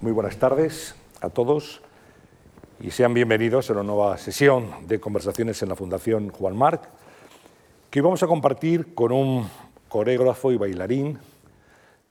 Muy 0.00 0.12
buenas 0.12 0.36
tardes 0.36 0.94
a 1.20 1.28
todos 1.28 1.80
y 2.78 2.92
sean 2.92 3.14
bienvenidos 3.14 3.68
a 3.68 3.72
una 3.72 3.82
nueva 3.82 4.16
sesión 4.16 4.86
de 4.86 5.00
conversaciones 5.00 5.60
en 5.64 5.70
la 5.70 5.74
Fundación 5.74 6.28
Juan 6.28 6.56
Marc, 6.56 6.88
que 7.90 7.98
hoy 7.98 8.04
vamos 8.04 8.22
a 8.22 8.28
compartir 8.28 8.94
con 8.94 9.10
un 9.10 9.50
coreógrafo 9.88 10.52
y 10.52 10.56
bailarín 10.56 11.18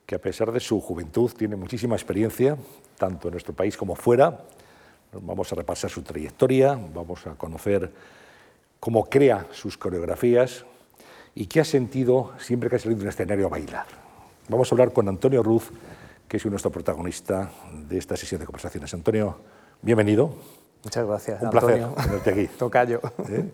que 0.04 0.16
a 0.16 0.18
pesar 0.18 0.52
de 0.52 0.60
su 0.60 0.82
juventud 0.82 1.30
tiene 1.32 1.56
muchísima 1.56 1.96
experiencia, 1.96 2.58
tanto 2.98 3.28
en 3.28 3.32
nuestro 3.32 3.54
país 3.54 3.74
como 3.74 3.94
fuera. 3.94 4.38
Vamos 5.22 5.50
a 5.50 5.56
repasar 5.56 5.88
su 5.88 6.02
trayectoria, 6.02 6.78
vamos 6.92 7.26
a 7.26 7.36
conocer 7.36 7.90
cómo 8.80 9.08
crea 9.08 9.46
sus 9.52 9.78
coreografías 9.78 10.66
y 11.34 11.46
qué 11.46 11.60
ha 11.60 11.64
sentido 11.64 12.34
siempre 12.38 12.68
que 12.68 12.76
ha 12.76 12.78
salido 12.78 12.98
de 12.98 13.04
un 13.04 13.08
escenario 13.08 13.46
a 13.46 13.48
bailar. 13.48 13.86
Vamos 14.50 14.70
a 14.70 14.74
hablar 14.74 14.92
con 14.92 15.08
Antonio 15.08 15.42
Ruz, 15.42 15.72
que 16.28 16.36
es 16.36 16.46
nuestro 16.46 16.70
protagonista 16.70 17.50
de 17.88 17.96
esta 17.96 18.16
sesión 18.16 18.38
de 18.38 18.46
conversaciones. 18.46 18.92
Antonio, 18.92 19.38
bienvenido. 19.80 20.34
Muchas 20.84 21.06
gracias. 21.06 21.42
Un 21.42 21.50
placer 21.50 21.86
tenerte 21.94 22.30
aquí. 22.30 22.46
Tocayo. 22.58 23.00
¿Eh? 23.28 23.50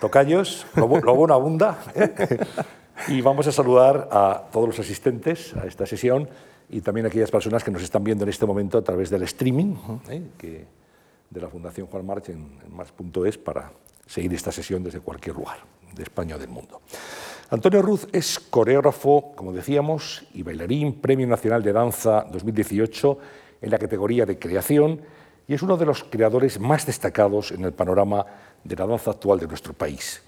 Tocayos, 0.00 0.66
lo, 0.74 0.88
bueno 0.88 1.34
abunda. 1.34 1.78
¿eh? 1.94 2.38
Y 3.08 3.20
vamos 3.20 3.46
a 3.46 3.52
saludar 3.52 4.08
a 4.10 4.44
todos 4.50 4.68
los 4.68 4.78
asistentes 4.78 5.54
a 5.54 5.66
esta 5.66 5.84
sesión 5.84 6.30
y 6.70 6.80
también 6.80 7.04
a 7.04 7.08
aquellas 7.10 7.30
personas 7.30 7.62
que 7.62 7.70
nos 7.70 7.82
están 7.82 8.02
viendo 8.02 8.24
en 8.24 8.30
este 8.30 8.46
momento 8.46 8.78
a 8.78 8.82
través 8.82 9.10
del 9.10 9.22
streaming 9.24 9.76
¿eh? 10.08 10.22
que, 10.38 10.66
de 11.28 11.40
la 11.40 11.48
Fundación 11.48 11.88
Juan 11.88 12.06
March 12.06 12.30
en, 12.30 12.58
en 12.64 12.74
mars.es 12.74 13.36
para 13.36 13.70
seguir 14.06 14.32
esta 14.32 14.50
sesión 14.50 14.82
desde 14.82 15.00
cualquier 15.00 15.36
lugar 15.36 15.58
de 15.94 16.02
España 16.04 16.36
o 16.36 16.38
del 16.38 16.48
mundo. 16.48 16.80
Antonio 17.48 17.80
Ruz 17.80 18.08
es 18.12 18.40
coreógrafo, 18.40 19.32
como 19.36 19.52
decíamos, 19.52 20.26
y 20.34 20.42
bailarín, 20.42 21.00
Premio 21.00 21.28
Nacional 21.28 21.62
de 21.62 21.72
Danza 21.72 22.26
2018 22.32 23.18
en 23.62 23.70
la 23.70 23.78
categoría 23.78 24.26
de 24.26 24.36
creación 24.36 25.00
y 25.46 25.54
es 25.54 25.62
uno 25.62 25.76
de 25.76 25.86
los 25.86 26.02
creadores 26.02 26.58
más 26.58 26.86
destacados 26.86 27.52
en 27.52 27.64
el 27.64 27.72
panorama 27.72 28.26
de 28.64 28.74
la 28.74 28.84
danza 28.84 29.12
actual 29.12 29.38
de 29.38 29.46
nuestro 29.46 29.74
país. 29.74 30.22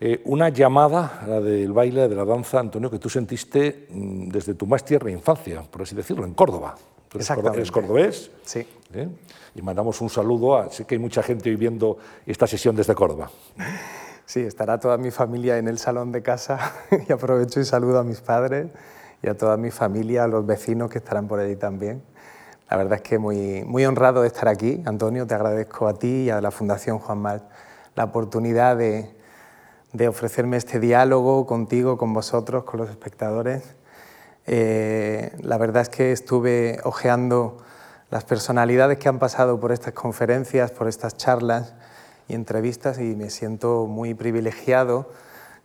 Eh, 0.00 0.20
una 0.24 0.48
llamada 0.48 1.20
a 1.22 1.26
la 1.28 1.40
del 1.40 1.72
baile, 1.72 2.08
de 2.08 2.16
la 2.16 2.24
danza, 2.24 2.58
Antonio, 2.58 2.90
que 2.90 2.98
tú 2.98 3.08
sentiste 3.08 3.86
mm, 3.88 4.28
desde 4.30 4.54
tu 4.54 4.66
más 4.66 4.84
tierna 4.84 5.12
infancia, 5.12 5.62
por 5.62 5.82
así 5.82 5.94
decirlo, 5.94 6.24
en 6.24 6.34
Córdoba. 6.34 6.74
¿Tú 7.08 7.18
eres, 7.18 7.70
cordobés? 7.70 8.32
Sí. 8.42 8.66
¿Eh? 8.94 9.08
Y 9.54 9.62
mandamos 9.62 10.00
un 10.00 10.10
saludo 10.10 10.56
a... 10.56 10.70
Sé 10.70 10.86
que 10.86 10.96
hay 10.96 10.98
mucha 10.98 11.22
gente 11.22 11.50
viviendo 11.50 11.98
esta 12.26 12.48
sesión 12.48 12.74
desde 12.74 12.96
Córdoba. 12.96 13.30
Sí, 14.32 14.40
estará 14.40 14.80
toda 14.80 14.96
mi 14.96 15.10
familia 15.10 15.58
en 15.58 15.68
el 15.68 15.76
salón 15.76 16.10
de 16.10 16.22
casa 16.22 16.72
y 17.06 17.12
aprovecho 17.12 17.60
y 17.60 17.66
saludo 17.66 17.98
a 17.98 18.02
mis 18.02 18.22
padres 18.22 18.68
y 19.22 19.28
a 19.28 19.36
toda 19.36 19.58
mi 19.58 19.70
familia, 19.70 20.24
a 20.24 20.26
los 20.26 20.46
vecinos 20.46 20.88
que 20.88 20.96
estarán 20.96 21.28
por 21.28 21.38
allí 21.38 21.54
también. 21.54 22.02
La 22.70 22.78
verdad 22.78 22.94
es 22.94 23.02
que 23.02 23.18
muy, 23.18 23.62
muy 23.66 23.84
honrado 23.84 24.22
de 24.22 24.28
estar 24.28 24.48
aquí. 24.48 24.82
Antonio, 24.86 25.26
te 25.26 25.34
agradezco 25.34 25.86
a 25.86 25.98
ti 25.98 26.08
y 26.08 26.30
a 26.30 26.40
la 26.40 26.50
Fundación 26.50 26.98
Juan 26.98 27.18
Mar 27.18 27.50
la 27.94 28.04
oportunidad 28.04 28.74
de, 28.78 29.14
de 29.92 30.08
ofrecerme 30.08 30.56
este 30.56 30.80
diálogo 30.80 31.44
contigo, 31.44 31.98
con 31.98 32.14
vosotros, 32.14 32.64
con 32.64 32.80
los 32.80 32.88
espectadores. 32.88 33.62
Eh, 34.46 35.36
la 35.42 35.58
verdad 35.58 35.82
es 35.82 35.90
que 35.90 36.10
estuve 36.10 36.80
hojeando 36.84 37.58
las 38.08 38.24
personalidades 38.24 38.96
que 38.96 39.10
han 39.10 39.18
pasado 39.18 39.60
por 39.60 39.72
estas 39.72 39.92
conferencias, 39.92 40.70
por 40.70 40.88
estas 40.88 41.18
charlas 41.18 41.74
y 42.32 42.34
entrevistas 42.34 42.98
y 42.98 43.14
me 43.14 43.28
siento 43.28 43.86
muy 43.86 44.14
privilegiado. 44.14 45.10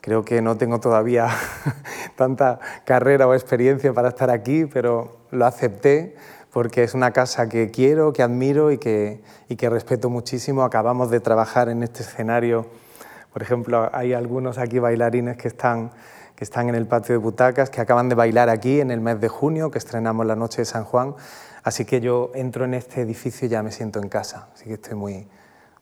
Creo 0.01 0.23
que 0.23 0.41
no 0.41 0.57
tengo 0.57 0.79
todavía 0.79 1.29
tanta 2.17 2.59
carrera 2.85 3.25
o 3.27 3.33
experiencia 3.33 3.93
para 3.93 4.09
estar 4.09 4.29
aquí, 4.29 4.65
pero 4.65 5.17
lo 5.31 5.45
acepté 5.45 6.15
porque 6.51 6.83
es 6.83 6.93
una 6.93 7.11
casa 7.11 7.47
que 7.47 7.71
quiero, 7.71 8.11
que 8.11 8.21
admiro 8.21 8.71
y 8.71 8.77
que, 8.77 9.21
y 9.47 9.55
que 9.55 9.69
respeto 9.69 10.09
muchísimo. 10.09 10.63
Acabamos 10.63 11.09
de 11.09 11.21
trabajar 11.21 11.69
en 11.69 11.83
este 11.83 12.03
escenario. 12.03 12.67
Por 13.31 13.41
ejemplo, 13.41 13.89
hay 13.93 14.13
algunos 14.13 14.57
aquí 14.57 14.79
bailarines 14.79 15.37
que 15.37 15.47
están, 15.47 15.91
que 16.35 16.43
están 16.43 16.67
en 16.67 16.75
el 16.75 16.85
patio 16.85 17.13
de 17.13 17.19
butacas, 17.19 17.69
que 17.69 17.79
acaban 17.79 18.09
de 18.09 18.15
bailar 18.15 18.49
aquí 18.49 18.81
en 18.81 18.91
el 18.91 18.99
mes 18.99 19.21
de 19.21 19.29
junio, 19.29 19.71
que 19.71 19.77
estrenamos 19.77 20.25
la 20.25 20.35
noche 20.35 20.63
de 20.63 20.65
San 20.65 20.83
Juan. 20.83 21.15
Así 21.63 21.85
que 21.85 22.01
yo 22.01 22.31
entro 22.35 22.65
en 22.65 22.73
este 22.73 23.01
edificio 23.01 23.45
y 23.45 23.49
ya 23.49 23.63
me 23.63 23.71
siento 23.71 23.99
en 23.99 24.09
casa. 24.09 24.49
Así 24.53 24.65
que 24.65 24.73
estoy 24.73 24.95
muy, 24.95 25.27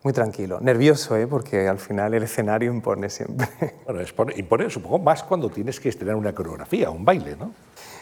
muy 0.05 0.13
tranquilo. 0.13 0.59
Nervioso, 0.61 1.17
¿eh? 1.17 1.25
porque 1.25 1.67
al 1.67 1.79
final 1.79 2.13
el 2.13 2.21
escenario 2.21 2.71
impone 2.71 3.09
siempre. 3.09 3.47
Bueno, 4.15 4.31
impone, 4.35 4.69
supongo, 4.69 4.99
más 4.99 5.23
cuando 5.23 5.49
tienes 5.49 5.79
que 5.79 5.89
estrenar 5.89 6.15
una 6.15 6.33
coreografía, 6.33 6.91
un 6.91 7.03
baile, 7.03 7.35
¿no? 7.35 7.53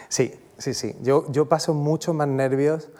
Sí, 0.08 0.34
sí, 0.58 0.74
sí. 0.74 0.94
Yo, 1.02 1.24
yo 1.32 1.48
paso 1.48 1.72
mucho 1.72 2.12
más 2.12 2.28
nervios 2.28 2.90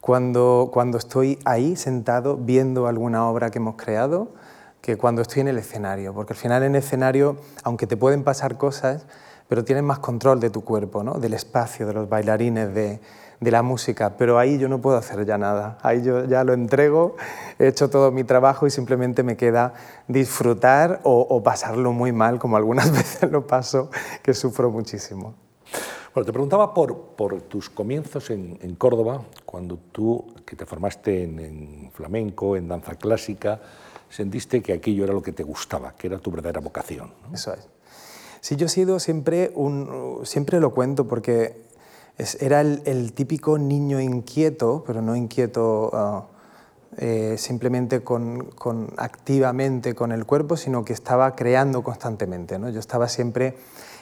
cuando, 0.00 0.70
cuando 0.72 0.98
estoy 0.98 1.38
ahí 1.44 1.76
sentado 1.76 2.36
viendo 2.36 2.88
alguna 2.88 3.28
obra 3.28 3.50
que 3.50 3.58
hemos 3.58 3.76
creado 3.76 4.32
que 4.80 4.96
cuando 4.96 5.22
estoy 5.22 5.42
en 5.42 5.48
el 5.48 5.58
escenario, 5.58 6.12
porque 6.12 6.32
al 6.32 6.38
final 6.38 6.64
en 6.64 6.74
el 6.74 6.82
escenario, 6.82 7.36
aunque 7.62 7.86
te 7.86 7.96
pueden 7.96 8.24
pasar 8.24 8.58
cosas, 8.58 9.06
pero 9.46 9.64
tienes 9.64 9.84
más 9.84 10.00
control 10.00 10.40
de 10.40 10.50
tu 10.50 10.64
cuerpo, 10.64 11.04
¿no? 11.04 11.14
del 11.14 11.34
espacio, 11.34 11.86
de 11.86 11.92
los 11.92 12.08
bailarines, 12.08 12.74
de, 12.74 13.00
de 13.40 13.50
la 13.50 13.62
música, 13.62 14.16
pero 14.18 14.38
ahí 14.38 14.58
yo 14.58 14.68
no 14.68 14.80
puedo 14.80 14.98
hacer 14.98 15.24
ya 15.24 15.38
nada. 15.38 15.78
Ahí 15.82 16.02
yo 16.02 16.26
ya 16.26 16.44
lo 16.44 16.52
entrego, 16.52 17.16
he 17.58 17.68
hecho 17.68 17.88
todo 17.88 18.12
mi 18.12 18.22
trabajo 18.22 18.66
y 18.66 18.70
simplemente 18.70 19.22
me 19.22 19.36
queda 19.36 19.72
disfrutar 20.08 21.00
o, 21.04 21.42
pasarlo 21.42 21.92
muy 21.92 22.12
mal, 22.12 22.38
como 22.38 22.56
algunas 22.56 22.92
veces 22.96 23.30
lo 23.30 23.46
paso, 23.46 23.90
que 24.22 24.34
sufro 24.34 24.70
muchísimo. 24.70 25.34
Bueno, 26.12 26.26
te 26.26 26.32
preguntaba 26.32 26.74
por, 26.74 27.14
por 27.16 27.40
tus 27.42 27.70
comienzos 27.70 28.30
en, 28.30 28.58
en, 28.60 28.74
Córdoba, 28.74 29.22
cuando 29.46 29.78
tú, 29.92 30.34
que 30.44 30.56
te 30.56 30.66
formaste 30.66 31.22
en, 31.22 31.90
flamenco, 31.94 32.56
en 32.56 32.68
danza 32.68 32.96
clásica, 32.96 33.60
sentiste 34.08 34.60
que 34.60 34.72
aquello 34.72 35.04
era 35.04 35.14
lo 35.14 35.22
que 35.22 35.32
te 35.32 35.44
gustaba, 35.44 35.94
que 35.96 36.08
era 36.08 36.18
tu 36.18 36.30
verdadera 36.32 36.60
vocación. 36.60 37.12
Eso 37.32 37.54
es. 37.54 37.68
Sí, 38.40 38.56
yo 38.56 38.66
he 38.66 38.68
sido 38.68 38.98
siempre 38.98 39.52
un, 39.54 40.20
siempre 40.24 40.60
lo 40.60 40.74
cuento 40.74 41.06
porque 41.06 41.69
era 42.40 42.60
el, 42.60 43.12
típico 43.12 43.58
niño 43.58 44.00
inquieto, 44.00 44.84
pero 44.86 45.02
no 45.02 45.16
inquieto 45.16 45.90
ah, 45.92 46.26
eh, 46.96 47.36
simplemente 47.38 48.02
con, 48.02 48.48
activamente 48.96 49.94
con 49.94 50.12
el 50.12 50.26
cuerpo, 50.26 50.56
sino 50.56 50.84
que 50.84 50.92
estaba 50.92 51.34
creando 51.34 51.82
constantemente. 51.82 52.58
¿no? 52.58 52.68
Yo 52.68 52.80
estaba 52.80 53.08
siempre 53.08 53.56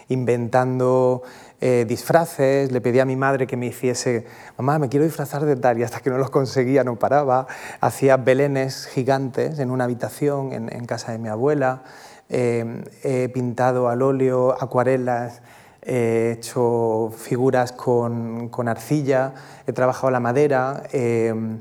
inventando 0.08 1.22
eh, 1.60 1.84
disfraces, 1.86 2.72
le 2.72 2.80
pedía 2.80 3.02
a 3.02 3.04
mi 3.04 3.16
madre 3.16 3.46
que 3.46 3.56
me 3.58 3.66
hiciese, 3.66 4.26
mamá, 4.56 4.78
me 4.78 4.88
quiero 4.88 5.04
disfrazar 5.04 5.44
de 5.44 5.56
tal, 5.56 5.78
y 5.78 5.82
hasta 5.82 6.00
que 6.00 6.08
no 6.08 6.16
los 6.16 6.30
conseguía 6.30 6.82
no 6.82 6.96
paraba. 6.96 7.46
Hacía 7.80 8.16
belenes 8.16 8.86
gigantes 8.86 9.58
en 9.58 9.70
una 9.70 9.84
habitación 9.84 10.52
en, 10.52 10.84
casa 10.86 11.12
de 11.12 11.18
mi 11.18 11.28
abuela, 11.28 11.82
eh, 12.30 12.84
he 13.02 13.28
pintado 13.28 13.88
al 13.88 14.02
óleo 14.02 14.56
acuarelas 14.58 15.42
he 15.82 16.32
hecho 16.38 17.12
figuras 17.16 17.72
con, 17.72 18.50
arcilla, 18.68 19.34
he 19.66 19.72
trabajado 19.72 20.10
la 20.10 20.20
madera, 20.20 20.82
em, 20.92 21.60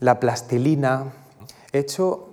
la 0.00 0.20
plastilina, 0.20 1.12
he 1.72 1.78
hecho 1.78 2.30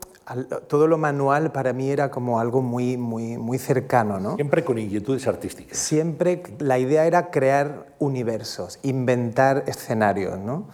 todo 0.68 0.88
lo 0.88 0.98
manual 0.98 1.52
para 1.52 1.74
mí 1.74 1.90
era 1.90 2.10
como 2.10 2.40
algo 2.40 2.62
muy, 2.62 2.98
muy, 2.98 3.38
muy 3.38 3.58
cercano. 3.58 4.20
¿no? 4.20 4.36
Siempre 4.36 4.64
con 4.64 4.78
inquietudes 4.78 5.28
artísticas. 5.28 5.78
Siempre 5.78 6.44
la 6.60 6.80
idea 6.80 7.06
era 7.06 7.30
crear 7.30 7.88
universos, 8.00 8.80
inventar 8.84 9.66
escenarios. 9.68 10.40
¿no? 10.40 10.68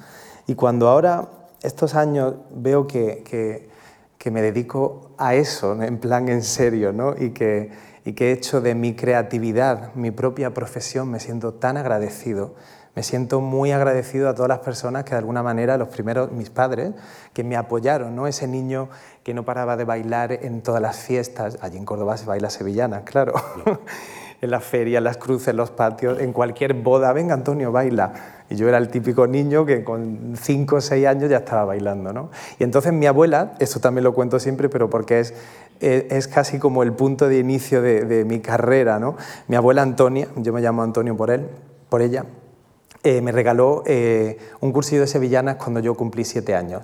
Y 0.46 0.56
cuando 0.56 0.88
ahora, 0.88 1.30
estos 1.64 1.96
años, 1.96 2.36
veo 2.52 2.86
que, 2.86 3.24
que, 3.24 3.70
que 4.18 4.32
me 4.32 4.42
dedico 4.42 5.12
a 5.18 5.34
eso, 5.34 5.82
en 5.82 5.98
plan 5.98 6.30
en 6.30 6.44
serio, 6.44 6.94
¿no? 6.94 7.16
y 7.18 7.32
que 7.32 7.72
y 8.06 8.14
que 8.14 8.30
he 8.30 8.32
hecho 8.32 8.62
de 8.62 8.76
mi 8.76 8.96
creatividad 8.96 9.94
mi 9.96 10.12
propia 10.12 10.54
profesión, 10.54 11.10
me 11.10 11.20
siento 11.20 11.54
tan 11.54 11.78
agradecido. 11.78 12.56
Me 12.96 13.04
siento 13.04 13.40
muy 13.40 13.72
agradecido 13.72 14.28
a 14.28 14.34
todas 14.34 14.50
las 14.50 14.60
personas 14.60 15.04
que 15.04 15.12
de 15.12 15.18
alguna 15.20 15.44
manera, 15.44 15.78
los 15.78 15.90
primeros, 15.90 16.32
mis 16.32 16.50
padres, 16.50 16.92
que 17.34 17.44
me 17.44 17.56
apoyaron, 17.56 18.16
¿no? 18.16 18.28
Ese 18.28 18.48
niño 18.48 18.90
que 19.24 19.34
no 19.34 19.46
paraba 19.46 19.78
de 19.78 19.86
bailar 19.86 20.32
en 20.32 20.62
todas 20.62 20.82
las 20.82 20.98
fiestas, 20.98 21.60
allí 21.62 21.78
en 21.78 21.86
Córdoba 21.86 22.18
se 22.18 22.26
baila 22.26 22.50
sevillana, 22.50 23.02
claro, 23.06 23.36
en 24.42 24.52
las 24.52 24.64
ferias, 24.64 24.98
en 25.00 25.04
las 25.04 25.18
cruces, 25.18 25.50
en 25.50 25.58
los 25.58 25.70
patios, 25.70 26.20
en 26.20 26.34
cualquier 26.34 26.74
boda, 26.74 27.14
venga 27.14 27.34
Antonio, 27.34 27.72
baila. 27.72 28.14
Y 28.50 28.56
yo 28.56 28.68
era 28.68 28.80
el 28.80 28.90
típico 28.90 29.28
niño 29.28 29.66
que 29.66 29.84
con 29.84 30.34
5 30.36 30.76
o 30.76 30.82
6 30.82 31.06
años 31.06 31.30
ya 31.30 31.38
estaba 31.38 31.66
bailando, 31.66 32.12
¿no? 32.12 32.32
Y 32.58 32.64
entonces 32.64 32.92
mi 32.92 33.06
abuela, 33.06 33.54
esto 33.60 33.80
también 33.80 34.04
lo 34.04 34.14
cuento 34.14 34.40
siempre, 34.40 34.70
pero 34.70 34.90
porque 34.90 35.20
es 35.20 35.34
es 35.80 36.28
casi 36.28 36.60
como 36.60 36.84
el 36.84 36.94
punto 36.94 37.28
de 37.28 37.40
inicio 37.40 37.82
de, 37.82 38.26
mi 38.26 38.40
carrera. 38.40 39.00
¿no? 39.00 39.16
Mi 39.48 39.56
abuela 39.56 39.82
Antonia, 39.82 40.28
yo 40.36 40.54
me 40.54 40.62
llamo 40.62 40.84
Antonio 40.84 41.16
por 41.16 41.32
él, 41.32 41.48
por 41.90 42.02
ella, 42.02 42.26
eh, 43.04 43.22
me 43.22 43.32
regaló 43.32 43.84
eh, 43.86 44.38
un 44.60 44.74
cursillo 44.74 45.02
de 45.02 45.08
sevillanas 45.08 45.56
cuando 45.56 45.80
yo 45.80 45.96
cumplí 45.96 46.26
siete 46.26 46.54
años. 46.54 46.84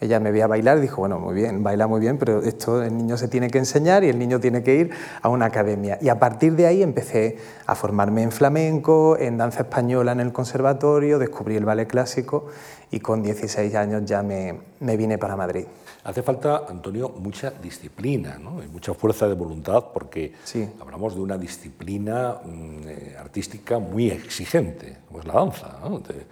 ella 0.00 0.20
me 0.20 0.30
veía 0.30 0.46
bailar 0.46 0.78
y 0.78 0.82
dijo, 0.82 0.98
bueno, 0.98 1.18
muy 1.18 1.34
bien, 1.34 1.62
baila 1.62 1.86
muy 1.86 2.00
bien, 2.00 2.18
pero 2.18 2.42
esto 2.42 2.82
el 2.82 2.96
niño 2.96 3.16
se 3.16 3.26
tiene 3.26 3.48
que 3.48 3.58
enseñar 3.58 4.04
y 4.04 4.10
el 4.10 4.18
niño 4.18 4.38
tiene 4.38 4.62
que 4.62 4.74
ir 4.74 4.90
a 5.22 5.28
una 5.28 5.46
academia. 5.46 5.98
Y 6.00 6.08
a 6.08 6.18
partir 6.18 6.54
de 6.54 6.66
ahí 6.66 6.82
empecé 6.82 7.38
a 7.66 7.74
formarme 7.74 8.22
en 8.22 8.30
flamenco, 8.30 9.16
en 9.18 9.38
danza 9.38 9.62
española 9.62 10.12
en 10.12 10.20
el 10.20 10.32
conservatorio, 10.32 11.18
descubrí 11.18 11.56
el 11.56 11.64
ballet 11.64 11.88
clásico 11.88 12.46
y 12.90 13.00
con 13.00 13.22
16 13.22 13.74
años 13.74 14.02
ya 14.04 14.22
me 14.22 14.96
vine 14.96 15.18
para 15.18 15.36
Madrid. 15.36 15.66
Hace 16.04 16.22
falta, 16.22 16.64
Antonio, 16.68 17.08
mucha 17.18 17.50
disciplina 17.50 18.38
¿no? 18.38 18.62
y 18.62 18.68
mucha 18.68 18.92
fuerza 18.92 19.26
de 19.26 19.32
voluntad 19.34 19.86
porque 19.94 20.34
Sí. 20.44 20.68
hablamos 20.80 21.14
de 21.14 21.20
una 21.22 21.38
disciplina 21.38 22.36
mm, 22.44 22.80
eh, 22.86 23.16
artística 23.18 23.78
muy 23.78 24.10
exigente, 24.10 24.98
como 25.08 25.20
es 25.20 25.26
la 25.26 25.32
danza, 25.32 25.78
¿no? 25.82 26.00
de, 26.00 26.26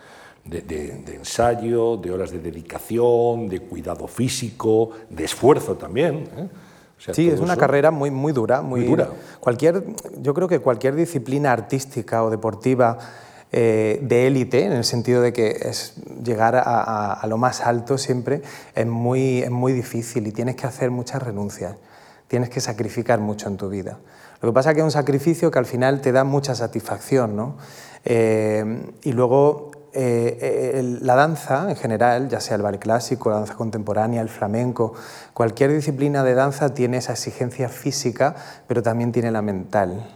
de- 0.44 0.60
de- 0.60 0.96
de 1.02 1.14
ensayo, 1.16 1.96
de 1.96 2.10
horas 2.10 2.30
de 2.30 2.40
dedicación, 2.40 3.48
de 3.48 3.60
cuidado 3.60 4.06
físico, 4.08 4.90
de 5.08 5.24
esfuerzo 5.24 5.74
también. 5.76 6.28
¿eh? 6.36 6.48
O 6.98 7.00
sea, 7.00 7.14
Sí, 7.14 7.28
es 7.28 7.40
una 7.40 7.56
carrera 7.56 7.90
muy, 7.90 8.10
muy 8.10 8.32
dura. 8.32 8.60
Muy, 8.60 8.80
Muy 8.80 8.88
dura. 8.90 9.08
Cualquier, 9.40 9.84
yo 10.20 10.34
creo 10.34 10.48
que 10.48 10.58
cualquier 10.60 10.94
disciplina 10.94 11.50
artística 11.50 12.22
o 12.22 12.30
deportiva 12.30 12.98
eh, 13.52 13.98
de 14.02 14.26
élite, 14.26 14.64
en 14.64 14.72
el 14.72 14.84
sentido 14.84 15.20
de 15.20 15.32
que 15.32 15.50
es 15.62 15.94
llegar 16.24 16.54
a, 16.56 17.24
lo 17.28 17.36
más 17.38 17.60
alto 17.60 17.98
siempre, 17.98 18.42
es 18.74 18.86
muy, 18.86 19.42
es 19.42 19.50
muy 19.50 19.72
difícil 19.72 20.26
y 20.26 20.32
tienes 20.32 20.56
que 20.56 20.66
hacer 20.66 20.90
muchas 20.90 21.22
renuncias. 21.22 21.76
Tienes 22.28 22.48
que 22.48 22.60
sacrificar 22.60 23.20
mucho 23.20 23.48
en 23.48 23.58
tu 23.58 23.68
vida. 23.68 23.98
Lo 24.40 24.48
que 24.48 24.54
pasa 24.54 24.70
es 24.70 24.74
que 24.74 24.80
es 24.80 24.84
un 24.84 24.90
sacrificio 24.90 25.50
que 25.50 25.58
al 25.58 25.66
final 25.66 26.00
te 26.00 26.12
da 26.12 26.24
mucha 26.24 26.54
satisfacción. 26.54 27.36
¿no? 27.36 27.58
Eh, 28.04 28.90
y 29.02 29.12
luego 29.12 29.70
eh, 29.92 30.72
el- 30.76 31.06
la 31.06 31.14
danza 31.14 31.68
en 31.68 31.76
general, 31.76 32.30
ya 32.30 32.40
sea 32.40 32.56
el 32.56 32.62
ballet 32.62 32.80
clásico, 32.80 33.28
la 33.28 33.36
danza 33.36 33.54
contemporánea, 33.54 34.22
el 34.22 34.30
flamenco, 34.30 34.94
cualquier 35.34 35.70
disciplina 35.70 36.24
de 36.24 36.32
danza 36.34 36.72
tiene 36.72 36.96
esa 36.96 37.12
exigencia 37.12 37.68
física, 37.68 38.34
pero 38.66 38.82
también 38.82 39.12
tiene 39.12 39.30
la 39.30 39.42
mental, 39.42 40.08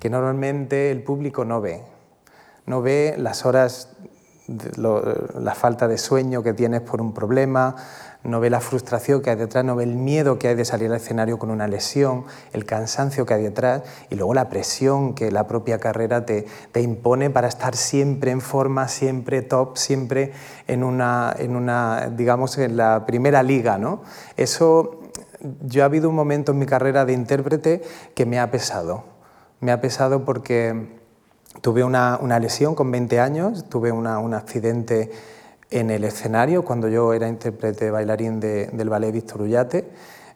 que 0.00 0.10
normalmente 0.10 0.90
el 0.90 1.04
público 1.04 1.44
no 1.44 1.60
ve. 1.60 1.82
No 2.66 2.82
ve 2.82 3.14
las 3.16 3.46
horas, 3.46 3.90
la 4.48 5.54
falta 5.54 5.88
de 5.88 5.98
sueño 5.98 6.42
que 6.42 6.52
tienes 6.52 6.80
por 6.82 7.00
un 7.00 7.14
problema, 7.14 7.76
no 8.26 8.40
ve 8.40 8.50
la 8.50 8.60
frustración 8.60 9.22
que 9.22 9.30
hay 9.30 9.36
detrás, 9.36 9.64
no 9.64 9.76
ve 9.76 9.84
el 9.84 9.94
miedo 9.94 10.38
que 10.38 10.48
hay 10.48 10.54
de 10.54 10.64
salir 10.64 10.90
al 10.90 10.96
escenario 10.96 11.38
con 11.38 11.50
una 11.50 11.68
lesión, 11.68 12.24
el 12.52 12.64
cansancio 12.64 13.24
que 13.24 13.34
hay 13.34 13.42
detrás 13.42 13.82
y 14.10 14.16
luego 14.16 14.34
la 14.34 14.48
presión 14.48 15.14
que 15.14 15.30
la 15.30 15.46
propia 15.46 15.78
carrera 15.78 16.26
te, 16.26 16.46
impone 16.74 17.30
para 17.30 17.48
estar 17.48 17.76
siempre 17.76 18.32
en 18.32 18.40
forma, 18.40 18.88
siempre 18.88 19.42
top, 19.42 19.76
siempre 19.76 20.32
en 20.66 20.76
en 20.76 21.56
una, 21.56 22.12
digamos, 22.16 22.58
en 22.58 22.76
la 22.76 23.06
primera 23.06 23.42
liga. 23.42 23.78
¿no? 23.78 24.02
Eso, 24.36 25.00
yo 25.62 25.82
ha 25.82 25.86
habido 25.86 26.08
un 26.08 26.14
momento 26.14 26.52
en 26.52 26.58
mi 26.58 26.66
carrera 26.66 27.04
de 27.04 27.12
intérprete 27.12 27.82
que 28.14 28.26
me 28.26 28.38
ha 28.38 28.50
pesado. 28.50 29.04
Me 29.60 29.72
ha 29.72 29.80
pesado 29.80 30.24
porque 30.24 31.05
Tuve 31.60 31.82
una, 31.84 32.18
una 32.20 32.38
lesión 32.38 32.74
con 32.74 32.90
20 32.90 33.18
años, 33.20 33.64
tuve 33.68 33.90
un 33.92 34.06
accidente 34.34 35.10
en 35.70 35.90
el 35.90 36.04
escenario 36.04 36.64
cuando 36.64 36.88
yo 36.88 37.12
era 37.12 37.28
intérprete 37.28 37.90
bailarín 37.90 38.38
de- 38.40 38.66
del 38.66 38.88
ballet 38.88 39.12
Víctor 39.12 39.42
Ullate, 39.42 39.88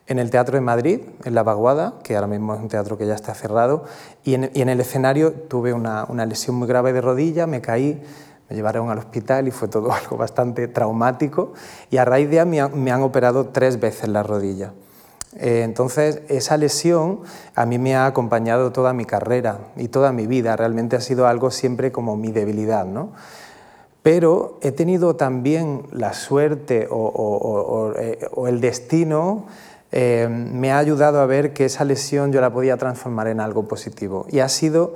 en 0.06 0.18
el 0.18 0.30
Teatro 0.30 0.56
de 0.56 0.60
Madrid, 0.60 1.00
en 1.24 1.34
La 1.34 1.44
Vaguada, 1.44 1.94
que 2.02 2.16
ahora 2.16 2.26
mismo 2.26 2.54
es 2.54 2.60
un 2.60 2.68
teatro 2.68 2.98
que 2.98 3.06
ya 3.06 3.14
está 3.14 3.32
cerrado, 3.34 3.84
y 4.24 4.34
en, 4.34 4.68
el 4.68 4.80
escenario 4.80 5.32
tuve 5.32 5.72
una, 5.72 6.04
una 6.08 6.26
lesión 6.26 6.56
muy 6.56 6.66
grave 6.66 6.92
de 6.92 7.00
rodilla, 7.00 7.46
me 7.46 7.60
caí, 7.60 8.02
me 8.48 8.56
llevaron 8.56 8.90
al 8.90 8.98
hospital 8.98 9.46
y 9.46 9.52
fue 9.52 9.68
todo 9.68 9.92
algo 9.92 10.16
bastante 10.16 10.66
traumático, 10.66 11.52
y 11.90 11.98
a 11.98 12.04
raíz 12.04 12.28
de 12.28 12.40
ahí 12.40 12.46
me 12.46 12.66
me 12.70 12.90
han 12.90 13.02
operado 13.02 13.46
tres 13.46 13.78
veces 13.78 14.08
la 14.08 14.24
rodilla. 14.24 14.72
Eh, 15.36 15.62
Entonces, 15.64 16.22
esa 16.28 16.56
lesión 16.56 17.20
a 17.54 17.66
mí 17.66 17.78
me 17.78 17.94
ha 17.94 18.06
acompañado 18.06 18.72
toda 18.72 18.92
mi 18.92 19.04
carrera 19.04 19.58
y 19.76 19.88
toda 19.88 20.12
mi 20.12 20.26
vida. 20.26 20.56
Realmente 20.56 20.96
ha 20.96 21.00
sido 21.00 21.26
algo 21.26 21.50
siempre 21.50 21.92
como 21.92 22.16
mi 22.16 22.32
debilidad. 22.32 22.84
¿no? 22.84 23.10
Pero 24.02 24.58
he 24.62 24.72
tenido 24.72 25.16
también 25.16 25.82
la 25.92 26.12
suerte 26.14 26.82
eh, 26.82 26.88
o 26.90 28.48
el 28.48 28.60
destino 28.60 29.46
eh, 29.92 30.28
me 30.30 30.70
ha 30.70 30.78
ayudado 30.78 31.20
a 31.20 31.26
ver 31.26 31.52
que 31.52 31.64
esa 31.64 31.84
lesión 31.84 32.32
yo 32.32 32.40
la 32.40 32.52
podía 32.52 32.76
transformar 32.76 33.28
en 33.28 33.40
algo 33.40 33.66
positivo. 33.66 34.26
Y 34.30 34.38
ha 34.38 34.48
sido 34.48 34.94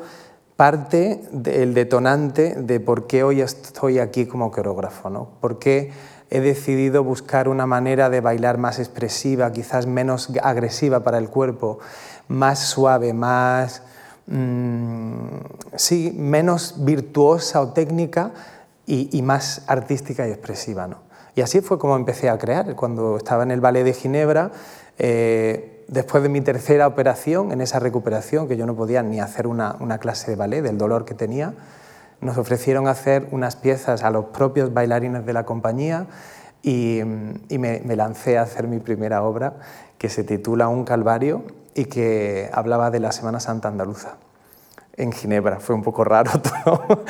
parte 0.57 1.21
del 1.33 1.75
detonante 1.75 2.55
de 2.55 2.79
por 2.79 3.07
qué 3.07 3.25
hoy 3.25 3.41
estoy 3.41 3.99
aquí 3.99 4.27
como 4.27 4.51
coreógrafo. 4.53 5.11
¿no? 5.11 5.29
Por 5.41 5.59
qué 5.59 5.91
he 6.35 6.41
decidido 6.41 7.05
buscar 7.05 7.49
una 7.49 7.65
manera 7.65 8.11
de 8.11 8.21
bailar 8.21 8.59
más 8.59 8.81
expresiva, 8.81 9.53
quizás 9.53 9.87
menos 9.87 10.33
agresiva 10.43 11.05
para 11.05 11.19
el 11.19 11.29
cuerpo, 11.29 11.79
más 12.27 12.59
suave, 12.59 13.13
más 13.13 13.83
mm, 14.27 15.29
sí, 15.77 16.13
menos 16.19 16.85
virtuosa 16.85 17.61
o 17.61 17.69
técnica 17.69 18.33
y, 18.85 19.23
más 19.23 19.63
artística 19.69 20.27
y 20.27 20.33
expresiva. 20.33 20.89
¿no? 20.89 20.97
Y 21.37 21.41
así 21.41 21.61
fue 21.61 21.79
como 21.79 21.95
empecé 21.95 22.29
a 22.29 22.37
crear. 22.37 22.75
Cuando 22.75 23.17
estaba 23.17 23.45
en 23.45 23.53
el 23.53 23.61
Ballet 23.61 23.85
de 23.85 23.93
Ginebra, 23.93 24.51
eh, 24.99 25.85
después 25.87 26.21
de 26.25 26.31
mi 26.31 26.41
tercera 26.41 26.89
operación, 26.89 27.53
en 27.53 27.61
esa 27.61 27.79
recuperación, 27.79 28.49
que 28.49 28.57
yo 28.57 28.67
no 28.67 28.75
podía 28.75 29.05
ni 29.05 29.21
hacer 29.21 29.47
una 29.47 29.99
clase 30.01 30.33
de 30.33 30.37
ballet 30.37 30.63
del 30.63 30.79
dolor 30.79 31.05
que 31.05 31.15
tenía, 31.15 31.55
nos 32.21 32.39
ofrecieron 32.39 32.89
hacer 32.89 33.29
unas 33.33 33.57
piezas 33.57 34.03
a 34.03 34.11
los 34.11 34.27
propios 34.27 34.73
bailarines 34.73 35.27
de 35.27 35.33
la 35.33 35.45
compañía 35.45 36.07
y, 36.63 37.01
y 37.49 37.59
me, 37.59 37.81
me 37.85 37.97
lancé 37.97 38.39
a 38.39 38.43
hacer 38.43 38.67
mi 38.67 38.79
primera 38.79 39.23
obra 39.23 39.55
que 39.99 40.09
se 40.09 40.25
titula 40.25 40.69
Un 40.69 40.85
Calvario 40.85 41.45
y 41.75 41.87
que 41.87 42.49
hablaba 42.53 42.91
de 42.91 43.01
la 43.01 43.13
Semana 43.13 43.41
Santa 43.41 43.69
andaluza 43.69 44.17
en 44.97 45.11
Ginebra. 45.11 45.59
Fue 45.59 45.75
un 45.75 45.83
poco 45.83 46.05
raro 46.05 46.31
todo, 46.65 47.05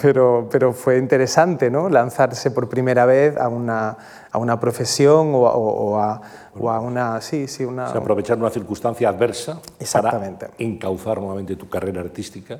pero, 0.00 0.48
pero 0.50 0.72
fue 0.72 0.96
interesante 0.98 1.70
¿no? 1.70 1.88
lanzarse 1.90 2.50
por 2.50 2.68
primera 2.68 3.04
vez 3.04 3.36
a 3.36 3.48
una, 3.48 3.96
a 4.32 4.38
una 4.38 4.58
profesión 4.58 5.34
o, 5.34 5.46
a- 5.46 5.54
o- 5.54 5.90
o 5.92 5.98
a, 6.00 6.20
o 6.58 6.70
a 6.70 6.80
una... 6.80 7.20
Sí, 7.20 7.46
sí, 7.46 7.64
una... 7.64 7.88
O 7.88 7.92
sea, 7.92 8.00
aprovechar 8.00 8.38
una 8.38 8.48
circunstancia 8.50 9.08
adversa 9.10 9.60
Exactamente. 9.78 10.46
para 10.46 10.56
encauzar 10.58 11.18
nuevamente 11.18 11.56
tu 11.56 11.68
carrera 11.68 12.00
artística 12.00 12.58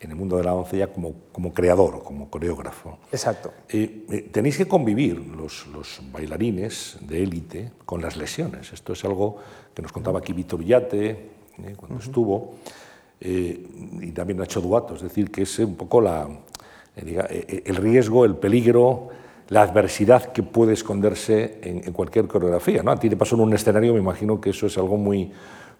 en 0.00 0.10
el 0.10 0.16
mundo 0.16 0.36
de 0.36 0.44
la 0.44 0.54
danza 0.54 0.76
ya 0.76 0.86
como, 0.88 1.12
como 1.32 1.52
creador, 1.52 2.02
como 2.04 2.30
coreógrafo. 2.30 2.98
Exacto. 3.10 3.52
Eh, 3.68 4.04
eh, 4.10 4.28
tenéis 4.30 4.56
que 4.56 4.66
convivir 4.66 5.18
los, 5.18 5.66
los 5.68 6.00
bailarines 6.12 6.98
de 7.00 7.22
élite 7.22 7.72
con 7.84 8.00
las 8.00 8.16
lesiones. 8.16 8.72
Esto 8.72 8.92
es 8.92 9.04
algo 9.04 9.38
que 9.74 9.82
nos 9.82 9.92
contaba 9.92 10.20
aquí 10.20 10.32
Víctor 10.32 10.60
Villate 10.60 11.10
eh, 11.10 11.74
cuando 11.76 11.98
estuvo, 11.98 12.54
eh, 13.20 13.66
y 14.00 14.12
también 14.12 14.38
Nacho 14.38 14.60
Duato, 14.60 14.94
es 14.94 15.02
decir, 15.02 15.30
que 15.30 15.42
es 15.42 15.58
un 15.58 15.74
poco 15.74 16.00
la, 16.00 16.28
eh, 16.96 17.44
eh, 17.48 17.62
el 17.66 17.76
riesgo, 17.76 18.24
el 18.24 18.36
peligro, 18.36 19.08
la 19.48 19.62
adversidad 19.62 20.32
que 20.32 20.42
puede 20.42 20.74
esconderse 20.74 21.58
en, 21.62 21.82
en 21.84 21.92
cualquier 21.92 22.26
coreografía. 22.26 22.82
¿no? 22.82 22.90
A 22.90 23.00
ti 23.00 23.08
te 23.08 23.16
pasó 23.16 23.34
en 23.34 23.42
un 23.42 23.54
escenario, 23.54 23.92
me 23.94 24.00
imagino 24.00 24.40
que 24.40 24.50
eso 24.50 24.66
es 24.66 24.76
algo 24.78 24.96
muy, 24.96 25.32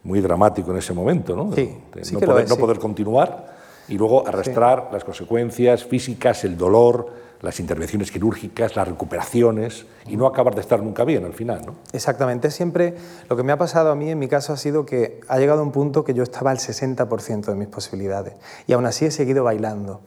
muy 0.04 0.21
dramático 0.21 0.71
en 0.73 0.78
ese 0.78 0.92
momento, 0.92 1.37
¿no? 1.37 1.52
Sí, 1.54 1.76
sí 2.02 2.14
no, 2.14 2.21
poder, 2.21 2.45
es, 2.45 2.50
no 2.50 2.57
sí. 2.57 2.61
poder 2.61 2.78
continuar 2.78 3.58
y 3.88 3.97
luego 3.97 4.26
arrastrar 4.26 4.90
las 4.92 5.04
consecuencias 5.04 5.85
físicas, 5.85 6.45
el 6.45 6.57
dolor, 6.57 7.28
las 7.40 7.61
intervenciones 7.61 8.11
quirúrgicas, 8.11 8.76
las 8.76 8.88
recuperaciones 8.88 9.87
y 10.07 10.16
no 10.16 10.26
acabar 10.26 10.54
de 10.54 10.61
estar 10.61 10.83
nunca 10.83 11.04
bien 11.04 11.25
al 11.25 11.33
final. 11.33 11.62
¿no? 11.64 11.75
Exactamente, 11.92 12.50
siempre 12.50 12.95
lo 13.28 13.37
que 13.37 13.42
me 13.42 13.52
ha 13.52 13.59
pasado 13.59 13.90
a 13.90 13.95
mí 13.95 14.11
en 14.11 14.18
mi 14.18 14.28
caso 14.28 14.52
ha 14.52 14.57
sido 14.57 14.85
que 14.85 15.21
ha 15.28 15.38
llegado 15.38 15.62
un 15.62 15.73
punto 15.73 16.04
que 16.04 16.14
yo 16.14 16.23
estaba 16.23 16.50
al 16.50 16.59
60% 16.59 17.47
de 17.47 17.54
mis 17.54 17.68
posibilidades 17.68 18.35
y 18.66 18.73
aún 18.73 18.87
así 18.87 19.07
he 19.07 19.11
seguido 19.11 19.45
bailando. 19.45 20.00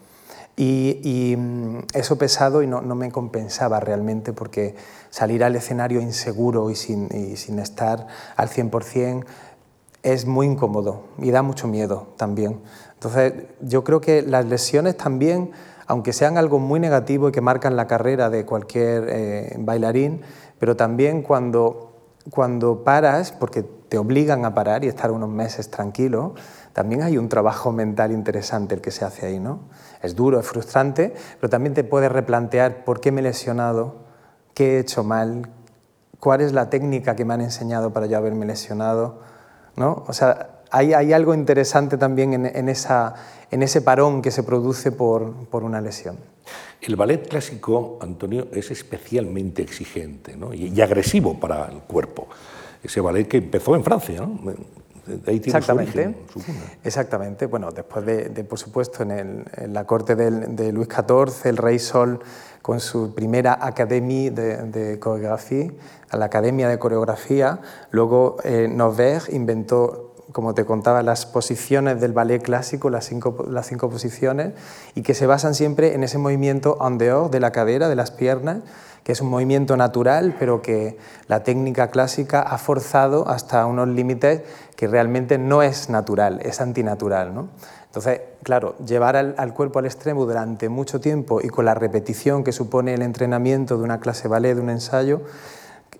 Y, 0.57 0.99
y, 1.03 1.37
mm, 1.37 1.87
eso 1.93 2.17
pesado 2.17 2.61
y 2.61 2.67
no, 2.67 2.81
no 2.81 2.93
me 2.93 3.09
compensaba 3.09 3.79
realmente 3.79 4.33
porque 4.33 4.75
salir 5.09 5.45
al 5.45 5.55
escenario 5.55 6.01
inseguro 6.01 6.69
y 6.69 6.75
sin, 6.75 7.07
y 7.09 7.37
sin 7.37 7.57
estar 7.57 8.05
al 8.35 8.49
100% 8.49 9.25
es 10.03 10.25
muy 10.25 10.47
incómodo 10.47 11.05
y 11.19 11.31
da 11.31 11.41
mucho 11.41 11.67
miedo 11.67 12.07
también. 12.17 12.59
Entonces, 13.03 13.33
yo 13.61 13.83
creo 13.83 13.99
que 13.99 14.21
las 14.21 14.45
lesiones 14.45 14.95
también, 14.95 15.53
aunque 15.87 16.13
sean 16.13 16.37
algo 16.37 16.59
muy 16.59 16.79
negativo 16.79 17.29
y 17.29 17.31
que 17.31 17.41
marcan 17.41 17.75
la 17.75 17.87
carrera 17.87 18.29
de 18.29 18.45
cualquier 18.45 19.07
eh, 19.09 19.55
bailarín, 19.57 20.21
pero 20.59 20.75
también 20.75 21.23
cuando, 21.23 21.95
cuando 22.29 22.83
paras, 22.83 23.31
porque 23.31 23.63
te 23.63 23.97
obligan 23.97 24.45
a 24.45 24.53
parar 24.53 24.83
y 24.83 24.87
estar 24.87 25.09
unos 25.09 25.29
meses 25.29 25.71
tranquilo, 25.71 26.35
también 26.73 27.01
hay 27.01 27.17
un 27.17 27.27
trabajo 27.27 27.71
mental 27.71 28.11
interesante 28.11 28.75
el 28.75 28.81
que 28.81 28.91
se 28.91 29.03
hace 29.03 29.25
ahí, 29.25 29.39
¿no? 29.39 29.61
Es 30.03 30.15
duro, 30.15 30.39
es 30.39 30.45
frustrante, 30.45 31.15
pero 31.39 31.49
también 31.49 31.73
te 31.73 31.83
puedes 31.83 32.11
replantear 32.11 32.85
por 32.85 33.01
qué 33.01 33.11
me 33.11 33.21
he 33.21 33.23
lesionado, 33.23 33.95
qué 34.53 34.75
he 34.75 34.79
hecho 34.79 35.03
mal, 35.03 35.49
cuál 36.19 36.41
es 36.41 36.53
la 36.53 36.69
técnica 36.69 37.15
que 37.15 37.25
me 37.25 37.33
han 37.33 37.41
enseñado 37.41 37.93
para 37.93 38.05
yo 38.05 38.17
haberme 38.17 38.45
lesionado, 38.45 39.21
¿no? 39.75 40.03
O 40.07 40.13
sea, 40.13 40.60
hay, 40.71 40.93
hay 40.93 41.13
algo 41.13 41.33
interesante 41.33 41.97
también 41.97 42.33
en, 42.33 42.45
en 42.45 42.69
esa, 42.69 43.13
en 43.51 43.61
ese 43.61 43.81
parón 43.81 44.21
que 44.21 44.31
se 44.31 44.43
produce 44.43 44.91
por, 44.91 45.33
por 45.47 45.63
una 45.63 45.81
lesión. 45.81 46.17
El 46.81 46.95
ballet 46.95 47.27
clásico, 47.27 47.99
Antonio, 48.01 48.47
es 48.51 48.71
especialmente 48.71 49.61
exigente 49.61 50.35
¿no? 50.35 50.53
y, 50.53 50.73
y, 50.75 50.81
agresivo 50.81 51.39
para 51.39 51.67
el 51.67 51.79
cuerpo. 51.81 52.27
Ese 52.81 53.01
ballet 53.01 53.27
que 53.27 53.37
empezó 53.37 53.75
en 53.75 53.83
Francia, 53.83 54.21
¿no? 54.21 54.39
Ahí 55.27 55.39
tiene 55.39 55.59
Exactamente. 55.59 56.15
Su 56.31 56.39
origen, 56.39 56.55
Exactamente. 56.83 57.45
Bueno, 57.47 57.71
después 57.71 58.05
de, 58.05 58.29
de 58.29 58.43
por 58.43 58.59
supuesto, 58.59 59.03
en, 59.03 59.11
el, 59.11 59.45
en 59.57 59.73
la 59.73 59.85
corte 59.85 60.15
de, 60.15 60.31
de, 60.31 60.71
Luis 60.71 60.87
XIV, 60.87 61.49
el 61.49 61.57
rey 61.57 61.79
Sol, 61.79 62.19
con 62.61 62.79
su 62.79 63.13
primera 63.13 63.57
academia 63.65 64.31
de, 64.31 64.57
de 64.67 64.99
coreografía, 64.99 65.71
la 66.17 66.25
Academia 66.25 66.67
de 66.67 66.77
Coreografía, 66.77 67.59
luego 67.91 68.37
eh, 68.43 68.69
inventó 69.31 70.10
como 70.31 70.53
te 70.53 70.65
contaba, 70.65 71.03
las 71.03 71.25
posiciones 71.25 71.99
del 72.01 72.13
ballet 72.13 72.41
clásico, 72.41 72.89
las 72.89 73.05
cinco, 73.05 73.89
posiciones, 73.89 74.53
y 74.95 75.01
que 75.01 75.13
se 75.13 75.27
basan 75.27 75.55
siempre 75.55 75.93
en 75.93 76.03
ese 76.03 76.17
movimiento 76.17 76.77
en 76.85 76.97
dehors 76.97 77.31
de 77.31 77.39
la 77.39 77.51
cadera, 77.51 77.89
de 77.89 77.95
las 77.95 78.11
piernas, 78.11 78.59
que 79.03 79.13
es 79.13 79.21
un 79.21 79.29
movimiento 79.29 79.77
natural, 79.77 80.35
pero 80.37 80.61
que 80.61 80.97
la 81.27 81.43
técnica 81.43 81.89
clásica 81.89 82.41
ha 82.41 82.57
forzado 82.57 83.27
hasta 83.27 83.65
unos 83.65 83.87
límites 83.87 84.41
que 84.75 84.87
realmente 84.87 85.37
no 85.37 85.63
es 85.63 85.89
natural, 85.89 86.39
es 86.43 86.61
antinatural. 86.61 87.33
¿no? 87.33 87.47
Entonces, 87.85 88.21
claro, 88.43 88.75
llevar 88.85 89.15
al, 89.15 89.33
al, 89.37 89.53
cuerpo 89.53 89.79
al 89.79 89.85
extremo 89.85 90.25
durante 90.25 90.69
mucho 90.69 91.01
tiempo 91.01 91.41
y 91.41 91.49
con 91.49 91.65
la 91.65 91.73
repetición 91.73 92.43
que 92.43 92.51
supone 92.51 92.93
el 92.93 93.01
entrenamiento 93.01 93.77
de 93.77 93.83
una 93.83 93.99
clase 93.99 94.27
ballet, 94.27 94.55
de 94.55 94.61
un 94.61 94.69
ensayo, 94.69 95.21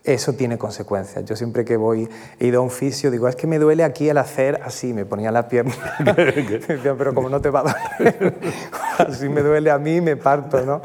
eso 0.03 0.33
tiene 0.33 0.57
consecuencias. 0.57 1.23
Yo 1.25 1.35
siempre 1.35 1.63
que 1.63 1.77
voy, 1.77 2.09
he 2.39 2.47
ido 2.47 2.59
a 2.59 2.63
un 2.63 2.71
fisio, 2.71 3.11
digo, 3.11 3.27
es 3.27 3.35
que 3.35 3.45
me 3.45 3.59
duele 3.59 3.83
aquí 3.83 4.09
al 4.09 4.17
hacer 4.17 4.59
así, 4.63 4.93
me 4.93 5.05
ponía 5.05 5.31
la 5.31 5.47
pierna, 5.47 5.73
pero 6.97 7.13
como 7.13 7.29
no 7.29 7.39
te 7.39 7.49
va 7.49 7.59
a 7.59 7.63
doler, 7.99 8.33
así 8.97 9.29
me 9.29 9.41
duele 9.41 9.69
a 9.69 9.77
mí, 9.77 10.01
me 10.01 10.17
parto, 10.17 10.61
¿no? 10.65 10.81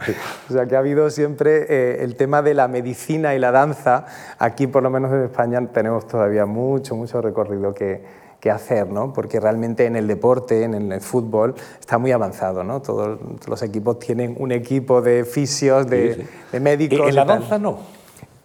O 0.50 0.52
sea 0.52 0.66
que 0.66 0.76
ha 0.76 0.80
habido 0.80 1.08
siempre 1.08 1.66
eh, 1.68 2.04
el 2.04 2.16
tema 2.16 2.42
de 2.42 2.54
la 2.54 2.68
medicina 2.68 3.34
y 3.34 3.38
la 3.38 3.52
danza, 3.52 4.04
aquí 4.38 4.66
por 4.66 4.82
lo 4.82 4.90
menos 4.90 5.10
en 5.12 5.24
España 5.24 5.66
tenemos 5.72 6.06
todavía 6.06 6.44
mucho, 6.44 6.94
mucho 6.94 7.22
recorrido 7.22 7.72
que, 7.72 8.02
que 8.38 8.50
hacer, 8.50 8.86
¿no? 8.88 9.14
porque 9.14 9.40
realmente 9.40 9.86
en 9.86 9.96
el 9.96 10.06
deporte, 10.06 10.62
en 10.62 10.92
el 10.92 11.00
fútbol, 11.00 11.54
está 11.80 11.96
muy 11.96 12.12
avanzado. 12.12 12.62
¿no? 12.64 12.82
Todos 12.82 13.18
los 13.48 13.62
equipos 13.62 13.98
tienen 13.98 14.36
un 14.38 14.52
equipo 14.52 15.00
de 15.00 15.24
fisios, 15.24 15.88
de, 15.88 16.14
sí, 16.14 16.20
sí. 16.20 16.28
de 16.52 16.60
médicos. 16.60 17.08
¿En 17.08 17.14
la 17.14 17.24
danza 17.24 17.58
no? 17.58 17.78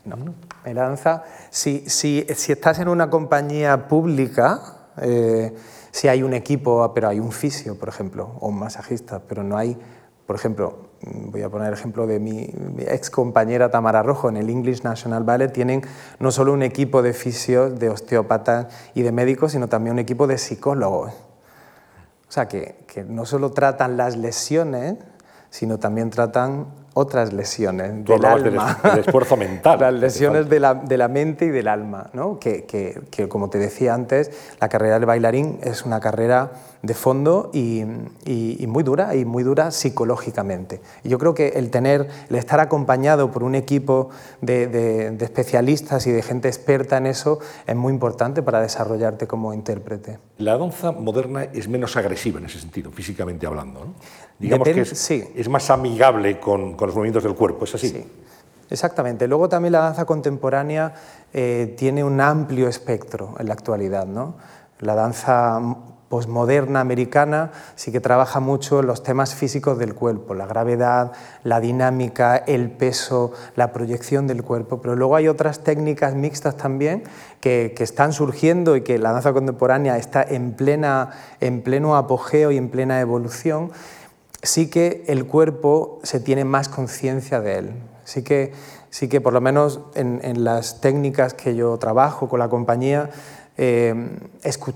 No, 0.05 0.15
danza, 0.65 1.23
si, 1.49 1.89
si, 1.89 2.25
si 2.35 2.51
estás 2.51 2.79
en 2.79 2.87
una 2.87 3.09
compañía 3.09 3.87
pública, 3.87 4.89
eh, 4.97 5.53
si 5.91 6.07
hay 6.07 6.23
un 6.23 6.33
equipo, 6.33 6.93
pero 6.93 7.09
hay 7.09 7.19
un 7.19 7.31
fisio, 7.31 7.77
por 7.77 7.89
ejemplo, 7.89 8.35
o 8.39 8.47
un 8.47 8.59
masajista, 8.59 9.21
pero 9.27 9.43
no 9.43 9.57
hay, 9.57 9.77
por 10.25 10.35
ejemplo, 10.35 10.91
voy 11.01 11.41
a 11.41 11.49
poner 11.49 11.67
el 11.69 11.73
ejemplo 11.73 12.07
de 12.07 12.19
mi, 12.19 12.53
mi, 12.75 12.83
ex 12.83 13.09
compañera 13.09 13.69
Tamara 13.71 14.03
Rojo, 14.03 14.29
en 14.29 14.37
el 14.37 14.49
English 14.49 14.83
National 14.83 15.23
Ballet 15.23 15.51
tienen 15.51 15.81
no 16.19 16.31
solo 16.31 16.53
un 16.53 16.63
equipo 16.63 17.01
de 17.01 17.13
fisios, 17.13 17.77
de 17.79 17.89
osteópatas 17.89 18.67
y 18.93 19.01
de 19.01 19.11
médicos, 19.11 19.53
sino 19.53 19.67
también 19.67 19.93
un 19.93 19.99
equipo 19.99 20.27
de 20.27 20.37
psicólogos. 20.37 21.11
O 22.29 22.31
sea, 22.31 22.47
que, 22.47 22.85
que 22.87 23.03
no 23.03 23.25
solo 23.25 23.51
tratan 23.51 23.97
las 23.97 24.15
lesiones, 24.15 24.95
sino 25.49 25.79
también 25.79 26.09
tratan 26.11 26.67
otras 26.93 27.33
lesiones 27.33 28.05
del 28.05 28.25
alma. 28.25 28.79
Del, 28.83 28.99
esfuerzo 28.99 29.37
mental. 29.37 29.79
Las 29.81 29.93
lesiones 29.93 30.49
de 30.49 30.59
la, 30.59 30.73
de 30.75 30.97
la, 30.97 31.07
mente 31.07 31.45
y 31.45 31.49
del 31.49 31.67
alma, 31.67 32.09
¿no? 32.13 32.39
que, 32.39 32.65
que, 32.65 33.01
que, 33.09 33.27
como 33.27 33.49
te 33.49 33.57
decía 33.57 33.93
antes, 33.93 34.31
la 34.59 34.69
carrera 34.69 34.95
del 34.95 35.05
bailarín 35.05 35.59
es 35.63 35.85
una 35.85 35.99
carrera 35.99 36.51
de 36.81 36.93
fondo 36.93 37.51
y, 37.53 37.81
y, 38.25 38.57
y, 38.59 38.67
muy 38.67 38.83
dura, 38.83 39.15
y 39.15 39.25
muy 39.25 39.43
dura 39.43 39.71
psicológicamente. 39.71 40.81
Y 41.03 41.09
yo 41.09 41.19
creo 41.19 41.33
que 41.33 41.49
el 41.49 41.69
tener, 41.69 42.07
el 42.29 42.35
estar 42.35 42.59
acompañado 42.59 43.31
por 43.31 43.43
un 43.43 43.55
equipo 43.55 44.09
de, 44.41 44.67
de, 44.67 45.11
de 45.11 45.25
especialistas 45.25 46.07
y 46.07 46.11
de 46.11 46.21
gente 46.21 46.47
experta 46.47 46.97
en 46.97 47.05
eso 47.05 47.39
es 47.67 47.75
muy 47.75 47.93
importante 47.93 48.41
para 48.41 48.61
desarrollarte 48.61 49.27
como 49.27 49.53
intérprete. 49.53 50.19
La 50.37 50.57
danza 50.57 50.91
moderna 50.91 51.43
es 51.43 51.67
menos 51.67 51.95
agresiva 51.97 52.39
en 52.39 52.45
ese 52.45 52.59
sentido, 52.59 52.91
físicamente 52.91 53.45
hablando, 53.45 53.85
¿no? 53.85 53.93
Digamos 54.39 54.65
Depende, 54.65 54.89
que 54.89 54.93
es, 54.93 54.99
sí. 54.99 55.23
es 55.35 55.47
más 55.47 55.69
amigable 55.69 56.39
con, 56.39 56.73
con 56.73 56.87
los 56.87 56.95
movimientos 56.95 57.23
del 57.23 57.35
cuerpo, 57.35 57.65
¿es 57.65 57.75
así? 57.75 57.89
Sí. 57.89 58.07
Exactamente. 58.71 59.27
Luego 59.27 59.49
también 59.49 59.73
la 59.73 59.81
danza 59.81 60.05
contemporánea 60.05 60.93
eh, 61.33 61.75
tiene 61.77 62.03
un 62.05 62.21
amplio 62.21 62.69
espectro 62.69 63.35
en 63.37 63.47
la 63.47 63.53
actualidad. 63.53 64.07
¿no? 64.07 64.35
La 64.79 64.95
danza 64.95 65.59
posmoderna 66.11 66.81
americana 66.81 67.53
sí 67.75 67.93
que 67.93 68.01
trabaja 68.01 68.41
mucho 68.41 68.83
los 68.83 69.01
temas 69.01 69.33
físicos 69.33 69.79
del 69.79 69.95
cuerpo, 69.95 70.33
la 70.33 70.45
gravedad, 70.45 71.13
la 71.45 71.61
dinámica, 71.61 72.35
el 72.35 72.69
peso, 72.69 73.31
la 73.55 73.71
proyección 73.71 74.27
del 74.27 74.43
cuerpo, 74.43 74.81
pero 74.81 74.97
luego 74.97 75.15
hay 75.15 75.29
otras 75.29 75.63
técnicas 75.63 76.13
mixtas 76.13 76.57
también 76.57 77.03
que, 77.39 77.73
están 77.79 78.11
surgiendo 78.11 78.75
y 78.75 78.81
que 78.81 78.99
la 78.99 79.13
danza 79.13 79.31
contemporánea 79.31 79.97
está 79.97 80.21
en, 80.21 80.51
plena, 80.51 81.11
en 81.39 81.61
pleno 81.61 81.95
apogeo 81.95 82.51
y 82.51 82.57
en 82.57 82.69
plena 82.69 82.99
evolución 82.99 83.71
sí 84.43 84.69
que 84.69 85.05
el 85.07 85.25
cuerpo 85.25 85.99
se 86.03 86.19
tiene 86.19 86.43
más 86.43 86.67
conciencia 86.67 87.39
de 87.39 87.57
él. 87.57 87.71
Sí 88.03 88.23
que, 88.23 88.51
sí 88.89 89.07
que 89.07 89.21
por 89.21 89.31
lo 89.31 89.39
menos 89.39 89.79
en, 89.95 90.19
en, 90.23 90.43
las 90.43 90.81
técnicas 90.81 91.33
que 91.33 91.55
yo 91.55 91.77
trabajo 91.77 92.27
con 92.27 92.39
la 92.39 92.49
compañía, 92.49 93.09
eh, 93.63 93.93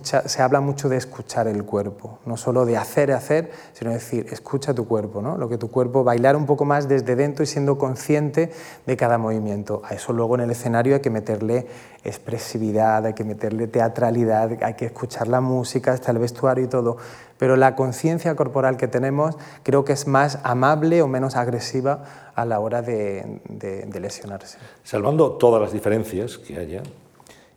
se 0.04 0.42
habla 0.44 0.62
mucho 0.62 0.90
de 0.90 0.98
escuchar 0.98 1.48
el 1.48 1.64
cuerpo, 1.66 2.20
no 2.28 2.38
solo 2.38 2.68
de 2.68 2.78
hacer, 2.78 3.12
hacer, 3.14 3.50
sino 3.74 3.90
decir, 3.90 4.28
escucha 4.32 4.76
tu 4.76 4.88
cuerpo, 4.88 5.24
¿no? 5.24 5.40
lo 5.40 5.50
que 5.50 5.58
tu 5.58 5.72
cuerpo, 5.72 6.04
bailar 6.04 6.36
un 6.36 6.46
poco 6.46 6.66
más 6.66 6.88
desde 6.88 7.16
dentro 7.16 7.44
y 7.44 7.48
siendo 7.48 7.80
consciente 7.80 8.52
de 8.86 8.96
cada 8.96 9.18
movimiento. 9.18 9.82
A 9.86 9.96
eso 9.96 10.14
luego 10.14 10.36
en 10.36 10.42
el 10.42 10.52
escenario 10.52 10.94
hay 10.94 11.02
que 11.02 11.10
meterle 11.10 11.66
expresividad, 12.04 13.08
hay 13.08 13.14
que 13.14 13.24
meterle 13.24 13.66
teatralidad, 13.66 14.64
hay 14.64 14.76
que 14.76 14.86
escuchar 14.86 15.30
la 15.30 15.42
música, 15.42 15.92
hasta 15.92 16.12
el 16.12 16.20
vestuario 16.20 16.66
y 16.66 16.68
todo, 16.68 16.98
pero 17.40 17.56
la 17.56 17.76
conciencia 17.76 18.36
corporal 18.36 18.78
que 18.78 18.88
tenemos 18.88 19.36
creo 19.64 19.84
que 19.84 19.94
es 19.94 20.06
más 20.06 20.38
amable 20.44 21.02
o 21.02 21.08
menos 21.08 21.36
agresiva 21.36 22.04
a 22.36 22.46
la 22.46 22.60
hora 22.60 22.84
de, 22.84 23.42
de 23.50 24.00
lesionarse. 24.00 24.60
Salvando 24.84 25.32
todas 25.32 25.60
las 25.60 25.74
diferencias 25.74 26.38
que 26.38 26.60
haya, 26.60 26.84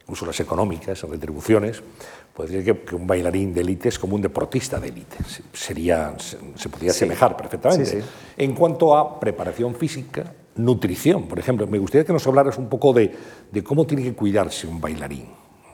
incluso 0.09 0.25
las 0.25 0.41
económicas, 0.41 1.03
las 1.03 1.11
retribuciones, 1.11 1.83
podría 2.33 2.59
decir 2.61 2.83
que 2.85 2.95
un 2.95 3.07
bailarín 3.07 3.53
de 3.53 3.61
élite 3.61 3.91
es 3.91 3.99
como 3.99 4.17
un 4.17 4.23
deportista 4.23 4.81
de 4.81 4.89
élite. 4.89 5.19
Sería, 5.53 6.15
se, 6.19 6.39
se 6.57 6.69
podría 6.71 6.93
sí. 6.95 7.05
asemejar 7.05 7.37
perfectamente. 7.37 7.85
Sí, 7.85 8.01
sí. 8.01 8.07
En 8.39 8.55
cuanto 8.55 8.97
a 8.97 9.21
preparación 9.21 9.75
física, 9.75 10.33
nutrición, 10.57 11.29
por 11.29 11.39
ejemplo, 11.39 11.67
me 11.67 11.79
gustaría 11.79 12.07
que 12.07 12.13
nos 12.15 12.27
hablaras 12.27 12.57
un 12.57 12.71
poco 12.71 12.95
de, 12.95 13.15
de 13.53 13.63
cómo 13.63 13.87
tiene 13.87 14.03
que 14.03 14.15
cuidarse 14.15 14.67
un 14.67 14.81
bailarín, 14.81 15.27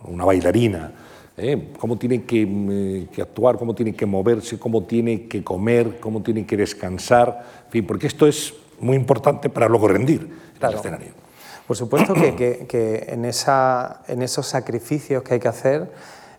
una 0.04 0.24
bailarina, 0.24 0.92
¿eh? 1.36 1.72
cómo 1.78 1.96
tiene 1.96 2.24
que, 2.24 2.42
eh, 2.42 3.06
que, 3.12 3.22
actuar, 3.22 3.56
cómo 3.56 3.72
tiene 3.72 3.94
que 3.94 4.04
moverse, 4.04 4.58
cómo 4.58 4.82
tiene 4.82 5.26
que 5.26 5.44
comer, 5.44 6.00
cómo 6.00 6.22
tiene 6.22 6.44
que 6.44 6.56
descansar, 6.56 7.46
en 7.66 7.70
fin, 7.70 7.86
porque 7.86 8.08
esto 8.08 8.26
es 8.26 8.52
muy 8.80 8.96
importante 8.96 9.48
para 9.48 9.68
luego 9.68 9.86
rendir 9.86 10.28
claro. 10.58 10.72
en 10.72 10.72
el 10.72 10.74
escenario. 10.78 11.23
Por 11.66 11.76
supuesto 11.76 12.12
que, 12.12 13.06
en, 13.09 13.25
esos 13.25 14.47
sacrificios 14.47 15.23
que 15.23 15.35
hay 15.35 15.40
que 15.40 15.49
hacer 15.49 15.90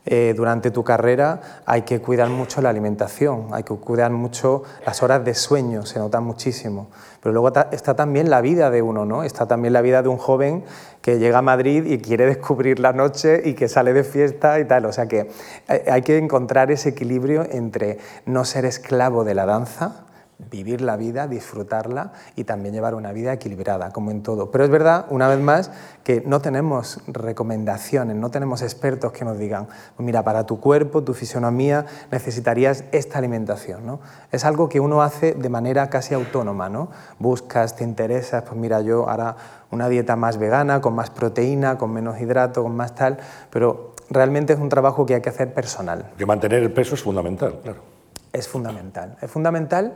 eh, 0.08 0.36
durante 0.38 0.70
tu 0.70 0.84
carrera 0.84 1.64
hay 1.66 1.82
que 1.82 2.00
cuidar 2.00 2.30
mucho 2.30 2.62
la 2.62 2.70
alimentación, 2.70 3.48
hay 3.52 3.64
que 3.64 3.74
cuidar 3.74 4.12
mucho 4.12 4.62
las 4.86 5.02
horas 5.02 5.26
de 5.26 5.34
sueño, 5.34 5.84
se 5.88 5.98
nota 5.98 6.20
muchísimo. 6.20 6.90
Pero 7.24 7.34
luego 7.34 7.52
está 7.72 7.96
también 7.96 8.30
la 8.30 8.42
vida 8.42 8.70
de 8.70 8.84
uno, 8.84 9.04
¿no? 9.04 9.24
Está 9.24 9.48
también 9.48 9.74
la 9.74 9.82
vida 9.82 10.04
de 10.04 10.10
un 10.10 10.18
joven 10.18 10.64
que 11.02 11.18
llega 11.18 11.40
a 11.40 11.42
Madrid 11.42 11.86
y 11.86 11.98
quiere 11.98 12.26
descubrir 12.28 12.80
la 12.80 12.94
noche 12.94 13.42
y 13.46 13.56
que 13.56 13.68
sale 13.68 13.94
de 13.94 14.04
fiesta 14.04 14.60
y 14.60 14.66
tal. 14.66 14.86
O 14.86 14.92
sea 14.92 15.08
que 15.08 15.32
hay 15.68 16.04
que 16.04 16.20
encontrar 16.20 16.70
ese 16.70 16.90
equilibrio 16.90 17.48
entre 17.50 17.98
no 18.28 18.46
ser 18.46 18.66
esclavo 18.66 19.24
de 19.24 19.34
la 19.34 19.48
danza, 19.48 20.05
vivir 20.38 20.82
la 20.82 20.98
vida, 20.98 21.28
disfrutarla 21.28 22.12
y 22.36 22.44
también 22.44 22.74
llevar 22.74 22.96
una 22.96 23.12
vida 23.12 23.34
equilibrada, 23.34 23.92
como 23.92 24.12
en 24.12 24.22
todo. 24.22 24.52
Pero 24.52 24.64
es 24.64 24.70
verdad, 24.70 25.06
una 25.10 25.28
vez 25.28 25.40
más, 25.40 25.72
que 26.04 26.22
no 26.26 26.42
tenemos 26.42 27.00
recomendaciones, 27.08 28.16
no 28.16 28.30
tenemos 28.32 28.62
expertos 28.62 29.12
que 29.12 29.26
nos 29.26 29.38
digan, 29.38 29.68
pues 29.96 30.06
mira, 30.06 30.24
para 30.24 30.46
tu 30.46 30.60
cuerpo, 30.60 31.04
tu 31.04 31.14
fisionomía, 31.14 31.86
necesitarías 32.12 32.84
esta 32.92 33.18
alimentación. 33.18 33.86
¿no? 33.86 34.00
Es 34.32 34.46
algo 34.46 34.70
que 34.70 34.80
uno 34.80 35.02
hace 35.02 35.34
de 35.34 35.50
manera 35.50 35.90
casi 35.90 36.14
autónoma. 36.14 36.70
¿no? 36.70 36.90
Buscas, 37.20 37.76
te 37.76 37.84
interesas, 37.84 38.44
pues 38.44 38.56
mira, 38.56 38.82
yo 38.82 39.10
ahora 39.10 39.36
una 39.72 39.90
dieta 39.90 40.16
más 40.16 40.38
vegana, 40.38 40.82
con 40.82 40.96
más 40.96 41.10
proteína, 41.10 41.78
con 41.78 41.92
menos 41.92 42.20
hidrato, 42.20 42.64
con 42.64 42.76
más 42.76 42.96
tal, 42.96 43.18
pero 43.50 43.94
realmente 44.10 44.54
es 44.54 44.60
un 44.60 44.70
trabajo 44.70 45.06
que 45.06 45.16
hay 45.16 45.22
que 45.22 45.30
hacer 45.30 45.54
personal. 45.54 46.12
Que 46.18 46.26
mantener 46.26 46.62
el 46.62 46.72
peso 46.72 46.96
es 46.96 47.02
fundamental, 47.02 47.60
claro. 47.64 47.96
Es 48.32 48.50
fundamental. 48.50 49.18
Es 49.22 49.32
fundamental 49.32 49.96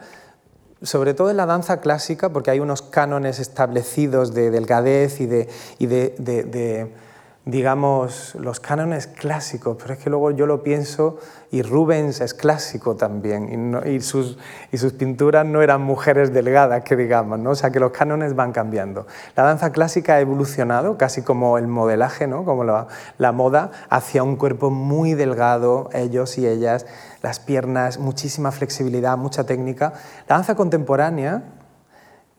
sobre 0.82 1.14
todo 1.14 1.30
en 1.30 1.38
la 1.38 1.46
danza 1.46 1.82
clásica, 1.82 2.30
porque 2.30 2.52
hay 2.52 2.60
unos 2.60 2.82
cánones 2.82 3.40
establecidos 3.40 4.34
de 4.34 4.52
delgadez 4.52 5.20
y 5.20 5.26
de, 5.26 5.50
y 5.78 5.88
de, 5.88 6.16
de, 6.18 6.92
digamos, 7.51 8.36
los 8.36 8.60
cánones 8.60 9.08
clásicos, 9.08 9.77
pero 9.79 9.94
es 9.94 10.00
que 10.00 10.10
luego 10.10 10.32
yo 10.32 10.46
lo 10.46 10.63
pienso 10.63 11.18
y 11.51 11.62
Rubens 11.62 12.22
es 12.22 12.34
clásico 12.34 12.96
también 12.96 13.82
y, 13.86 14.01
sus, 14.01 14.38
y 14.72 14.77
sus, 14.77 14.94
pinturas 14.94 15.46
no 15.46 15.62
eran 15.62 15.82
mujeres 15.82 16.34
delgadas, 16.34 16.84
que 16.84 16.96
digamos, 16.96 17.39
¿no? 17.39 17.51
o 17.51 17.56
sea 17.56 17.72
que 17.72 17.79
los 17.79 17.91
cánones 17.91 18.36
van 18.36 18.51
cambiando. 18.51 19.08
La 19.36 19.44
danza 19.44 19.72
clásica 19.72 20.15
ha 20.15 20.20
evolucionado, 20.20 20.98
casi 20.98 21.22
como 21.22 21.58
el 21.58 21.68
modelaje, 21.68 22.27
¿no? 22.27 22.46
como 22.46 22.63
la, 22.63 22.88
la 23.18 23.32
moda, 23.32 23.72
hacia 23.89 24.24
un 24.24 24.36
cuerpo 24.36 24.70
muy 24.70 25.13
delgado, 25.13 25.89
ellos 25.94 26.38
y 26.38 26.48
ellas, 26.48 26.86
las 27.22 27.39
piernas, 27.39 28.00
muchísima 28.00 28.51
flexibilidad, 28.51 29.18
mucha 29.18 29.46
técnica. 29.46 29.94
La 30.27 30.36
danza 30.36 30.56
contemporánea, 30.56 31.44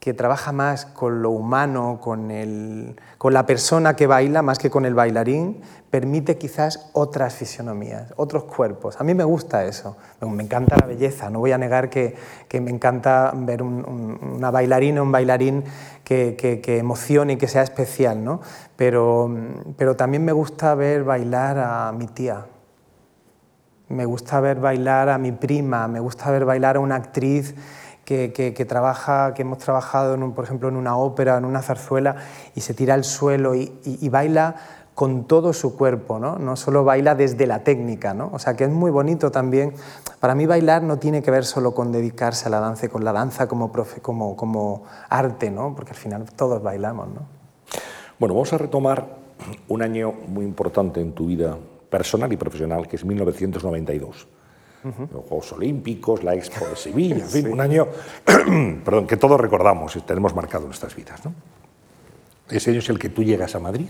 que 0.01 0.15
trabaja 0.15 0.51
más 0.51 0.87
con 0.87 1.21
lo 1.21 1.29
humano, 1.29 1.99
con, 2.01 2.31
el, 2.31 2.99
con, 3.19 3.35
la 3.35 3.45
persona 3.45 3.95
que 3.95 4.07
baila, 4.07 4.41
más 4.41 4.57
que 4.57 4.71
con 4.71 4.83
el 4.85 4.95
bailarín, 4.95 5.61
permite 5.91 6.39
quizás 6.39 6.89
otras 6.93 7.35
fisionomías, 7.35 8.11
otros 8.15 8.45
cuerpos. 8.45 8.99
A 8.99 9.03
mí 9.03 9.13
me 9.13 9.23
gusta 9.23 9.63
eso, 9.63 9.97
me 10.21 10.41
encanta 10.41 10.75
la 10.75 10.87
belleza, 10.87 11.29
no 11.29 11.37
voy 11.37 11.51
a 11.51 11.59
negar 11.59 11.91
que, 11.91 12.15
que 12.47 12.59
me 12.59 12.71
encanta 12.71 13.31
ver 13.35 13.61
una 13.61 14.49
bailarina, 14.49 15.03
un 15.03 15.11
bailarín 15.11 15.65
que, 16.03 16.35
que, 16.35 16.77
emocione 16.79 17.33
y 17.33 17.37
que 17.37 17.47
sea 17.47 17.61
especial, 17.61 18.23
¿no? 18.23 18.41
pero, 18.75 19.29
pero 19.77 19.95
también 19.95 20.25
me 20.25 20.31
gusta 20.31 20.73
ver 20.73 21.03
bailar 21.03 21.59
a 21.59 21.91
mi 21.91 22.07
tía, 22.07 22.47
me 23.87 24.05
gusta 24.05 24.39
ver 24.39 24.59
bailar 24.59 25.09
a 25.09 25.19
mi 25.19 25.31
prima, 25.31 25.87
me 25.87 25.99
gusta 25.99 26.31
ver 26.31 26.43
bailar 26.43 26.77
a 26.77 26.79
una 26.79 26.95
actriz 26.95 27.53
que, 28.11 28.65
trabaja, 28.65 29.33
que 29.33 29.43
hemos 29.43 29.59
trabajado, 29.59 30.15
en 30.15 30.33
por 30.33 30.43
ejemplo, 30.43 30.67
en 30.67 30.75
una 30.75 30.97
ópera, 30.97 31.37
en 31.37 31.45
una 31.45 31.61
zarzuela, 31.61 32.17
y 32.55 32.61
se 32.61 32.73
tira 32.73 32.93
al 32.93 33.03
suelo 33.03 33.55
y, 33.55 34.09
baila 34.09 34.55
con 34.93 35.23
todo 35.23 35.53
su 35.53 35.77
cuerpo, 35.77 36.19
¿no? 36.19 36.37
no 36.37 36.57
solo 36.57 36.83
baila 36.83 37.15
desde 37.15 37.47
la 37.47 37.63
técnica, 37.63 38.13
¿no? 38.13 38.29
o 38.33 38.39
sea 38.39 38.55
que 38.55 38.65
es 38.65 38.69
muy 38.69 38.91
bonito 38.91 39.31
también. 39.31 39.73
Para 40.19 40.35
mí 40.35 40.45
bailar 40.45 40.83
no 40.83 40.99
tiene 40.99 41.23
que 41.23 41.31
ver 41.31 41.45
solo 41.45 41.73
con 41.73 41.91
dedicarse 41.91 42.47
a 42.47 42.51
la 42.51 42.59
danza, 42.59 42.89
con 42.89 43.03
la 43.05 43.13
danza 43.13 43.47
como, 43.47 43.71
como, 44.01 44.35
como 44.35 44.83
arte, 45.09 45.49
¿no? 45.49 45.73
porque 45.73 45.91
al 45.91 45.97
final 45.97 46.25
todos 46.35 46.61
bailamos. 46.61 47.07
¿no? 47.07 47.21
Bueno, 48.19 48.35
vamos 48.35 48.51
a 48.51 48.57
retomar 48.57 49.17
un 49.69 49.81
año 49.81 50.13
muy 50.27 50.45
importante 50.45 50.99
en 50.99 51.13
tu 51.13 51.27
vida 51.27 51.57
personal 51.89 52.31
y 52.31 52.37
profesional, 52.37 52.87
que 52.87 52.97
es 52.97 53.05
1992 53.05 54.27
los 54.83 55.25
Juegos 55.25 55.51
Olímpicos, 55.53 56.23
la 56.23 56.33
Expo 56.33 56.65
de 56.67 56.75
Sevilla, 56.75 57.15
en 57.15 57.27
fin, 57.27 57.47
un 57.47 57.61
año 57.61 57.87
perdón, 58.83 59.07
que 59.07 59.17
todos 59.17 59.39
recordamos 59.39 59.95
y 59.95 60.01
tenemos 60.01 60.35
marcado 60.35 60.63
en 60.63 60.69
nuestras 60.69 60.95
vidas. 60.95 61.23
¿no? 61.25 61.33
Ese 62.49 62.71
año 62.71 62.79
es 62.79 62.89
el 62.89 62.99
que 62.99 63.09
tú 63.09 63.23
llegas 63.23 63.55
a 63.55 63.59
Madrid 63.59 63.89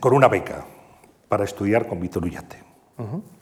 con 0.00 0.14
una 0.14 0.28
beca 0.28 0.64
para 1.28 1.44
estudiar 1.44 1.86
con 1.86 2.00
Víctor 2.00 2.24
Ullate. 2.24 2.68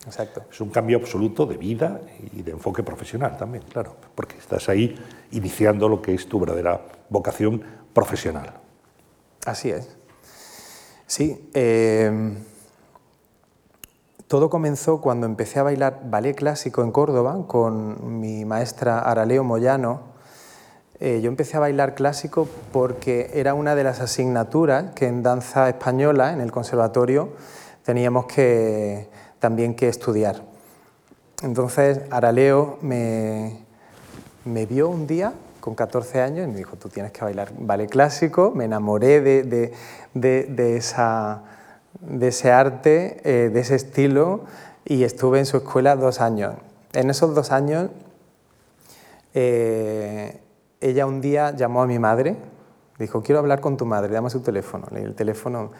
Exacto. 0.04 0.45
Es 0.50 0.61
un 0.61 0.68
cambio 0.68 0.99
absoluto 0.99 1.47
de 1.47 1.56
vida 1.56 2.00
y 2.35 2.42
de 2.42 2.52
enfoque 2.52 2.83
profesional 2.83 3.38
también, 3.38 3.64
claro, 3.64 3.97
porque 4.14 4.37
estás 4.37 4.68
ahí 4.68 4.95
iniciando 5.30 5.88
lo 5.88 6.02
que 6.02 6.12
es 6.12 6.28
tu 6.28 6.38
verdadera 6.38 6.78
vocación 7.09 7.62
profesional. 7.95 8.52
Así 9.47 9.71
es. 9.71 9.97
Sí. 11.06 11.49
Eh 11.54 12.35
todo 14.28 14.50
comenzó 14.50 15.00
cuando 15.00 15.26
empecé 15.26 15.61
a 15.61 15.62
bailar 15.62 16.00
ballet 16.04 16.35
clásico 16.35 16.83
en 16.83 16.90
Córdoba 16.90 17.45
con 17.47 18.18
mi 18.21 18.45
maestra 18.45 18.99
Araleo 18.99 19.45
Moyano. 19.45 20.00
Eh, 20.99 21.21
yo 21.23 21.28
empecé 21.28 21.56
a 21.56 21.61
bailar 21.61 21.95
clásico 21.95 22.49
porque 22.73 23.30
era 23.35 23.54
una 23.54 23.75
de 23.76 23.85
las 23.85 24.00
asignaturas 24.00 24.92
que 24.95 25.06
en 25.06 25.23
danza 25.23 25.68
española, 25.68 26.33
en 26.33 26.40
el 26.40 26.50
conservatorio, 26.50 27.28
teníamos 27.85 28.26
que, 28.26 29.09
también 29.38 29.75
que 29.75 29.88
estudiar. 29.88 30.42
Entonces 31.42 32.00
Araleo 32.11 32.78
me, 32.80 33.61
me 34.45 34.66
vio 34.66 34.88
un 34.88 35.06
día 35.06 35.35
con 35.61 35.76
14 35.76 36.23
años 36.23 36.49
y 36.49 36.50
me 36.50 36.56
dijo, 36.56 36.76
tú 36.76 36.88
tienes 36.88 37.12
que 37.12 37.23
bailar 37.23 37.52
ballet 37.59 37.88
clásico. 37.88 38.50
Me 38.52 38.64
enamoré 38.64 39.21
de, 39.21 39.73
de 40.14 40.76
esa 40.76 41.45
de 42.00 42.28
ese 42.28 42.52
arte, 42.52 43.20
eh, 43.24 43.50
de 43.50 43.60
ese 43.60 43.74
estilo, 43.74 44.44
y 44.84 45.04
estuve 45.04 45.38
en 45.38 45.46
su 45.46 45.56
escuela 45.58 45.96
dos 45.96 46.20
años. 46.20 46.54
En 46.92 47.08
esos 47.10 47.34
dos 47.34 47.52
años, 47.52 47.90
eh, 49.34 50.40
ella 50.80 51.06
un 51.06 51.20
día 51.20 51.50
llamó 51.50 51.82
a 51.82 51.86
mi 51.86 51.98
madre, 51.98 52.36
dijo, 52.98 53.22
quiero 53.22 53.40
hablar 53.40 53.60
con 53.60 53.76
tu 53.76 53.84
madre, 53.86 54.12
dame 54.12 54.30
su 54.30 54.40
teléfono. 54.40 54.86
Le 54.90 55.02
el 55.02 55.14
teléfono 55.14 55.70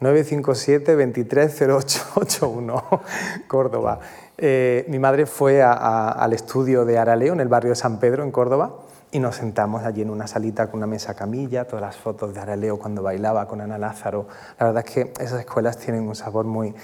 957-230881, 0.00 3.00
Córdoba. 3.48 4.00
Eh, 4.38 4.86
mi 4.88 4.98
madre 4.98 5.26
fue 5.26 5.62
al 5.62 6.32
estudio 6.32 6.84
de 6.84 6.98
Araleo, 6.98 7.32
en 7.32 7.40
el 7.40 7.48
barrio 7.48 7.70
de 7.70 7.76
San 7.76 8.00
Pedro, 8.00 8.24
en 8.24 8.30
Córdoba, 8.30 8.74
y 9.12 9.18
nos 9.18 9.36
sentamos 9.36 9.84
allí 9.84 10.00
en 10.00 10.08
una 10.10 10.26
salita 10.26 10.70
con 10.70 10.78
una 10.78 10.86
mesa 10.86 11.14
camilla, 11.14 11.66
todas 11.66 11.82
las 11.82 11.96
fotos 11.96 12.32
de 12.32 12.40
Araleo 12.40 12.78
cuando 12.78 13.02
bailaba 13.02 13.46
con 13.46 13.60
Ana 13.60 13.76
Lázaro. 13.76 14.26
La 14.58 14.66
verdad 14.66 14.82
es 14.86 14.92
que 14.92 15.12
esas 15.22 15.38
escuelas 15.40 15.76
tienen 15.76 16.08
un 16.08 16.16
sabor 16.16 16.46
muy... 16.46 16.74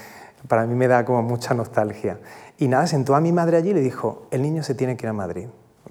Para 0.47 0.67
mí 0.67 0.75
me 0.75 0.87
da 0.87 1.03
como 1.03 1.23
mucha 1.23 1.55
nostalgia. 1.55 2.19
Y 2.59 2.67
nada, 2.67 2.85
sentó 2.85 3.15
a 3.15 3.19
mi 3.19 3.31
madre 3.31 3.57
allí 3.57 3.71
y 3.71 3.73
le 3.73 3.81
dijo, 3.81 4.27
el 4.29 4.43
niño 4.43 4.61
se 4.61 4.75
tiene 4.75 4.95
que 4.95 5.07
ir 5.07 5.09
a 5.09 5.13
Madrid. 5.13 5.47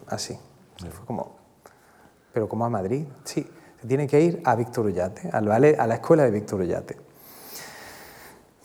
Así. 0.06 0.38
Fue 0.78 1.04
como, 1.04 1.32
¿pero 2.32 2.48
cómo 2.48 2.64
a 2.64 2.70
Madrid? 2.70 3.04
Sí, 3.24 3.44
se 3.80 3.86
tiene 3.88 4.06
que 4.06 4.20
ir 4.20 4.40
a 4.44 4.54
Víctor 4.54 4.86
Ullate, 4.86 5.30
a 5.32 5.40
la 5.40 5.94
escuela 5.94 6.22
de 6.22 6.30
Víctor 6.30 6.60
Ullate. 6.60 7.07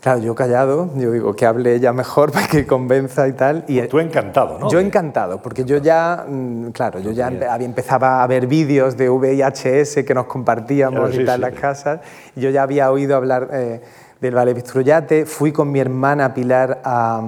Claro, 0.04 0.20
yo 0.20 0.34
callado, 0.34 0.90
yo 0.96 1.12
digo 1.12 1.34
que 1.34 1.46
hable 1.46 1.74
ella 1.74 1.94
mejor 1.94 2.30
para 2.32 2.46
que 2.46 2.66
convenza 2.66 3.26
y 3.26 3.32
tal. 3.32 3.64
Y 3.66 3.80
tú 3.88 4.00
encantado, 4.00 4.58
¿no? 4.58 4.68
Yo 4.68 4.78
encantado, 4.78 5.40
porque 5.40 5.64
yo 5.64 5.78
ya, 5.78 6.26
mm, 6.28 6.72
claro, 6.72 7.00
yo 7.00 7.10
ya 7.12 7.28
había 7.28 7.64
empezaba 7.64 8.22
a 8.22 8.26
ver 8.26 8.46
vídeos 8.46 8.98
de 8.98 9.08
VIHS 9.08 10.04
que 10.04 10.12
nos 10.12 10.26
compartíamos 10.26 11.14
y 11.14 11.24
tal 11.24 11.36
en 11.36 11.40
las 11.40 11.58
casas. 11.58 12.00
Y 12.36 12.42
yo 12.42 12.50
ya 12.50 12.64
había 12.64 12.90
oído 12.90 13.16
hablar 13.16 13.48
eh, 13.50 13.80
del 14.20 14.34
Ballet 14.34 14.52
Vistrullate. 14.52 15.24
Fui 15.24 15.52
con 15.52 15.72
mi 15.72 15.80
hermana 15.80 16.34
Pilar 16.34 16.82
a, 16.84 17.22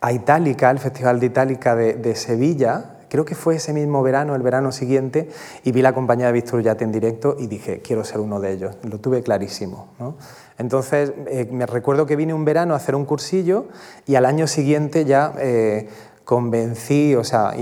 a 0.00 0.12
Itálica, 0.12 0.70
al 0.70 0.78
Festival 0.78 1.20
de 1.20 1.26
Itálica 1.26 1.76
de, 1.76 1.92
de 1.96 2.16
Sevilla, 2.16 2.94
creo 3.10 3.26
que 3.26 3.34
fue 3.34 3.56
ese 3.56 3.74
mismo 3.74 4.02
verano, 4.02 4.34
el 4.34 4.42
verano 4.42 4.72
siguiente, 4.72 5.28
y 5.64 5.72
vi 5.72 5.82
la 5.82 5.92
compañía 5.92 6.26
de 6.26 6.32
Víctor 6.32 6.60
Ullate 6.60 6.84
en 6.84 6.92
directo 6.92 7.36
y 7.38 7.46
dije, 7.46 7.80
quiero 7.82 8.04
ser 8.04 8.20
uno 8.20 8.40
de 8.40 8.52
ellos. 8.52 8.76
Lo 8.84 8.98
tuve 8.98 9.22
clarísimo. 9.22 9.88
¿no? 9.98 10.14
Entonces, 10.58 11.12
eh, 11.28 11.48
me 11.50 11.66
recuerdo 11.66 12.04
que 12.04 12.16
vine 12.16 12.34
un 12.34 12.44
verano 12.44 12.74
a 12.74 12.76
hacer 12.76 12.96
un 12.96 13.04
cursillo 13.04 13.66
y 14.06 14.16
al 14.16 14.26
año 14.26 14.46
siguiente 14.48 15.04
ya 15.04 15.32
eh, 15.38 15.88
convencí, 16.24 17.14
o 17.14 17.22
sea, 17.22 17.54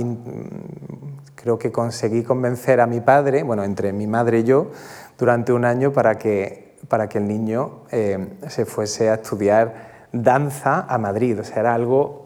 creo 1.34 1.58
que 1.58 1.70
conseguí 1.70 2.22
convencer 2.22 2.80
a 2.80 2.86
mi 2.86 3.00
padre, 3.00 3.42
bueno, 3.42 3.64
entre 3.64 3.92
mi 3.92 4.06
madre 4.06 4.40
y 4.40 4.44
yo, 4.44 4.70
durante 5.18 5.52
un 5.52 5.64
año 5.64 5.92
para 5.92 6.16
que, 6.16 6.76
para 6.88 7.08
que 7.08 7.18
el 7.18 7.28
niño 7.28 7.82
eh, 7.92 8.38
se 8.48 8.64
fuese 8.64 9.10
a 9.10 9.14
estudiar 9.14 10.08
danza 10.12 10.86
a 10.88 10.96
Madrid. 10.98 11.38
O 11.40 11.44
sea, 11.44 11.60
era 11.60 11.74
algo 11.74 12.25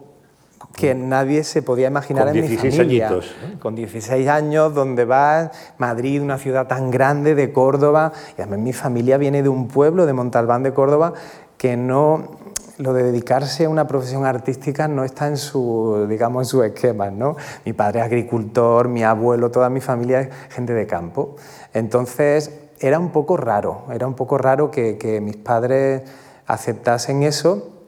que 0.75 0.95
nadie 0.95 1.43
se 1.43 1.61
podía 1.61 1.87
imaginar 1.87 2.27
en 2.29 2.41
mi 2.41 2.57
familia. 2.57 3.07
Añitos, 3.07 3.35
Con 3.59 3.75
16 3.75 4.27
años, 4.27 4.73
donde 4.73 5.05
vas, 5.05 5.51
Madrid, 5.77 6.21
una 6.21 6.37
ciudad 6.37 6.67
tan 6.67 6.91
grande, 6.91 7.35
de 7.35 7.51
Córdoba, 7.51 8.13
y 8.37 8.41
además 8.41 8.59
mi 8.59 8.73
familia 8.73 9.17
viene 9.17 9.43
de 9.43 9.49
un 9.49 9.67
pueblo, 9.67 10.05
de 10.05 10.13
Montalbán 10.13 10.63
de 10.63 10.73
Córdoba, 10.73 11.13
que 11.57 11.77
no, 11.77 12.37
lo 12.77 12.93
de 12.93 13.03
dedicarse 13.03 13.65
a 13.65 13.69
una 13.69 13.87
profesión 13.87 14.25
artística 14.25 14.87
no 14.87 15.03
está 15.03 15.27
en 15.27 15.37
su, 15.37 16.07
digamos, 16.09 16.43
en 16.43 16.45
sus 16.45 16.65
esquemas, 16.65 17.11
¿no? 17.13 17.35
Mi 17.65 17.73
padre 17.73 17.99
es 17.99 18.05
agricultor, 18.05 18.87
mi 18.87 19.03
abuelo, 19.03 19.51
toda 19.51 19.69
mi 19.69 19.81
familia 19.81 20.21
es 20.21 20.29
gente 20.49 20.73
de 20.73 20.87
campo. 20.87 21.35
Entonces, 21.73 22.51
era 22.79 22.97
un 22.97 23.11
poco 23.11 23.37
raro, 23.37 23.83
era 23.93 24.07
un 24.07 24.15
poco 24.15 24.37
raro 24.37 24.71
que, 24.71 24.97
que 24.97 25.21
mis 25.21 25.37
padres 25.37 26.01
aceptasen 26.47 27.23
eso 27.23 27.80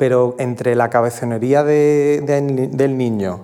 pero 0.00 0.34
entre 0.38 0.74
la 0.76 0.88
cabezonería 0.88 1.62
del 1.62 2.96
niño 2.96 3.40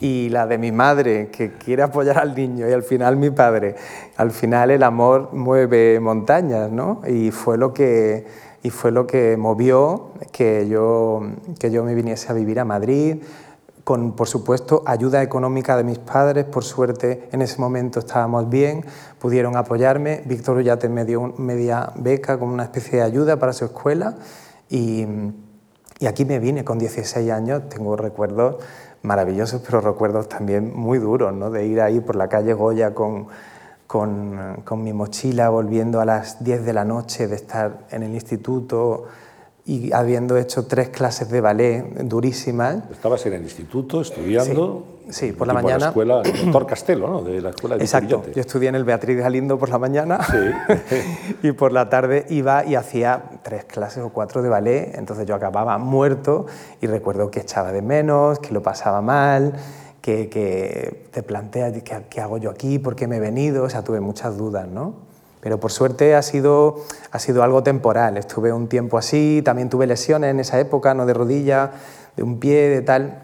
y 0.00 0.30
la 0.30 0.46
de 0.46 0.56
mi 0.56 0.72
madre, 0.72 1.28
que 1.30 1.52
quiere 1.58 1.82
apoyar 1.82 2.16
al 2.16 2.34
niño, 2.34 2.66
y 2.66 2.72
al 2.72 2.82
final 2.82 3.18
mi 3.18 3.28
padre, 3.28 3.74
al 4.16 4.30
final 4.30 4.70
el 4.70 4.82
amor 4.82 5.28
mueve 5.34 6.00
montañas, 6.00 6.72
¿no? 6.72 7.02
Y 7.06 7.30
fue 7.32 7.58
lo 7.58 7.74
que, 7.74 8.24
y 8.62 8.70
fue 8.70 8.92
lo 8.92 9.06
que 9.06 9.36
movió 9.36 10.12
que 10.32 10.66
yo, 10.70 11.20
que 11.58 11.70
yo 11.70 11.84
me 11.84 11.94
viniese 11.94 12.32
a 12.32 12.34
vivir 12.34 12.60
a 12.60 12.64
Madrid, 12.64 13.18
con, 13.84 14.12
por 14.16 14.26
supuesto, 14.26 14.82
ayuda 14.86 15.22
económica 15.22 15.76
de 15.76 15.84
mis 15.84 15.98
padres, 15.98 16.46
por 16.46 16.64
suerte 16.64 17.28
en 17.30 17.42
ese 17.42 17.60
momento 17.60 17.98
estábamos 17.98 18.48
bien, 18.48 18.86
pudieron 19.18 19.54
apoyarme, 19.54 20.22
Víctor 20.24 20.56
Ullate 20.56 20.88
me 20.88 21.04
dio 21.04 21.34
media 21.36 21.92
beca 21.96 22.38
como 22.38 22.54
una 22.54 22.62
especie 22.62 23.00
de 23.00 23.04
ayuda 23.04 23.36
para 23.36 23.52
su 23.52 23.66
escuela 23.66 24.16
y 24.70 25.06
y 26.00 26.06
aquí 26.06 26.24
me 26.24 26.38
vine 26.38 26.64
con 26.64 26.78
16 26.78 27.30
años, 27.30 27.68
tengo 27.68 27.94
recuerdos 27.94 28.56
maravillosos, 29.02 29.60
pero 29.60 29.82
recuerdos 29.82 30.30
también 30.30 30.74
muy 30.74 30.98
duros, 30.98 31.32
¿no? 31.34 31.50
de 31.50 31.66
ir 31.66 31.80
ahí 31.82 32.00
por 32.00 32.16
la 32.16 32.28
calle 32.28 32.54
Goya 32.54 32.94
con, 32.94 33.28
con, 33.86 34.62
con, 34.64 34.82
mi 34.82 34.94
mochila 34.94 35.50
volviendo 35.50 36.00
a 36.00 36.06
las 36.06 36.42
10 36.42 36.64
de 36.64 36.72
la 36.72 36.86
noche 36.86 37.28
de 37.28 37.36
estar 37.36 37.80
en 37.90 38.02
el 38.02 38.14
instituto 38.14 39.04
y 39.66 39.92
habiendo 39.92 40.36
hecho 40.36 40.66
tres 40.66 40.88
clases 40.88 41.30
de 41.30 41.40
ballet 41.40 41.84
durísimas. 42.04 42.78
Estabas 42.90 43.24
en 43.26 43.34
el 43.34 43.42
instituto 43.42 44.00
estudiando. 44.00 44.84
Sí, 45.10 45.32
por 45.32 45.48
la 45.48 45.54
mañana. 45.54 45.78
la 45.78 45.86
escuela, 45.88 46.22
doctor 46.22 46.66
Castelo, 46.66 47.08
¿no? 47.08 47.22
De 47.22 47.40
la 47.40 47.50
escuela 47.50 47.76
de 47.76 47.82
Exacto. 47.82 48.22
Yo 48.32 48.40
estudié 48.40 48.68
en 48.68 48.76
el 48.76 48.84
Beatriz 48.84 49.18
Galindo 49.18 49.58
por 49.58 49.68
la 49.68 49.78
mañana 49.78 50.20
sí. 50.24 51.36
y 51.42 51.52
por 51.52 51.72
la 51.72 51.88
tarde 51.88 52.26
iba 52.30 52.64
y 52.64 52.76
hacía 52.76 53.22
tres 53.42 53.64
clases 53.64 54.04
o 54.04 54.10
cuatro 54.10 54.40
de 54.40 54.48
ballet. 54.48 54.94
Entonces 54.94 55.26
yo 55.26 55.34
acababa 55.34 55.78
muerto 55.78 56.46
y 56.80 56.86
recuerdo 56.86 57.30
que 57.30 57.40
echaba 57.40 57.72
de 57.72 57.82
menos, 57.82 58.38
que 58.38 58.54
lo 58.54 58.62
pasaba 58.62 59.02
mal, 59.02 59.54
que, 60.00 60.28
que 60.28 61.08
te 61.10 61.22
planteas 61.24 61.72
¿qué, 61.82 62.04
qué 62.08 62.20
hago 62.20 62.38
yo 62.38 62.50
aquí, 62.50 62.78
por 62.78 62.94
qué 62.94 63.08
me 63.08 63.16
he 63.16 63.20
venido. 63.20 63.64
O 63.64 63.68
sea, 63.68 63.82
tuve 63.82 64.00
muchas 64.00 64.38
dudas, 64.38 64.68
¿no? 64.68 65.09
Pero 65.40 65.58
por 65.58 65.72
suerte 65.72 66.14
ha 66.14 66.22
sido, 66.22 66.84
ha 67.10 67.18
sido 67.18 67.42
algo 67.42 67.62
temporal. 67.62 68.16
Estuve 68.16 68.52
un 68.52 68.68
tiempo 68.68 68.98
así, 68.98 69.42
también 69.44 69.70
tuve 69.70 69.86
lesiones 69.86 70.30
en 70.30 70.40
esa 70.40 70.60
época, 70.60 70.94
no 70.94 71.06
de 71.06 71.14
rodilla, 71.14 71.72
de 72.16 72.22
un 72.22 72.38
pie, 72.38 72.68
de 72.68 72.82
tal. 72.82 73.22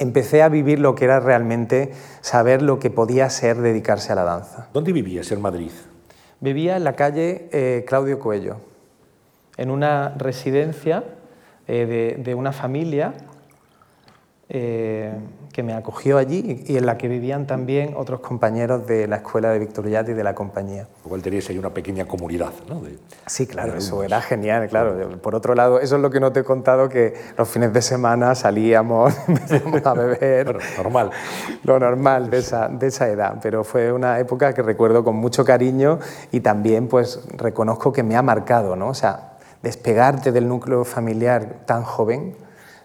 Empecé 0.00 0.42
a 0.42 0.48
vivir 0.48 0.80
lo 0.80 0.96
que 0.96 1.04
era 1.04 1.20
realmente 1.20 1.92
saber 2.20 2.62
lo 2.62 2.80
que 2.80 2.90
podía 2.90 3.30
ser 3.30 3.58
dedicarse 3.58 4.12
a 4.12 4.16
la 4.16 4.24
danza. 4.24 4.68
¿Dónde 4.72 4.92
vivías 4.92 5.30
en 5.30 5.40
Madrid? 5.40 5.70
Vivía 6.40 6.76
en 6.76 6.84
la 6.84 6.94
calle 6.94 7.48
eh, 7.52 7.84
Claudio 7.86 8.18
Cuello, 8.18 8.56
en 9.56 9.70
una 9.70 10.10
residencia 10.18 11.04
eh, 11.68 11.86
de, 12.16 12.22
de, 12.22 12.34
una 12.34 12.52
familia 12.52 13.14
eh, 14.50 15.10
que 15.54 15.62
me 15.62 15.72
acogió 15.72 16.18
allí 16.18 16.64
y 16.66 16.76
en 16.76 16.84
la 16.84 16.98
que 16.98 17.08
vivían 17.08 17.46
también 17.46 17.94
otros 17.96 18.20
compañeros 18.20 18.86
de 18.86 19.06
la 19.06 19.16
escuela 19.16 19.50
de 19.50 19.58
Victoriati 19.58 20.10
y 20.10 20.14
de 20.14 20.24
la 20.24 20.34
compañía. 20.34 20.86
Igual 21.04 21.22
teníais 21.22 21.48
ahí 21.48 21.56
una 21.56 21.72
pequeña 21.72 22.04
comunidad, 22.06 22.52
¿no? 22.68 22.80
De, 22.80 22.98
sí, 23.26 23.46
claro, 23.46 23.74
eso 23.76 24.02
era 24.02 24.20
genial, 24.20 24.68
claro. 24.68 25.16
Por 25.22 25.34
otro 25.34 25.54
lado, 25.54 25.80
eso 25.80 25.96
es 25.96 26.02
lo 26.02 26.10
que 26.10 26.20
no 26.20 26.32
te 26.32 26.40
he 26.40 26.44
contado, 26.44 26.88
que 26.88 27.14
los 27.38 27.48
fines 27.48 27.72
de 27.72 27.80
semana 27.80 28.34
salíamos, 28.34 29.14
a 29.84 29.94
beber. 29.94 30.44
bueno, 30.44 30.60
normal. 30.76 31.10
Lo 31.62 31.78
normal 31.78 32.28
de 32.28 32.38
esa, 32.38 32.68
de 32.68 32.88
esa 32.88 33.08
edad, 33.08 33.38
pero 33.40 33.64
fue 33.64 33.92
una 33.92 34.18
época 34.18 34.52
que 34.52 34.62
recuerdo 34.62 35.04
con 35.04 35.16
mucho 35.16 35.44
cariño 35.44 36.00
y 36.32 36.40
también 36.40 36.88
pues 36.88 37.22
reconozco 37.36 37.92
que 37.92 38.02
me 38.02 38.16
ha 38.16 38.22
marcado, 38.22 38.76
¿no? 38.76 38.88
O 38.88 38.94
sea, 38.94 39.38
despegarte 39.62 40.32
del 40.32 40.48
núcleo 40.48 40.84
familiar 40.84 41.62
tan 41.64 41.82
joven 41.84 42.43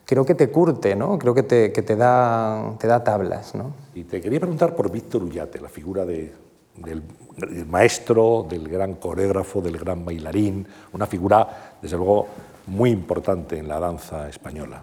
creo 0.09 0.25
que 0.25 0.33
te 0.33 0.49
curte, 0.49 0.95
¿no? 0.95 1.19
creo 1.19 1.35
que 1.35 1.43
te, 1.43 1.71
que 1.71 1.83
te, 1.83 1.95
da, 1.95 2.73
te 2.79 2.87
da 2.87 3.03
tablas. 3.03 3.53
¿no? 3.53 3.73
Y 3.93 4.05
te 4.05 4.19
quería 4.19 4.39
preguntar 4.39 4.75
por 4.75 4.91
Víctor 4.91 5.21
Ullate, 5.21 5.61
la 5.61 5.69
figura 5.69 6.03
de, 6.03 6.33
del, 6.77 7.03
del, 7.37 7.67
maestro, 7.67 8.43
del 8.49 8.67
gran 8.67 8.95
coreógrafo, 8.95 9.61
del 9.61 9.77
gran 9.77 10.03
bailarín, 10.03 10.65
una 10.93 11.05
figura, 11.05 11.75
desde 11.79 11.95
luego, 11.95 12.25
muy 12.65 12.89
importante 12.89 13.59
en 13.59 13.67
la 13.67 13.79
danza 13.79 14.27
española. 14.27 14.81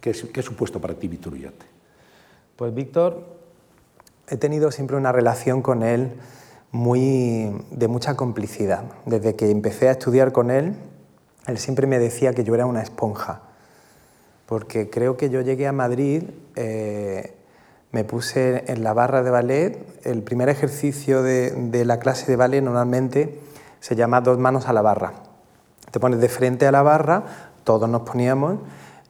¿Qué, 0.00 0.10
qué 0.10 0.40
ha 0.40 0.42
supuesto 0.42 0.80
para 0.80 0.94
ti 0.94 1.06
Víctor 1.06 1.34
Ullate? 1.34 1.66
Pues 2.56 2.74
Víctor, 2.74 3.26
he 4.28 4.38
tenido 4.38 4.72
siempre 4.72 4.96
una 4.96 5.12
relación 5.12 5.62
con 5.62 5.84
él 5.84 6.14
muy, 6.72 7.52
de 7.70 7.86
mucha 7.86 8.16
complicidad. 8.16 8.82
Desde 9.06 9.36
que 9.36 9.52
empecé 9.52 9.86
a 9.88 9.92
estudiar 9.92 10.32
con 10.32 10.50
él, 10.50 10.74
él 11.46 11.58
siempre 11.58 11.86
me 11.86 12.00
decía 12.00 12.32
que 12.32 12.42
yo 12.42 12.56
era 12.56 12.66
una 12.66 12.82
esponja 12.82 13.42
porque 14.48 14.88
creo 14.88 15.18
que 15.18 15.28
yo 15.28 15.42
llegué 15.42 15.66
a 15.66 15.72
Madrid, 15.72 16.22
eh, 16.56 17.34
me 17.92 18.02
puse 18.04 18.64
en 18.72 18.82
la 18.82 18.94
barra 18.94 19.22
de 19.22 19.30
ballet, 19.30 19.78
el 20.04 20.22
primer 20.22 20.48
ejercicio 20.48 21.22
de, 21.22 21.50
de, 21.50 21.84
la 21.84 21.98
clase 21.98 22.26
de 22.26 22.36
ballet 22.36 22.62
normalmente 22.62 23.38
se 23.80 23.94
llama 23.94 24.22
dos 24.22 24.38
manos 24.38 24.66
a 24.66 24.72
la 24.72 24.80
barra. 24.80 25.12
Te 25.90 26.00
pones 26.00 26.20
de 26.20 26.30
frente 26.30 26.66
a 26.66 26.72
la 26.72 26.80
barra, 26.80 27.24
todos 27.62 27.90
nos 27.90 28.02
poníamos 28.02 28.60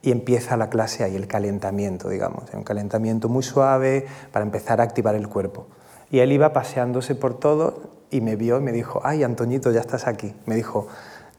y 0.01 0.11
empieza 0.11 0.57
la 0.57 0.69
clase 0.69 1.05
ahí, 1.05 1.15
el 1.15 1.27
calentamiento, 1.27 2.09
digamos, 2.09 2.43
un 2.53 2.63
calentamiento 2.63 3.29
muy 3.29 3.43
suave 3.43 4.07
para 4.33 4.43
empezar 4.43 4.81
a 4.81 4.83
activar 4.83 5.15
el 5.15 5.29
cuerpo. 5.29 5.67
Y 6.11 6.19
él 6.19 6.33
iba 6.33 6.51
paseándose 6.51 7.15
por 7.15 7.39
todo 7.39 7.91
y 8.11 8.19
me 8.19 8.35
vio 8.35 8.57
y 8.57 8.61
me 8.61 8.73
dijo, 8.73 8.99
ay, 9.05 9.23
Antoñito, 9.23 9.71
ya 9.71 9.79
estás 9.79 10.05
aquí. 10.05 10.33
Me 10.45 10.55
dijo, 10.55 10.87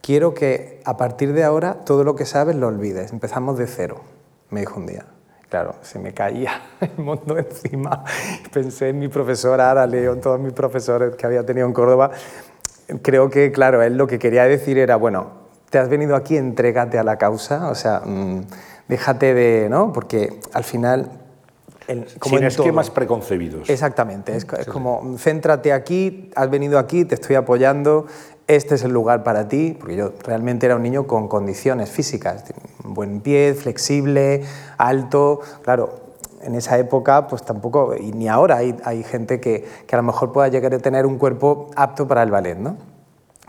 quiero 0.02 0.34
que 0.34 0.80
a 0.84 0.96
partir 0.96 1.32
de 1.32 1.44
ahora 1.44 1.84
todo 1.84 2.04
lo 2.04 2.14
que 2.16 2.26
sabes 2.26 2.56
lo 2.56 2.68
olvides, 2.68 3.12
empezamos 3.12 3.58
de 3.58 3.66
cero, 3.66 4.00
me 4.50 4.60
dijo 4.60 4.78
un 4.78 4.86
día. 4.86 5.06
Claro, 5.48 5.74
se 5.82 5.98
me 5.98 6.14
caía 6.14 6.62
el 6.80 7.04
mundo 7.04 7.36
encima. 7.36 8.04
Pensé 8.52 8.90
en 8.90 9.00
mi 9.00 9.08
profesora 9.08 9.70
Ara 9.70 9.86
León, 9.86 10.20
todos 10.20 10.38
mis 10.38 10.52
profesores 10.52 11.16
que 11.16 11.26
había 11.26 11.44
tenido 11.44 11.66
en 11.66 11.72
Córdoba. 11.72 12.12
Creo 13.02 13.30
que, 13.30 13.50
claro, 13.50 13.82
él 13.82 13.96
lo 13.96 14.06
que 14.06 14.18
quería 14.18 14.44
decir 14.44 14.78
era, 14.78 14.96
bueno, 14.96 15.40
te 15.70 15.78
has 15.78 15.88
venido 15.88 16.16
aquí, 16.16 16.36
entrégate 16.36 16.98
a 16.98 17.04
la 17.04 17.18
causa, 17.18 17.68
o 17.68 17.74
sea, 17.74 18.02
mmm, 18.04 18.42
déjate 18.88 19.34
de, 19.34 19.68
¿no? 19.68 19.92
Porque 19.92 20.40
al 20.52 20.64
final 20.64 21.10
el, 21.86 22.06
como 22.18 22.36
Sin 22.36 22.46
esquemas 22.46 22.86
todo. 22.86 22.94
preconcebidos. 22.94 23.68
Exactamente, 23.68 24.36
es, 24.36 24.46
es, 24.58 24.66
como 24.66 25.16
céntrate 25.18 25.72
aquí, 25.72 26.30
has 26.36 26.48
venido 26.48 26.78
aquí, 26.78 27.04
te 27.04 27.16
estoy 27.16 27.34
apoyando, 27.36 28.06
este 28.56 28.74
es 28.74 28.82
el 28.82 28.92
lugar 28.92 29.22
para 29.22 29.46
ti, 29.46 29.76
porque 29.78 29.94
yo 29.94 30.12
realmente 30.24 30.66
era 30.66 30.74
un 30.74 30.82
niño 30.82 31.06
con 31.06 31.28
condiciones 31.28 31.88
físicas, 31.88 32.44
un 32.84 32.94
buen 32.94 33.20
pie, 33.20 33.54
flexible, 33.54 34.42
alto, 34.76 35.40
claro. 35.62 36.10
En 36.42 36.54
esa 36.54 36.78
época, 36.78 37.26
pues 37.26 37.44
tampoco, 37.44 37.94
y 37.94 38.12
ni 38.12 38.26
ahora 38.26 38.56
hay, 38.56 38.74
hay 38.84 39.04
gente 39.04 39.40
que, 39.40 39.68
que, 39.86 39.94
a 39.94 39.98
lo 39.98 40.02
mejor 40.02 40.32
pueda 40.32 40.48
llegar 40.48 40.72
a 40.74 40.78
tener 40.78 41.04
un 41.04 41.18
cuerpo 41.18 41.70
apto 41.76 42.08
para 42.08 42.22
el 42.22 42.30
ballet, 42.30 42.56
¿no? 42.56 42.76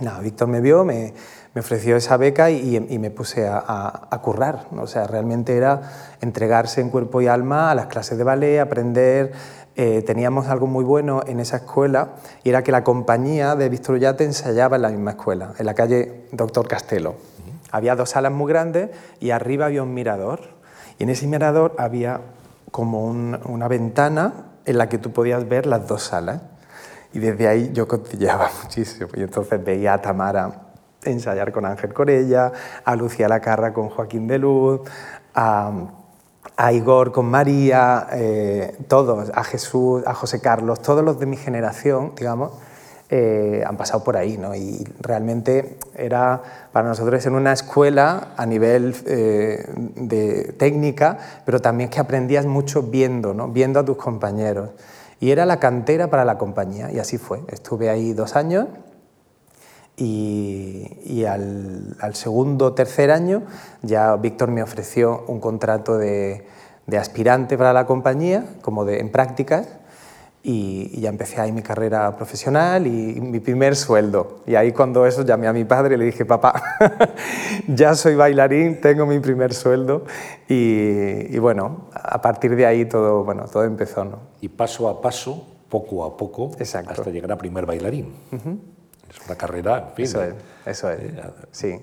No, 0.02 0.20
Víctor 0.20 0.50
me 0.50 0.60
vio, 0.60 0.84
me, 0.84 1.14
me 1.54 1.62
ofreció 1.62 1.96
esa 1.96 2.18
beca 2.18 2.50
y, 2.50 2.76
y 2.76 3.00
me 3.00 3.12
puse 3.12 3.48
a, 3.48 3.58
a, 3.58 4.08
a, 4.10 4.22
currar. 4.22 4.68
¿no? 4.72 4.84
O 4.84 4.88
sea, 4.88 5.06
realmente 5.06 5.56
era 5.56 5.82
entregarse 6.22 6.82
en 6.82 6.90
cuerpo 6.90 7.22
y 7.22 7.28
alma 7.28 7.72
a 7.72 7.76
las 7.76 7.88
clases 7.88 8.18
de 8.18 8.24
ballet, 8.24 8.60
aprender. 8.60 9.32
Eh, 9.76 10.02
teníamos 10.06 10.48
algo 10.48 10.68
muy 10.68 10.84
bueno 10.84 11.22
en 11.26 11.40
esa 11.40 11.58
escuela 11.58 12.16
y 12.44 12.50
era 12.50 12.62
que 12.62 12.74
la 12.74 12.84
compañía 12.84 13.56
de 13.56 13.70
Víctor 13.70 13.96
Ullate 13.96 14.26
ensayaba 14.26 14.76
en 14.76 14.82
la 14.82 14.90
misma 14.90 15.12
escuela, 15.12 15.54
en 15.58 15.66
la 15.66 15.74
calle 15.74 16.26
Doctor 16.34 16.68
Castelo. 16.68 17.12
Uh 17.12 17.14
-huh. 17.14 17.70
Había 17.72 17.96
dos 17.96 18.10
salas 18.10 18.34
muy 18.34 18.52
grandes 18.52 18.90
y 19.22 19.32
arriba 19.32 19.68
había 19.68 19.84
un 19.84 19.94
mirador. 19.94 20.42
Y 21.00 21.04
en 21.04 21.10
ese 21.10 21.26
mirador 21.26 21.74
había 21.78 22.20
como 22.70 23.06
un, 23.06 23.40
una 23.46 23.68
ventana 23.70 24.34
en 24.66 24.78
la 24.78 24.90
que 24.90 24.98
tú 24.98 25.12
podías 25.12 25.48
ver 25.48 25.66
las 25.66 25.88
dos 25.88 26.04
salas. 26.04 26.42
Y 27.14 27.20
desde 27.20 27.48
ahí 27.48 27.72
yo 27.74 27.88
cotilleaba 27.88 28.50
muchísimo. 28.64 29.10
Y 29.16 29.22
entonces 29.22 29.64
veía 29.64 29.94
a 29.94 30.02
Tamara 30.02 30.68
ensayar 31.04 31.52
con 31.52 31.66
Ángel 31.66 31.94
Corella, 31.94 32.52
a 32.84 32.96
Lucía 32.96 33.28
Lacarra 33.28 33.74
con 33.74 33.90
Joaquín 33.90 34.28
de 34.28 34.38
Luz, 34.38 34.82
a, 35.34 35.72
a 36.62 36.72
Igor 36.74 37.12
con 37.12 37.26
María, 37.26 38.08
eh, 38.12 38.76
todos, 38.88 39.32
a 39.34 39.44
Jesús, 39.44 40.04
a 40.06 40.14
José 40.14 40.42
Carlos, 40.42 40.80
todos 40.80 41.04
los 41.04 41.20
de 41.20 41.26
mi 41.26 41.36
generación, 41.36 42.14
digamos, 42.16 42.52
eh, 43.10 43.64
han 43.66 43.78
pasado 43.78 44.04
por 44.04 44.16
ahí, 44.16 44.38
¿no? 44.38 44.54
Y 44.54 44.88
realmente 45.00 45.80
era 45.96 46.40
para 46.72 46.88
nosotros 46.88 47.26
en 47.26 47.34
una 47.34 47.52
escuela 47.52 48.34
a 48.38 48.46
nivel 48.46 48.96
eh, 49.08 49.66
de 49.96 50.54
técnica, 50.60 51.18
pero 51.46 51.60
también 51.60 51.90
que 51.90 52.00
aprendías 52.00 52.46
mucho 52.46 52.84
viendo, 52.84 53.34
¿no? 53.34 53.48
Viendo 53.48 53.80
a 53.80 53.84
tus 53.84 53.98
compañeros. 53.98 54.70
Y 55.20 55.32
era 55.32 55.48
la 55.48 55.60
cantera 55.60 56.12
para 56.12 56.26
la 56.26 56.38
compañía, 56.38 56.92
y 56.92 57.00
así 57.00 57.18
fue. 57.18 57.42
Estuve 57.48 57.90
ahí 57.90 58.14
dos 58.14 58.36
años 58.36 58.68
y, 60.02 60.98
y 61.06 61.26
al, 61.26 61.96
al, 62.00 62.16
segundo 62.16 62.74
tercer 62.74 63.12
año 63.12 63.44
ya 63.84 64.16
Víctor 64.16 64.50
me 64.50 64.64
ofreció 64.64 65.26
un 65.28 65.40
contrato 65.40 66.00
de, 66.00 66.48
de, 66.88 66.98
aspirante 66.98 67.56
para 67.56 67.72
la 67.72 67.86
compañía, 67.86 68.46
como 68.64 68.84
de, 68.84 69.00
en 69.00 69.12
prácticas, 69.12 69.68
y, 70.42 70.90
y, 70.92 71.02
ya 71.02 71.10
empecé 71.10 71.40
ahí 71.40 71.52
mi 71.52 71.62
carrera 71.62 72.16
profesional 72.16 72.88
y, 72.88 73.18
y 73.18 73.22
mi 73.22 73.40
primer 73.40 73.76
sueldo. 73.76 74.40
Y 74.48 74.56
ahí 74.56 74.72
cuando 74.72 75.06
eso 75.06 75.24
llamé 75.24 75.46
a 75.46 75.54
mi 75.54 75.66
padre 75.66 75.94
y 75.94 75.98
le 76.00 76.06
dije, 76.06 76.26
papá, 76.26 76.64
ya 77.68 77.94
soy 77.94 78.16
bailarín, 78.16 78.82
tengo 78.82 79.06
mi 79.06 79.20
primer 79.20 79.54
sueldo. 79.54 80.06
Y, 80.50 81.38
bueno, 81.38 81.90
a 81.94 82.20
partir 82.24 82.56
de 82.56 82.66
ahí 82.66 82.86
todo, 82.86 83.24
bueno, 83.24 83.46
todo 83.46 83.66
empezó. 83.66 84.04
¿no? 84.04 84.18
Y 84.42 84.50
paso 84.50 84.90
a 84.90 85.00
paso, 85.00 85.46
poco 85.70 86.04
a 86.04 86.18
poco, 86.18 86.50
Exacto. 86.58 86.90
hasta 86.90 87.12
llegar 87.12 87.32
a 87.32 87.38
primer 87.38 87.68
bailarín. 87.68 88.12
Uh 88.32 88.36
-huh. 88.36 88.81
Una 89.28 89.36
carrera, 89.36 89.88
en 89.90 89.96
fin. 89.96 90.06
Eso 90.06 90.24
es, 90.24 90.34
eso 90.66 90.90
es. 90.92 91.00
sí. 91.52 91.80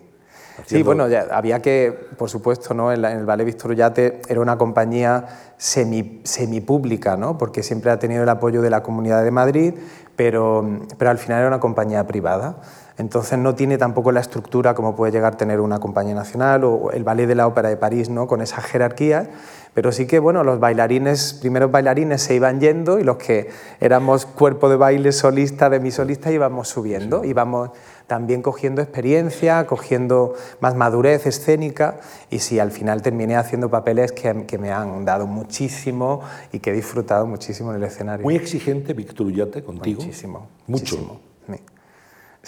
Sí, 0.67 0.83
bueno, 0.83 1.09
ya 1.09 1.27
había 1.31 1.63
que, 1.63 1.93
por 2.17 2.29
supuesto, 2.29 2.75
¿no? 2.75 2.93
en, 2.93 3.05
el 3.05 3.25
Ballet 3.25 3.47
Víctor 3.47 3.71
Ullate 3.71 4.21
era 4.29 4.41
una 4.41 4.59
compañía 4.59 5.25
semi, 5.57 6.21
semipública, 6.25 7.17
¿no? 7.17 7.39
porque 7.39 7.63
siempre 7.63 7.91
ha 7.91 7.99
tenido 7.99 8.23
el 8.25 8.29
apoyo 8.29 8.61
de 8.61 8.71
la 8.71 8.83
Comunidad 8.83 9.23
de 9.23 9.31
Madrid, 9.31 9.75
pero, 10.17 10.81
pero 10.99 11.11
al 11.11 11.19
final 11.19 11.39
era 11.39 11.49
una 11.49 11.61
compañía 11.61 12.07
privada. 12.07 12.57
Entonces 12.99 13.39
no 13.39 13.55
tiene 13.55 13.79
tampoco 13.79 14.11
la 14.11 14.19
estructura 14.19 14.75
como 14.75 14.97
puede 14.97 15.13
llegar 15.13 15.35
a 15.35 15.37
tener 15.37 15.61
una 15.61 15.79
compañía 15.79 16.15
nacional 16.15 16.65
o 16.65 16.91
el 16.91 17.05
Ballet 17.05 17.29
de 17.29 17.37
la 17.37 17.47
Ópera 17.47 17.69
de 17.69 17.77
París, 17.77 18.11
¿no? 18.11 18.27
con 18.27 18.43
esas 18.43 18.65
jerarquías, 18.65 19.29
pero 19.73 19.93
sí 19.93 20.07
que 20.09 20.19
bueno, 20.19 20.43
los 20.43 20.59
bailarines, 20.59 21.35
primeros 21.35 21.71
bailarines 21.71 22.21
se 22.21 22.35
iban 22.35 22.59
yendo 22.59 22.99
y 22.99 23.05
los 23.05 23.17
que 23.17 23.51
éramos 23.79 24.27
cuerpo 24.27 24.69
de 24.69 24.75
baile 24.75 25.13
solista, 25.13 25.71
de 25.71 25.79
mi 25.79 25.93
solista, 25.93 26.33
íbamos 26.33 26.67
subiendo, 26.67 27.25
íbamos 27.25 27.71
también 28.09 28.43
cogiendo 28.43 28.83
experiencia, 28.83 29.65
cogiendo 29.67 30.35
más 30.61 30.75
madurez 30.75 31.25
escénica 31.27 32.01
y 32.31 32.41
sí, 32.41 32.59
al 32.59 32.73
final 32.73 33.03
terminé 33.03 33.37
haciendo 33.37 33.71
papeles 33.71 34.11
que, 34.11 34.45
que 34.45 34.59
me 34.59 34.73
han 34.73 35.05
dado 35.05 35.29
muchísimo 35.29 36.23
y 36.53 36.59
que 36.59 36.71
he 36.71 36.75
disfrutado 36.75 37.27
muchísimo 37.27 37.71
en 37.71 37.77
el 37.77 37.85
escenario. 37.85 38.25
Muy 38.25 38.35
exigente 38.35 38.93
Víctor 38.93 39.29
Ullate 39.29 39.63
contigo. 39.63 40.01
Muchísimo. 40.01 40.49
Mucho. 40.67 40.97
Muchísimo. 40.97 41.28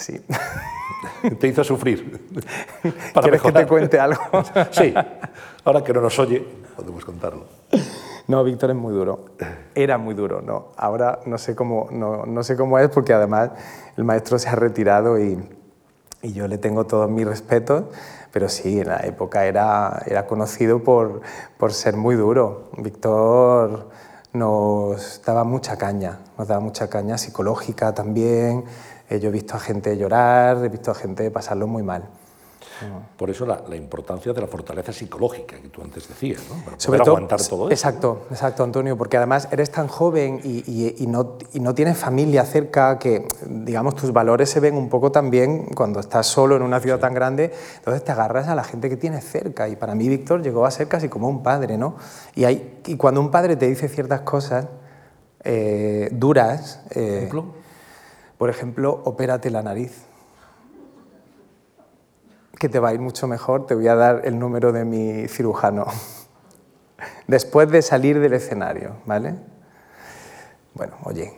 Sí. 0.01 0.19
Te 1.39 1.47
hizo 1.47 1.63
sufrir. 1.63 2.27
¿Quieres 3.21 3.41
que 3.41 3.51
te 3.51 3.67
cuente 3.67 3.99
algo? 3.99 4.21
sí. 4.71 4.93
Ahora 5.63 5.83
que 5.83 5.93
no 5.93 6.01
nos 6.01 6.17
oye, 6.17 6.45
podemos 6.75 7.05
contarlo. 7.05 7.45
No, 8.27 8.43
Víctor 8.43 8.71
es 8.71 8.75
muy 8.75 8.93
duro. 8.93 9.25
Era 9.75 9.97
muy 9.99 10.15
duro, 10.15 10.41
no. 10.41 10.69
Ahora 10.77 11.19
no 11.25 11.37
sé 11.37 11.55
cómo, 11.55 11.87
no, 11.91 12.25
no 12.25 12.43
sé 12.43 12.55
cómo 12.55 12.79
es 12.79 12.89
porque 12.89 13.13
además 13.13 13.51
el 13.95 14.03
maestro 14.03 14.39
se 14.39 14.49
ha 14.49 14.55
retirado 14.55 15.19
y, 15.19 15.39
y 16.23 16.33
yo 16.33 16.47
le 16.47 16.57
tengo 16.57 16.85
todos 16.85 17.09
mis 17.09 17.27
respetos, 17.27 17.83
pero 18.31 18.49
sí, 18.49 18.79
en 18.79 18.87
la 18.87 19.05
época 19.05 19.45
era, 19.45 20.01
era 20.07 20.25
conocido 20.25 20.83
por, 20.83 21.21
por 21.57 21.73
ser 21.73 21.95
muy 21.95 22.15
duro. 22.15 22.71
Víctor 22.77 23.89
nos 24.33 25.21
daba 25.25 25.43
mucha 25.43 25.77
caña, 25.77 26.19
nos 26.37 26.47
daba 26.47 26.61
mucha 26.61 26.89
caña 26.89 27.17
psicológica 27.17 27.93
también. 27.93 28.65
Eh, 29.11 29.19
yo 29.19 29.27
he 29.27 29.31
visto 29.31 29.55
a 29.57 29.59
gente 29.59 29.97
llorar, 29.97 30.63
he 30.63 30.69
visto 30.69 30.89
a 30.89 30.95
gente 30.95 31.29
pasarlo 31.31 31.67
muy 31.67 31.83
mal. 31.83 32.03
Por 33.15 33.29
eso 33.29 33.45
la, 33.45 33.75
importancia 33.75 34.33
de 34.33 34.41
la 34.41 34.47
fortaleza 34.47 34.91
psicológica 34.91 35.57
que 35.57 35.67
tú 35.67 35.83
antes 35.83 36.07
decías, 36.07 36.41
¿no? 36.49 36.63
Para 36.63 36.79
Sobre 36.79 36.99
todo, 36.99 37.11
aguantar 37.11 37.39
todo 37.39 37.65
eso. 37.65 37.71
Exacto, 37.71 38.25
exacto, 38.31 38.63
Antonio, 38.63 38.97
porque 38.97 39.17
además 39.17 39.49
eres 39.51 39.69
tan 39.69 39.87
joven 39.87 40.39
y, 40.43 41.05
no, 41.07 41.37
y, 41.53 41.59
no, 41.59 41.75
tienes 41.75 41.97
familia 41.97 42.43
cerca 42.43 42.97
que, 42.97 43.27
digamos, 43.45 43.95
tus 43.95 44.11
valores 44.11 44.49
se 44.49 44.59
ven 44.61 44.75
un 44.75 44.89
poco 44.89 45.11
también 45.11 45.65
cuando 45.75 45.99
estás 45.99 46.25
solo 46.25 46.55
en 46.55 46.63
una 46.63 46.79
ciudad 46.79 46.99
tan 46.99 47.13
grande, 47.13 47.51
entonces 47.75 48.03
te 48.03 48.13
agarras 48.13 48.47
a 48.47 48.55
la 48.55 48.63
gente 48.63 48.89
que 48.89 48.97
tienes 48.97 49.25
cerca. 49.25 49.69
Y 49.69 49.75
para 49.75 49.93
mí 49.93 50.09
Víctor 50.09 50.41
llegó 50.41 50.65
a 50.65 50.71
ser 50.71 50.87
casi 50.87 51.07
como 51.07 51.27
un 51.27 51.43
padre, 51.43 51.77
¿no? 51.77 51.97
Y, 52.33 52.45
hay, 52.45 52.79
y 52.87 52.95
cuando 52.95 53.21
un 53.21 53.29
padre 53.29 53.57
te 53.57 53.67
dice 53.67 53.89
ciertas 53.89 54.21
cosas 54.21 54.67
eh, 55.43 56.09
duras... 56.11 56.79
Eh, 56.95 57.17
ejemplo? 57.17 57.60
Por 58.41 58.49
ejemplo, 58.49 59.01
opérate 59.03 59.51
la 59.51 59.61
nariz 59.61 60.01
que 62.57 62.69
te 62.69 62.79
va 62.79 62.89
a 62.89 62.93
ir 62.95 62.99
mucho 62.99 63.27
mejor, 63.27 63.67
te 63.67 63.75
voy 63.75 63.87
a 63.87 63.93
dar 63.93 64.21
el 64.23 64.39
número 64.39 64.71
de 64.71 64.83
mi 64.83 65.27
cirujano. 65.27 65.85
Después 67.27 67.69
de 67.69 67.83
salir 67.83 68.19
del 68.19 68.33
escenario, 68.33 68.95
¿vale? 69.05 69.35
Bueno, 70.73 70.95
oye, 71.03 71.35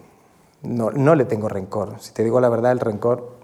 no, 0.62 0.92
no 0.92 1.16
le 1.16 1.26
tengo 1.26 1.50
rencor. 1.50 2.00
Si 2.00 2.14
te 2.14 2.24
digo 2.24 2.40
la 2.40 2.48
verdad, 2.48 2.72
el 2.72 2.80
rencor, 2.80 3.36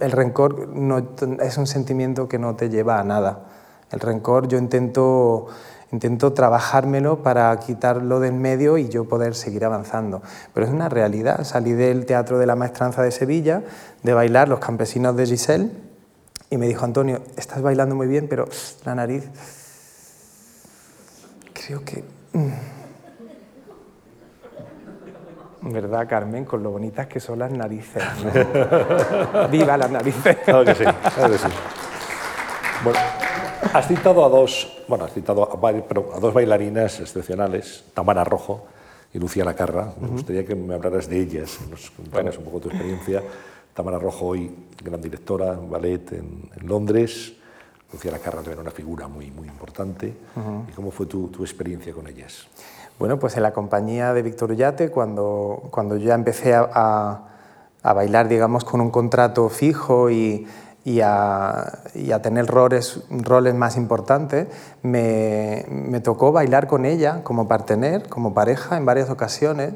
el 0.00 0.12
rencor 0.12 0.66
no, 0.68 1.10
es 1.42 1.58
un 1.58 1.66
sentimiento 1.66 2.26
que 2.26 2.38
no 2.38 2.56
te 2.56 2.70
lleva 2.70 2.98
a 2.98 3.04
nada. 3.04 3.50
El 3.90 4.00
rencor 4.00 4.48
yo 4.48 4.56
intento, 4.56 5.48
intento 5.96 6.34
trabajármelo 6.34 7.22
para 7.22 7.58
quitarlo 7.58 8.20
del 8.20 8.34
medio 8.34 8.76
y 8.76 8.90
yo 8.90 9.08
poder 9.08 9.34
seguir 9.34 9.64
avanzando. 9.64 10.20
Pero 10.52 10.66
es 10.66 10.72
una 10.72 10.90
realidad. 10.90 11.42
Salí 11.44 11.72
del 11.72 12.04
Teatro 12.04 12.38
de 12.38 12.44
la 12.44 12.54
Maestranza 12.54 13.02
de 13.02 13.10
Sevilla, 13.10 13.62
de 14.02 14.12
bailar 14.12 14.48
Los 14.48 14.60
Campesinos 14.60 15.16
de 15.16 15.26
Giselle, 15.26 15.70
y 16.50 16.58
me 16.58 16.66
dijo, 16.66 16.84
Antonio, 16.84 17.22
estás 17.36 17.62
bailando 17.62 17.94
muy 17.94 18.06
bien, 18.06 18.28
pero 18.28 18.46
la 18.84 18.94
nariz, 18.94 19.24
creo 21.54 21.82
que... 21.82 22.04
Mm". 22.34 22.52
¿Verdad, 25.72 26.06
Carmen? 26.06 26.44
Con 26.44 26.62
lo 26.62 26.70
bonitas 26.70 27.06
que 27.06 27.18
son 27.18 27.38
las 27.38 27.50
narices. 27.50 28.02
¡Viva 29.50 29.76
las 29.76 29.90
narices! 29.90 30.36
Claro 30.44 30.64
que 30.64 30.74
sí, 30.74 30.84
claro 30.84 31.32
que 31.32 31.38
sí. 31.38 31.48
Bueno, 32.84 32.98
has 33.72 33.88
citado 33.88 34.24
a 34.24 34.28
dos, 34.28 34.82
bueno, 34.88 35.04
has 35.04 35.12
citado 35.12 35.42
a, 35.52 36.20
dos 36.20 36.34
bailarinas 36.34 37.00
excepcionales, 37.00 37.84
Tamara 37.94 38.24
Rojo 38.24 38.66
y 39.12 39.18
Lucía 39.18 39.44
Lacarra. 39.44 39.92
Me 40.00 40.08
gustaría 40.08 40.44
que 40.44 40.54
me 40.54 40.74
hablaras 40.74 41.08
de 41.08 41.20
ellas, 41.20 41.58
que 41.62 41.70
nos 41.70 41.90
contaras 41.90 42.38
un 42.38 42.44
poco 42.44 42.60
tu 42.60 42.68
experiencia. 42.68 43.22
Tamara 43.74 43.98
Rojo, 43.98 44.26
hoy 44.26 44.50
gran 44.82 45.00
directora, 45.00 45.52
ballet 45.52 46.12
en, 46.12 46.50
Londres. 46.66 47.34
Lucía 47.92 48.10
Lacarra 48.10 48.42
era 48.50 48.60
una 48.60 48.70
figura 48.70 49.06
muy, 49.06 49.30
muy 49.30 49.48
importante. 49.48 50.14
¿Y 50.68 50.72
cómo 50.72 50.90
fue 50.90 51.06
tu, 51.06 51.28
tu, 51.28 51.44
experiencia 51.44 51.92
con 51.92 52.06
ellas? 52.06 52.46
Bueno, 52.98 53.18
pues 53.18 53.36
en 53.36 53.42
la 53.42 53.52
compañía 53.52 54.12
de 54.14 54.22
Víctor 54.22 54.50
Ullate, 54.50 54.90
cuando, 54.90 55.68
cuando 55.70 55.96
ya 55.96 56.14
empecé 56.14 56.54
a, 56.54 57.20
a, 57.82 57.92
bailar, 57.92 58.28
digamos, 58.28 58.64
con 58.64 58.80
un 58.80 58.90
contrato 58.90 59.48
fijo 59.50 60.10
y, 60.10 60.46
y, 60.86 61.00
a, 61.00 61.80
y 61.96 62.12
a, 62.12 62.22
tener 62.22 62.46
roles, 62.46 63.00
roles 63.10 63.56
más 63.56 63.76
importantes, 63.76 64.46
me, 64.84 65.66
me, 65.68 65.98
tocó 65.98 66.30
bailar 66.30 66.68
con 66.68 66.84
ella 66.84 67.24
como 67.24 67.48
partener, 67.48 68.08
como 68.08 68.34
pareja 68.34 68.76
en 68.76 68.86
varias 68.86 69.10
ocasiones. 69.10 69.74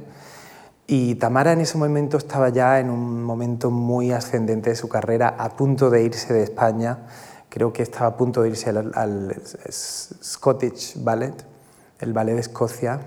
Y 0.86 1.16
Tamara 1.16 1.50
en 1.50 1.62
ese 1.62 1.78
momento 1.78 2.16
estaba 2.16 2.50
ya 2.50 2.78
en 2.78 2.90
un 2.90 3.24
momento 3.24 3.72
muy 3.72 4.12
ascendente 4.12 4.70
de 4.70 4.76
su 4.76 4.88
carrera, 4.88 5.34
a 5.36 5.48
punto 5.56 5.90
de 5.90 6.04
irse 6.04 6.32
de 6.32 6.44
España. 6.44 6.98
Creo 7.48 7.72
que 7.72 7.82
estaba 7.82 8.06
a 8.06 8.16
punto 8.16 8.42
de 8.42 8.50
irse 8.50 8.70
al, 8.70 9.36
Scottish 9.68 11.02
Ballet, 11.02 11.34
el 11.98 12.12
ballet 12.12 12.34
de 12.34 12.40
Escocia. 12.40 13.00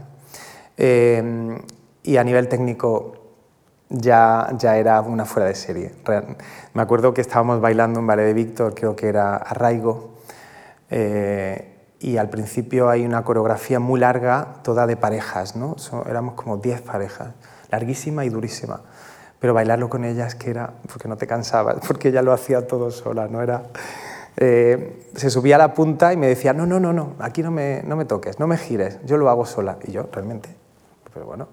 Eh, 0.76 1.58
y 2.04 2.18
a 2.18 2.24
nivel 2.26 2.50
técnico 2.50 3.23
ya, 3.90 4.50
ya 4.58 4.78
era 4.78 5.02
una 5.02 5.26
fuera 5.26 5.48
de 5.48 5.56
serie. 5.56 5.92
Me 6.74 6.82
acuerdo 6.82 7.14
que 7.14 7.22
estábamos 7.22 7.62
bailando 7.62 8.00
un 8.00 8.08
ballet 8.08 8.26
de 8.26 8.34
Víctor, 8.34 8.74
creo 8.74 8.96
que 8.96 9.08
era 9.08 9.36
Arraigo, 9.36 10.16
eh, 10.90 11.70
y 12.00 12.18
al 12.18 12.30
principio 12.30 12.90
hay 12.90 13.06
una 13.06 13.24
coreografía 13.24 13.80
muy 13.80 14.00
larga, 14.00 14.56
toda 14.64 14.86
de 14.86 14.98
parejas, 14.98 15.56
¿no? 15.56 15.76
éramos 16.08 16.34
como 16.34 16.58
10 16.58 16.82
parejas 16.82 17.30
larguísima 17.74 18.26
y 18.26 18.30
durísima. 18.30 18.82
Pero 19.40 19.54
bailarlo 19.54 19.90
con 19.90 20.06
ella 20.06 20.28
es 20.28 20.36
que 20.36 20.52
era, 20.52 20.74
porque 20.88 21.08
no 21.08 21.18
te 21.18 21.28
cansabas, 21.28 21.78
porque 21.88 22.10
ella 22.10 22.22
lo 22.22 22.32
hacía 22.32 22.68
todo 22.68 22.92
sola, 22.92 23.28
no 23.28 23.42
era... 23.42 23.64
Eh, 24.36 25.12
se 25.16 25.30
subía 25.30 25.56
a 25.56 25.60
la 25.60 25.74
punta 25.76 26.12
y 26.12 26.18
me 26.18 26.28
decía, 26.28 26.54
no, 26.54 26.66
no, 26.66 26.80
no, 26.80 26.92
no, 26.92 27.14
aquí 27.20 27.44
no 27.44 27.52
me, 27.52 27.84
no 27.84 27.96
me 27.96 28.06
toques, 28.06 28.40
no 28.40 28.48
me 28.48 28.58
gires, 28.58 29.00
yo 29.06 29.18
lo 29.18 29.30
hago 29.30 29.46
sola. 29.46 29.78
Y 29.84 29.92
yo, 29.92 30.10
realmente, 30.12 30.50
pero 31.14 31.28
bueno, 31.28 31.48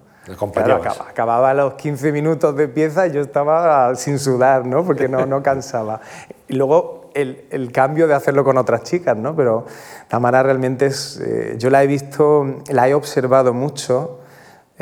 claro, 0.53 0.81
acababa, 1.09 1.53
los 1.53 1.73
15 1.73 2.11
minutos 2.11 2.55
de 2.55 2.67
pieza 2.67 3.07
y 3.07 3.11
yo 3.11 3.21
estaba 3.21 3.95
sin 3.95 4.19
sudar, 4.19 4.65
¿no? 4.65 4.85
porque 4.85 5.07
no, 5.07 5.25
no 5.25 5.41
cansaba. 5.41 6.01
Y 6.47 6.55
luego 6.55 7.09
el, 7.15 7.45
el, 7.49 7.71
cambio 7.71 8.07
de 8.07 8.13
hacerlo 8.13 8.43
con 8.43 8.57
otras 8.57 8.83
chicas, 8.83 9.17
¿no? 9.17 9.35
pero 9.35 9.65
Tamara 10.07 10.43
realmente 10.43 10.85
es, 10.85 11.19
eh, 11.19 11.55
yo 11.57 11.69
la 11.69 11.83
he 11.83 11.87
visto, 11.87 12.45
la 12.69 12.87
he 12.87 12.93
observado 12.93 13.53
mucho 13.53 14.21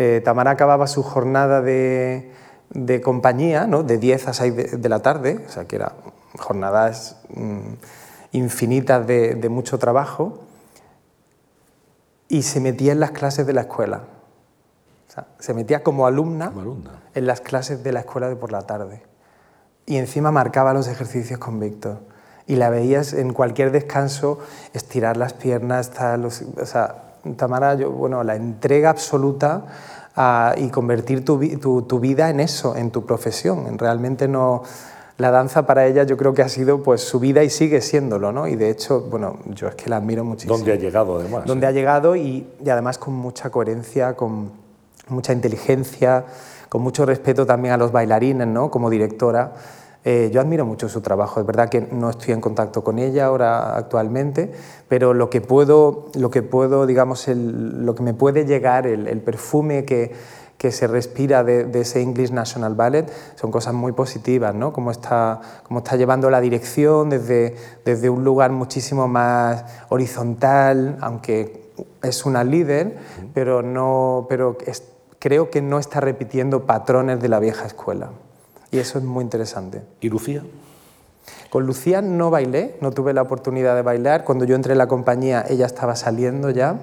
eh, 0.01 0.21
Tamara 0.23 0.51
acababa 0.51 0.87
su 0.87 1.03
jornada 1.03 1.61
de, 1.61 2.31
compañía, 3.03 3.67
¿no? 3.67 3.83
de 3.83 3.97
10 3.97 4.29
a 4.29 4.33
6 4.33 4.81
de, 4.81 4.89
la 4.89 5.01
tarde, 5.01 5.43
o 5.45 5.51
sea 5.51 5.65
que 5.65 5.75
eran 5.75 5.91
jornadas 6.37 7.17
mm, 7.33 7.73
infinitas 8.31 9.05
de, 9.05 9.49
mucho 9.49 9.77
trabajo, 9.77 10.39
y 12.29 12.43
se 12.43 12.61
metía 12.61 12.93
en 12.93 13.01
las 13.01 13.11
clases 13.11 13.45
de 13.45 13.51
la 13.51 13.61
escuela. 13.61 14.03
Se 15.39 15.53
metía 15.53 15.83
como 15.83 16.05
alumna, 16.05 16.51
en 17.13 17.27
las 17.27 17.41
clases 17.41 17.83
de 17.83 17.91
la 17.91 18.01
escuela 18.01 18.29
de 18.29 18.35
por 18.35 18.51
la 18.51 18.61
tarde. 18.61 19.03
Y 19.85 19.97
encima 19.97 20.31
marcaba 20.31 20.73
los 20.73 20.87
ejercicios 20.87 21.39
con 21.39 21.59
Víctor. 21.59 21.99
Y 22.45 22.55
la 22.55 22.69
veías 22.69 23.13
en 23.13 23.33
cualquier 23.33 23.71
descanso 23.71 24.39
estirar 24.73 25.17
las 25.17 25.33
piernas, 25.33 25.91
tal, 25.91 26.25
o 26.25 26.31
sea, 26.31 27.09
Tamara, 27.35 27.75
yo, 27.75 27.91
bueno, 27.91 28.23
la 28.23 28.35
entrega 28.35 28.89
absoluta 28.89 29.65
y 30.57 30.69
convertir 30.69 31.23
tu, 31.23 31.39
tu, 31.83 31.99
vida 31.99 32.29
en 32.29 32.39
eso, 32.39 32.75
en 32.75 32.91
tu 32.91 33.05
profesión. 33.05 33.77
Realmente 33.77 34.27
no... 34.27 34.63
La 35.17 35.31
danza 35.31 35.65
para 35.65 35.85
ella 35.85 36.03
yo 36.03 36.15
creo 36.15 36.33
que 36.33 36.41
ha 36.41 36.47
sido 36.47 36.81
pues 36.81 37.01
su 37.01 37.19
vida 37.19 37.43
y 37.43 37.49
sigue 37.49 37.81
siéndolo, 37.81 38.31
¿no? 38.31 38.47
Y 38.47 38.55
de 38.55 38.69
hecho, 38.69 39.01
bueno, 39.01 39.37
yo 39.47 39.67
es 39.67 39.75
que 39.75 39.89
la 39.89 39.97
admiro 39.97 40.23
muchísimo. 40.23 40.55
¿Dónde 40.55 40.71
ha 40.71 40.77
llegado 40.77 41.19
además? 41.19 41.43
Dónde 41.45 41.67
ha 41.67 41.71
llegado 41.71 42.15
y, 42.15 42.47
y 42.63 42.69
además 42.69 42.97
con 42.97 43.15
mucha 43.15 43.49
coherencia, 43.49 44.15
con 44.15 44.51
mucha 45.09 45.33
inteligencia, 45.33 46.25
con 46.69 46.81
mucho 46.81 47.05
respeto 47.05 47.45
también 47.45 47.73
a 47.73 47.77
los 47.77 47.91
bailarines, 47.91 48.47
¿no? 48.47 48.69
Como 48.69 48.89
directora. 48.89 49.53
Eh, 50.05 50.29
yo 50.31 50.39
admiro 50.39 50.65
mucho 50.65 50.87
su 50.87 51.01
trabajo, 51.01 51.41
es 51.41 51.45
verdad 51.45 51.67
que 51.67 51.81
no 51.81 52.09
estoy 52.09 52.33
en 52.33 52.39
contacto 52.39 52.85
con 52.85 52.99
ella 52.99 53.25
ahora 53.25 53.75
actualmente, 53.75 54.49
pero 54.87 55.13
lo 55.13 55.29
que 55.29 55.41
puedo, 55.41 56.07
lo 56.15 56.31
que 56.31 56.41
puedo 56.41 56.85
digamos, 56.85 57.27
lo 57.27 57.95
que 57.95 58.03
me 58.03 58.13
puede 58.13 58.45
llegar, 58.45 58.87
el, 58.87 59.19
perfume 59.21 59.83
que, 59.83 60.13
que, 60.57 60.71
se 60.71 60.87
respira 60.87 61.43
de, 61.43 61.69
ese 61.81 62.01
English 62.01 62.31
National 62.31 62.75
Ballet 62.75 63.11
son 63.35 63.51
cosas 63.51 63.73
muy 63.73 63.91
positivas, 63.91 64.55
¿no? 64.55 64.71
Como 64.71 64.89
está, 64.89 65.41
como 65.63 65.79
está 65.79 65.97
llevando 65.97 66.29
la 66.29 66.39
dirección 66.39 67.09
desde, 67.09 67.57
desde 67.83 68.09
un 68.09 68.23
lugar 68.23 68.51
muchísimo 68.51 69.09
más 69.09 69.65
horizontal, 69.89 70.97
aunque 71.01 71.73
es 72.01 72.25
una 72.25 72.45
líder, 72.45 72.97
pero, 73.33 73.61
no, 73.61 74.27
pero 74.29 74.57
creo 75.19 75.49
que 75.49 75.61
no 75.61 75.79
está 75.79 75.99
repitiendo 75.99 76.65
patrones 76.65 77.21
de 77.21 77.29
la 77.29 77.39
vieja 77.39 77.65
escuela. 77.65 78.09
Y 78.71 78.79
eso 78.79 78.97
es 78.97 79.03
muy 79.03 79.23
interesante. 79.23 79.81
¿Y 79.99 80.09
Lucía? 80.09 80.43
Con 81.49 81.65
Lucía 81.65 82.01
no 82.01 82.29
bailé, 82.29 82.77
no 82.81 82.91
tuve 82.91 83.13
la 83.13 83.21
oportunidad 83.21 83.75
de 83.75 83.81
bailar. 83.81 84.23
Cuando 84.23 84.45
yo 84.45 84.55
entré 84.55 84.73
en 84.73 84.77
la 84.77 84.87
compañía 84.87 85.43
ella 85.47 85.65
estaba 85.65 85.95
saliendo 85.95 86.49
ya, 86.49 86.77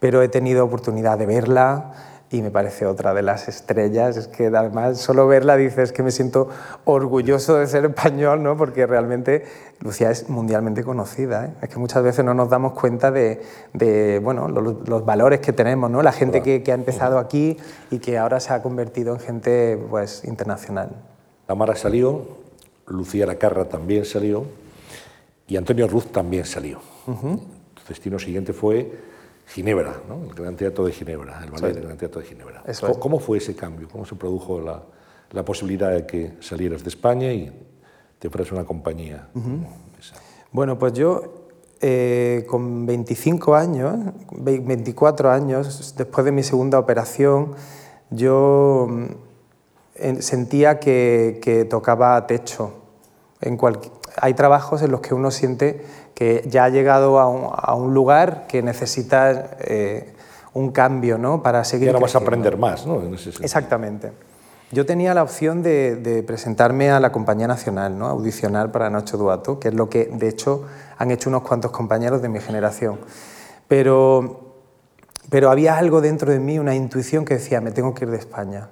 pero 0.00 0.22
he 0.22 0.28
tenido 0.28 0.64
oportunidad 0.64 1.18
de 1.18 1.26
verla, 1.26 1.92
y 2.30 2.42
me 2.42 2.50
parece 2.50 2.84
otra 2.86 3.14
de 3.14 3.22
las 3.22 3.48
estrellas. 3.48 4.16
Es 4.16 4.28
que 4.28 4.46
además 4.46 4.98
solo 4.98 5.26
verla 5.26 5.56
dices 5.56 5.92
que 5.92 6.02
me 6.02 6.10
siento 6.10 6.48
orgulloso 6.84 7.56
de 7.56 7.66
ser 7.66 7.84
español, 7.86 8.42
¿no? 8.42 8.56
porque 8.56 8.86
realmente 8.86 9.44
Lucía 9.80 10.10
es 10.10 10.28
mundialmente 10.28 10.84
conocida. 10.84 11.46
¿eh? 11.46 11.54
Es 11.62 11.68
que 11.68 11.78
muchas 11.78 12.02
veces 12.02 12.24
no 12.24 12.34
nos 12.34 12.50
damos 12.50 12.72
cuenta 12.74 13.10
de, 13.10 13.40
de 13.72 14.18
bueno, 14.18 14.48
los, 14.48 15.04
valores 15.04 15.40
que 15.40 15.52
tenemos, 15.52 15.90
¿no? 15.90 16.02
la 16.02 16.12
gente 16.12 16.42
que, 16.42 16.62
que, 16.62 16.72
ha 16.72 16.74
empezado 16.74 17.18
aquí 17.18 17.56
y 17.90 17.98
que 17.98 18.18
ahora 18.18 18.40
se 18.40 18.52
ha 18.52 18.62
convertido 18.62 19.14
en 19.14 19.20
gente 19.20 19.78
pues, 19.88 20.24
internacional. 20.24 20.90
Tamara 21.46 21.76
salió, 21.76 22.26
Lucía 22.86 23.26
Lacarra 23.26 23.64
también 23.66 24.04
salió 24.04 24.44
y 25.46 25.56
Antonio 25.56 25.88
Ruz 25.88 26.12
también 26.12 26.44
salió. 26.44 26.80
El 27.06 27.40
destino 27.88 28.18
siguiente 28.18 28.52
fue 28.52 28.92
Ginebra, 29.48 30.02
¿no? 30.08 30.24
el 30.24 30.34
Gran 30.34 30.56
Teatro 30.56 30.84
de 30.84 30.92
Ginebra, 30.92 31.42
el 31.42 31.50
ballet 31.50 31.74
del 31.74 31.84
Gran 31.84 31.96
Teatro 31.96 32.20
de 32.20 32.26
Ginebra. 32.26 32.62
¿Cómo, 32.98 33.18
fue 33.18 33.38
ese 33.38 33.56
cambio? 33.56 33.88
¿Cómo 33.88 34.04
se 34.04 34.14
produjo 34.14 34.60
la, 34.60 34.82
la, 35.30 35.44
posibilidad 35.44 35.90
de 35.90 36.06
que 36.06 36.34
salieras 36.40 36.82
de 36.82 36.90
España 36.90 37.32
y 37.32 37.50
te 38.18 38.28
fueras 38.28 38.52
a 38.52 38.56
una 38.56 38.64
compañía? 38.64 39.28
Bueno, 40.52 40.78
pues 40.78 40.92
yo 40.92 41.48
eh, 41.80 42.44
con 42.48 42.86
25 42.86 43.54
años, 43.54 43.96
24 44.32 45.30
años, 45.30 45.94
después 45.96 46.24
de 46.24 46.32
mi 46.32 46.42
segunda 46.42 46.78
operación, 46.78 47.54
yo 48.10 48.86
mm, 48.88 50.16
sentía 50.18 50.78
que, 50.78 51.38
que 51.40 51.64
tocaba 51.64 52.26
techo. 52.26 52.72
En 53.40 53.56
hay 54.20 54.34
trabajos 54.34 54.82
en 54.82 54.90
los 54.90 55.00
que 55.00 55.14
uno 55.14 55.30
siente 55.30 55.84
que 56.18 56.42
ya 56.48 56.64
ha 56.64 56.68
llegado 56.68 57.20
a 57.20 57.74
un, 57.76 57.94
lugar 57.94 58.48
que 58.48 58.60
necesita 58.60 59.50
eh, 59.60 60.14
un 60.52 60.72
cambio 60.72 61.16
¿no? 61.16 61.44
para 61.44 61.62
seguir. 61.62 61.86
Y 61.86 61.88
ahora 61.90 62.00
vas 62.00 62.16
a 62.16 62.18
aprender 62.18 62.56
más, 62.56 62.84
¿no? 62.84 63.00
Exactamente. 63.40 64.10
Yo 64.72 64.84
tenía 64.84 65.14
la 65.14 65.22
opción 65.22 65.62
de, 65.62 66.24
presentarme 66.26 66.90
a 66.90 66.98
la 66.98 67.12
Compañía 67.12 67.46
Nacional, 67.46 67.96
¿no? 67.96 68.08
audicionar 68.08 68.72
para 68.72 68.90
Nacho 68.90 69.16
Duato, 69.16 69.60
que 69.60 69.68
es 69.68 69.74
lo 69.74 69.88
que 69.88 70.06
de 70.06 70.28
hecho 70.28 70.64
han 70.96 71.12
hecho 71.12 71.30
unos 71.30 71.42
cuantos 71.42 71.70
compañeros 71.70 72.20
de 72.20 72.28
mi 72.28 72.40
generación. 72.40 72.98
Pero, 73.68 74.56
pero 75.30 75.52
había 75.52 75.78
algo 75.78 76.00
dentro 76.00 76.32
de 76.32 76.40
mí, 76.40 76.58
una 76.58 76.74
intuición 76.74 77.24
que 77.24 77.34
decía, 77.34 77.60
me 77.60 77.70
tengo 77.70 77.94
que 77.94 78.06
ir 78.06 78.10
de 78.10 78.18
España. 78.18 78.70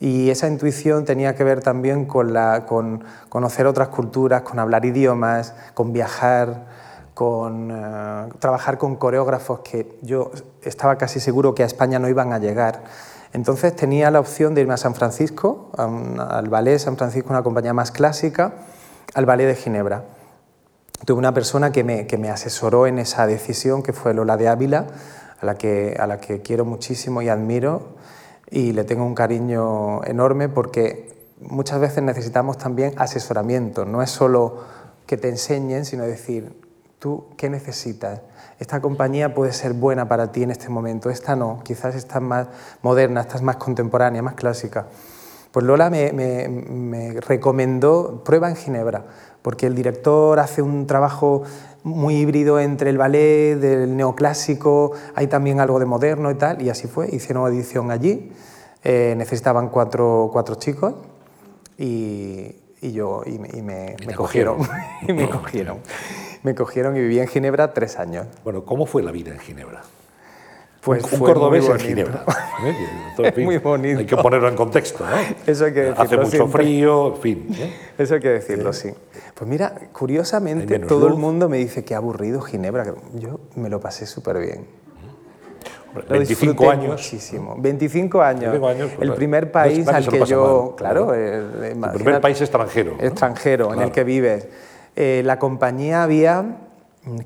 Y 0.00 0.30
esa 0.30 0.48
intuición 0.48 1.04
tenía 1.04 1.34
que 1.34 1.44
ver 1.44 1.60
también 1.60 2.06
con, 2.06 2.32
la, 2.32 2.64
con 2.64 3.04
conocer 3.28 3.66
otras 3.66 3.88
culturas, 3.88 4.40
con 4.40 4.58
hablar 4.58 4.86
idiomas, 4.86 5.54
con 5.74 5.92
viajar, 5.92 6.66
con 7.12 7.70
eh, 7.70 8.28
trabajar 8.38 8.78
con 8.78 8.96
coreógrafos 8.96 9.60
que 9.60 9.98
yo 10.00 10.30
estaba 10.62 10.96
casi 10.96 11.20
seguro 11.20 11.54
que 11.54 11.64
a 11.64 11.66
España 11.66 11.98
no 11.98 12.08
iban 12.08 12.32
a 12.32 12.38
llegar. 12.38 12.82
Entonces 13.34 13.76
tenía 13.76 14.10
la 14.10 14.20
opción 14.20 14.54
de 14.54 14.62
irme 14.62 14.72
a 14.72 14.78
San 14.78 14.94
Francisco, 14.94 15.70
al 15.76 16.48
ballet 16.48 16.78
San 16.78 16.96
Francisco, 16.96 17.28
una 17.28 17.42
compañía 17.42 17.74
más 17.74 17.92
clásica, 17.92 18.54
al 19.12 19.26
ballet 19.26 19.46
de 19.46 19.54
Ginebra. 19.54 20.04
Tuve 21.04 21.18
una 21.18 21.34
persona 21.34 21.72
que 21.72 21.84
me, 21.84 22.06
que 22.06 22.16
me 22.16 22.30
asesoró 22.30 22.86
en 22.86 22.98
esa 22.98 23.26
decisión, 23.26 23.82
que 23.82 23.92
fue 23.92 24.14
Lola 24.14 24.38
de 24.38 24.48
Ávila, 24.48 24.86
a 25.40 25.46
la 25.46 25.56
que, 25.56 25.96
a 26.00 26.06
la 26.06 26.20
que 26.20 26.40
quiero 26.40 26.64
muchísimo 26.64 27.20
y 27.20 27.28
admiro 27.28 28.00
y 28.50 28.72
le 28.72 28.84
tengo 28.84 29.04
un 29.04 29.14
cariño 29.14 30.02
enorme 30.04 30.48
porque 30.48 31.10
muchas 31.40 31.80
veces 31.80 32.02
necesitamos 32.02 32.58
también 32.58 32.94
asesoramiento, 32.96 33.84
no 33.84 34.02
es 34.02 34.10
solo 34.10 34.58
que 35.06 35.16
te 35.16 35.28
enseñen, 35.28 35.84
sino 35.84 36.04
decir, 36.04 36.52
tú, 36.98 37.26
¿qué 37.36 37.48
necesitas? 37.48 38.20
Esta 38.58 38.80
compañía 38.80 39.34
puede 39.34 39.52
ser 39.52 39.72
buena 39.72 40.08
para 40.08 40.32
ti 40.32 40.42
en 40.42 40.50
este 40.50 40.68
momento, 40.68 41.10
esta 41.10 41.34
no, 41.34 41.62
quizás 41.64 41.94
esta 41.94 42.18
es 42.18 42.24
más 42.24 42.48
moderna, 42.82 43.22
esta 43.22 43.36
es 43.36 43.42
más 43.42 43.56
contemporánea, 43.56 44.22
más 44.22 44.34
clásica. 44.34 44.86
Pues 45.50 45.66
Lola 45.66 45.90
me, 45.90 46.12
me, 46.12 46.48
me 46.48 47.20
recomendó 47.20 48.22
prueba 48.22 48.48
en 48.48 48.56
Ginebra, 48.56 49.04
porque 49.42 49.66
el 49.66 49.74
director 49.74 50.38
hace 50.38 50.62
un 50.62 50.86
trabajo 50.86 51.42
muy 51.82 52.16
híbrido 52.16 52.60
entre 52.60 52.90
el 52.90 52.98
ballet, 52.98 53.56
del 53.56 53.96
neoclásico, 53.96 54.92
hay 55.14 55.26
también 55.26 55.60
algo 55.60 55.78
de 55.78 55.86
moderno 55.86 56.30
y 56.30 56.34
tal, 56.34 56.62
y 56.62 56.70
así 56.70 56.88
fue, 56.88 57.08
hicieron 57.14 57.44
audición 57.46 57.90
allí, 57.90 58.32
eh, 58.84 59.14
necesitaban 59.16 59.68
cuatro, 59.68 60.30
cuatro 60.32 60.54
chicos 60.56 60.94
y, 61.78 62.56
y 62.80 62.92
yo 62.92 63.22
y, 63.26 63.38
me, 63.38 63.96
me, 64.06 64.14
cogieron, 64.14 64.58
y 65.08 65.12
me 65.12 65.28
cogieron. 65.28 65.78
Me 66.42 66.54
cogieron 66.54 66.96
y 66.96 67.00
viví 67.00 67.18
en 67.18 67.28
Ginebra 67.28 67.74
tres 67.74 67.98
años. 67.98 68.26
Bueno, 68.44 68.64
¿cómo 68.64 68.86
fue 68.86 69.02
la 69.02 69.12
vida 69.12 69.30
en 69.30 69.38
Ginebra? 69.38 69.82
Pues 70.80 71.04
un, 71.12 71.18
cordobés 71.18 71.68
en 71.68 71.78
Ginebra. 71.78 72.24
¿Eh? 73.18 73.44
muy 73.44 73.58
bonito. 73.58 73.98
Hay 73.98 74.06
que 74.06 74.16
ponerlo 74.16 74.48
en 74.48 74.56
contexto. 74.56 75.04
¿no? 75.04 75.16
Eso 75.46 75.66
hay 75.66 75.74
que 75.74 75.80
decirlo. 75.80 76.02
Hace 76.02 76.16
mucho 76.16 76.48
frío, 76.48 77.14
en 77.14 77.20
fin. 77.20 77.46
¿eh? 77.58 77.74
Eso 77.98 78.14
hay 78.14 78.20
que 78.20 78.30
decirlo, 78.30 78.72
sí. 78.72 78.90
Pues 79.34 79.50
mira, 79.50 79.74
curiosamente 79.92 80.78
todo 80.78 81.08
el 81.08 81.14
mundo 81.14 81.48
me 81.48 81.58
dice 81.58 81.84
que 81.84 81.94
aburrido 81.94 82.40
Ginebra. 82.40 82.94
Yo 83.14 83.40
me 83.56 83.68
lo 83.68 83.78
pasé 83.80 84.06
súper 84.06 84.38
bien. 84.38 84.80
25 86.08 86.70
años. 86.70 86.90
Muchísimo. 86.92 87.56
25 87.58 88.22
años. 88.22 88.54
el 88.54 88.60
pues, 88.60 89.10
primer 89.12 89.52
país 89.52 89.86
al 89.88 90.08
que 90.08 90.24
yo. 90.24 90.74
claro, 90.76 91.14
el, 91.14 91.78
primer 91.92 92.20
país 92.20 92.40
extranjero. 92.40 92.96
Extranjero, 93.00 93.74
en 93.74 93.82
el 93.82 93.92
que 93.92 94.04
vives. 94.04 94.48
Eh, 94.96 95.22
la 95.24 95.38
compañía 95.38 96.02
había 96.02 96.69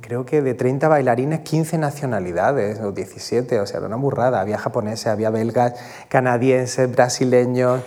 creo 0.00 0.24
que 0.24 0.42
de 0.42 0.54
30 0.54 0.88
bailarines, 0.88 1.40
15 1.40 1.78
nacionalidades, 1.78 2.80
o 2.80 2.92
17, 2.92 3.60
o 3.60 3.66
sea, 3.66 3.78
era 3.78 3.86
una 3.86 3.96
burrada. 3.96 4.40
Había 4.40 4.58
japoneses, 4.58 5.08
había 5.08 5.30
belgas, 5.30 5.74
canadienses, 6.08 6.90
brasileños, 6.90 7.82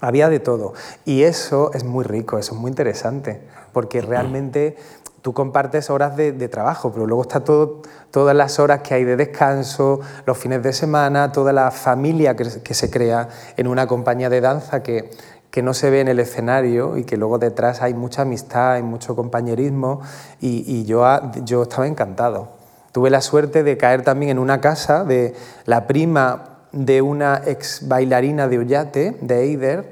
había 0.00 0.28
de 0.28 0.40
todo. 0.40 0.74
Y 1.04 1.22
eso 1.22 1.70
es 1.74 1.84
muy 1.84 2.04
rico, 2.04 2.38
eso 2.38 2.54
es 2.54 2.60
muy 2.60 2.70
interesante, 2.70 3.40
porque 3.72 4.00
realmente 4.00 4.76
tú 5.22 5.32
compartes 5.32 5.88
horas 5.90 6.16
de, 6.16 6.32
trabajo, 6.48 6.92
pero 6.92 7.06
luego 7.06 7.22
está 7.22 7.44
todo, 7.44 7.82
todas 8.10 8.34
las 8.34 8.58
horas 8.58 8.82
que 8.82 8.94
hay 8.94 9.04
de 9.04 9.16
descanso, 9.16 10.00
los 10.26 10.36
fines 10.36 10.62
de 10.62 10.72
semana, 10.72 11.30
toda 11.30 11.52
la 11.52 11.70
familia 11.70 12.34
que, 12.34 12.44
que 12.62 12.74
se 12.74 12.90
crea 12.90 13.28
en 13.56 13.68
una 13.68 13.86
compañía 13.86 14.28
de 14.28 14.40
danza 14.40 14.82
que 14.82 15.10
que 15.52 15.62
no 15.62 15.74
se 15.74 15.90
ve 15.90 16.00
en 16.00 16.08
el 16.08 16.18
escenario 16.18 16.96
y 16.96 17.04
que 17.04 17.18
luego 17.18 17.38
detrás 17.38 17.82
hay 17.82 17.92
mucha 17.92 18.22
amistad, 18.22 18.72
hay 18.72 18.82
mucho 18.82 19.14
compañerismo 19.14 20.00
y, 20.40 20.84
yo, 20.86 21.04
yo 21.44 21.62
estaba 21.64 21.86
encantado. 21.86 22.48
Tuve 22.90 23.10
la 23.10 23.20
suerte 23.20 23.62
de 23.62 23.76
caer 23.76 24.02
también 24.02 24.30
en 24.30 24.38
una 24.38 24.62
casa 24.62 25.04
de 25.04 25.34
la 25.66 25.86
prima 25.86 26.60
de 26.72 27.02
una 27.02 27.42
ex 27.44 27.86
bailarina 27.86 28.48
de 28.48 28.58
Ullate, 28.58 29.18
de 29.20 29.42
Eider, 29.42 29.90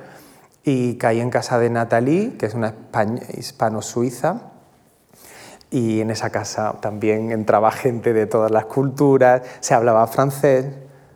y 0.65 0.97
caí 0.97 1.21
en 1.21 1.29
casa 1.29 1.59
de 1.59 1.69
Natalie, 1.69 2.39
que 2.39 2.47
es 2.47 2.55
una 2.55 2.75
hispano-suiza, 3.37 4.41
y 5.71 6.01
en 6.01 6.11
esa 6.11 6.31
casa 6.31 6.77
también 6.81 7.33
entraba 7.33 7.71
gente 7.71 8.15
de 8.15 8.27
todas 8.27 8.51
las 8.51 8.65
culturas, 8.65 9.43
se 9.61 9.75
hablaba 9.75 10.07
francés, 10.07 10.67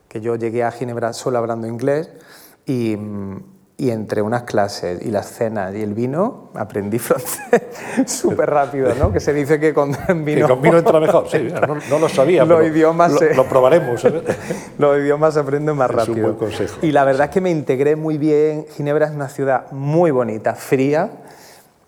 que 0.09 0.21
yo 0.21 0.37
llegué 0.37 0.65
a 0.65 0.71
Ginebra 0.71 1.15
solo 1.15 1.39
hablando 1.39 1.67
inglés, 1.67 2.11
y, 2.67 2.99
y 3.77 3.91
entre 3.91 4.23
unas 4.23 4.45
clases 4.45 5.05
y 5.05 5.11
las 5.11 5.27
cenas 5.33 5.75
y 5.75 5.83
el 5.83 5.95
vino 5.95 6.51
aprendí 6.55 6.99
francés 7.01 7.63
súper 8.07 8.49
rápido, 8.49 8.95
¿no? 8.95 9.13
Que 9.13 9.19
se 9.19 9.33
dice 9.33 9.59
que 9.59 9.75
con 9.75 9.97
vino... 10.25 10.49
con 10.49 10.63
vino 10.63 10.79
entra 10.79 11.01
mejor, 11.01 11.29
sí, 11.29 11.49
no, 11.91 11.99
lo 11.99 12.09
sabía, 12.09 12.45
los 12.45 12.65
idiomas 12.65 13.13
lo, 13.37 13.45
probaremos. 13.45 14.05
¿eh? 14.05 14.23
los 14.79 14.99
idiomas 14.99 15.35
se 15.35 15.41
aprenden 15.41 15.77
más 15.77 15.91
rápido. 15.91 16.13
Es 16.13 16.19
un 16.19 16.23
buen 16.23 16.35
consejo. 16.37 16.79
Y 16.83 16.93
la 16.93 17.05
verdad 17.05 17.27
es 17.27 17.31
que 17.31 17.41
me 17.41 17.51
integré 17.51 17.97
muy 17.97 18.19
bien. 18.19 18.67
Ginebra 18.77 19.07
es 19.07 19.13
una 19.13 19.29
ciudad 19.29 19.71
muy 19.73 20.13
bonita, 20.13 20.55
fría, 20.55 21.11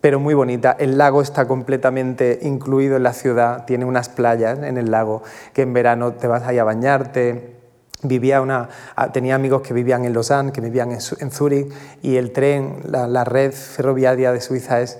pero 0.01 0.19
muy 0.19 0.33
bonita. 0.33 0.75
El 0.77 0.97
lago 0.97 1.21
está 1.21 1.47
completamente 1.47 2.39
incluido 2.41 2.97
en 2.97 3.03
la 3.03 3.13
ciudad, 3.13 3.65
tiene 3.65 3.85
unas 3.85 4.09
playas 4.09 4.59
en 4.59 4.77
el 4.77 4.91
lago 4.91 5.23
que 5.53 5.61
en 5.61 5.73
verano 5.73 6.13
te 6.13 6.27
vas 6.27 6.43
ahí 6.43 6.57
a 6.57 6.63
bañarte, 6.65 7.56
vivía 8.03 8.41
una, 8.41 8.69
tenía 9.13 9.35
amigos 9.35 9.61
que 9.61 9.73
vivían 9.73 10.05
en 10.05 10.13
Lausanne, 10.13 10.51
que 10.51 10.61
vivían 10.61 10.91
en, 10.91 11.31
Zúrich, 11.31 11.71
y 12.01 12.17
el 12.17 12.31
tren, 12.31 12.81
la, 12.85 13.07
la 13.07 13.23
red 13.23 13.51
ferroviaria 13.51 14.31
de 14.31 14.41
Suiza 14.41 14.81
es 14.81 14.99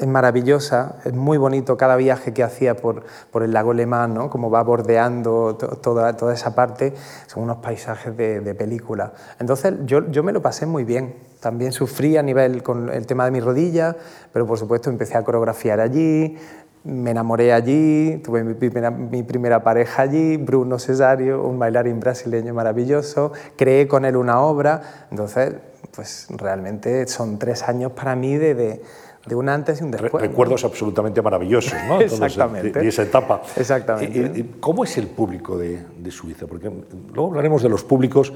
es 0.00 0.06
maravillosa, 0.06 0.96
es 1.04 1.12
muy 1.12 1.36
bonito 1.36 1.76
cada 1.76 1.96
viaje 1.96 2.32
que 2.32 2.42
hacía 2.42 2.74
por, 2.74 3.04
por 3.30 3.42
el 3.42 3.52
lago 3.52 3.74
Lemán, 3.74 4.14
¿no? 4.14 4.30
como 4.30 4.50
va 4.50 4.62
bordeando 4.62 5.56
toda, 5.56 6.16
toda 6.16 6.32
esa 6.32 6.54
parte, 6.54 6.94
son 7.26 7.42
unos 7.42 7.58
paisajes 7.58 8.16
de, 8.16 8.40
de 8.40 8.54
película. 8.54 9.12
Entonces 9.38 9.74
yo, 9.84 10.10
yo, 10.10 10.22
me 10.22 10.32
lo 10.32 10.40
pasé 10.40 10.64
muy 10.64 10.84
bien, 10.84 11.16
también 11.40 11.72
sufrí 11.72 12.16
a 12.16 12.22
nivel 12.22 12.62
con 12.62 12.88
el 12.88 13.06
tema 13.06 13.26
de 13.26 13.30
mi 13.30 13.40
rodilla, 13.40 13.94
pero 14.32 14.46
por 14.46 14.58
supuesto 14.58 14.88
empecé 14.88 15.18
a 15.18 15.22
coreografiar 15.22 15.80
allí, 15.80 16.38
me 16.84 17.10
enamoré 17.10 17.52
allí, 17.52 18.20
tuve 18.24 18.42
mi 18.42 18.54
primera, 18.54 18.90
mi 18.90 19.22
primera 19.22 19.62
pareja 19.62 20.02
allí, 20.02 20.36
Bruno 20.36 20.78
Cesario, 20.78 21.42
un 21.44 21.58
bailarín 21.58 22.00
brasileño 22.00 22.54
maravilloso, 22.54 23.32
creé 23.56 23.86
con 23.86 24.04
él 24.04 24.16
una 24.16 24.40
obra, 24.40 25.06
entonces 25.10 25.54
pues 25.94 26.28
realmente 26.30 27.06
son 27.06 27.38
tres 27.38 27.62
años 27.64 27.92
para 27.92 28.14
mí 28.16 28.36
de, 28.36 28.54
de 28.54 28.82
de 29.26 29.34
un 29.34 29.48
antes 29.48 29.80
y 29.80 29.84
un 29.84 29.90
después. 29.90 30.22
Recuerdos 30.22 30.64
absolutamente 30.64 31.20
maravillosos, 31.20 31.74
¿no? 31.86 32.00
Exactamente. 32.00 32.80
De, 32.80 32.88
esa 32.88 33.02
etapa. 33.02 33.42
Exactamente. 33.56 34.46
¿Cómo 34.60 34.84
es 34.84 34.96
el 34.96 35.08
público 35.08 35.58
de, 35.58 35.78
de, 35.98 36.10
Suiza? 36.10 36.46
Porque 36.46 36.70
luego 37.12 37.28
hablaremos 37.28 37.62
de 37.62 37.68
los 37.68 37.84
públicos. 37.84 38.32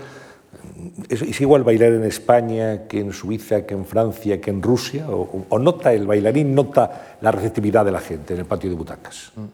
¿Es, 1.09 1.23
¿Es, 1.23 1.41
igual 1.41 1.65
bailar 1.65 1.93
en 1.93 2.05
España 2.05 2.87
que 2.87 3.01
en 3.01 3.13
Suiza, 3.13 3.63
que 3.63 3.75
en 3.75 3.85
Francia, 3.85 4.41
que 4.41 4.51
en 4.51 4.63
Rusia? 4.63 5.07
¿O, 5.09 5.59
nota 5.59 5.93
el 5.93 6.07
bailarín, 6.07 6.55
nota 6.55 7.17
la 7.21 7.31
receptividad 7.31 7.85
de 7.85 7.93
la 7.93 8.01
gente 8.01 8.35
en 8.35 8.41
el 8.41 8.47
patio 8.47 8.71
de 8.71 8.77
butacas? 8.77 9.33
Mm. 9.37 9.45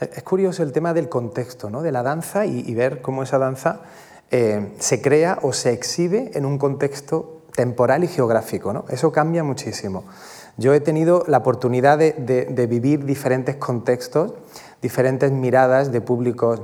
Es 0.00 0.22
curioso 0.22 0.62
el 0.62 0.72
tema 0.72 0.94
del 0.94 1.08
contexto, 1.08 1.68
¿no? 1.68 1.82
de 1.82 1.92
la 1.92 2.02
danza 2.02 2.46
y, 2.46 2.60
y 2.60 2.74
ver 2.74 3.02
cómo 3.02 3.22
esa 3.22 3.38
danza 3.38 3.82
eh, 4.30 4.72
se 4.78 5.02
crea 5.02 5.38
o 5.42 5.52
se 5.52 5.72
exhibe 5.72 6.30
en 6.34 6.46
un 6.46 6.56
contexto 6.56 7.42
temporal 7.54 8.04
y 8.04 8.08
geográfico. 8.08 8.72
¿no? 8.72 8.86
Eso 8.88 9.12
cambia 9.12 9.44
muchísimo. 9.44 10.04
Yo 10.56 10.72
he 10.72 10.80
tenido 10.80 11.24
la 11.26 11.38
oportunidad 11.38 11.98
de 11.98 12.66
vivir 12.66 13.04
diferentes 13.04 13.56
contextos, 13.56 14.34
diferentes 14.80 15.32
miradas 15.32 15.92
de 15.92 16.00
públicos 16.00 16.60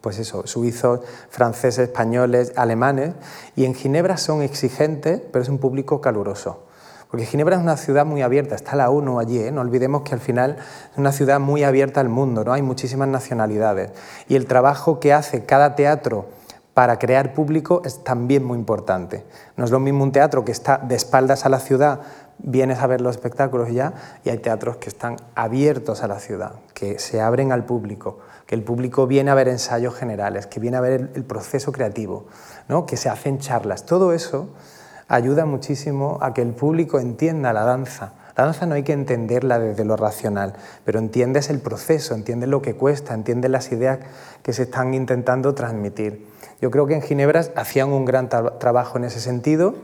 pues 0.00 0.18
eso, 0.18 0.46
suizos, 0.46 1.00
franceses, 1.28 1.88
españoles, 1.88 2.52
alemanes, 2.56 3.14
y 3.56 3.64
en 3.64 3.74
Ginebra 3.74 4.16
son 4.16 4.42
exigentes, 4.42 5.20
pero 5.32 5.42
es 5.42 5.48
un 5.48 5.58
público 5.58 6.00
caluroso. 6.00 6.64
Porque 7.10 7.26
Ginebra 7.26 7.56
es 7.56 7.62
una 7.62 7.76
ciudad 7.76 8.06
muy 8.06 8.22
abierta, 8.22 8.54
está 8.54 8.76
la 8.76 8.88
ONU 8.88 9.18
allí, 9.18 9.38
¿eh? 9.38 9.50
no 9.50 9.60
olvidemos 9.62 10.02
que 10.02 10.14
al 10.14 10.20
final 10.20 10.56
es 10.92 10.98
una 10.98 11.12
ciudad 11.12 11.40
muy 11.40 11.64
abierta 11.64 12.00
al 12.00 12.08
mundo, 12.08 12.44
¿no? 12.44 12.52
hay 12.52 12.62
muchísimas 12.62 13.08
nacionalidades. 13.08 13.90
Y 14.28 14.36
el 14.36 14.46
trabajo 14.46 15.00
que 15.00 15.12
hace 15.12 15.44
cada 15.44 15.74
teatro 15.74 16.26
para 16.72 17.00
crear 17.00 17.34
público 17.34 17.82
es 17.84 18.04
también 18.04 18.44
muy 18.44 18.56
importante. 18.56 19.24
No 19.56 19.64
es 19.64 19.72
lo 19.72 19.80
mismo 19.80 20.04
un 20.04 20.12
teatro 20.12 20.44
que 20.44 20.52
está 20.52 20.78
de 20.78 20.94
espaldas 20.94 21.44
a 21.44 21.48
la 21.48 21.58
ciudad 21.58 22.00
vienes 22.42 22.78
a 22.80 22.86
ver 22.86 23.00
los 23.00 23.16
espectáculos 23.16 23.70
ya 23.70 23.92
y 24.24 24.30
hay 24.30 24.38
teatros 24.38 24.76
que 24.76 24.88
están 24.88 25.16
abiertos 25.34 26.02
a 26.02 26.08
la 26.08 26.18
ciudad, 26.18 26.52
que 26.74 26.98
se 26.98 27.20
abren 27.20 27.52
al 27.52 27.64
público, 27.64 28.18
que 28.50 28.56
el 28.56 28.64
público 28.64 29.06
viene 29.06 29.30
a 29.30 29.34
ver 29.34 29.46
ensayos 29.46 29.94
generales, 29.94 30.48
que 30.48 30.58
viene 30.58 30.76
a 30.76 30.80
ver 30.80 31.12
el, 31.14 31.22
proceso 31.22 31.70
creativo, 31.70 32.26
¿no? 32.66 32.84
que 32.84 32.96
se 32.96 33.08
hacen 33.08 33.38
charlas. 33.38 33.86
Todo 33.86 34.12
eso 34.12 34.48
ayuda 35.06 35.46
muchísimo 35.46 36.18
a 36.20 36.34
que 36.34 36.42
el 36.42 36.52
público 36.54 36.98
entienda 36.98 37.52
la 37.52 37.62
danza. 37.62 38.14
La 38.36 38.46
danza 38.46 38.66
no 38.66 38.74
hay 38.74 38.82
que 38.82 38.92
entenderla 38.92 39.60
desde 39.60 39.84
lo 39.84 39.94
racional, 39.96 40.54
pero 40.84 40.98
entiendes 40.98 41.48
el 41.48 41.60
proceso, 41.60 42.12
entiendes 42.12 42.48
lo 42.48 42.60
que 42.60 42.74
cuesta, 42.74 43.14
entiendes 43.14 43.52
las 43.52 43.70
ideas 43.70 44.00
que 44.42 44.52
se 44.52 44.64
están 44.64 44.94
intentando 44.94 45.54
transmitir. 45.54 46.26
Yo 46.60 46.72
creo 46.72 46.88
que 46.88 46.94
en 46.94 47.02
Ginebra 47.02 47.44
hacían 47.54 47.90
un 47.92 48.04
gran 48.04 48.28
tra 48.28 48.58
trabajo 48.58 48.98
en 48.98 49.04
ese 49.04 49.20
sentido 49.20 49.76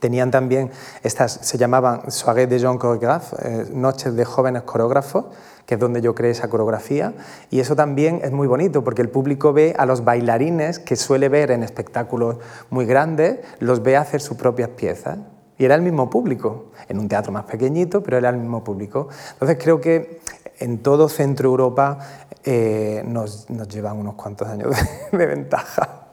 Tenían 0.00 0.30
también 0.30 0.70
estas, 1.02 1.32
se 1.42 1.58
llamaban 1.58 2.10
Soirées 2.10 2.48
de 2.48 2.58
Jeunes 2.58 2.80
Chorégraphes, 2.80 3.38
eh, 3.44 3.66
noches 3.72 4.14
de 4.14 4.24
jóvenes 4.24 4.62
coreógrafos, 4.62 5.26
que 5.66 5.74
es 5.74 5.80
donde 5.80 6.00
yo 6.00 6.14
creé 6.14 6.30
esa 6.30 6.48
coreografía. 6.48 7.14
Y 7.50 7.60
eso 7.60 7.76
también 7.76 8.20
es 8.22 8.32
muy 8.32 8.46
bonito, 8.46 8.84
porque 8.84 9.02
el 9.02 9.08
público 9.08 9.52
ve 9.52 9.74
a 9.76 9.86
los 9.86 10.04
bailarines 10.04 10.78
que 10.78 10.96
suele 10.96 11.28
ver 11.28 11.50
en 11.50 11.62
espectáculos 11.62 12.36
muy 12.70 12.86
grandes, 12.86 13.40
los 13.58 13.82
ve 13.82 13.96
hacer 13.96 14.20
sus 14.20 14.36
propias 14.36 14.70
piezas. 14.70 15.18
Y 15.58 15.64
era 15.64 15.74
el 15.74 15.82
mismo 15.82 16.10
público, 16.10 16.66
en 16.88 16.98
un 16.98 17.08
teatro 17.08 17.32
más 17.32 17.44
pequeñito, 17.44 18.02
pero 18.02 18.18
era 18.18 18.28
el 18.28 18.36
mismo 18.36 18.62
público. 18.62 19.08
Entonces 19.32 19.58
creo 19.60 19.80
que 19.80 20.20
en 20.58 20.82
todo 20.82 21.08
Centro 21.08 21.48
Europa 21.48 21.98
eh, 22.44 23.02
nos, 23.06 23.48
nos, 23.50 23.68
llevan 23.68 23.96
unos 23.96 24.14
cuantos 24.14 24.48
años 24.48 24.76
de, 25.10 25.18
de 25.18 25.26
ventaja. 25.26 26.05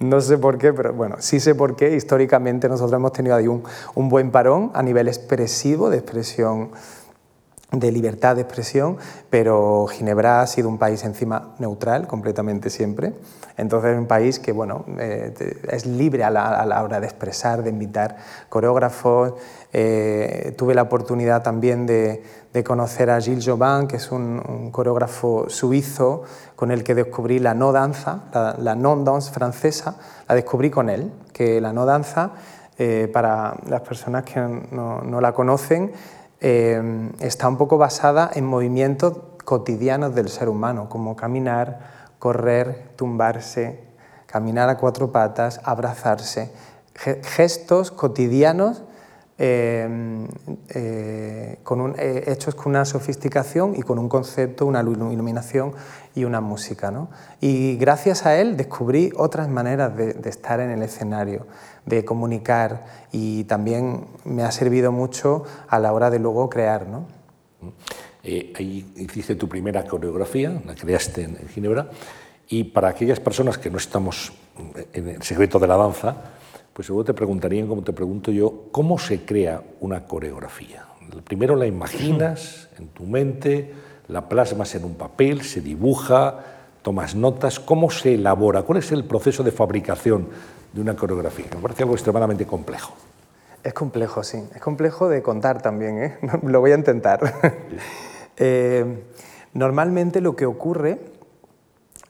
No 0.00 0.20
sé 0.20 0.38
por 0.38 0.58
qué, 0.58 0.72
pero 0.72 0.92
bueno, 0.92 1.16
sí 1.18 1.40
sé 1.40 1.54
por 1.54 1.76
qué. 1.76 1.94
Históricamente 1.94 2.68
nosotros 2.68 2.98
hemos 2.98 3.12
tenido 3.12 3.36
ahí 3.36 3.46
un, 3.46 3.62
buen 4.08 4.30
parón 4.30 4.70
a 4.74 4.82
nivel 4.82 5.08
expresivo, 5.08 5.90
de 5.90 5.98
expresión 5.98 6.70
de 7.72 7.92
libertad 7.92 8.34
de 8.34 8.42
expresión, 8.42 8.96
pero 9.28 9.86
Ginebra 9.86 10.40
ha 10.42 10.46
sido 10.48 10.68
un 10.68 10.76
país 10.76 11.04
encima 11.04 11.54
neutral 11.60 12.08
completamente 12.08 12.68
siempre. 12.68 13.12
Entonces 13.56 13.92
es 13.92 13.98
un 13.98 14.06
país 14.06 14.40
que 14.40 14.52
bueno, 14.52 14.84
eh, 14.98 15.32
es 15.68 15.86
libre 15.86 16.24
a 16.24 16.30
la, 16.30 16.82
hora 16.82 16.98
de 16.98 17.06
expresar, 17.06 17.62
de 17.62 17.70
invitar 17.70 18.16
coreógrafos. 18.48 19.34
Eh, 19.72 20.52
tuve 20.58 20.74
la 20.74 20.82
oportunidad 20.82 21.42
también 21.42 21.86
de, 21.86 22.24
de, 22.52 22.64
conocer 22.64 23.08
a 23.08 23.20
Gilles 23.20 23.46
Jobin, 23.46 23.86
que 23.86 23.96
es 23.96 24.10
un, 24.10 24.42
un, 24.48 24.72
coreógrafo 24.72 25.48
suizo 25.48 26.24
con 26.60 26.70
el 26.70 26.84
que 26.84 26.94
descubrí 26.94 27.38
la 27.38 27.54
no 27.54 27.72
danza, 27.72 28.24
la, 28.34 28.74
non-dance 28.74 29.32
francesa, 29.32 29.96
la 30.28 30.34
descubrí 30.34 30.68
con 30.68 30.90
él, 30.90 31.10
que 31.32 31.58
la 31.58 31.72
no 31.72 31.86
danza, 31.86 32.32
eh, 32.76 33.08
para 33.10 33.56
las 33.66 33.80
personas 33.80 34.24
que 34.24 34.38
no, 34.70 35.00
no 35.00 35.22
la 35.22 35.32
conocen, 35.32 35.90
eh, 36.38 37.08
está 37.20 37.48
un 37.48 37.56
poco 37.56 37.78
basada 37.78 38.30
en 38.34 38.44
movimientos 38.44 39.16
cotidianos 39.42 40.14
del 40.14 40.28
ser 40.28 40.50
humano, 40.50 40.90
como 40.90 41.16
caminar, 41.16 42.12
correr, 42.18 42.90
tumbarse, 42.94 43.80
caminar 44.26 44.68
a 44.68 44.76
cuatro 44.76 45.10
patas, 45.12 45.62
abrazarse, 45.64 46.52
gestos 46.94 47.90
cotidianos 47.90 48.82
eh, 49.42 50.26
eh, 50.68 51.58
con 51.62 51.80
un, 51.80 51.94
eh, 51.98 52.24
hechos 52.26 52.54
con 52.54 52.72
una 52.72 52.84
sofisticación 52.84 53.74
y 53.74 53.80
con 53.80 53.98
un 53.98 54.06
concepto, 54.06 54.66
una 54.66 54.80
iluminación 54.80 55.72
y 56.14 56.24
una 56.24 56.42
música. 56.42 56.90
¿no? 56.90 57.08
Y 57.40 57.76
gracias 57.76 58.26
a 58.26 58.36
él 58.36 58.58
descubrí 58.58 59.10
otras 59.16 59.48
maneras 59.48 59.96
de, 59.96 60.12
de 60.12 60.28
estar 60.28 60.60
en 60.60 60.68
el 60.70 60.82
escenario 60.82 61.46
de 61.86 62.04
comunicar 62.04 62.84
y 63.12 63.44
también 63.44 64.08
me 64.24 64.42
ha 64.42 64.52
servido 64.52 64.92
mucho 64.92 65.44
a 65.68 65.78
la 65.78 65.94
hora 65.94 66.10
de 66.10 66.18
luego 66.18 66.50
crear. 66.50 66.86
¿no? 66.86 67.06
Eh, 68.22 68.52
ahí 68.56 68.92
hiciste 68.96 69.36
tu 69.36 69.48
primera 69.48 69.86
coreografía, 69.86 70.60
la 70.66 70.74
creaste 70.74 71.22
en, 71.22 71.36
en, 71.40 71.48
Ginebra, 71.48 71.88
y 72.46 72.64
para 72.64 72.88
aquellas 72.88 73.20
personas 73.20 73.56
que 73.56 73.70
no 73.70 73.78
estamos 73.78 74.34
en 74.92 75.08
el 75.08 75.22
secreto 75.22 75.58
de 75.58 75.66
la 75.66 75.78
danza, 75.78 76.16
pues 76.72 76.86
seguro 76.86 77.04
te 77.04 77.14
preguntarían, 77.14 77.66
como 77.66 77.82
te 77.82 77.92
pregunto 77.92 78.30
yo, 78.30 78.64
¿cómo 78.70 78.98
se 78.98 79.24
crea 79.24 79.62
una 79.80 80.06
coreografía? 80.06 80.84
Primero 81.24 81.56
la 81.56 81.66
imaginas 81.66 82.68
en 82.78 82.88
tu 82.88 83.04
mente, 83.04 83.72
la 84.08 84.28
plasmas 84.28 84.74
en 84.74 84.84
un 84.84 84.94
papel, 84.94 85.42
se 85.42 85.60
dibuja, 85.60 86.44
tomas 86.82 87.14
notas, 87.14 87.60
¿cómo 87.60 87.90
se 87.90 88.14
elabora? 88.14 88.62
¿Cuál 88.62 88.78
es 88.78 88.92
el 88.92 89.04
proceso 89.04 89.42
de 89.42 89.50
fabricación 89.50 90.28
de 90.72 90.80
una 90.80 90.94
coreografía. 90.94 91.46
Me 91.54 91.60
parece 91.60 91.82
algo 91.82 91.94
extremadamente 91.94 92.46
complejo. 92.46 92.94
Es 93.62 93.74
complejo, 93.74 94.22
sí. 94.22 94.42
Es 94.54 94.60
complejo 94.60 95.08
de 95.08 95.22
contar 95.22 95.60
también, 95.60 96.02
¿eh? 96.02 96.18
Lo 96.42 96.60
voy 96.60 96.72
a 96.72 96.76
intentar. 96.76 97.20
Sí. 97.42 97.76
eh, 98.38 99.02
normalmente 99.52 100.20
lo 100.20 100.36
que 100.36 100.46
ocurre 100.46 100.98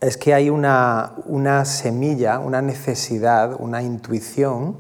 es 0.01 0.17
que 0.17 0.33
hay 0.33 0.49
una, 0.49 1.13
una 1.27 1.65
semilla, 1.65 2.39
una 2.39 2.63
necesidad, 2.63 3.57
una 3.59 3.83
intuición 3.83 4.79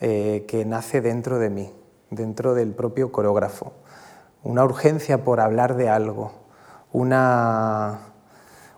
eh, 0.00 0.44
que 0.48 0.64
nace 0.64 1.00
dentro 1.00 1.38
de 1.38 1.50
mí, 1.50 1.72
dentro 2.10 2.54
del 2.54 2.72
propio 2.72 3.12
coreógrafo. 3.12 3.72
Una 4.42 4.64
urgencia 4.64 5.22
por 5.24 5.40
hablar 5.40 5.76
de 5.76 5.88
algo, 5.88 6.32
una, 6.92 8.00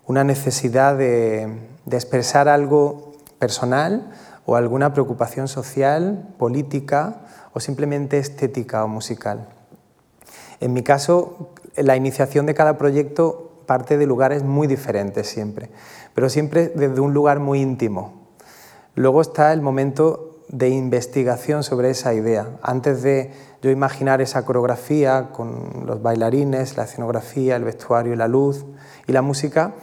una 0.05 0.23
necesidad 0.23 0.95
de, 0.95 1.69
de 1.85 1.97
expresar 1.97 2.47
algo 2.47 3.13
personal 3.39 4.11
o 4.45 4.55
alguna 4.55 4.93
preocupación 4.93 5.47
social, 5.47 6.27
política 6.37 7.21
o 7.53 7.59
simplemente 7.59 8.19
estética 8.19 8.83
o 8.83 8.87
musical. 8.87 9.47
En 10.59 10.73
mi 10.73 10.83
caso, 10.83 11.49
la 11.75 11.95
iniciación 11.95 12.45
de 12.45 12.53
cada 12.53 12.77
proyecto 12.77 13.52
parte 13.65 13.97
de 13.97 14.05
lugares 14.05 14.43
muy 14.43 14.67
diferentes 14.67 15.27
siempre, 15.27 15.69
pero 16.13 16.29
siempre 16.29 16.69
desde 16.69 17.01
un 17.01 17.13
lugar 17.13 17.39
muy 17.39 17.61
íntimo. 17.61 18.23
Luego 18.95 19.21
está 19.21 19.53
el 19.53 19.61
momento 19.61 20.33
de 20.49 20.69
investigación 20.69 21.63
sobre 21.63 21.89
esa 21.89 22.13
idea. 22.13 22.47
Antes 22.61 23.01
de 23.01 23.31
yo 23.61 23.71
imaginar 23.71 24.21
esa 24.21 24.45
coreografía 24.45 25.29
con 25.31 25.85
los 25.87 26.01
bailarines, 26.01 26.77
la 26.77 26.83
escenografía, 26.83 27.55
el 27.55 27.63
vestuario, 27.63 28.15
la 28.15 28.27
luz 28.27 28.65
y 29.07 29.13
la 29.13 29.21
música, 29.21 29.73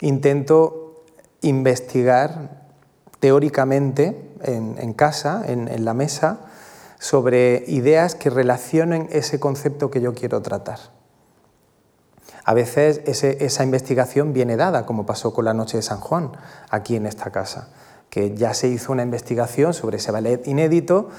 intento 0.00 1.04
investigar 1.40 2.66
teóricamente 3.20 4.32
en, 4.42 4.92
casa, 4.92 5.42
en, 5.46 5.84
la 5.84 5.94
mesa, 5.94 6.40
sobre 6.98 7.64
ideas 7.68 8.14
que 8.14 8.30
relacionen 8.30 9.08
ese 9.12 9.38
concepto 9.38 9.90
que 9.90 10.00
yo 10.00 10.14
quiero 10.14 10.42
tratar. 10.42 10.78
A 12.48 12.54
veces 12.54 13.02
esa 13.04 13.62
investigación 13.62 14.32
viene 14.32 14.56
dada, 14.56 14.86
como 14.86 15.04
pasó 15.04 15.34
con 15.34 15.44
la 15.44 15.52
Noche 15.52 15.76
de 15.76 15.82
San 15.82 16.00
Juan, 16.00 16.32
aquí 16.70 16.96
en 16.96 17.04
esta 17.04 17.30
casa, 17.30 17.68
que 18.08 18.34
ya 18.34 18.54
se 18.54 18.68
hizo 18.68 18.90
una 18.90 19.02
investigación 19.02 19.74
sobre 19.74 19.98
ese 19.98 20.12
ballet 20.12 20.48
inédito, 20.48 21.10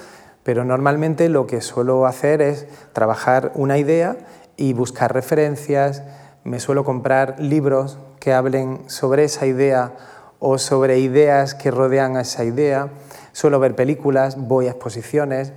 pero 0.41 0.65
normalmente 0.65 1.29
lo 1.29 1.45
que 1.45 1.61
suelo 1.61 2.07
hacer 2.07 2.41
es 2.41 2.65
trabajar 2.93 3.51
una 3.53 3.77
idea 3.77 4.17
y 4.57 4.73
buscar 4.73 5.13
referencias, 5.13 6.01
me 6.43 6.59
suelo 6.59 6.83
comprar 6.83 7.39
libros 7.39 7.99
que 8.19 8.33
hablen 8.33 8.89
sobre 8.89 9.25
esa 9.25 9.45
idea 9.45 9.93
o 10.39 10.57
sobre 10.57 10.97
ideas 10.97 11.53
que 11.53 11.69
rodean 11.69 12.17
a 12.17 12.21
esa 12.21 12.43
idea, 12.43 12.89
suelo 13.33 13.59
ver 13.59 13.75
películas, 13.75 14.35
voy 14.35 14.65
a 14.65 14.71
exposiciones, 14.71 15.53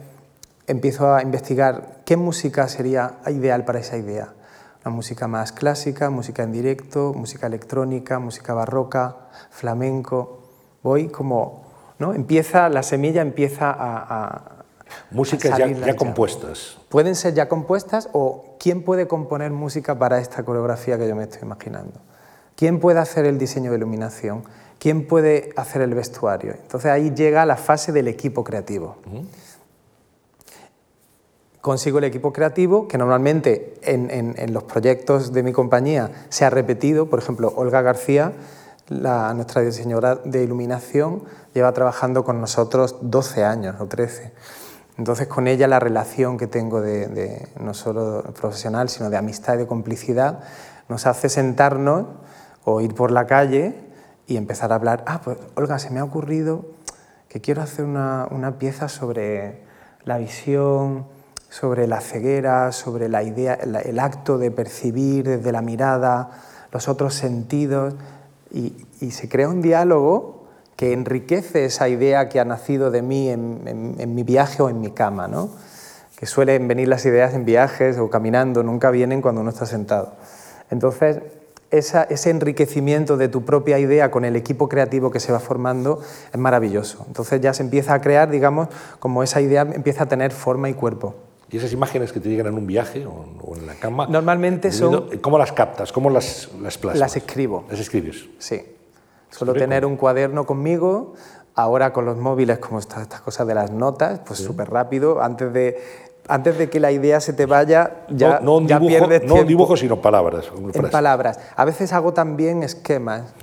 empiezo 0.66 1.14
a 1.14 1.22
investigar 1.22 2.02
qué 2.04 2.18
música 2.18 2.68
sería 2.68 3.20
ideal 3.26 3.64
para 3.64 3.78
esa 3.78 3.96
idea. 3.96 4.34
Una 4.84 4.94
música 4.94 5.28
más 5.28 5.52
clásica, 5.52 6.10
música 6.10 6.42
en 6.42 6.52
directo, 6.52 7.12
música 7.14 7.46
electrónica, 7.46 8.18
música 8.18 8.52
barroca, 8.52 9.16
flamenco. 9.50 10.40
Voy 10.82 11.08
como, 11.08 11.64
¿no? 11.98 12.14
Empieza, 12.14 12.68
la 12.68 12.82
semilla 12.82 13.22
empieza 13.22 13.74
a, 13.76 14.62
Músicas 15.10 15.58
ya, 15.58 15.66
ya, 15.68 15.96
compuestas. 15.96 16.76
Pueden 16.88 17.14
ser 17.14 17.34
ya 17.34 17.48
compuestas 17.48 18.08
o 18.12 18.56
quién 18.58 18.82
puede 18.82 19.06
componer 19.06 19.50
música 19.50 19.98
para 19.98 20.18
esta 20.18 20.42
coreografía 20.42 20.98
que 20.98 21.08
yo 21.08 21.16
me 21.16 21.24
estoy 21.24 21.42
imaginando. 21.42 22.00
¿Quién 22.56 22.80
puede 22.80 22.98
hacer 22.98 23.24
el 23.24 23.38
diseño 23.38 23.70
de 23.70 23.78
iluminación? 23.78 24.44
¿Quién 24.78 25.06
puede 25.06 25.50
hacer 25.56 25.82
el 25.82 25.94
vestuario? 25.94 26.54
Entonces 26.60 26.90
ahí 26.90 27.12
llega 27.14 27.46
la 27.46 27.56
fase 27.56 27.92
del 27.92 28.08
equipo 28.08 28.44
creativo. 28.44 28.96
Consigo 31.62 31.98
el 31.98 32.04
equipo 32.04 32.32
creativo, 32.32 32.88
que 32.88 32.98
normalmente 32.98 33.78
en, 33.82 34.52
los 34.52 34.64
proyectos 34.64 35.32
de 35.32 35.42
mi 35.42 35.52
compañía 35.52 36.10
se 36.28 36.44
ha 36.44 36.50
repetido. 36.50 37.06
Por 37.06 37.20
ejemplo, 37.20 37.52
Olga 37.56 37.80
García, 37.80 38.32
nuestra 38.90 39.62
diseñadora 39.62 40.16
de 40.16 40.42
iluminación, 40.42 41.22
lleva 41.54 41.72
trabajando 41.72 42.24
con 42.24 42.40
nosotros 42.40 42.96
12 43.00 43.44
años 43.44 43.76
o 43.80 43.86
13. 43.86 44.32
Entonces 44.98 45.26
con 45.28 45.46
ella 45.46 45.68
la 45.68 45.80
relación 45.80 46.36
que 46.36 46.46
tengo 46.46 46.80
de, 46.80 47.48
no 47.58 47.74
solo 47.74 48.22
profesional, 48.38 48.88
sino 48.88 49.08
de 49.08 49.16
amistad 49.16 49.54
y 49.54 49.58
de 49.58 49.66
complicidad, 49.66 50.40
nos 50.88 51.06
hace 51.06 51.28
sentarnos 51.28 52.06
o 52.64 52.80
ir 52.80 52.94
por 52.94 53.10
la 53.10 53.26
calle 53.26 53.74
y 54.26 54.36
empezar 54.36 54.72
a 54.72 54.74
hablar, 54.74 55.04
ah, 55.06 55.20
pues 55.22 55.38
Olga, 55.54 55.78
se 55.78 55.90
me 55.90 56.00
ha 56.00 56.04
ocurrido 56.04 56.64
que 57.28 57.40
quiero 57.40 57.62
hacer 57.62 57.84
una, 57.84 58.56
pieza 58.58 58.88
sobre 58.88 59.62
la 60.04 60.18
visión, 60.18 61.06
sobre 61.52 61.86
la 61.86 62.00
ceguera, 62.00 62.72
sobre 62.72 63.10
la 63.10 63.22
idea, 63.22 63.52
el 63.52 63.98
acto 63.98 64.38
de 64.38 64.50
percibir 64.50 65.28
desde 65.28 65.52
la 65.52 65.60
mirada, 65.60 66.30
los 66.72 66.88
otros 66.88 67.12
sentidos, 67.12 67.94
y, 68.50 68.72
se 69.10 69.28
crea 69.28 69.48
un 69.48 69.60
diálogo 69.60 70.44
que 70.76 70.94
enriquece 70.94 71.66
esa 71.66 71.88
idea 71.88 72.30
que 72.30 72.40
ha 72.40 72.46
nacido 72.46 72.90
de 72.90 73.02
mí 73.02 73.28
en, 73.28 74.14
mi 74.14 74.22
viaje 74.22 74.62
o 74.62 74.70
en 74.70 74.80
mi 74.80 74.92
cama, 74.92 75.28
¿no? 75.28 75.50
que 76.16 76.24
suelen 76.24 76.68
venir 76.68 76.88
las 76.88 77.04
ideas 77.04 77.34
en 77.34 77.44
viajes 77.44 77.98
o 77.98 78.08
caminando, 78.08 78.62
nunca 78.62 78.90
vienen 78.90 79.20
cuando 79.20 79.42
uno 79.42 79.50
está 79.50 79.66
sentado. 79.66 80.14
Entonces, 80.70 81.18
ese 81.70 82.30
enriquecimiento 82.30 83.18
de 83.18 83.28
tu 83.28 83.44
propia 83.44 83.78
idea 83.78 84.10
con 84.10 84.24
el 84.24 84.36
equipo 84.36 84.68
creativo 84.68 85.10
que 85.10 85.20
se 85.20 85.32
va 85.32 85.40
formando 85.40 86.00
es 86.32 86.38
maravilloso. 86.38 87.04
Entonces 87.08 87.40
ya 87.42 87.52
se 87.52 87.62
empieza 87.62 87.92
a 87.92 88.00
crear, 88.00 88.30
digamos, 88.30 88.68
como 89.00 89.22
esa 89.22 89.40
idea 89.42 89.62
empieza 89.62 90.04
a 90.04 90.06
tener 90.06 90.30
forma 90.30 90.70
y 90.70 90.74
cuerpo. 90.74 91.14
¿Y 91.52 91.58
esas 91.58 91.72
imágenes 91.72 92.12
que 92.12 92.18
te 92.18 92.30
llegan 92.30 92.46
en 92.46 92.54
un 92.54 92.66
viaje 92.66 93.04
o 93.06 93.54
en 93.56 93.66
la 93.66 93.74
cama? 93.74 94.06
Normalmente 94.06 94.72
son... 94.72 95.18
¿Cómo 95.20 95.36
las 95.36 95.52
captas? 95.52 95.92
¿Cómo 95.92 96.08
las, 96.08 96.48
las 96.62 96.78
plasmas? 96.78 96.98
Las 96.98 97.16
escribo. 97.16 97.64
¿Las 97.68 97.78
escribes? 97.78 98.24
Sí. 98.38 98.62
Suelo 99.28 99.52
tener 99.52 99.84
un 99.84 99.96
cuaderno 99.96 100.46
conmigo, 100.46 101.12
ahora 101.54 101.92
con 101.92 102.06
los 102.06 102.16
móviles, 102.16 102.58
como 102.58 102.78
estas 102.78 103.02
esta 103.02 103.20
cosas 103.20 103.46
de 103.46 103.54
las 103.54 103.70
notas, 103.70 104.20
pues 104.26 104.38
súper 104.38 104.70
rápido, 104.70 105.22
antes 105.22 105.52
de, 105.52 105.78
antes 106.26 106.56
de 106.56 106.70
que 106.70 106.80
la 106.80 106.90
idea 106.90 107.20
se 107.20 107.34
te 107.34 107.44
vaya, 107.44 108.04
ya, 108.08 108.40
no, 108.40 108.60
no 108.60 108.66
ya 108.66 108.78
dibujo, 108.78 109.08
tiempo. 109.08 109.36
No 109.36 109.44
dibujos, 109.44 109.80
sino 109.80 110.00
palabras. 110.00 110.50
En 110.72 110.90
palabras. 110.90 111.38
A 111.54 111.66
veces 111.66 111.92
hago 111.92 112.14
también 112.14 112.62
esquemas. 112.62 113.34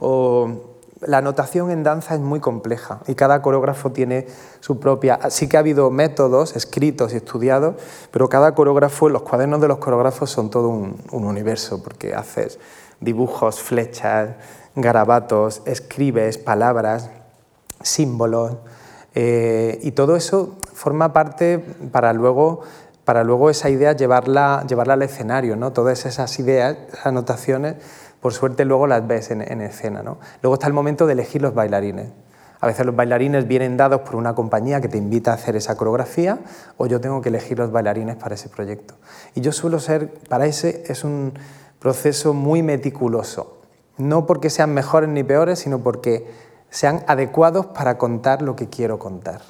o, 0.00 0.71
la 1.06 1.20
notación 1.20 1.70
en 1.70 1.82
danza 1.82 2.14
es 2.14 2.20
muy 2.20 2.40
compleja 2.40 3.00
y 3.06 3.14
cada 3.14 3.42
coreógrafo 3.42 3.92
tiene 3.92 4.26
su 4.60 4.78
propia... 4.80 5.18
Sí 5.30 5.48
que 5.48 5.56
ha 5.56 5.60
habido 5.60 5.90
métodos 5.90 6.56
escritos 6.56 7.12
y 7.12 7.16
estudiados, 7.16 7.76
pero 8.10 8.28
cada 8.28 8.54
coreógrafo, 8.54 9.08
los 9.08 9.22
cuadernos 9.22 9.60
de 9.60 9.68
los 9.68 9.78
coreógrafos 9.78 10.30
son 10.30 10.50
todo 10.50 10.68
un, 10.68 10.96
un 11.10 11.24
universo, 11.24 11.82
porque 11.82 12.14
haces 12.14 12.58
dibujos, 13.00 13.60
flechas, 13.60 14.30
garabatos, 14.74 15.62
escribes 15.66 16.38
palabras, 16.38 17.10
símbolos, 17.82 18.56
eh, 19.14 19.78
y 19.82 19.92
todo 19.92 20.16
eso 20.16 20.56
forma 20.72 21.12
parte 21.12 21.58
para 21.92 22.12
luego, 22.12 22.60
para 23.04 23.24
luego 23.24 23.50
esa 23.50 23.68
idea 23.68 23.92
llevarla, 23.92 24.64
llevarla 24.66 24.94
al 24.94 25.02
escenario, 25.02 25.56
¿no? 25.56 25.72
Todas 25.72 26.06
esas 26.06 26.38
ideas, 26.38 26.76
esas 26.88 27.06
anotaciones, 27.06 27.76
por 28.22 28.32
suerte 28.32 28.64
luego 28.64 28.86
las 28.86 29.06
ves 29.06 29.30
en, 29.30 29.60
escena, 29.60 30.02
¿no? 30.02 30.16
Luego 30.40 30.54
está 30.54 30.66
el 30.66 30.72
momento 30.72 31.06
de 31.06 31.12
elegir 31.12 31.42
los 31.42 31.52
bailarines. 31.52 32.08
A 32.60 32.66
veces 32.66 32.86
los 32.86 32.96
bailarines 32.96 33.46
vienen 33.46 33.76
dados 33.76 34.00
por 34.00 34.16
una 34.16 34.34
compañía 34.34 34.80
que 34.80 34.88
te 34.88 34.96
invita 34.96 35.32
a 35.32 35.34
hacer 35.34 35.56
esa 35.56 35.76
coreografía 35.76 36.38
o 36.78 36.86
yo 36.86 37.00
tengo 37.00 37.20
que 37.20 37.28
elegir 37.28 37.58
los 37.58 37.70
bailarines 37.70 38.16
para 38.16 38.36
ese 38.36 38.48
proyecto. 38.48 38.94
Y 39.34 39.42
yo 39.42 39.52
suelo 39.52 39.78
ser, 39.78 40.14
para 40.30 40.46
ese 40.46 40.84
es 40.86 41.04
un 41.04 41.34
proceso 41.78 42.32
muy 42.32 42.62
meticuloso 42.62 43.58
no 43.98 44.26
porque 44.26 44.50
sean 44.50 44.74
mejores 44.74 45.08
ni 45.08 45.22
peores, 45.22 45.58
sino 45.58 45.80
porque 45.80 46.26
sean 46.70 47.04
adecuados 47.06 47.66
para 47.66 47.98
contar 47.98 48.42
lo 48.42 48.56
que 48.56 48.68
quiero 48.68 48.98
contar. 48.98 49.42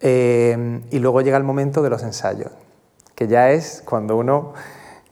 Eh, 0.00 0.82
y 0.90 0.98
luego 0.98 1.20
llega 1.20 1.36
el 1.36 1.44
momento 1.44 1.82
de 1.82 1.90
los 1.90 2.02
ensayos, 2.02 2.50
que 3.14 3.28
ya 3.28 3.50
es 3.50 3.82
cuando 3.84 4.16
uno 4.16 4.54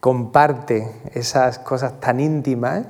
comparte 0.01 0.91
esas 1.13 1.59
cosas 1.59 1.99
tan 2.01 2.19
íntimas 2.19 2.85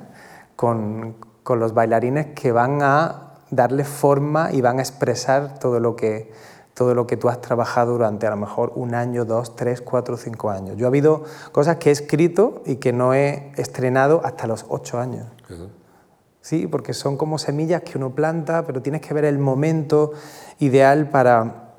con, 0.55 1.15
los 1.45 1.73
bailarines 1.73 2.27
que 2.27 2.53
van 2.53 2.81
a 2.81 3.33
darle 3.49 3.83
forma 3.83 4.53
y 4.53 4.61
van 4.61 4.79
a 4.79 4.81
expresar 4.81 5.59
todo 5.59 5.81
lo 5.81 5.97
que, 5.97 6.31
todo 6.73 6.95
lo 6.95 7.05
que 7.07 7.17
tú 7.17 7.27
has 7.27 7.41
trabajado 7.41 7.91
durante 7.91 8.25
a 8.25 8.29
lo 8.29 8.37
mejor 8.37 8.71
un 8.75 8.95
año, 8.95 9.25
dos, 9.25 9.57
tres, 9.57 9.81
cuatro, 9.81 10.15
cinco 10.15 10.49
años. 10.49 10.77
Yo 10.77 10.85
ha 10.85 10.87
habido 10.87 11.25
cosas 11.51 11.75
que 11.75 11.89
he 11.89 11.91
escrito 11.91 12.61
y 12.65 12.77
que 12.77 12.93
no 12.93 13.13
he 13.13 13.51
estrenado 13.57 14.21
hasta 14.23 14.47
los 14.47 14.65
ocho 14.69 14.97
años. 14.97 15.27
Sí, 16.39 16.67
porque 16.67 16.93
son 16.93 17.17
como 17.17 17.37
semillas 17.37 17.81
que 17.81 17.97
uno 17.97 18.15
planta, 18.15 18.65
pero 18.65 18.81
tienes 18.81 19.01
que 19.01 19.13
ver 19.13 19.25
el 19.25 19.37
momento 19.37 20.13
ideal 20.59 21.09
para, 21.09 21.70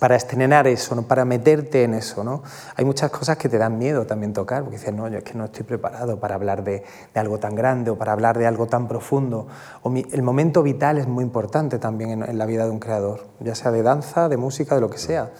para 0.00 0.16
estrenar 0.16 0.66
eso, 0.66 1.00
para 1.02 1.24
meterte 1.24 1.84
en 1.84 1.94
eso. 1.94 2.24
¿no? 2.24 2.42
Hay 2.74 2.84
muchas 2.84 3.10
cosas 3.10 3.36
que 3.36 3.48
te 3.48 3.58
dan 3.58 3.78
miedo 3.78 4.06
también 4.06 4.32
tocar, 4.32 4.62
porque 4.64 4.78
dices, 4.78 4.92
no, 4.92 5.06
yo 5.06 5.18
es 5.18 5.24
que 5.24 5.34
no 5.34 5.44
estoy 5.44 5.62
preparado 5.62 6.18
para 6.18 6.34
hablar 6.34 6.64
de, 6.64 6.82
algo 7.14 7.38
tan 7.38 7.54
grande 7.54 7.90
o 7.90 7.98
para 7.98 8.12
hablar 8.12 8.38
de 8.38 8.46
algo 8.46 8.66
tan 8.66 8.88
profundo. 8.88 9.46
El 9.84 10.22
momento 10.22 10.62
vital 10.62 10.98
es 10.98 11.06
muy 11.06 11.22
importante 11.22 11.78
también 11.78 12.10
en, 12.10 12.22
en 12.22 12.38
la 12.38 12.46
vida 12.46 12.64
de 12.64 12.70
un 12.70 12.80
creador, 12.80 13.26
ya 13.38 13.54
sea 13.54 13.70
de 13.70 13.82
danza, 13.82 14.28
de 14.28 14.38
música, 14.38 14.74
de 14.74 14.80
lo 14.80 14.90
que 14.90 14.98
sea 14.98 15.30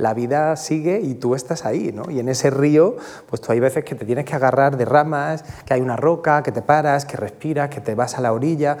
la 0.00 0.14
vida 0.14 0.56
sigue 0.56 1.00
y 1.00 1.14
tú 1.14 1.34
estás 1.34 1.64
ahí, 1.66 1.92
¿no? 1.92 2.10
Y 2.10 2.20
en 2.20 2.28
ese 2.28 2.50
río, 2.50 2.96
pues 3.28 3.40
tú 3.42 3.52
hay 3.52 3.60
veces 3.60 3.84
que 3.84 3.94
te 3.94 4.04
tienes 4.04 4.24
que 4.24 4.34
agarrar 4.34 4.76
de 4.76 4.84
ramas, 4.84 5.44
que 5.66 5.74
hay 5.74 5.80
una 5.82 5.96
roca, 5.96 6.42
que 6.42 6.52
te 6.52 6.62
paras, 6.62 7.04
que 7.04 7.16
respiras, 7.16 7.68
que 7.68 7.80
te 7.80 7.94
vas 7.94 8.16
a 8.16 8.20
la 8.20 8.32
orilla. 8.32 8.78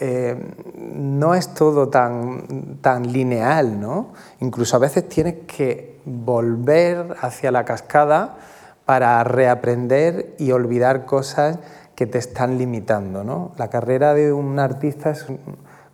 Eh, 0.00 0.36
no 0.76 1.34
es 1.34 1.54
todo 1.54 1.88
tan, 1.88 2.78
tan 2.80 3.12
lineal, 3.12 3.80
¿no? 3.80 4.12
Incluso 4.40 4.76
a 4.76 4.78
veces 4.78 5.08
tienes 5.08 5.46
que 5.46 5.98
volver 6.04 7.16
hacia 7.20 7.50
la 7.50 7.64
cascada 7.64 8.36
para 8.84 9.22
reaprender 9.24 10.34
y 10.38 10.52
olvidar 10.52 11.04
cosas 11.04 11.58
que 11.96 12.06
te 12.06 12.18
están 12.18 12.58
limitando, 12.58 13.24
¿no? 13.24 13.52
La 13.58 13.68
carrera 13.70 14.14
de 14.14 14.32
un 14.32 14.58
artista 14.60 15.10
es 15.10 15.28
un 15.28 15.40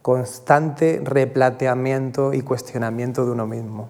constante 0.02 1.00
replanteamiento 1.02 2.34
y 2.34 2.42
cuestionamiento 2.42 3.24
de 3.24 3.32
uno 3.32 3.46
mismo 3.46 3.88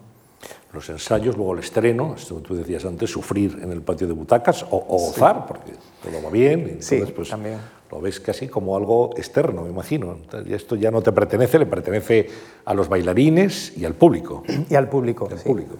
los 0.75 0.89
ensayos, 0.89 1.35
luego 1.35 1.53
el 1.53 1.59
estreno, 1.59 2.13
esto 2.15 2.35
tú 2.35 2.55
decías 2.55 2.85
antes, 2.85 3.09
sufrir 3.09 3.59
en 3.63 3.71
el 3.71 3.81
patio 3.81 4.07
de 4.07 4.13
butacas 4.13 4.63
o, 4.69 4.79
gozar, 4.79 5.47
porque 5.47 5.71
todo 6.03 6.21
va 6.21 6.29
bien, 6.29 6.59
y 6.59 6.69
entonces 6.71 7.11
pues, 7.11 7.29
también. 7.29 7.59
Lo 7.95 8.01
ves 8.01 8.19
casi 8.19 8.49
como 8.49 8.75
algo 8.75 9.11
externo, 9.15 9.61
me 9.63 9.69
imagino. 9.69 10.17
esto 10.49 10.75
ya 10.75 10.91
no 10.91 11.01
te 11.01 11.13
pertenece, 11.13 11.57
le 11.57 11.65
pertenece 11.65 12.27
a 12.65 12.73
los 12.73 12.89
bailarines 12.89 13.71
y 13.77 13.85
al 13.85 13.93
público. 13.93 14.43
Y 14.69 14.75
al 14.75 14.89
público, 14.89 15.29
público. 15.45 15.77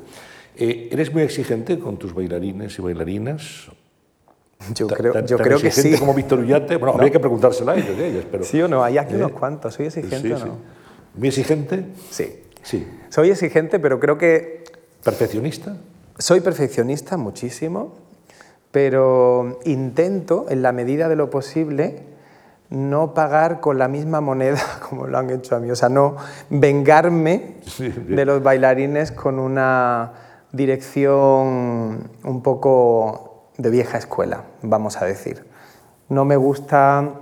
Eh, 0.55 0.87
¿Eres 0.91 1.11
muy 1.11 1.23
exigente 1.23 1.77
con 1.77 1.97
tus 1.97 2.13
bailarines 2.13 2.79
y 2.79 2.81
bailarinas? 2.81 3.67
Yo 4.73 4.87
creo, 4.87 5.25
yo 5.25 5.37
creo 5.37 5.59
que 5.59 5.71
sí. 5.71 5.97
como 5.97 6.13
Víctor 6.13 6.39
Ullate? 6.39 6.77
Bueno, 6.77 6.93
habría 6.93 7.11
que 7.11 7.19
preguntársela 7.19 7.73
a 7.73 7.75
ellos, 7.75 7.99
ellos, 7.99 8.25
pero... 8.31 8.45
Sí 8.45 8.61
o 8.61 8.69
no, 8.69 8.81
hay 8.81 8.97
aquí 8.97 9.15
unos 9.15 9.33
cuantos. 9.33 9.73
¿Soy 9.73 9.87
exigente 9.87 10.33
o 10.33 10.39
no? 10.39 10.57
¿Muy 11.15 11.27
exigente? 11.27 11.83
Sí. 12.11 12.43
Sí. 12.63 12.87
Soy 13.09 13.29
exigente, 13.29 13.77
pero 13.79 13.99
creo 13.99 14.17
que... 14.17 14.63
¿Perfeccionista? 15.03 15.75
Soy 16.17 16.39
perfeccionista 16.39 17.17
muchísimo, 17.17 17.97
pero 18.75 19.59
intento, 19.63 20.47
en 20.49 20.61
la 20.61 20.73
medida 20.73 21.07
de 21.07 21.15
lo 21.15 21.29
posible, 21.29 22.03
no 22.69 23.13
pagar 23.13 23.61
con 23.61 23.79
la 23.79 23.87
misma 23.87 24.19
moneda 24.19 24.59
como 24.89 25.07
lo 25.07 25.17
han 25.17 25.29
hecho 25.29 25.55
a 25.55 25.59
mí. 25.59 25.71
O 25.71 25.77
sea, 25.77 25.87
no 25.87 26.17
vengarme 26.49 27.55
de 27.79 28.25
los 28.25 28.43
bailarines 28.43 29.13
con 29.13 29.39
una 29.39 30.11
dirección 30.51 32.09
un 32.21 32.41
poco 32.43 33.45
de 33.57 33.69
vieja 33.69 33.97
escuela, 33.97 34.43
vamos 34.61 35.01
a 35.01 35.05
decir. 35.05 35.45
No 36.09 36.25
me 36.25 36.35
gustan 36.35 37.13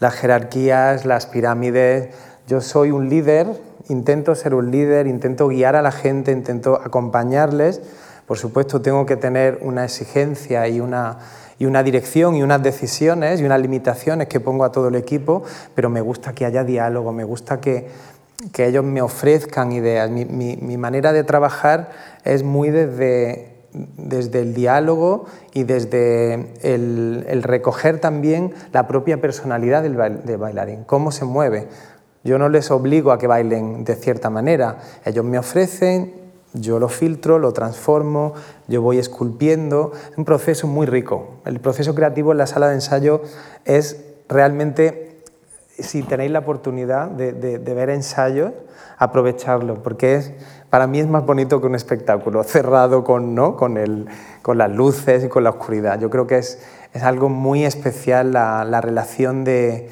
las 0.00 0.12
jerarquías, 0.16 1.06
las 1.06 1.24
pirámides. 1.24 2.14
Yo 2.46 2.60
soy 2.60 2.90
un 2.90 3.08
líder, 3.08 3.58
intento 3.88 4.34
ser 4.34 4.52
un 4.52 4.70
líder, 4.70 5.06
intento 5.06 5.48
guiar 5.48 5.76
a 5.76 5.80
la 5.80 5.92
gente, 5.92 6.30
intento 6.30 6.74
acompañarles. 6.74 7.80
Por 8.28 8.36
supuesto, 8.36 8.82
tengo 8.82 9.06
que 9.06 9.16
tener 9.16 9.58
una 9.62 9.86
exigencia 9.86 10.68
y 10.68 10.80
una, 10.80 11.16
y 11.58 11.64
una 11.64 11.82
dirección 11.82 12.36
y 12.36 12.42
unas 12.42 12.62
decisiones 12.62 13.40
y 13.40 13.44
unas 13.44 13.58
limitaciones 13.58 14.28
que 14.28 14.38
pongo 14.38 14.64
a 14.64 14.70
todo 14.70 14.88
el 14.88 14.96
equipo, 14.96 15.42
pero 15.74 15.88
me 15.88 16.02
gusta 16.02 16.34
que 16.34 16.44
haya 16.44 16.62
diálogo, 16.62 17.10
me 17.10 17.24
gusta 17.24 17.58
que, 17.58 17.88
que 18.52 18.66
ellos 18.66 18.84
me 18.84 19.00
ofrezcan 19.00 19.72
ideas. 19.72 20.10
Mi, 20.10 20.26
mi, 20.26 20.76
manera 20.76 21.14
de 21.14 21.24
trabajar 21.24 21.88
es 22.22 22.42
muy 22.42 22.68
desde, 22.68 23.56
desde 23.72 24.40
el 24.40 24.52
diálogo 24.52 25.24
y 25.54 25.64
desde 25.64 26.34
el, 26.60 27.24
el, 27.28 27.42
recoger 27.42 27.98
también 27.98 28.52
la 28.74 28.86
propia 28.86 29.22
personalidad 29.22 29.82
del, 29.82 29.96
del 30.26 30.36
bailarín, 30.36 30.84
cómo 30.84 31.12
se 31.12 31.24
mueve. 31.24 31.66
Yo 32.24 32.36
no 32.36 32.50
les 32.50 32.70
obligo 32.70 33.10
a 33.10 33.18
que 33.18 33.26
bailen 33.26 33.84
de 33.84 33.94
cierta 33.94 34.28
manera, 34.28 34.80
ellos 35.06 35.24
me 35.24 35.38
ofrecen, 35.38 36.27
yo 36.60 36.78
lo 36.78 36.88
filtro, 36.88 37.38
lo 37.38 37.52
transformo, 37.52 38.34
yo 38.66 38.82
voy 38.82 38.98
esculpiendo. 38.98 39.92
Es 40.10 40.18
un 40.18 40.24
proceso 40.24 40.66
muy 40.66 40.86
rico. 40.86 41.40
El 41.44 41.60
proceso 41.60 41.94
creativo 41.94 42.32
en 42.32 42.38
la 42.38 42.46
sala 42.46 42.68
de 42.68 42.74
ensayo 42.74 43.22
es 43.64 44.04
realmente, 44.28 45.22
si 45.78 46.02
tenéis 46.02 46.30
la 46.30 46.40
oportunidad 46.40 47.08
de, 47.08 47.58
ver 47.58 47.90
ensayos, 47.90 48.52
aprovecharlo, 48.98 49.82
porque 49.82 50.34
para 50.70 50.86
mí 50.86 50.98
es 50.98 51.06
más 51.06 51.24
bonito 51.24 51.60
que 51.60 51.66
un 51.66 51.74
espectáculo 51.74 52.42
cerrado 52.42 53.04
con, 53.04 53.34
¿no? 53.34 53.56
con, 53.56 53.76
el, 53.76 54.06
con 54.42 54.58
las 54.58 54.70
luces 54.70 55.24
y 55.24 55.28
con 55.28 55.44
la 55.44 55.50
oscuridad. 55.50 56.00
Yo 56.00 56.10
creo 56.10 56.26
que 56.26 56.38
es, 56.38 56.60
es 56.92 57.02
algo 57.02 57.28
muy 57.28 57.64
especial 57.64 58.32
la, 58.32 58.64
la 58.64 58.80
relación 58.80 59.44
de, 59.44 59.88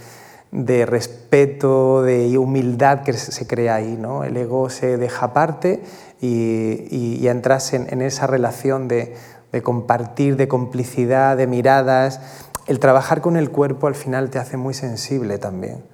de 0.51 0.87
respeto, 0.87 2.03
de 2.03 2.39
humildad 2.39 3.03
que 3.03 3.13
se 3.13 3.47
crea 3.47 3.77
ahí. 3.77 3.97
¿no? 3.99 4.25
El 4.25 4.37
ego 4.37 4.71
se 4.71 4.97
deja 4.97 5.27
aparte 5.27 5.83
y, 6.21 6.87
y, 6.91 7.19
y 7.21 7.29
entras 7.29 7.73
en, 7.73 8.01
esa 8.03 8.27
relación 8.27 8.89
de, 8.89 9.15
de, 9.53 9.63
compartir, 9.63 10.37
de 10.37 10.49
complicidad, 10.49 11.37
de 11.37 11.47
miradas. 11.47 12.21
El 12.67 12.79
trabajar 12.79 13.21
con 13.21 13.37
el 13.37 13.51
cuerpo 13.51 13.87
al 13.87 13.95
final 13.95 14.31
te 14.31 14.39
hace 14.39 14.57
muy 14.57 14.75
sensible 14.75 15.39
también. 15.39 15.85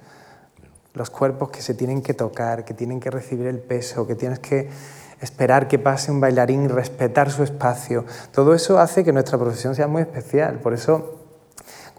Los 0.93 1.09
cuerpos 1.09 1.49
que 1.49 1.61
se 1.61 1.73
tienen 1.73 2.01
que 2.01 2.13
tocar, 2.13 2.65
que 2.65 2.73
tienen 2.73 2.99
que 2.99 3.09
recibir 3.09 3.47
el 3.47 3.59
peso, 3.59 4.07
que 4.07 4.15
tienes 4.15 4.39
que 4.39 4.69
esperar 5.21 5.67
que 5.67 5.79
pase 5.79 6.11
un 6.11 6.19
bailarín, 6.19 6.69
respetar 6.69 7.31
su 7.31 7.43
espacio. 7.43 8.05
Todo 8.31 8.53
eso 8.53 8.79
hace 8.79 9.03
que 9.03 9.13
nuestra 9.13 9.37
profesión 9.37 9.73
sea 9.73 9.87
muy 9.87 10.01
especial. 10.01 10.59
Por 10.59 10.73
eso 10.73 11.22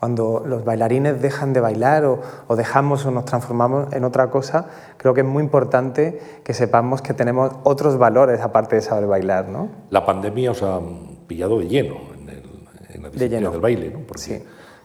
cuando 0.04 0.42
los 0.44 0.66
bailarines 0.66 1.22
dejan 1.22 1.54
de 1.54 1.60
bailar 1.60 2.04
o, 2.04 2.20
o, 2.46 2.56
dejamos 2.56 3.06
o 3.06 3.10
nos 3.10 3.24
transformamos 3.24 3.90
en 3.94 4.04
otra 4.04 4.28
cosa, 4.28 4.66
creo 4.98 5.14
que 5.14 5.22
es 5.22 5.26
muy 5.26 5.42
importante 5.42 6.20
que 6.44 6.52
sepamos 6.52 7.00
que 7.00 7.14
tenemos 7.14 7.50
otros 7.64 7.96
valores 7.96 8.42
aparte 8.42 8.76
de 8.76 8.82
saber 8.82 9.06
bailar. 9.06 9.48
¿no? 9.48 9.70
La 9.88 10.04
pandemia 10.04 10.50
os 10.50 10.62
ha 10.62 10.78
pillado 11.26 11.58
de 11.58 11.68
lleno 11.68 11.96
en, 12.20 12.28
el, 12.28 12.42
en 12.90 13.02
la 13.02 13.08
disciplina 13.08 13.46
de 13.48 13.52
del 13.52 13.60
baile, 13.62 13.88
¿no? 13.88 14.00
porque 14.00 14.22
sí. 14.22 14.42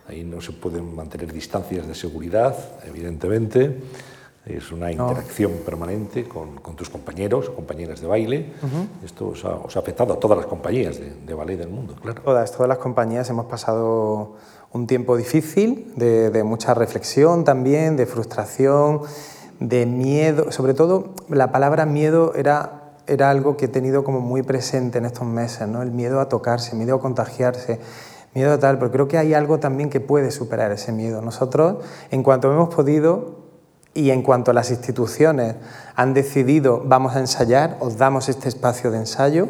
ahí 0.07 0.23
no 0.23 0.39
se 0.39 0.53
pueden 0.53 0.95
mantener 0.95 1.33
distancias 1.33 1.85
de 1.85 1.95
seguridad, 1.95 2.55
evidentemente. 2.87 3.75
Es 4.45 4.71
una 4.71 4.89
interacción 4.89 5.51
no. 5.51 5.65
permanente 5.65 6.23
con, 6.23 6.55
con, 6.55 6.75
tus 6.75 6.89
compañeros, 6.89 7.49
compañeras 7.49 7.99
de 7.99 8.07
baile. 8.07 8.53
Uh 8.63 8.65
-huh. 8.65 9.05
Esto 9.05 9.27
os 9.27 9.43
ha, 9.43 9.55
os 9.55 9.75
ha, 9.75 9.79
afectado 9.79 10.13
a 10.13 10.17
todas 10.19 10.37
las 10.37 10.47
compañías 10.47 10.97
de, 10.97 11.13
de 11.13 11.33
ballet 11.33 11.57
del 11.57 11.69
mundo, 11.69 11.93
claro. 12.01 12.21
Todas, 12.23 12.51
todas 12.51 12.69
las 12.69 12.77
compañías 12.77 13.29
hemos 13.29 13.45
pasado 13.45 14.37
un 14.71 14.87
tiempo 14.87 15.17
difícil, 15.17 15.91
de, 15.95 16.43
mucha 16.43 16.73
reflexión 16.73 17.43
también, 17.43 17.97
de 17.97 18.05
frustración, 18.05 19.01
de 19.59 19.85
miedo. 19.85 20.51
Sobre 20.51 20.73
todo, 20.73 21.13
la 21.27 21.51
palabra 21.51 21.85
miedo 21.85 22.33
era, 22.35 22.93
era 23.07 23.29
algo 23.29 23.57
que 23.57 23.65
he 23.65 23.69
tenido 23.69 24.03
como 24.03 24.19
muy 24.19 24.43
presente 24.43 24.99
en 24.99 25.05
estos 25.05 25.25
meses, 25.25 25.67
¿no? 25.67 25.81
el 25.81 25.91
miedo 25.91 26.19
a 26.19 26.29
tocarse, 26.29 26.75
miedo 26.75 26.95
a 26.95 27.01
contagiarse, 27.01 27.79
miedo 28.33 28.53
a 28.53 28.59
tal, 28.59 28.77
pero 28.77 28.91
creo 28.91 29.07
que 29.07 29.17
hay 29.17 29.33
algo 29.33 29.59
también 29.59 29.89
que 29.89 29.99
puede 29.99 30.29
superar 30.29 30.71
ese 30.71 30.91
miedo. 30.91 31.21
Nosotros, 31.21 31.83
en 32.11 32.21
cuanto 32.21 32.51
hemos 32.51 32.73
podido 32.73 33.39
y 33.95 34.11
en 34.11 34.21
cuanto 34.21 34.53
las 34.53 34.69
instituciones 34.69 35.55
han 35.95 36.13
decidido 36.13 36.83
vamos 36.85 37.15
a 37.15 37.19
ensayar, 37.19 37.77
os 37.79 37.97
damos 37.97 38.29
este 38.29 38.47
espacio 38.47 38.91
de 38.91 38.99
ensayo, 38.99 39.49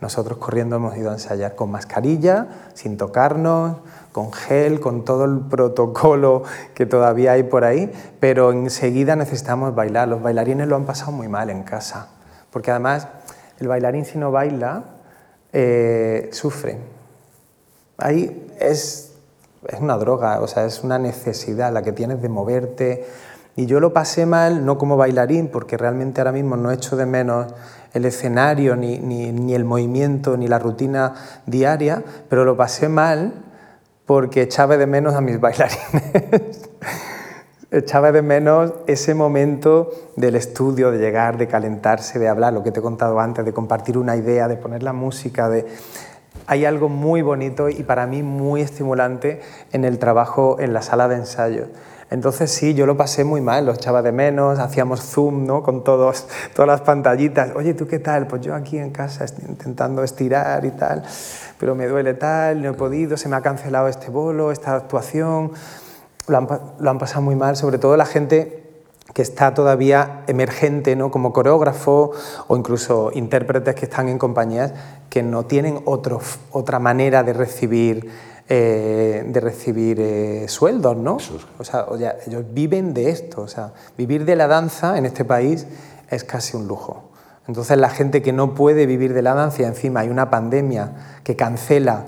nosotros 0.00 0.38
corriendo 0.38 0.76
hemos 0.76 0.96
ido 0.96 1.10
a 1.10 1.14
ensayar 1.14 1.54
con 1.54 1.70
mascarilla, 1.70 2.48
sin 2.72 2.96
tocarnos, 2.96 3.78
con 4.12 4.32
gel, 4.32 4.80
con 4.80 5.04
todo 5.04 5.24
el 5.24 5.40
protocolo 5.40 6.42
que 6.74 6.86
todavía 6.86 7.32
hay 7.32 7.44
por 7.44 7.64
ahí, 7.64 7.92
pero 8.18 8.52
enseguida 8.52 9.16
necesitamos 9.16 9.74
bailar. 9.74 10.08
Los 10.08 10.22
bailarines 10.22 10.66
lo 10.68 10.76
han 10.76 10.84
pasado 10.84 11.12
muy 11.12 11.28
mal 11.28 11.50
en 11.50 11.62
casa, 11.62 12.08
porque 12.50 12.70
además 12.70 13.06
el 13.60 13.68
bailarín 13.68 14.04
si 14.04 14.18
no 14.18 14.32
baila 14.32 14.84
eh, 15.52 16.28
sufre. 16.32 16.78
Ahí 17.98 18.50
es, 18.58 19.12
es 19.68 19.80
una 19.80 19.96
droga, 19.96 20.40
o 20.40 20.48
sea, 20.48 20.64
es 20.64 20.82
una 20.82 20.98
necesidad 20.98 21.72
la 21.72 21.82
que 21.82 21.92
tienes 21.92 22.20
de 22.22 22.28
moverte. 22.28 23.06
Y 23.56 23.66
yo 23.66 23.78
lo 23.78 23.92
pasé 23.92 24.26
mal, 24.26 24.64
no 24.64 24.78
como 24.78 24.96
bailarín, 24.96 25.48
porque 25.48 25.76
realmente 25.76 26.20
ahora 26.20 26.32
mismo 26.32 26.56
no 26.56 26.70
echo 26.70 26.96
de 26.96 27.04
menos 27.04 27.52
el 27.92 28.04
escenario, 28.06 28.74
ni, 28.74 28.98
ni, 28.98 29.32
ni 29.32 29.54
el 29.54 29.64
movimiento, 29.64 30.36
ni 30.36 30.48
la 30.48 30.58
rutina 30.58 31.14
diaria, 31.46 32.02
pero 32.28 32.44
lo 32.44 32.56
pasé 32.56 32.88
mal 32.88 33.49
porque 34.10 34.42
echaba 34.42 34.76
de 34.76 34.88
menos 34.88 35.14
a 35.14 35.20
mis 35.20 35.38
bailarines. 35.38 36.68
echaba 37.70 38.10
de 38.10 38.22
menos 38.22 38.72
ese 38.88 39.14
momento 39.14 39.92
del 40.16 40.34
estudio, 40.34 40.90
de 40.90 40.98
llegar, 40.98 41.38
de 41.38 41.46
calentarse, 41.46 42.18
de 42.18 42.26
hablar, 42.26 42.52
lo 42.52 42.64
que 42.64 42.72
te 42.72 42.80
he 42.80 42.82
contado 42.82 43.20
antes, 43.20 43.44
de 43.44 43.52
compartir 43.52 43.96
una 43.96 44.16
idea, 44.16 44.48
de 44.48 44.56
poner 44.56 44.82
la 44.82 44.92
música. 44.92 45.48
Hay 46.48 46.64
algo 46.64 46.88
muy 46.88 47.22
bonito 47.22 47.68
y 47.68 47.84
para 47.84 48.08
mí 48.08 48.24
muy 48.24 48.62
estimulante 48.62 49.42
en 49.70 49.84
el 49.84 50.00
trabajo 50.00 50.56
en 50.58 50.72
la 50.72 50.82
sala 50.82 51.06
de 51.06 51.14
ensayo. 51.14 51.66
Entonces 52.10 52.50
sí, 52.50 52.74
yo 52.74 52.86
lo 52.86 52.96
pasé 52.96 53.22
muy 53.22 53.40
mal, 53.40 53.66
lo 53.66 53.72
echaba 53.72 54.02
de 54.02 54.10
menos, 54.10 54.58
hacíamos 54.58 55.00
zoom 55.00 55.46
¿no? 55.46 55.62
con 55.62 55.84
todos, 55.84 56.26
todas 56.54 56.66
las 56.66 56.80
pantallitas. 56.80 57.52
Oye, 57.54 57.74
¿tú 57.74 57.86
qué 57.86 58.00
tal? 58.00 58.26
Pues 58.26 58.42
yo 58.42 58.54
aquí 58.54 58.78
en 58.78 58.90
casa 58.90 59.24
intentando 59.48 60.02
estirar 60.02 60.64
y 60.64 60.72
tal, 60.72 61.04
pero 61.58 61.76
me 61.76 61.86
duele 61.86 62.14
tal, 62.14 62.62
no 62.62 62.70
he 62.70 62.72
podido, 62.74 63.16
se 63.16 63.28
me 63.28 63.36
ha 63.36 63.40
cancelado 63.40 63.86
este 63.86 64.10
bolo, 64.10 64.50
esta 64.50 64.74
actuación. 64.74 65.52
Lo 66.26 66.36
han, 66.36 66.48
lo 66.80 66.90
han 66.90 66.98
pasado 66.98 67.22
muy 67.22 67.36
mal, 67.36 67.56
sobre 67.56 67.78
todo 67.78 67.96
la 67.96 68.06
gente 68.06 68.60
que 69.14 69.22
está 69.22 69.54
todavía 69.54 70.22
emergente 70.26 70.96
¿no? 70.96 71.10
como 71.10 71.32
coreógrafo 71.32 72.12
o 72.46 72.56
incluso 72.56 73.10
intérpretes 73.14 73.74
que 73.74 73.86
están 73.86 74.08
en 74.08 74.18
compañías 74.18 74.72
que 75.08 75.22
no 75.22 75.44
tienen 75.46 75.80
otro, 75.84 76.20
otra 76.52 76.78
manera 76.78 77.22
de 77.22 77.32
recibir 77.32 78.10
eh, 78.52 79.22
de 79.24 79.38
recibir 79.38 80.00
eh, 80.00 80.48
sueldos, 80.48 80.96
¿no? 80.96 81.18
O 81.58 81.62
sea, 81.62 81.84
o 81.84 81.96
sea, 81.96 82.16
ellos 82.26 82.44
viven 82.50 82.92
de 82.92 83.10
esto, 83.10 83.42
o 83.42 83.46
sea, 83.46 83.74
vivir 83.96 84.24
de 84.24 84.34
la 84.34 84.48
danza 84.48 84.98
en 84.98 85.06
este 85.06 85.24
país 85.24 85.68
es 86.10 86.24
casi 86.24 86.56
un 86.56 86.66
lujo. 86.66 87.12
Entonces 87.46 87.78
la 87.78 87.90
gente 87.90 88.22
que 88.22 88.32
no 88.32 88.56
puede 88.56 88.86
vivir 88.86 89.14
de 89.14 89.22
la 89.22 89.34
danza 89.34 89.62
y 89.62 89.66
encima 89.66 90.00
hay 90.00 90.08
una 90.08 90.30
pandemia 90.30 91.20
que 91.22 91.36
cancela 91.36 92.06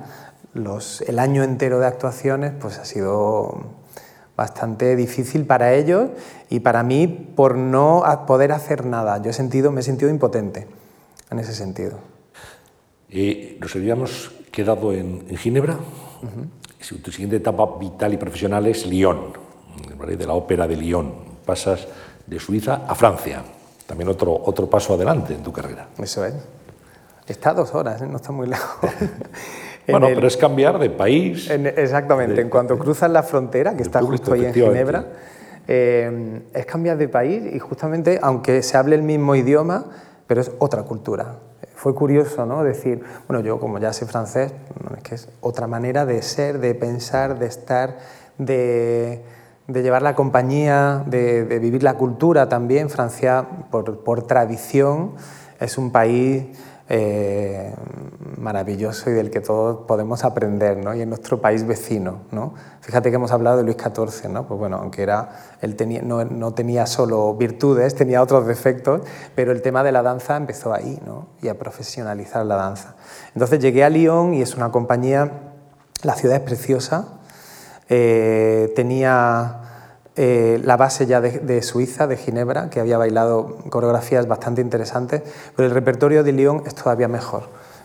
los, 0.53 1.03
el 1.03 1.21
año 1.21 1.45
entero 1.45 1.79
de 1.79 1.87
actuaciones, 1.87 2.53
pues 2.61 2.77
ha 2.81 2.85
sido 2.85 3.63
bastante 4.37 4.97
difícil 4.97 5.47
para 5.47 5.75
ellos 5.75 6.11
y 6.51 6.59
para 6.59 6.83
mí 6.83 7.07
por 7.37 7.57
no 7.57 8.03
poder 8.27 8.51
hacer 8.51 8.85
nada. 8.85 9.23
Yo 9.23 9.31
he 9.31 9.33
sentido, 9.33 9.71
me 9.71 9.83
he 9.83 9.85
sentido 9.85 10.11
impotente 10.11 10.67
en 11.31 11.39
ese 11.39 11.55
sentido. 11.55 12.01
Eh, 13.11 13.59
nos 13.61 13.77
habíamos 13.77 14.33
quedado 14.51 14.93
en, 14.93 15.25
en 15.29 15.37
Ginebra. 15.37 15.79
Uh 16.23 16.27
-huh. 16.27 17.03
Tu 17.03 17.13
siguiente 17.13 17.37
etapa 17.37 17.79
vital 17.79 18.15
y 18.15 18.17
profesional 18.17 18.67
es 18.67 18.87
Lyon, 18.87 19.33
¿vale? 19.97 20.17
de 20.17 20.27
la 20.27 20.35
ópera 20.35 20.67
de 20.67 20.77
Lyon. 20.77 21.13
Pasas 21.45 21.87
de 22.27 22.39
Suiza 22.39 22.83
a 22.87 22.95
Francia. 22.95 23.43
También 23.87 24.09
otro, 24.09 24.33
otro 24.45 24.69
paso 24.69 24.95
adelante 24.95 25.35
en 25.35 25.43
tu 25.43 25.53
carrera. 25.53 25.89
Eso 25.99 26.25
es. 26.25 26.35
Está 27.27 27.51
a 27.51 27.55
dos 27.55 27.75
horas, 27.75 28.03
¿eh? 28.03 28.07
no 28.07 28.17
está 28.17 28.33
muy 28.33 28.47
lejos. 28.47 28.91
Bueno, 29.89 30.07
pero 30.15 30.29
es 30.29 30.37
cambiar 30.37 30.79
de 30.79 30.91
país. 30.91 31.51
exactamente, 31.51 32.41
en 32.41 32.49
cuanto 32.49 32.79
cruzas 32.79 33.11
la 33.11 33.25
frontera, 33.25 33.75
que 33.75 33.83
está 33.83 34.01
justo 34.01 34.33
ahí 34.33 34.45
en 34.45 34.55
Ginebra, 34.55 35.07
eh, 35.67 36.43
es 36.53 36.67
cambiar 36.67 36.97
de 36.99 37.09
país 37.09 37.43
y 37.53 37.59
justamente, 37.59 38.21
aunque 38.23 38.63
se 38.63 38.77
hable 38.77 38.95
el 38.95 39.03
mismo 39.03 39.35
idioma, 39.35 39.87
pero 40.29 40.41
es 40.41 40.53
otra 40.61 40.85
cultura. 40.85 41.37
Fue 41.83 41.97
curioso, 41.97 42.47
¿no? 42.47 42.63
Decir, 42.63 43.03
bueno, 43.27 43.43
yo 43.43 43.59
como 43.59 43.81
ya 43.81 43.93
sé 43.93 44.07
francés, 44.07 44.53
es 44.97 45.03
que 45.03 45.17
es 45.17 45.29
otra 45.41 45.67
manera 45.67 46.07
de 46.07 46.23
ser, 46.23 46.61
de 46.61 46.77
pensar, 46.77 47.41
de 47.41 47.47
estar, 47.47 47.99
de, 48.39 49.25
llevar 49.67 50.01
la 50.03 50.15
compañía, 50.15 51.03
de, 51.05 51.43
vivir 51.59 51.83
la 51.83 51.95
cultura 51.95 52.49
también. 52.49 52.89
Francia, 52.89 53.49
por 53.73 54.27
tradición, 54.29 55.17
es 55.59 55.77
un 55.77 55.91
país 55.91 56.57
eh, 56.95 57.75
maravilloso 58.37 59.09
y 59.09 59.15
del 59.15 59.31
que 59.31 59.41
todos 59.41 59.87
podemos 59.87 60.25
aprender, 60.25 60.77
¿no? 60.77 60.95
y 60.95 61.01
en 61.01 61.09
nuestro 61.09 61.41
país 61.41 61.67
vecino. 61.67 62.21
¿no? 62.33 62.53
Fíjate 62.83 63.09
que 63.09 63.17
hemos 63.17 63.33
hablado 63.33 63.57
de 63.57 63.63
Luis 63.63 63.79
XIV, 63.79 64.29
¿no? 64.29 64.47
pues 64.47 64.61
bueno, 64.61 64.77
aunque 64.77 65.03
era, 65.03 65.31
él 65.63 65.75
tenía, 65.75 66.03
no, 66.03 66.23
no, 66.27 66.53
tenía 66.53 66.85
solo 66.85 67.35
virtudes, 67.35 67.95
tenía 67.95 68.21
otros 68.21 68.47
defectos, 68.47 69.01
pero 69.35 69.53
el 69.53 69.63
tema 69.63 69.83
de 69.83 69.91
la 69.91 70.03
danza 70.03 70.37
empezó 70.37 70.75
ahí 70.75 71.01
¿no? 71.07 71.29
y 71.41 71.49
a 71.49 71.59
profesionalizar 71.59 72.45
la 72.45 72.57
danza. 72.57 72.95
Entonces 73.33 73.61
llegué 73.61 73.85
a 73.85 73.89
Lyon 73.89 74.35
y 74.35 74.43
es 74.43 74.55
una 74.55 74.71
compañía, 74.71 75.33
la 76.03 76.15
ciudad 76.15 76.37
es 76.37 76.43
preciosa, 76.43 77.21
eh, 77.89 78.71
tenía 78.77 79.62
eh, 80.15 80.61
la 80.63 80.77
base 80.77 81.07
ya 81.07 81.21
de, 81.23 81.63
Suiza, 81.63 82.07
de 82.07 82.17
Ginebra, 82.17 82.69
que 82.69 82.81
había 82.81 82.99
bailado 82.99 83.57
coreografías 83.71 84.29
bastante 84.29 84.61
interesantes, 84.61 85.23
pero 85.57 85.69
el 85.69 85.75
repertorio 85.75 86.23
de 86.23 86.33
Lyon 86.33 86.63
es 86.67 86.75
todavía 86.75 87.09
mejor. 87.09 87.45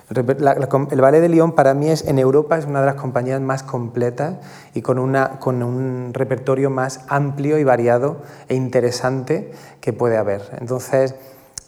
El, 0.09 1.01
ballet 1.01 1.21
de 1.21 1.29
Lyon 1.29 1.53
para 1.53 1.73
mí 1.73 1.89
es 1.89 2.05
en 2.05 2.17
Europa 2.17 2.57
es 2.57 2.65
una 2.65 2.79
de 2.79 2.85
las 2.85 2.95
compañías 2.95 3.41
más 3.41 3.63
completas 3.63 4.35
y 4.73 4.81
con, 4.81 4.99
una, 4.99 5.39
con 5.39 5.61
un 5.63 6.13
repertorio 6.13 6.69
más 6.69 7.01
amplio 7.09 7.57
y 7.59 7.65
variado 7.65 8.17
e 8.47 8.55
interesante 8.55 9.51
que 9.81 9.91
puede 9.91 10.17
haber. 10.17 10.43
Entonces, 10.59 11.15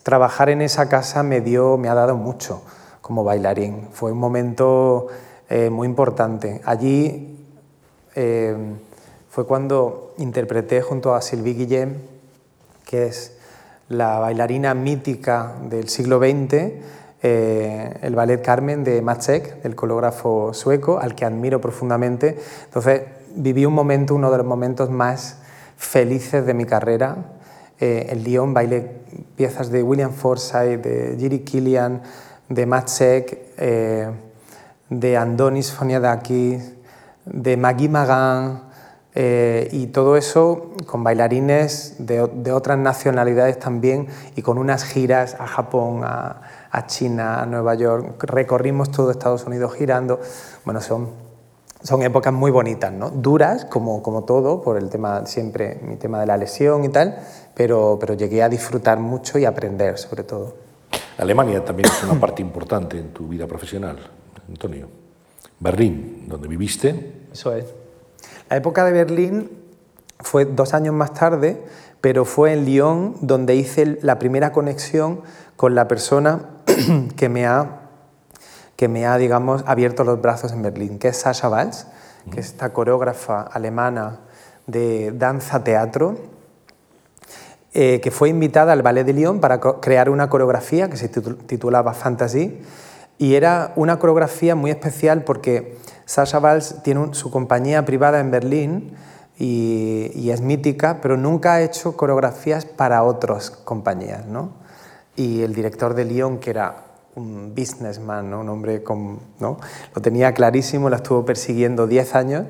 trabajar 0.03 0.49
en 0.49 0.61
esa 0.61 0.87
casa 0.87 1.23
me, 1.23 1.41
dio, 1.41 1.77
me 1.77 1.89
ha 1.89 1.93
dado 1.93 2.15
mucho 2.15 2.61
como 3.01 3.23
bailarín. 3.23 3.89
Fue 3.91 4.11
un 4.11 4.19
momento 4.19 5.07
eh, 5.49 5.69
muy 5.69 5.87
importante. 5.87 6.61
Allí 6.63 7.45
eh, 8.15 8.55
fue 9.39 9.47
cuando 9.47 10.15
interpreté 10.17 10.81
junto 10.81 11.15
a 11.15 11.21
Sylvie 11.21 11.53
Guillem, 11.53 11.93
que 12.85 13.05
es 13.05 13.37
la 13.87 14.19
bailarina 14.19 14.73
mítica 14.73 15.53
del 15.69 15.87
siglo 15.87 16.19
XX, 16.19 16.73
eh, 17.23 17.99
el 18.01 18.15
ballet 18.15 18.41
Carmen 18.41 18.83
de 18.83 19.01
Matzek, 19.01 19.63
el 19.63 19.75
coreógrafo 19.75 20.53
sueco, 20.53 20.99
al 20.99 21.15
que 21.15 21.23
admiro 21.23 21.61
profundamente. 21.61 22.37
Entonces 22.65 23.03
viví 23.33 23.65
un 23.65 23.73
momento, 23.75 24.13
uno 24.13 24.29
de 24.29 24.39
los 24.39 24.45
momentos 24.45 24.89
más 24.89 25.37
felices 25.77 26.45
de 26.45 26.53
mi 26.53 26.65
carrera. 26.65 27.15
Eh, 27.79 28.07
en 28.09 28.25
Lyon 28.25 28.53
bailé 28.53 28.91
piezas 29.37 29.71
de 29.71 29.81
William 29.83 30.11
Forsythe, 30.11 30.79
de 30.79 31.15
Giri 31.17 31.45
Kilian, 31.45 32.01
de 32.49 32.65
Matzek, 32.65 33.53
eh, 33.55 34.09
de 34.89 35.15
Andonis 35.15 35.71
Foniadakis, 35.71 36.73
de 37.23 37.55
Maggie 37.55 37.87
Magan, 37.87 38.68
eh, 39.15 39.67
y 39.71 39.87
todo 39.87 40.17
eso 40.17 40.71
con 40.85 41.03
bailarines 41.03 41.95
de, 41.97 42.21
otras 42.51 42.77
nacionalidades 42.77 43.57
también 43.57 44.07
y 44.35 44.43
con 44.43 44.57
unas 44.57 44.83
giras 44.83 45.35
a 45.39 45.47
Japón, 45.47 46.01
a, 46.03 46.41
China, 46.85 47.41
a 47.41 47.45
Nueva 47.45 47.73
York. 47.73 48.23
Recorrimos 48.23 48.91
todo 48.91 49.09
Estados 49.09 49.45
Unidos 49.45 49.73
girando. 49.73 50.19
Bueno, 50.63 50.79
son, 50.81 51.09
son 51.81 52.03
épocas 52.03 52.31
muy 52.31 52.51
bonitas, 52.51 52.93
¿no? 52.93 53.09
duras 53.09 53.65
como, 53.65 54.03
como 54.03 54.23
todo, 54.23 54.61
por 54.61 54.77
el 54.77 54.89
tema 54.89 55.25
siempre, 55.25 55.79
mi 55.81 55.95
tema 55.95 56.19
de 56.19 56.27
la 56.27 56.37
lesión 56.37 56.83
y 56.85 56.89
tal, 56.89 57.17
pero, 57.55 57.97
pero 57.99 58.13
llegué 58.13 58.43
a 58.43 58.49
disfrutar 58.49 58.99
mucho 58.99 59.39
y 59.39 59.45
aprender 59.45 59.97
sobre 59.97 60.23
todo. 60.23 60.53
Alemania 61.17 61.65
también 61.65 61.89
es 61.89 62.03
una 62.03 62.19
parte 62.19 62.41
importante 62.41 62.97
en 62.97 63.09
tu 63.11 63.27
vida 63.27 63.47
profesional, 63.47 63.97
Antonio. 64.47 64.87
Berlín, 65.59 66.25
donde 66.27 66.47
viviste. 66.47 67.25
Eso 67.33 67.53
es. 67.53 67.65
La 68.49 68.57
época 68.57 68.83
de 68.83 68.91
Berlín 68.91 69.51
fue 70.21 70.45
dos 70.45 70.73
años 70.73 70.95
más 70.95 71.13
tarde, 71.13 71.63
pero 72.01 72.25
fue 72.25 72.51
en 72.53 72.65
Lyon 72.65 73.15
donde 73.21 73.55
hice 73.55 73.99
la 74.01 74.17
primera 74.17 74.51
conexión 74.51 75.21
con 75.55 75.75
la 75.75 75.87
persona 75.87 76.41
que 77.15 77.29
me 77.29 77.45
ha, 77.45 77.81
que 78.75 78.87
me 78.87 79.05
ha 79.05 79.17
digamos, 79.17 79.63
abierto 79.67 80.03
los 80.03 80.19
brazos 80.19 80.51
en 80.51 80.63
Berlín, 80.63 80.97
que 80.97 81.09
es 81.09 81.17
Sasha 81.17 81.47
Valls, 81.47 81.85
que 82.31 82.39
es 82.39 82.47
esta 82.47 82.73
coreógrafa 82.73 83.41
alemana 83.41 84.21
de 84.65 85.11
danza-teatro, 85.11 86.15
eh, 87.73 88.01
que 88.01 88.09
fue 88.09 88.29
invitada 88.29 88.73
al 88.73 88.81
Ballet 88.81 89.03
de 89.03 89.13
Lyon 89.13 89.39
para 89.39 89.59
crear 89.59 90.09
una 90.09 90.27
coreografía 90.27 90.89
que 90.89 90.97
se 90.97 91.07
titulaba 91.07 91.93
Fantasy, 91.93 92.59
y 93.19 93.35
era 93.35 93.73
una 93.75 93.99
coreografía 93.99 94.55
muy 94.55 94.71
especial 94.71 95.23
porque 95.23 95.77
Sasha 96.09 96.39
Valls 96.39 96.77
tiene 96.81 97.13
su 97.13 97.29
compañía 97.29 97.85
privada 97.85 98.19
en 98.19 98.31
Berlín 98.31 98.95
y, 99.37 100.31
es 100.31 100.41
mítica, 100.41 100.97
pero 101.03 101.17
nunca 101.17 101.53
ha 101.53 101.61
hecho 101.61 101.95
coreografías 101.95 102.65
para 102.65 103.03
otras 103.03 103.51
compañías. 103.51 104.25
¿no? 104.25 104.53
Y 105.15 105.43
el 105.43 105.53
director 105.53 105.93
de 105.93 106.05
Lyon, 106.05 106.39
que 106.39 106.49
era 106.49 106.77
un 107.13 107.53
businessman, 107.53 108.31
¿no? 108.31 108.39
un 108.39 108.49
hombre 108.49 108.81
con, 108.81 109.19
¿no? 109.39 109.59
lo 109.93 110.01
tenía 110.01 110.33
clarísimo, 110.33 110.89
la 110.89 110.95
estuvo 110.95 111.23
persiguiendo 111.25 111.85
10 111.85 112.15
años 112.15 112.45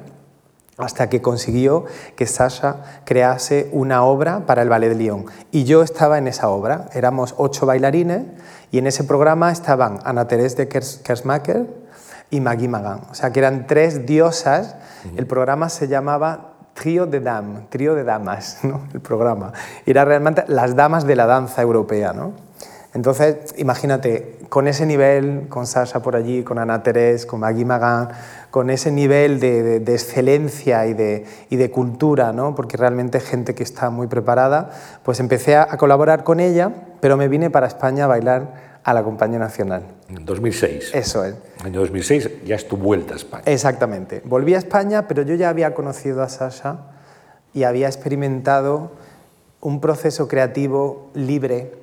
hasta 0.77 1.09
que 1.09 1.21
consiguió 1.21 1.83
que 2.15 2.27
Sasha 2.27 3.01
crease 3.03 3.67
una 3.73 4.05
obra 4.05 4.45
para 4.45 4.61
el 4.61 4.69
Ballet 4.69 4.87
de 4.87 4.95
Lyon. 4.95 5.25
Y 5.51 5.65
yo 5.65 5.83
estaba 5.83 6.17
en 6.17 6.29
esa 6.29 6.47
obra, 6.47 6.87
éramos 6.93 7.35
ocho 7.37 7.65
bailarines 7.65 8.21
y 8.71 8.77
en 8.77 8.87
ese 8.87 9.03
programa 9.03 9.51
estaban 9.51 9.99
Ana 10.05 10.29
Teresa 10.29 10.55
de 10.55 10.69
Kersmacher, 10.69 11.88
y 12.29 12.41
Maggie 12.41 12.67
Magan. 12.67 13.01
O 13.11 13.15
sea, 13.15 13.31
que 13.31 13.39
eran 13.39 13.67
tres 13.67 14.05
diosas. 14.05 14.75
El 15.15 15.25
programa 15.27 15.69
se 15.69 15.87
llamaba 15.87 16.53
Trío 16.73 17.05
de 17.05 17.19
Dam, 17.19 17.67
Trío 17.69 17.95
de 17.95 18.03
Damas, 18.03 18.59
¿no? 18.63 18.81
el 18.93 19.01
programa. 19.01 19.53
Era 19.85 20.05
realmente 20.05 20.43
las 20.47 20.75
damas 20.75 21.05
de 21.05 21.15
la 21.15 21.25
danza 21.25 21.61
europea. 21.61 22.13
¿no? 22.13 22.33
Entonces, 22.93 23.53
imagínate, 23.57 24.39
con 24.49 24.67
ese 24.67 24.85
nivel, 24.85 25.47
con 25.49 25.67
Sasha 25.67 26.01
por 26.01 26.15
allí, 26.15 26.43
con 26.43 26.57
Ana 26.57 26.81
Terés, 26.81 27.25
con 27.25 27.41
Maggie 27.41 27.65
Magan, 27.65 28.09
con 28.49 28.69
ese 28.69 28.91
nivel 28.91 29.39
de, 29.39 29.75
excelencia 29.77 30.87
y 30.87 30.93
de, 30.93 31.25
y 31.49 31.55
de 31.55 31.69
cultura, 31.69 32.33
¿no? 32.33 32.55
porque 32.55 32.77
realmente 32.77 33.19
gente 33.19 33.53
que 33.53 33.63
está 33.63 33.89
muy 33.89 34.07
preparada, 34.07 34.71
pues 35.03 35.19
empecé 35.19 35.55
a 35.55 35.77
colaborar 35.77 36.23
con 36.23 36.39
ella, 36.39 36.71
pero 36.99 37.15
me 37.15 37.27
vine 37.27 37.49
para 37.49 37.67
España 37.67 38.05
a 38.05 38.07
bailar 38.07 38.68
a 38.83 38.93
la 38.93 39.03
Compañía 39.03 39.39
Nacional. 39.39 39.83
En 40.09 40.25
2006. 40.25 40.91
Eso 40.93 41.25
es. 41.25 41.35
Año 41.63 41.79
2006 41.81 42.45
ya 42.45 42.55
es 42.55 42.67
tu 42.67 42.77
vuelta 42.77 43.13
a 43.13 43.17
España. 43.17 43.43
Exactamente. 43.45 44.21
Volví 44.25 44.55
a 44.55 44.57
España, 44.57 45.07
pero 45.07 45.21
yo 45.23 45.35
ya 45.35 45.49
había 45.49 45.73
conocido 45.73 46.23
a 46.23 46.29
Sasha 46.29 46.77
y 47.53 47.63
había 47.63 47.87
experimentado 47.87 48.91
un 49.61 49.81
proceso 49.81 50.27
creativo 50.27 51.09
libre 51.13 51.73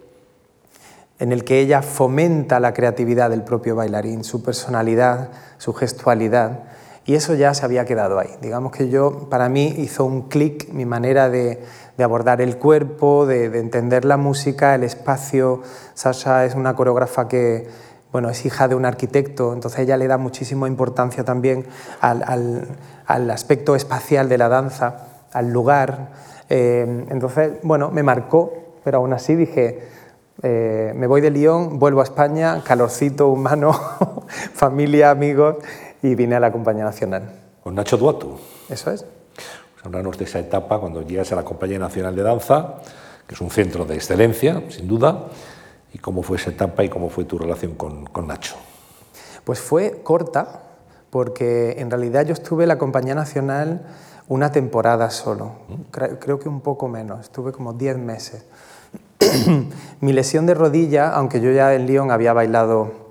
en 1.19 1.33
el 1.33 1.45
que 1.45 1.61
ella 1.61 1.83
fomenta 1.83 2.61
la 2.61 2.75
creatividad 2.75 3.31
del 3.31 3.43
propio 3.43 3.75
bailarín, 3.77 4.25
su 4.25 4.43
personalidad, 4.43 5.31
su 5.59 5.73
gestualidad, 5.73 6.65
y 7.07 7.15
eso 7.15 7.35
ya 7.35 7.55
se 7.55 7.65
había 7.65 7.85
quedado 7.85 8.19
ahí. 8.19 8.31
Digamos 8.43 8.73
que 8.73 8.89
yo, 8.89 9.29
para 9.31 9.49
mí, 9.49 9.75
hizo 9.79 10.05
un 10.05 10.23
clic 10.23 10.69
mi 10.73 10.85
manera 10.85 11.31
de, 11.31 11.63
de 11.97 12.05
abordar 12.05 12.41
el 12.41 12.59
cuerpo, 12.59 13.27
de, 13.27 13.47
entender 13.59 14.05
la 14.05 14.17
música, 14.17 14.75
el 14.75 14.85
espacio. 14.85 15.63
Sasha 15.95 16.45
es 16.45 16.55
una 16.55 16.75
coreógrafa 16.75 17.29
que 17.29 17.69
bueno, 18.13 18.31
es 18.31 18.47
hija 18.47 18.67
de 18.67 18.75
un 18.75 18.87
arquitecto, 18.87 19.53
entonces 19.53 19.81
ella 19.81 19.97
le 19.97 20.07
da 20.07 20.17
muchísima 20.17 20.69
importancia 20.69 21.25
también 21.25 21.67
al, 22.01 22.67
al, 23.05 23.31
aspecto 23.31 23.77
espacial 23.77 24.29
de 24.29 24.39
la 24.39 24.49
danza, 24.49 25.09
al 25.33 25.51
lugar. 25.53 26.13
Eh, 26.49 27.05
entonces, 27.11 27.59
bueno, 27.63 27.91
me 27.91 28.03
marcó, 28.03 28.55
pero 28.85 28.99
aún 28.99 29.13
así 29.13 29.35
dije, 29.35 29.83
eh, 30.43 30.93
me 30.97 31.07
voy 31.07 31.21
de 31.21 31.31
Lyon, 31.31 31.79
vuelvo 31.79 32.01
a 32.01 32.05
España, 32.05 32.63
calorcito 32.65 33.29
humano, 33.29 33.73
familia, 34.55 35.11
amigos, 35.11 35.57
y 36.03 36.15
vine 36.15 36.37
a 36.37 36.41
la 36.41 36.53
Compañía 36.53 36.85
Nacional. 36.85 37.33
Con 37.63 37.75
Nacho 37.75 37.97
Duato. 37.97 38.39
Eso 38.69 38.91
es. 38.93 39.05
Hablarnos 39.87 40.19
de 40.19 40.25
esa 40.25 40.41
etapa 40.41 40.81
cuando 40.81 41.03
llegas 41.03 41.31
a 41.31 41.37
la 41.37 41.45
Compañía 41.45 41.79
Nacional 41.79 42.17
de 42.17 42.23
Danza, 42.25 42.75
que 43.25 43.35
es 43.37 43.41
un 43.41 43.51
centro 43.51 43.85
de 43.85 43.95
excelencia, 43.95 44.65
sin 44.69 44.89
duda, 44.89 45.27
y 45.95 45.99
cómo 45.99 46.25
fue 46.25 46.39
esa 46.39 46.51
etapa 46.51 46.83
y 46.83 46.89
cómo 46.89 47.09
fue 47.09 47.25
tu 47.25 47.39
relación 47.39 47.77
con, 47.77 48.05
con 48.07 48.27
Nacho. 48.27 48.57
Pues 49.45 49.61
fue 49.61 50.01
corta, 50.03 50.65
porque 51.11 51.77
en 51.79 51.89
realidad 51.89 52.27
yo 52.27 52.33
estuve 52.33 52.65
en 52.65 52.69
la 52.71 52.79
Compañía 52.79 53.15
Nacional 53.15 53.87
una 54.27 54.51
temporada 54.51 55.09
solo, 55.11 55.53
creo, 55.93 56.41
que 56.41 56.49
un 56.49 56.63
poco 56.63 56.89
menos, 56.89 57.21
estuve 57.21 57.53
como 57.53 57.73
10 57.73 57.97
meses. 57.97 58.45
Mi 60.01 60.13
lesión 60.13 60.47
de 60.47 60.55
rodilla, 60.55 61.11
aunque 61.11 61.41
yo 61.41 61.53
ya 61.53 61.75
en 61.75 61.87
Lyon 61.87 62.11
había 62.11 62.33
bailado 62.33 63.06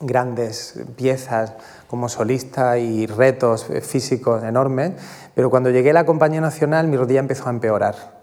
grandes 0.00 0.80
piezas 0.96 1.54
como 1.88 2.08
solista 2.08 2.78
y 2.78 3.06
retos 3.06 3.66
físicos 3.82 4.44
enormes, 4.44 4.92
pero 5.34 5.50
cuando 5.50 5.70
llegué 5.70 5.90
a 5.90 5.94
la 5.94 6.06
Compañía 6.06 6.40
Nacional 6.40 6.88
mi 6.88 6.96
rodilla 6.96 7.20
empezó 7.20 7.48
a 7.48 7.50
empeorar. 7.50 8.18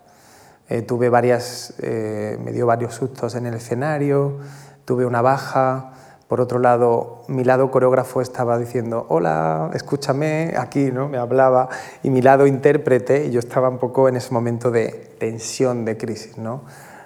Eh, 0.67 0.81
tuve 0.81 1.09
varias, 1.09 1.75
eh, 1.79 2.37
me 2.43 2.51
dio 2.51 2.65
varios 2.65 2.95
sustos 2.95 3.35
en 3.35 3.45
el 3.45 3.53
escenario, 3.53 4.39
tuve 4.85 5.05
una 5.05 5.21
baja, 5.21 5.91
por 6.27 6.41
otro 6.41 6.57
lado, 6.57 7.23
mi 7.27 7.43
lado 7.43 7.69
coreógrafo 7.69 8.19
estaba 8.19 8.57
diciendo, 8.57 9.05
hola, 9.09 9.69
escúchame, 9.75 10.55
aquí, 10.57 10.91
¿no? 10.91 11.07
Me 11.07 11.19
hablaba, 11.19 11.69
y 12.01 12.09
mi 12.09 12.23
lado 12.23 12.47
intérprete, 12.47 13.29
yo 13.29 13.39
estaba 13.39 13.69
un 13.69 13.77
poco 13.77 14.09
en 14.09 14.15
ese 14.15 14.33
momento 14.33 14.71
de 14.71 15.13
tensión, 15.19 15.85
de 15.85 15.97
crisis, 15.97 16.39
¿no? 16.39 16.63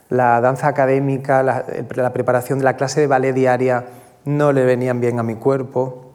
La 0.07 0.39
danza 0.39 0.69
académica, 0.69 1.43
la 1.43 2.13
preparación 2.13 2.59
de 2.59 2.65
la 2.65 2.77
clase 2.77 3.01
de 3.01 3.07
ballet 3.07 3.33
diaria 3.33 3.85
no 4.25 4.51
le 4.51 4.65
venían 4.65 4.99
bien 5.01 5.19
a 5.19 5.23
mi 5.23 5.35
cuerpo, 5.35 6.11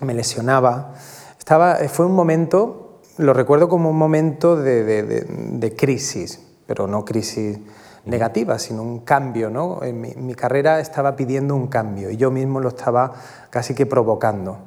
me 0.00 0.14
lesionaba. 0.14 0.94
Estaba, 1.38 1.76
fue 1.88 2.06
un 2.06 2.12
momento, 2.12 3.00
lo 3.16 3.32
recuerdo 3.32 3.68
como 3.68 3.90
un 3.90 3.96
momento 3.96 4.56
de, 4.56 4.84
de, 4.84 5.02
de, 5.02 5.20
de 5.28 5.76
crisis, 5.76 6.40
pero 6.66 6.86
no 6.86 7.04
crisis 7.04 7.58
negativa, 8.04 8.58
sino 8.58 8.82
un 8.82 9.00
cambio. 9.00 9.50
¿no? 9.50 9.82
En 9.82 10.00
mi, 10.00 10.14
mi, 10.14 10.34
carrera 10.34 10.80
estaba 10.80 11.16
pidiendo 11.16 11.54
un 11.54 11.68
cambio 11.68 12.10
y 12.10 12.16
yo 12.16 12.30
mismo 12.30 12.60
lo 12.60 12.68
estaba 12.68 13.12
casi 13.50 13.74
que 13.74 13.86
provocando. 13.86 14.58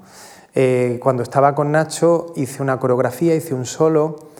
Eh, 0.53 0.99
cuando 1.01 1.23
estaba 1.23 1.55
con 1.55 1.71
Nacho 1.71 2.33
hice 2.35 2.61
una 2.61 2.79
coreografía, 2.79 3.35
hice 3.35 3.53
un 3.53 3.65
solo 3.65 4.31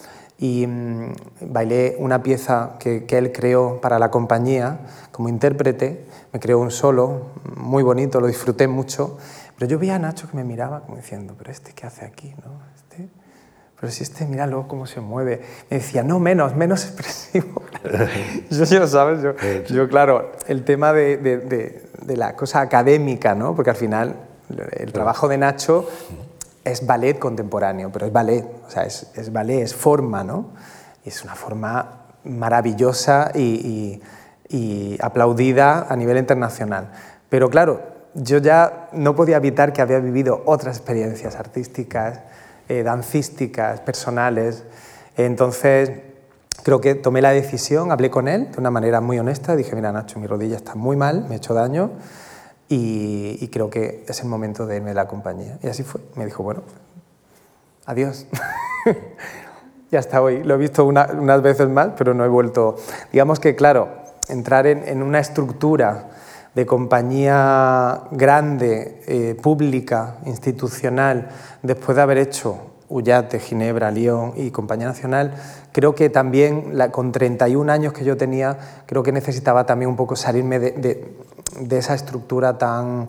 y 0.42 0.66
mmm, 0.66 1.12
bailé 1.40 1.94
una 2.00 2.20
pieza 2.24 2.72
que, 2.80 3.04
que, 3.04 3.16
él 3.16 3.30
creó 3.30 3.80
para 3.80 4.00
la 4.00 4.10
compañía 4.10 4.80
como 5.12 5.28
intérprete. 5.28 6.04
Me 6.32 6.40
creó 6.40 6.58
un 6.58 6.72
solo 6.72 7.26
muy 7.56 7.84
bonito, 7.84 8.20
lo 8.20 8.26
disfruté 8.26 8.66
mucho, 8.66 9.18
pero 9.56 9.70
yo 9.70 9.78
veía 9.78 9.94
a 9.94 9.98
Nacho 10.00 10.28
que 10.28 10.36
me 10.36 10.42
miraba 10.42 10.80
como 10.80 10.96
diciendo, 10.96 11.36
pero 11.38 11.52
este 11.52 11.72
qué 11.74 11.86
hace 11.86 12.04
aquí, 12.04 12.34
¿no? 12.44 12.60
Este, 12.74 13.08
pero 13.78 13.92
si 13.92 14.02
este, 14.02 14.26
míralo 14.26 14.66
cómo 14.66 14.86
se 14.86 15.00
mueve. 15.00 15.42
Me 15.70 15.76
decía, 15.76 16.02
no, 16.02 16.18
menos, 16.18 16.56
menos 16.56 16.84
expresivo. 16.86 17.62
yo, 18.50 18.64
yo, 18.64 18.88
¿sabes? 18.88 19.22
Yo, 19.22 19.34
yo, 19.72 19.88
claro, 19.88 20.32
el 20.48 20.64
tema 20.64 20.92
de, 20.92 21.18
de, 21.18 21.38
de, 21.38 21.82
de, 22.02 22.16
la 22.16 22.34
cosa 22.34 22.62
académica, 22.62 23.36
¿no? 23.36 23.54
Porque 23.54 23.70
al 23.70 23.76
final 23.76 24.16
el 24.72 24.92
trabajo 24.92 25.28
de 25.28 25.38
Nacho 25.38 25.88
es 26.64 26.86
ballet 26.86 27.18
contemporáneo, 27.18 27.90
pero 27.92 28.06
es 28.06 28.12
ballet, 28.12 28.44
o 28.66 28.70
sea, 28.70 28.84
es, 28.84 29.10
es 29.14 29.32
ballet, 29.32 29.62
es 29.62 29.74
forma, 29.74 30.22
¿no? 30.24 30.50
Y 31.04 31.08
es 31.08 31.24
una 31.24 31.34
forma 31.34 32.06
maravillosa 32.24 33.32
y, 33.34 33.40
y, 33.40 34.56
y 34.56 34.98
aplaudida 35.00 35.86
a 35.88 35.96
nivel 35.96 36.18
internacional. 36.18 36.92
Pero 37.28 37.50
claro, 37.50 37.80
yo 38.14 38.38
ya 38.38 38.88
no 38.92 39.16
podía 39.16 39.38
evitar 39.38 39.72
que 39.72 39.82
había 39.82 39.98
vivido 39.98 40.42
otras 40.46 40.76
experiencias 40.76 41.36
artísticas, 41.36 42.20
eh, 42.68 42.82
dancísticas, 42.82 43.80
personales. 43.80 44.64
Entonces, 45.16 45.90
creo 46.62 46.80
que 46.80 46.94
tomé 46.94 47.22
la 47.22 47.30
decisión, 47.30 47.90
hablé 47.90 48.10
con 48.10 48.28
él 48.28 48.52
de 48.52 48.58
una 48.58 48.70
manera 48.70 49.00
muy 49.00 49.18
honesta, 49.18 49.56
dije, 49.56 49.74
mira 49.74 49.92
Nacho, 49.92 50.18
mi 50.18 50.26
rodilla 50.26 50.56
está 50.56 50.74
muy 50.74 50.96
mal, 50.96 51.24
me 51.28 51.34
he 51.34 51.38
hecho 51.38 51.54
daño 51.54 51.90
y, 52.72 53.38
y 53.38 53.48
creo 53.48 53.68
que 53.68 54.02
es 54.08 54.20
el 54.22 54.28
momento 54.28 54.66
de 54.66 54.76
irme 54.76 54.88
de 54.88 54.94
la 54.94 55.06
compañía. 55.06 55.58
Y 55.62 55.66
así 55.66 55.82
fue. 55.82 56.00
Me 56.16 56.24
dijo, 56.24 56.42
bueno, 56.42 56.62
adiós. 57.84 58.26
ya 59.90 59.98
hasta 59.98 60.22
hoy. 60.22 60.42
Lo 60.42 60.54
he 60.54 60.56
visto 60.56 60.86
una, 60.86 61.06
unas 61.12 61.42
veces 61.42 61.68
más, 61.68 61.90
pero 61.98 62.14
no 62.14 62.24
he 62.24 62.28
vuelto. 62.28 62.76
Digamos 63.12 63.40
que, 63.40 63.54
claro, 63.54 63.90
entrar 64.28 64.66
en, 64.66 65.02
una 65.02 65.18
estructura 65.18 66.08
de 66.54 66.64
compañía 66.64 68.04
grande, 68.10 69.02
eh, 69.06 69.36
pública, 69.40 70.16
institucional, 70.24 71.28
después 71.62 71.96
de 71.96 72.02
haber 72.02 72.18
hecho 72.18 72.72
Ullate, 72.88 73.38
Ginebra, 73.38 73.90
Lyon 73.90 74.32
y 74.36 74.50
Compañía 74.50 74.86
Nacional, 74.86 75.34
creo 75.72 75.94
que 75.94 76.10
también 76.10 76.78
con 76.90 77.10
31 77.10 77.72
años 77.72 77.92
que 77.92 78.04
yo 78.04 78.16
tenía, 78.16 78.58
creo 78.86 79.02
que 79.02 79.12
necesitaba 79.12 79.64
también 79.64 79.90
un 79.90 79.96
poco 79.96 80.14
salirme 80.14 80.58
de, 80.58 81.16
de 81.60 81.78
esa 81.78 81.94
estructura 81.94 82.58
tan 82.58 83.08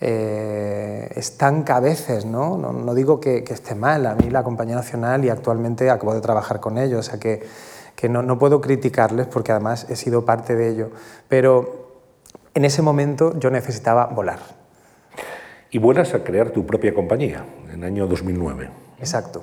eh, 0.00 1.10
estanca 1.16 1.76
a 1.76 1.80
veces, 1.80 2.24
¿no? 2.24 2.56
No, 2.56 2.72
no 2.72 2.94
digo 2.94 3.20
que, 3.20 3.42
que, 3.42 3.54
esté 3.54 3.74
mal, 3.74 4.06
a 4.06 4.14
mí 4.14 4.30
la 4.30 4.44
Compañía 4.44 4.76
Nacional 4.76 5.24
y 5.24 5.28
actualmente 5.28 5.90
acabo 5.90 6.14
de 6.14 6.20
trabajar 6.20 6.60
con 6.60 6.78
ellos, 6.78 7.00
o 7.00 7.10
sea 7.10 7.18
que, 7.18 7.42
que 7.96 8.08
no, 8.08 8.22
no 8.22 8.38
puedo 8.38 8.60
criticarles 8.60 9.26
porque 9.26 9.52
además 9.52 9.86
he 9.88 9.96
sido 9.96 10.24
parte 10.24 10.54
de 10.54 10.68
ello, 10.68 10.90
pero 11.28 11.88
en 12.54 12.64
ese 12.64 12.82
momento 12.82 13.38
yo 13.38 13.50
necesitaba 13.50 14.06
volar. 14.06 14.38
Y 15.70 15.78
vuelas 15.78 16.14
a 16.14 16.24
crear 16.24 16.50
tu 16.50 16.64
propia 16.64 16.94
compañía 16.94 17.44
en 17.64 17.70
el 17.80 17.84
año 17.84 18.06
2009. 18.06 18.70
Exacto. 19.00 19.42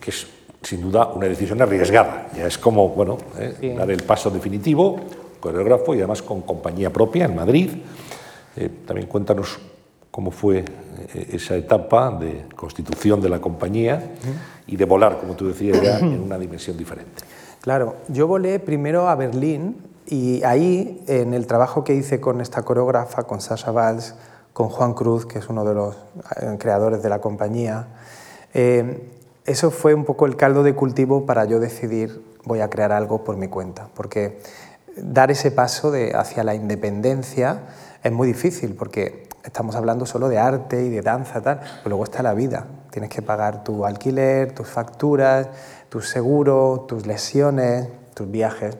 Que 0.00 0.10
es 0.10 0.26
sin 0.62 0.82
duda 0.82 1.06
una 1.14 1.26
decisión 1.26 1.62
arriesgada. 1.62 2.28
Ya 2.36 2.46
es 2.46 2.58
como, 2.58 2.88
bueno, 2.90 3.18
eh, 3.38 3.56
sí. 3.58 3.70
dar 3.70 3.90
el 3.90 4.02
paso 4.02 4.30
definitivo, 4.30 5.00
coreógrafo 5.40 5.94
y 5.94 5.98
además 5.98 6.22
con 6.22 6.42
compañía 6.42 6.90
propia 6.90 7.24
en 7.24 7.34
Madrid. 7.34 7.70
Eh, 8.56 8.70
también 8.86 9.08
cuéntanos 9.08 9.58
cómo 10.10 10.30
fue 10.30 10.58
eh, 10.58 11.28
esa 11.32 11.56
etapa 11.56 12.10
de 12.10 12.46
constitución 12.54 13.20
de 13.20 13.28
la 13.28 13.40
compañía 13.40 14.12
y 14.66 14.76
de 14.76 14.84
volar, 14.84 15.18
como 15.18 15.34
tú 15.34 15.48
decías, 15.48 15.80
ya 15.82 15.98
en 15.98 16.20
una 16.20 16.38
dimensión 16.38 16.76
diferente. 16.76 17.22
Claro, 17.60 17.96
yo 18.08 18.26
volé 18.26 18.58
primero 18.58 19.08
a 19.08 19.14
Berlín 19.14 19.76
y 20.06 20.42
ahí, 20.44 21.02
en 21.06 21.34
el 21.34 21.46
trabajo 21.46 21.84
que 21.84 21.94
hice 21.94 22.20
con 22.20 22.40
esta 22.40 22.62
coreógrafa, 22.62 23.24
con 23.24 23.40
Sasha 23.40 23.70
Valls, 23.70 24.14
con 24.52 24.68
Juan 24.68 24.94
Cruz, 24.94 25.26
que 25.26 25.38
es 25.38 25.48
uno 25.48 25.64
de 25.64 25.74
los 25.74 25.94
eh, 25.94 26.56
creadores 26.58 27.02
de 27.02 27.08
la 27.08 27.20
compañía, 27.20 27.88
eh, 28.54 29.08
eso 29.44 29.70
fue 29.70 29.94
un 29.94 30.04
poco 30.04 30.26
el 30.26 30.36
caldo 30.36 30.62
de 30.62 30.74
cultivo 30.74 31.26
para 31.26 31.44
yo 31.44 31.60
decidir 31.60 32.22
voy 32.44 32.60
a 32.60 32.70
crear 32.70 32.92
algo 32.92 33.22
por 33.22 33.36
mi 33.36 33.48
cuenta, 33.48 33.88
porque 33.94 34.40
dar 34.96 35.30
ese 35.30 35.50
paso 35.50 35.90
de, 35.90 36.12
hacia 36.14 36.44
la 36.44 36.54
independencia 36.54 37.60
es 38.02 38.12
muy 38.12 38.26
difícil, 38.26 38.74
porque 38.74 39.28
estamos 39.44 39.76
hablando 39.76 40.06
solo 40.06 40.28
de 40.28 40.38
arte 40.38 40.84
y 40.84 40.88
de 40.88 41.02
danza, 41.02 41.40
tal, 41.40 41.60
pero 41.60 41.90
luego 41.90 42.04
está 42.04 42.22
la 42.22 42.34
vida. 42.34 42.66
Tienes 42.90 43.10
que 43.10 43.22
pagar 43.22 43.64
tu 43.64 43.84
alquiler, 43.84 44.52
tus 44.52 44.68
facturas, 44.68 45.48
tu 45.88 46.00
seguro, 46.00 46.86
tus 46.88 47.06
lesiones, 47.06 47.88
tus 48.14 48.30
viajes. 48.30 48.76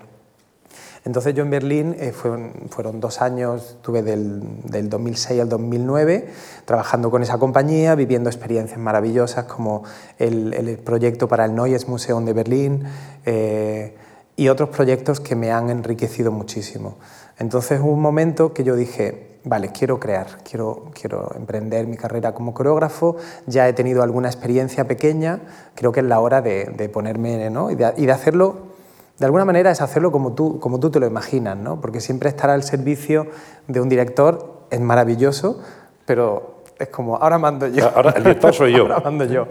Entonces 1.04 1.34
yo 1.34 1.42
en 1.42 1.50
Berlín 1.50 1.96
eh, 1.98 2.12
fueron, 2.12 2.52
fueron, 2.68 3.00
dos 3.00 3.22
años, 3.22 3.78
tuve 3.80 4.02
del, 4.02 4.42
del, 4.64 4.90
2006 4.90 5.40
al 5.40 5.48
2009 5.48 6.28
trabajando 6.66 7.11
con 7.11 7.22
esa 7.22 7.38
compañía, 7.38 7.94
viviendo 7.94 8.28
experiencias 8.28 8.78
maravillosas 8.78 9.46
como 9.46 9.82
el, 10.18 10.52
el 10.52 10.76
proyecto 10.76 11.26
para 11.26 11.46
el 11.46 11.54
Neues 11.54 11.88
Museum 11.88 12.26
de 12.26 12.32
Berlín 12.34 12.84
eh, 13.24 13.96
y 14.41 14.49
otros 14.49 14.70
proyectos 14.70 15.20
que 15.20 15.36
me 15.36 15.53
han 15.53 15.68
enriquecido 15.68 16.32
muchísimo. 16.32 16.97
Entonces 17.38 17.78
hubo 17.78 17.93
un 17.93 18.01
momento 18.01 18.55
que 18.55 18.64
yo 18.64 18.74
dije, 18.74 19.36
vale, 19.45 19.68
quiero 19.68 20.01
crear, 20.01 20.28
quiero, 20.49 20.86
quiero 20.99 21.32
emprender 21.36 21.86
mi 21.86 21.99
carrera 21.99 22.32
como 22.32 22.55
coreógrafo, 22.55 23.16
ya 23.45 23.68
he 23.68 23.74
tenido 23.74 24.03
alguna 24.03 24.28
experiencia 24.28 24.88
pequeña, 24.88 25.41
creo 25.74 25.93
que 25.93 26.01
es 26.01 26.07
la 26.07 26.20
hora 26.20 26.41
de, 26.41 26.72
de 26.74 26.88
ponerme 26.88 27.51
¿no? 27.51 27.70
y, 27.70 27.74
de, 27.74 27.93
y 27.99 28.07
de 28.07 28.12
hacerlo 28.12 28.70
de 29.18 29.26
alguna 29.26 29.45
manera 29.45 29.70
es 29.70 29.82
hacerlo 29.82 30.11
como 30.11 30.32
tú, 30.32 30.59
como 30.59 30.80
tú 30.80 30.91
te 30.91 31.01
lo 31.01 31.07
imaginas, 31.07 31.59
¿no? 31.59 31.78
porque 31.78 32.01
siempre 32.01 32.30
estar 32.30 32.49
al 32.49 32.62
servicio 32.62 33.26
de 33.68 33.82
un 33.82 33.91
director 33.91 34.62
es 34.70 34.80
maravilloso, 34.80 35.61
pero 36.07 36.62
es 36.78 36.88
como, 36.88 37.16
ahora 37.16 37.36
mando 37.36 37.66
yo. 37.66 37.91
Ahora 37.95 38.12
el 38.16 38.22
director 38.22 38.55
soy 38.55 38.72
yo. 38.72 38.84
ahora 38.84 39.01
mando 39.01 39.26
yo. 39.26 39.49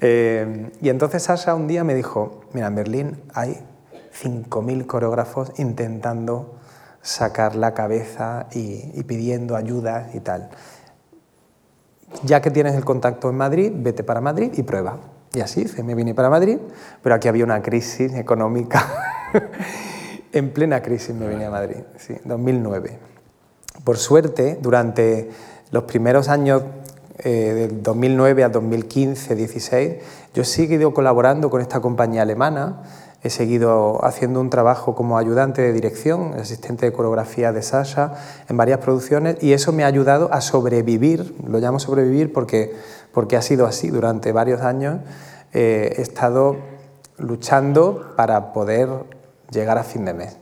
Eh, 0.00 0.72
y 0.80 0.88
entonces 0.88 1.22
Sasha 1.22 1.54
un 1.54 1.68
día 1.68 1.84
me 1.84 1.94
dijo, 1.94 2.40
mira, 2.52 2.66
en 2.66 2.74
Berlín 2.74 3.22
hay 3.34 3.69
5.000 4.22 4.86
coreógrafos 4.86 5.52
intentando 5.58 6.56
sacar 7.02 7.56
la 7.56 7.74
cabeza 7.74 8.46
y, 8.52 8.90
y 8.94 9.02
pidiendo 9.04 9.56
ayuda 9.56 10.10
y 10.14 10.20
tal. 10.20 10.50
Ya 12.24 12.40
que 12.40 12.50
tienes 12.50 12.74
el 12.74 12.84
contacto 12.84 13.30
en 13.30 13.36
Madrid, 13.36 13.72
vete 13.74 14.02
para 14.02 14.20
Madrid 14.20 14.52
y 14.56 14.62
prueba. 14.62 14.98
Y 15.32 15.40
así 15.40 15.64
me 15.84 15.94
vine 15.94 16.14
para 16.14 16.28
Madrid, 16.28 16.58
pero 17.02 17.14
aquí 17.14 17.28
había 17.28 17.44
una 17.44 17.62
crisis 17.62 18.14
económica. 18.14 18.84
en 20.32 20.52
plena 20.52 20.82
crisis 20.82 21.14
me 21.14 21.28
vine 21.28 21.44
a 21.44 21.50
Madrid, 21.50 21.78
sí, 21.96 22.16
2009. 22.24 22.98
Por 23.84 23.96
suerte, 23.96 24.58
durante 24.60 25.30
los 25.70 25.84
primeros 25.84 26.28
años 26.28 26.64
eh, 27.18 27.68
del 27.68 27.82
2009 27.82 28.42
a 28.42 28.48
2015, 28.48 29.36
16, 29.36 29.94
yo 30.34 30.42
he 30.42 30.44
seguido 30.44 30.92
colaborando 30.92 31.48
con 31.48 31.60
esta 31.60 31.80
compañía 31.80 32.22
alemana, 32.22 32.82
he 33.22 33.30
seguido 33.30 34.04
haciendo 34.04 34.40
un 34.40 34.50
trabajo 34.50 34.94
como 34.94 35.18
ayudante 35.18 35.62
de 35.62 35.72
dirección, 35.72 36.34
asistente 36.34 36.86
de 36.86 36.92
coreografía 36.92 37.52
de 37.52 37.62
Sasha, 37.62 38.14
en 38.48 38.56
varias 38.56 38.78
producciones, 38.78 39.36
y 39.42 39.52
eso 39.52 39.72
me 39.72 39.84
ha 39.84 39.86
ayudado 39.86 40.32
a 40.32 40.40
sobrevivir, 40.40 41.34
lo 41.46 41.58
llamo 41.58 41.78
sobrevivir 41.78 42.32
porque 42.32 42.74
porque 43.12 43.36
ha 43.36 43.42
sido 43.42 43.66
así 43.66 43.90
durante 43.90 44.32
varios 44.32 44.60
años. 44.60 45.00
Eh, 45.52 45.94
he 45.96 46.02
estado 46.02 46.56
luchando 47.18 48.12
para 48.16 48.52
poder 48.52 48.88
llegar 49.50 49.78
a 49.78 49.84
fin 49.84 50.04
de 50.04 50.14
mes. 50.14 50.36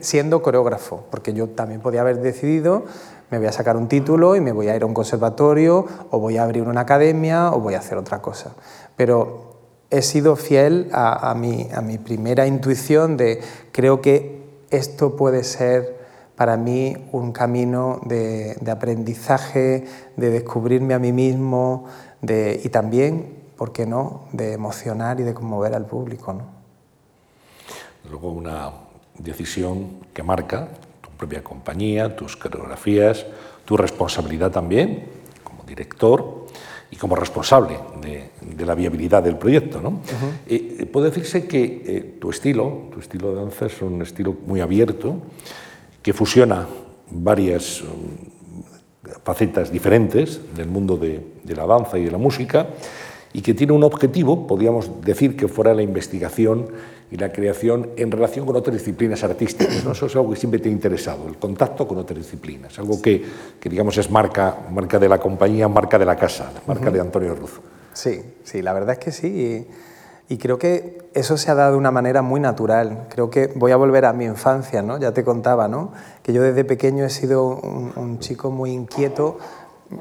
siendo 0.00 0.40
coreógrafo, 0.42 1.04
porque 1.10 1.34
yo 1.34 1.50
también 1.50 1.82
podía 1.82 2.00
haber 2.00 2.20
decidido 2.20 2.84
me 3.30 3.38
voy 3.38 3.48
a 3.48 3.52
sacar 3.52 3.76
un 3.76 3.88
título 3.88 4.36
y 4.36 4.40
me 4.40 4.52
voy 4.52 4.68
a 4.68 4.76
ir 4.76 4.82
a 4.82 4.86
un 4.86 4.94
conservatorio 4.94 5.86
o 6.10 6.20
voy 6.20 6.36
a 6.36 6.44
abrir 6.44 6.62
una 6.68 6.82
academia 6.82 7.50
o 7.50 7.58
voy 7.58 7.74
a 7.74 7.78
hacer 7.78 7.98
otra 7.98 8.22
cosa. 8.22 8.52
Pero 8.96 9.53
he 9.94 10.02
sido 10.02 10.34
fiel 10.34 10.88
a, 10.92 11.34
mi, 11.36 11.98
primera 11.98 12.46
intuición 12.46 13.16
de 13.16 13.40
creo 13.70 14.00
que 14.00 14.42
esto 14.70 15.16
puede 15.16 15.44
ser 15.44 16.02
para 16.34 16.56
mí 16.56 16.96
un 17.12 17.30
camino 17.32 18.00
de, 18.04 18.56
aprendizaje, 18.70 19.86
de 20.16 20.30
descubrirme 20.30 20.94
a 20.94 20.98
mí 20.98 21.12
mismo 21.12 21.84
de, 22.20 22.60
y 22.64 22.68
también, 22.70 23.44
¿por 23.56 23.72
qué 23.72 23.86
no?, 23.86 24.24
de 24.32 24.52
emocionar 24.52 25.20
y 25.20 25.22
de 25.22 25.32
conmover 25.32 25.74
al 25.74 25.86
público. 25.86 26.32
¿no? 26.32 26.42
Luego 28.10 28.32
una 28.32 28.72
decisión 29.16 30.00
que 30.12 30.24
marca 30.24 30.68
propia 31.16 31.44
compañía, 31.44 32.16
tus 32.16 32.36
coreografías, 32.36 33.24
tu 33.64 33.76
responsabilidad 33.76 34.50
también 34.50 35.04
como 35.44 35.62
director 35.62 36.46
y 36.90 36.96
como 36.96 37.16
responsable 37.16 37.78
de, 38.00 38.64
la 38.64 38.74
viabilidad 38.74 39.22
del 39.22 39.36
proyecto. 39.36 39.80
¿no? 39.80 40.00
Eh, 40.46 40.86
puede 40.92 41.10
decirse 41.10 41.46
que 41.46 41.82
eh, 41.84 42.16
tu 42.20 42.30
estilo, 42.30 42.88
tu 42.92 43.00
estilo 43.00 43.30
de 43.30 43.42
danza 43.42 43.66
es 43.66 43.82
un 43.82 44.02
estilo 44.02 44.36
muy 44.46 44.60
abierto, 44.60 45.16
que 46.02 46.12
fusiona 46.12 46.66
varias 47.10 47.82
um, 47.82 47.88
facetas 49.22 49.70
diferentes 49.70 50.40
del 50.54 50.68
mundo 50.68 50.96
de, 50.96 51.20
de 51.42 51.56
la 51.56 51.66
danza 51.66 51.98
y 51.98 52.04
de 52.04 52.10
la 52.10 52.18
música 52.18 52.68
y 53.34 53.42
que 53.42 53.52
tiene 53.52 53.72
un 53.72 53.82
objetivo, 53.82 54.46
podríamos 54.46 55.02
decir 55.04 55.36
que 55.36 55.48
fuera 55.48 55.74
la 55.74 55.82
investigación 55.82 56.68
y 57.10 57.16
la 57.16 57.32
creación 57.32 57.90
en 57.96 58.12
relación 58.12 58.46
con 58.46 58.54
otras 58.54 58.74
disciplinas 58.76 59.24
artísticas. 59.24 59.84
¿no? 59.84 59.90
Eso 59.90 60.06
es 60.06 60.14
algo 60.14 60.30
que 60.30 60.36
siempre 60.36 60.60
te 60.60 60.68
ha 60.68 60.72
interesado, 60.72 61.26
el 61.26 61.36
contacto 61.36 61.86
con 61.86 61.98
otras 61.98 62.16
disciplinas, 62.16 62.78
algo 62.78 63.02
que, 63.02 63.24
que 63.58 63.68
digamos 63.68 63.98
es 63.98 64.08
marca, 64.08 64.56
marca 64.70 65.00
de 65.00 65.08
la 65.08 65.18
compañía, 65.18 65.68
marca 65.68 65.98
de 65.98 66.06
la 66.06 66.16
casa, 66.16 66.52
marca 66.68 66.92
de 66.92 67.00
Antonio 67.00 67.34
Ruz. 67.34 67.60
Sí, 67.92 68.22
sí, 68.44 68.62
la 68.62 68.72
verdad 68.72 68.92
es 68.92 68.98
que 68.98 69.10
sí. 69.10 69.66
Y, 70.28 70.38
creo 70.38 70.58
que 70.58 70.98
eso 71.14 71.36
se 71.36 71.50
ha 71.50 71.54
dado 71.54 71.72
de 71.72 71.78
una 71.78 71.90
manera 71.90 72.22
muy 72.22 72.40
natural. 72.40 73.06
Creo 73.08 73.30
que 73.30 73.52
voy 73.54 73.72
a 73.72 73.76
volver 73.76 74.04
a 74.04 74.12
mi 74.12 74.24
infancia, 74.24 74.82
¿no? 74.82 74.98
Ya 74.98 75.12
te 75.12 75.22
contaba, 75.22 75.68
¿no? 75.68 75.92
Que 76.22 76.32
yo 76.32 76.42
desde 76.42 76.64
pequeño 76.64 77.04
he 77.04 77.10
sido 77.10 77.46
un, 77.46 77.92
un 77.94 78.18
chico 78.18 78.50
muy 78.50 78.72
inquieto, 78.72 79.38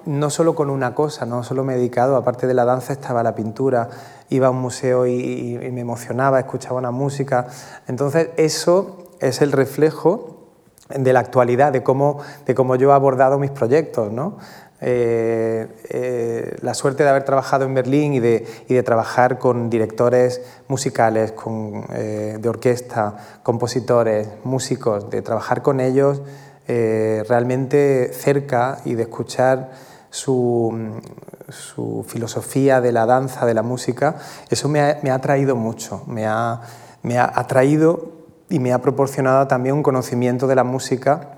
no 0.05 0.29
solo 0.29 0.55
con 0.55 0.69
una 0.69 0.95
cosa, 0.95 1.25
no 1.25 1.43
solo 1.43 1.63
me 1.63 1.73
he 1.73 1.77
dedicado, 1.77 2.15
aparte 2.15 2.47
de 2.47 2.53
la 2.53 2.65
danza 2.65 2.93
estaba 2.93 3.23
la 3.23 3.35
pintura, 3.35 3.89
iba 4.29 4.47
a 4.47 4.49
un 4.49 4.61
museo 4.61 5.05
y, 5.07 5.57
me 5.71 5.81
emocionaba, 5.81 6.39
escuchaba 6.39 6.79
una 6.79 6.91
música. 6.91 7.47
Entonces 7.87 8.29
eso 8.37 9.09
es 9.19 9.41
el 9.41 9.51
reflejo 9.51 10.49
de 10.89 11.13
la 11.13 11.19
actualidad, 11.19 11.71
de 11.71 11.83
cómo, 11.83 12.19
de 12.45 12.55
cómo 12.55 12.75
yo 12.75 12.91
he 12.91 12.93
abordado 12.93 13.39
mis 13.39 13.51
proyectos. 13.51 14.11
¿no? 14.11 14.37
Eh, 14.85 15.67
eh, 15.89 16.57
la 16.61 16.73
suerte 16.73 17.03
de 17.03 17.09
haber 17.09 17.23
trabajado 17.23 17.63
en 17.63 17.73
Berlín 17.73 18.13
y 18.13 18.19
de, 18.19 18.45
y 18.67 18.73
de 18.73 18.83
trabajar 18.83 19.39
con 19.39 19.69
directores 19.69 20.41
musicales, 20.67 21.31
con, 21.31 21.85
eh, 21.93 22.37
de 22.37 22.49
orquesta, 22.49 23.15
compositores, 23.43 24.27
músicos, 24.43 25.09
de 25.09 25.21
trabajar 25.21 25.61
con 25.61 25.79
ellos 25.79 26.21
realmente 26.67 28.11
cerca 28.13 28.79
y 28.85 28.95
de 28.95 29.03
escuchar 29.03 29.71
su, 30.09 31.01
su 31.49 32.05
filosofía 32.07 32.81
de 32.81 32.91
la 32.91 33.05
danza, 33.05 33.45
de 33.45 33.53
la 33.53 33.63
música, 33.63 34.15
eso 34.49 34.69
me 34.69 34.79
ha, 34.79 34.99
me 35.01 35.09
ha 35.09 35.15
atraído 35.15 35.55
mucho, 35.55 36.03
me 36.07 36.27
ha, 36.27 36.61
me 37.01 37.17
ha 37.17 37.31
atraído 37.33 38.11
y 38.49 38.59
me 38.59 38.73
ha 38.73 38.79
proporcionado 38.79 39.47
también 39.47 39.75
un 39.75 39.83
conocimiento 39.83 40.45
de 40.45 40.55
la 40.55 40.63
música 40.63 41.29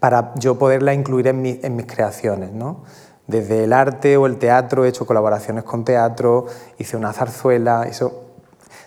para 0.00 0.34
yo 0.36 0.58
poderla 0.58 0.92
incluir 0.92 1.28
en, 1.28 1.44
en 1.44 1.76
mis 1.76 1.86
creaciones. 1.86 2.52
¿no? 2.52 2.84
Desde 3.26 3.64
el 3.64 3.72
arte 3.72 4.16
o 4.18 4.26
el 4.26 4.36
teatro 4.36 4.84
he 4.84 4.88
hecho 4.88 5.06
colaboraciones 5.06 5.64
con 5.64 5.84
teatro, 5.84 6.46
hice 6.78 6.96
una 6.96 7.12
zarzuela, 7.12 7.84
eso 7.84 8.27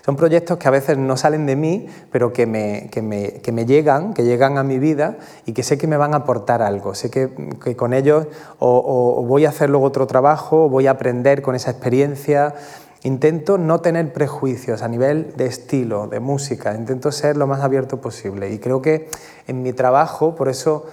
son 0.04 0.16
proyectos 0.16 0.58
que 0.58 0.66
a 0.66 0.70
veces 0.72 0.98
no 0.98 1.16
salen 1.16 1.46
de 1.46 1.54
mí, 1.54 1.86
pero 2.10 2.32
que 2.32 2.44
me, 2.44 2.88
que 2.90 3.02
me, 3.02 3.34
que 3.34 3.52
me 3.52 3.66
llegan, 3.66 4.14
que 4.14 4.24
llegan 4.24 4.58
a 4.58 4.64
mi 4.64 4.80
vida 4.80 5.18
y 5.46 5.52
que 5.52 5.62
sé 5.62 5.78
que 5.78 5.86
me 5.86 5.96
van 5.96 6.12
a 6.12 6.18
aportar 6.18 6.60
algo. 6.60 6.94
Sé 6.94 7.08
que, 7.08 7.30
que 7.62 7.76
con 7.76 7.92
ellos 7.92 8.26
o, 8.58 9.24
voy 9.24 9.44
a 9.44 9.50
hacer 9.50 9.70
luego 9.70 9.86
otro 9.86 10.08
trabajo, 10.08 10.64
o 10.64 10.68
voy 10.68 10.88
a 10.88 10.92
aprender 10.92 11.40
con 11.40 11.54
esa 11.54 11.70
experiencia. 11.70 12.54
Intento 13.04 13.58
no 13.58 13.80
tener 13.80 14.12
prejuicios 14.12 14.82
a 14.82 14.88
nivel 14.88 15.34
de 15.36 15.46
estilo, 15.46 16.08
de 16.08 16.18
música, 16.18 16.74
intento 16.74 17.12
ser 17.12 17.36
lo 17.36 17.46
más 17.46 17.60
abierto 17.60 18.00
posible. 18.00 18.50
Y 18.50 18.58
creo 18.58 18.82
que 18.82 19.08
en 19.46 19.62
mi 19.62 19.72
trabajo, 19.72 20.34
por 20.34 20.48
eso 20.48 20.86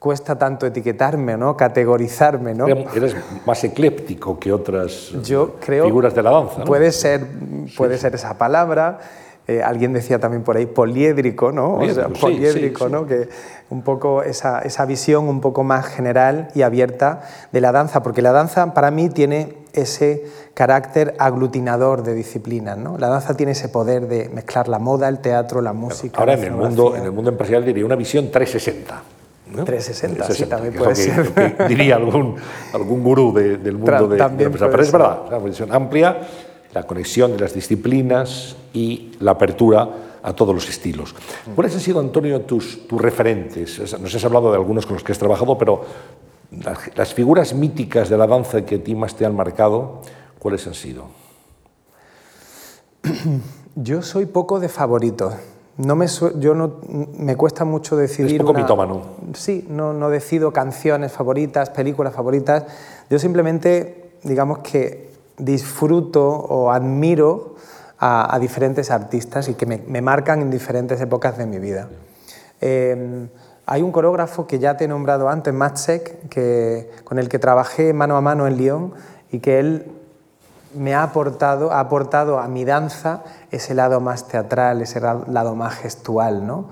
cuesta 0.00 0.38
tanto 0.38 0.66
etiquetarme, 0.66 1.36
¿no? 1.36 1.56
categorizarme. 1.56 2.54
¿no? 2.54 2.66
Eres 2.66 3.14
más 3.46 3.62
ecléptico 3.62 4.40
que 4.40 4.50
otras 4.50 5.12
Yo 5.22 5.56
creo 5.60 5.84
figuras 5.84 6.14
de 6.14 6.22
la 6.22 6.30
danza. 6.30 6.64
Puede, 6.64 6.90
ser, 6.90 7.24
puede 7.76 7.98
ser 7.98 8.14
esa 8.14 8.36
palabra. 8.36 8.98
Eh, 9.46 9.62
alguien 9.62 9.92
decía 9.92 10.18
también 10.18 10.42
por 10.42 10.56
ahí 10.56 10.64
poliédrico, 10.66 11.52
¿no? 11.52 11.74
O 11.74 11.88
sea, 11.88 12.08
poliédrico, 12.08 12.88
¿no? 12.88 13.06
Que 13.06 13.28
un 13.68 13.82
poco 13.82 14.22
esa, 14.22 14.60
esa, 14.60 14.86
visión 14.86 15.28
un 15.28 15.40
poco 15.40 15.64
más 15.64 15.86
general 15.86 16.48
y 16.54 16.62
abierta 16.62 17.22
de 17.52 17.60
la 17.60 17.72
danza, 17.72 18.02
porque 18.02 18.22
la 18.22 18.32
danza 18.32 18.72
para 18.72 18.90
mí 18.90 19.08
tiene 19.08 19.56
ese 19.72 20.24
carácter 20.54 21.14
aglutinador 21.18 22.04
de 22.04 22.14
disciplinas, 22.14 22.78
¿no? 22.78 22.96
La 22.96 23.08
danza 23.08 23.34
tiene 23.36 23.52
ese 23.52 23.68
poder 23.68 24.06
de 24.08 24.28
mezclar 24.28 24.68
la 24.68 24.78
moda, 24.78 25.08
el 25.08 25.18
teatro, 25.18 25.60
la 25.60 25.72
música. 25.72 26.20
Ahora 26.20 26.34
en 26.34 26.44
el 26.44 26.52
mundo 26.52 26.96
en 26.96 27.04
el 27.04 27.12
mundo 27.12 27.30
empresarial 27.30 27.64
diría 27.64 27.84
una 27.84 27.96
visión 27.96 28.30
360. 28.30 29.19
360, 29.50 30.32
sí, 30.32 30.46
también 30.46 30.74
puede 30.74 30.94
ser. 30.94 31.68
diría 31.68 31.96
algún, 31.96 32.36
algún 32.72 33.02
gurú 33.02 33.32
del 33.32 33.76
mundo 33.76 34.08
de, 34.08 34.18
la 34.18 34.26
empresa. 34.26 34.70
Pero 34.70 34.82
es 34.82 34.92
verdad, 34.92 35.22
una 35.28 35.38
visión 35.38 35.72
amplia, 35.72 36.20
la 36.72 36.84
conexión 36.84 37.32
de 37.32 37.40
las 37.40 37.54
disciplinas 37.54 38.56
y 38.72 39.12
la 39.20 39.32
apertura 39.32 39.88
a 40.22 40.32
todos 40.34 40.54
los 40.54 40.68
estilos. 40.68 41.14
¿Cuáles 41.54 41.74
han 41.74 41.80
sido, 41.80 42.00
Antonio, 42.00 42.42
tus, 42.42 42.86
tus 42.86 43.00
referentes? 43.00 43.78
Nos 44.00 44.14
has 44.14 44.24
hablado 44.24 44.50
de 44.50 44.56
algunos 44.56 44.86
con 44.86 44.94
los 44.94 45.04
que 45.04 45.12
has 45.12 45.18
trabajado, 45.18 45.56
pero 45.56 45.84
las, 46.50 46.96
las 46.96 47.14
figuras 47.14 47.54
míticas 47.54 48.08
de 48.08 48.18
la 48.18 48.26
danza 48.26 48.64
que 48.64 48.76
a 48.76 48.84
ti 48.84 48.94
más 48.94 49.14
te 49.14 49.24
han 49.24 49.34
marcado, 49.34 50.02
¿cuáles 50.38 50.66
han 50.66 50.74
sido? 50.74 51.06
Yo 53.74 54.02
soy 54.02 54.26
poco 54.26 54.60
de 54.60 54.68
favoritos. 54.68 55.34
No 55.80 55.96
me, 55.96 56.06
yo 56.06 56.54
no, 56.54 56.74
me 57.16 57.36
cuesta 57.36 57.64
mucho 57.64 57.96
decidir... 57.96 58.32
Es 58.32 58.38
poco 58.38 58.52
mitómano. 58.52 59.02
Sí, 59.34 59.66
no, 59.68 59.94
no 59.94 60.10
decido 60.10 60.52
canciones 60.52 61.10
favoritas, 61.10 61.70
películas 61.70 62.14
favoritas. 62.14 62.64
Yo 63.08 63.18
simplemente, 63.18 64.12
digamos 64.22 64.58
que 64.58 65.10
disfruto 65.38 66.28
o 66.28 66.70
admiro 66.70 67.54
a, 67.98 68.38
diferentes 68.40 68.90
artistas 68.90 69.48
y 69.48 69.54
que 69.54 69.66
me, 69.66 69.78
me, 69.86 70.02
marcan 70.02 70.42
en 70.42 70.50
diferentes 70.50 71.00
épocas 71.00 71.38
de 71.38 71.46
mi 71.46 71.58
vida. 71.58 71.88
Em, 72.60 73.28
hay 73.66 73.82
un 73.82 73.92
coreógrafo 73.92 74.46
que 74.46 74.58
ya 74.58 74.76
te 74.76 74.84
he 74.84 74.88
nombrado 74.88 75.28
antes, 75.28 75.52
Matsek, 75.54 76.28
que, 76.28 76.90
con 77.04 77.18
el 77.18 77.28
que 77.28 77.38
trabajé 77.38 77.92
mano 77.92 78.16
a 78.16 78.20
mano 78.20 78.46
en 78.46 78.56
Lyon 78.56 78.94
y 79.30 79.40
que 79.40 79.60
él 79.60 79.99
me 80.74 80.94
ha 80.94 81.02
aportado, 81.02 81.72
ha 81.72 81.80
aportado 81.80 82.38
a 82.38 82.48
mi 82.48 82.64
danza 82.64 83.22
ese 83.50 83.74
lado 83.74 84.00
más 84.00 84.28
teatral, 84.28 84.82
ese 84.82 85.00
lado 85.00 85.54
más 85.54 85.74
gestual, 85.74 86.46
¿no? 86.46 86.66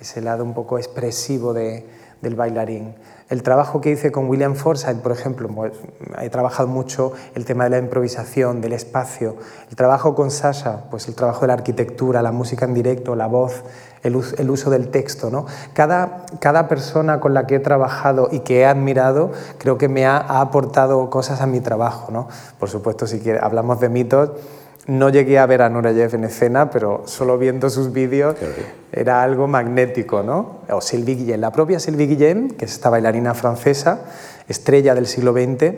ese 0.00 0.20
lado 0.20 0.44
un 0.44 0.54
poco 0.54 0.78
expresivo 0.78 1.52
de, 1.52 1.86
del 2.20 2.34
bailarín. 2.34 2.94
El 3.30 3.42
trabajo 3.42 3.80
que 3.80 3.90
hice 3.90 4.12
con 4.12 4.28
William 4.28 4.54
Forsythe, 4.54 5.00
por 5.00 5.12
ejemplo, 5.12 5.48
pues, 5.48 5.72
he 6.20 6.28
trabajado 6.28 6.68
mucho 6.68 7.12
el 7.34 7.44
tema 7.44 7.64
de 7.64 7.70
la 7.70 7.78
improvisación, 7.78 8.60
del 8.60 8.74
espacio. 8.74 9.36
El 9.70 9.76
trabajo 9.76 10.14
con 10.14 10.30
Sasha, 10.30 10.84
pues 10.90 11.08
el 11.08 11.14
trabajo 11.14 11.42
de 11.42 11.46
la 11.46 11.54
arquitectura, 11.54 12.20
la 12.20 12.32
música 12.32 12.66
en 12.66 12.74
directo, 12.74 13.16
la 13.16 13.26
voz, 13.26 13.62
el, 14.04 14.50
uso 14.50 14.70
del 14.70 14.88
texto. 14.90 15.30
¿no? 15.30 15.46
Cada, 15.72 16.26
cada 16.38 16.68
persona 16.68 17.18
con 17.18 17.34
la 17.34 17.46
que 17.46 17.56
he 17.56 17.60
trabajado 17.60 18.28
y 18.30 18.40
que 18.40 18.60
he 18.60 18.66
admirado, 18.66 19.32
creo 19.58 19.78
que 19.78 19.88
me 19.88 20.06
ha, 20.06 20.18
aportado 20.18 21.10
cosas 21.10 21.40
a 21.40 21.46
mi 21.46 21.60
trabajo. 21.60 22.12
¿no? 22.12 22.28
Por 22.58 22.68
supuesto, 22.68 23.06
si 23.06 23.22
hablamos 23.30 23.80
de 23.80 23.88
mitos, 23.88 24.30
no 24.86 25.08
llegué 25.08 25.38
a 25.38 25.46
ver 25.46 25.62
a 25.62 25.70
Nureyev 25.70 26.14
en 26.14 26.24
escena, 26.24 26.70
pero 26.70 27.02
solo 27.06 27.38
viendo 27.38 27.70
sus 27.70 27.92
vídeos 27.92 28.36
era 28.92 29.22
algo 29.22 29.46
magnético, 29.46 30.22
¿no? 30.22 30.58
O 30.68 30.82
Sylvie 30.82 31.14
Guillem, 31.14 31.40
la 31.40 31.50
propia 31.52 31.80
Sylvie 31.80 32.06
Guillem, 32.06 32.50
que 32.50 32.66
es 32.66 32.72
esta 32.72 32.90
bailarina 32.90 33.32
francesa, 33.32 34.00
estrella 34.46 34.94
del 34.94 35.06
siglo 35.06 35.32
XX, 35.32 35.72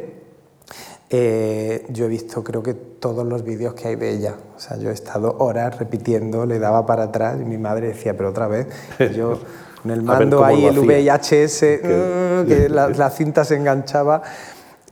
eh, 1.10 1.86
yo 1.90 2.06
he 2.06 2.08
visto 2.08 2.42
creo 2.42 2.62
que 2.62 2.74
todos 2.74 3.24
los 3.26 3.44
vídeos 3.44 3.74
que 3.74 3.88
hay 3.88 3.96
de 3.96 4.10
ella. 4.10 4.34
O 4.56 4.60
sea, 4.60 4.76
yo 4.76 4.90
he 4.90 4.92
estado 4.92 5.36
horas 5.38 5.78
repitiendo, 5.78 6.46
le 6.46 6.58
daba 6.58 6.86
para 6.86 7.04
atrás 7.04 7.38
y 7.40 7.44
mi 7.44 7.58
madre 7.58 7.88
decía, 7.88 8.16
pero 8.16 8.30
otra 8.30 8.48
vez, 8.48 8.66
yo 9.14 9.38
con 9.82 9.90
el 9.90 10.02
mando 10.02 10.44
ahí, 10.44 10.64
el 10.64 10.80
VHS, 10.80 11.62
uh, 11.62 12.46
que 12.46 12.68
la, 12.68 12.88
la 12.88 13.10
cinta 13.10 13.44
se 13.44 13.56
enganchaba. 13.56 14.22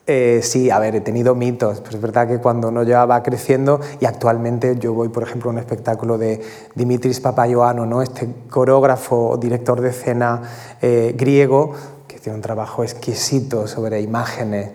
Eh, 0.07 0.41
sí, 0.43 0.69
a 0.69 0.79
ver, 0.79 0.97
he 0.97 1.01
tenido 1.01 1.35
mitos, 1.35 1.81
pero 1.81 1.97
es 1.97 2.03
verdad 2.03 2.29
que 2.29 2.39
cuando 2.39 2.69
uno 2.69 2.83
ya 2.83 3.07
va 3.07 3.23
creciendo 3.23 3.81
y 4.01 4.05
actualmente 4.05 4.77
yo 4.79 4.93
voy, 4.93 5.09
por 5.09 5.23
ejemplo, 5.23 5.49
a 5.49 5.55
un 5.55 5.59
espectáculo 5.59 6.19
de 6.19 6.43
Dimitris 6.75 7.21
Papayoano, 7.21 7.87
¿no? 7.87 8.03
este 8.03 8.29
coreógrafo, 8.51 9.39
director 9.39 9.81
de 9.81 9.89
escena 9.89 10.43
eh, 10.83 11.15
griego, 11.17 11.73
que 12.07 12.19
tiene 12.19 12.37
un 12.37 12.43
trabajo 12.43 12.83
exquisito 12.83 13.67
sobre 13.67 14.03
imágenes, 14.03 14.73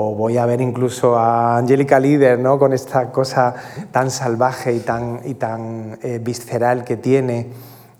o 0.00 0.14
voy 0.14 0.38
a 0.38 0.46
ver 0.46 0.60
incluso 0.60 1.16
a 1.16 1.56
Angelica 1.56 1.98
Líder, 1.98 2.38
¿no? 2.38 2.56
con 2.56 2.72
esta 2.72 3.10
cosa 3.10 3.52
tan 3.90 4.12
salvaje 4.12 4.72
y 4.72 4.78
tan, 4.78 5.22
y 5.24 5.34
tan 5.34 5.98
eh, 6.02 6.20
visceral 6.22 6.84
que 6.84 6.96
tiene. 6.96 7.48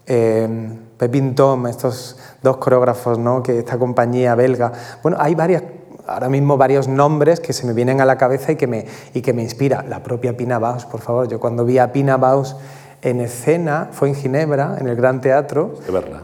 Pepin 0.06 1.34
Tom, 1.34 1.66
estos 1.66 2.16
dos 2.40 2.58
coreógrafos, 2.58 3.18
¿no? 3.18 3.42
que 3.42 3.58
esta 3.58 3.78
compañía 3.78 4.36
belga. 4.36 4.72
Bueno, 5.02 5.18
hay 5.20 5.34
varias 5.34 5.64
ahora 6.06 6.28
mismo 6.28 6.56
varios 6.56 6.86
nombres 6.86 7.40
que 7.40 7.52
se 7.52 7.66
me 7.66 7.72
vienen 7.72 8.00
a 8.00 8.04
la 8.04 8.16
cabeza 8.16 8.52
y 8.52 8.56
que 8.56 8.68
me, 8.68 8.86
y 9.12 9.20
que 9.20 9.32
me 9.32 9.42
inspira. 9.42 9.82
La 9.82 10.02
propia 10.04 10.36
Pina 10.36 10.60
Baus, 10.60 10.86
por 10.86 11.00
favor. 11.00 11.28
Yo 11.28 11.40
cuando 11.40 11.64
vi 11.64 11.78
a 11.78 11.92
Pina 11.92 12.16
Baus 12.16 12.54
en 13.02 13.20
escena, 13.20 13.88
fue 13.90 14.08
en 14.08 14.14
Ginebra, 14.14 14.76
en 14.80 14.86
el 14.88 14.94
Gran 14.94 15.20
Teatro. 15.20 15.74
De 15.84 15.92
verla. 15.92 16.22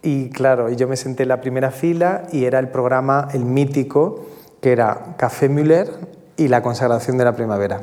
Y 0.00 0.30
claro, 0.30 0.70
yo 0.70 0.86
me 0.86 0.96
senté 0.96 1.24
en 1.24 1.30
la 1.30 1.40
primera 1.40 1.72
fila 1.72 2.22
y 2.30 2.44
era 2.44 2.60
el 2.60 2.68
programa, 2.68 3.28
el 3.32 3.44
mítico, 3.44 4.24
que 4.60 4.72
era 4.72 5.14
Café 5.16 5.48
Müller 5.48 5.88
y 6.36 6.48
la 6.48 6.62
consagración 6.62 7.18
de 7.18 7.24
la 7.24 7.34
primavera. 7.34 7.82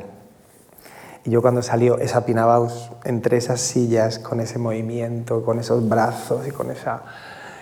Y 1.24 1.30
yo 1.30 1.42
cuando 1.42 1.62
salió 1.62 1.98
esa 1.98 2.24
Pina 2.24 2.46
Baus 2.46 2.92
entre 3.04 3.36
esas 3.36 3.60
sillas, 3.60 4.18
con 4.18 4.40
ese 4.40 4.58
movimiento, 4.58 5.44
con 5.44 5.58
esos 5.58 5.88
brazos 5.88 6.46
y 6.46 6.50
con 6.50 6.70
esa 6.70 7.02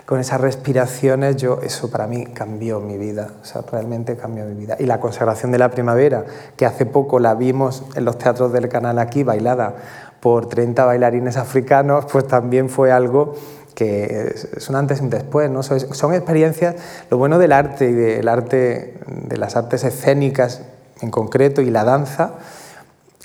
con 0.06 0.20
esas 0.20 0.40
respiraciones, 0.40 1.36
yo, 1.36 1.60
eso 1.62 1.90
para 1.90 2.06
mí 2.06 2.26
cambió 2.26 2.78
mi 2.78 2.98
vida, 2.98 3.30
o 3.40 3.44
sea, 3.44 3.62
realmente 3.62 4.16
cambió 4.16 4.44
mi 4.44 4.54
vida. 4.54 4.76
Y 4.78 4.84
la 4.84 5.00
consagración 5.00 5.50
de 5.50 5.58
la 5.58 5.70
primavera, 5.70 6.24
que 6.56 6.66
hace 6.66 6.84
poco 6.84 7.18
la 7.18 7.34
vimos 7.34 7.84
en 7.94 8.04
los 8.04 8.18
teatros 8.18 8.52
del 8.52 8.68
canal 8.68 8.98
aquí, 8.98 9.22
bailada 9.22 9.76
por 10.20 10.46
30 10.46 10.84
bailarines 10.84 11.38
africanos, 11.38 12.04
pues 12.10 12.26
también 12.26 12.68
fue 12.68 12.92
algo 12.92 13.34
que 13.74 14.34
es 14.56 14.68
un 14.68 14.76
antes 14.76 15.00
y 15.00 15.02
un 15.02 15.10
después, 15.10 15.50
¿no? 15.50 15.62
Son, 15.62 16.14
experiencias, 16.14 16.76
lo 17.10 17.18
bueno 17.18 17.38
del 17.38 17.52
arte 17.52 17.90
y 17.90 17.92
del 17.92 18.28
arte, 18.28 18.94
de 19.06 19.36
las 19.36 19.56
artes 19.56 19.84
escénicas 19.84 20.62
en 21.00 21.10
concreto 21.10 21.60
y 21.60 21.70
la 21.70 21.84
danza, 21.84 22.34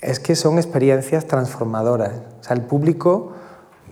es 0.02 0.18
que 0.18 0.34
son 0.34 0.58
experiencias 0.58 1.26
transformadoras. 1.26 2.12
O 2.40 2.44
sea, 2.44 2.56
el 2.56 2.62
público 2.62 3.32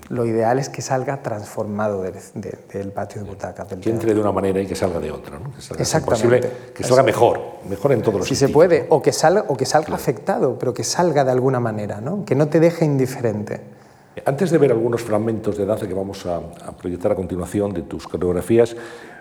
lo 0.09 0.25
ideal 0.25 0.59
es 0.59 0.71
que 0.71 0.81
salga 0.81 1.23
transformado 1.23 2.03
del 2.03 2.93
patio 2.93 3.23
de 3.23 3.29
butacas. 3.29 3.69
que 3.69 3.91
entre 3.91 4.15
de 4.15 4.21
una 4.21 4.33
manera 4.33 4.61
y 4.61 4.67
que 4.67 4.75
salga 4.75 5.01
de 5.01 5.11
otra. 5.11 5.39
¿no? 5.39 5.53
Que 5.55 5.61
salga 5.61 5.83
Exactamente. 5.83 6.53
que 6.75 6.83
salga 6.83 7.03
mejor, 7.03 7.41
mejor 7.69 7.93
en 7.93 8.03
todos 8.03 8.21
los 8.21 8.29
Si 8.29 8.35
se 8.35 8.49
puede, 8.49 8.87
o 8.89 9.03
que 9.03 9.13
salga, 9.13 9.45
o 9.49 9.57
que 9.57 9.67
salga 9.67 9.95
afectado, 9.95 10.59
pero 10.59 10.73
que 10.73 10.83
salga 10.83 11.25
de 11.25 11.33
alguna 11.33 11.61
manera, 11.61 12.01
¿no? 12.01 12.25
que 12.25 12.35
no 12.35 12.49
te 12.49 12.59
deje 12.59 12.85
indiferente. 12.87 13.78
Antes 14.25 14.51
de 14.51 14.59
ver 14.59 14.73
algunos 14.73 15.03
fragmentos 15.03 15.57
de 15.57 15.67
danza 15.67 15.87
que 15.87 15.95
vamos 15.95 16.25
a, 16.27 16.41
proyectar 16.77 17.13
a 17.13 17.15
continuación 17.15 17.73
de 17.73 17.83
tus 17.83 18.07
coreografías, 18.09 18.75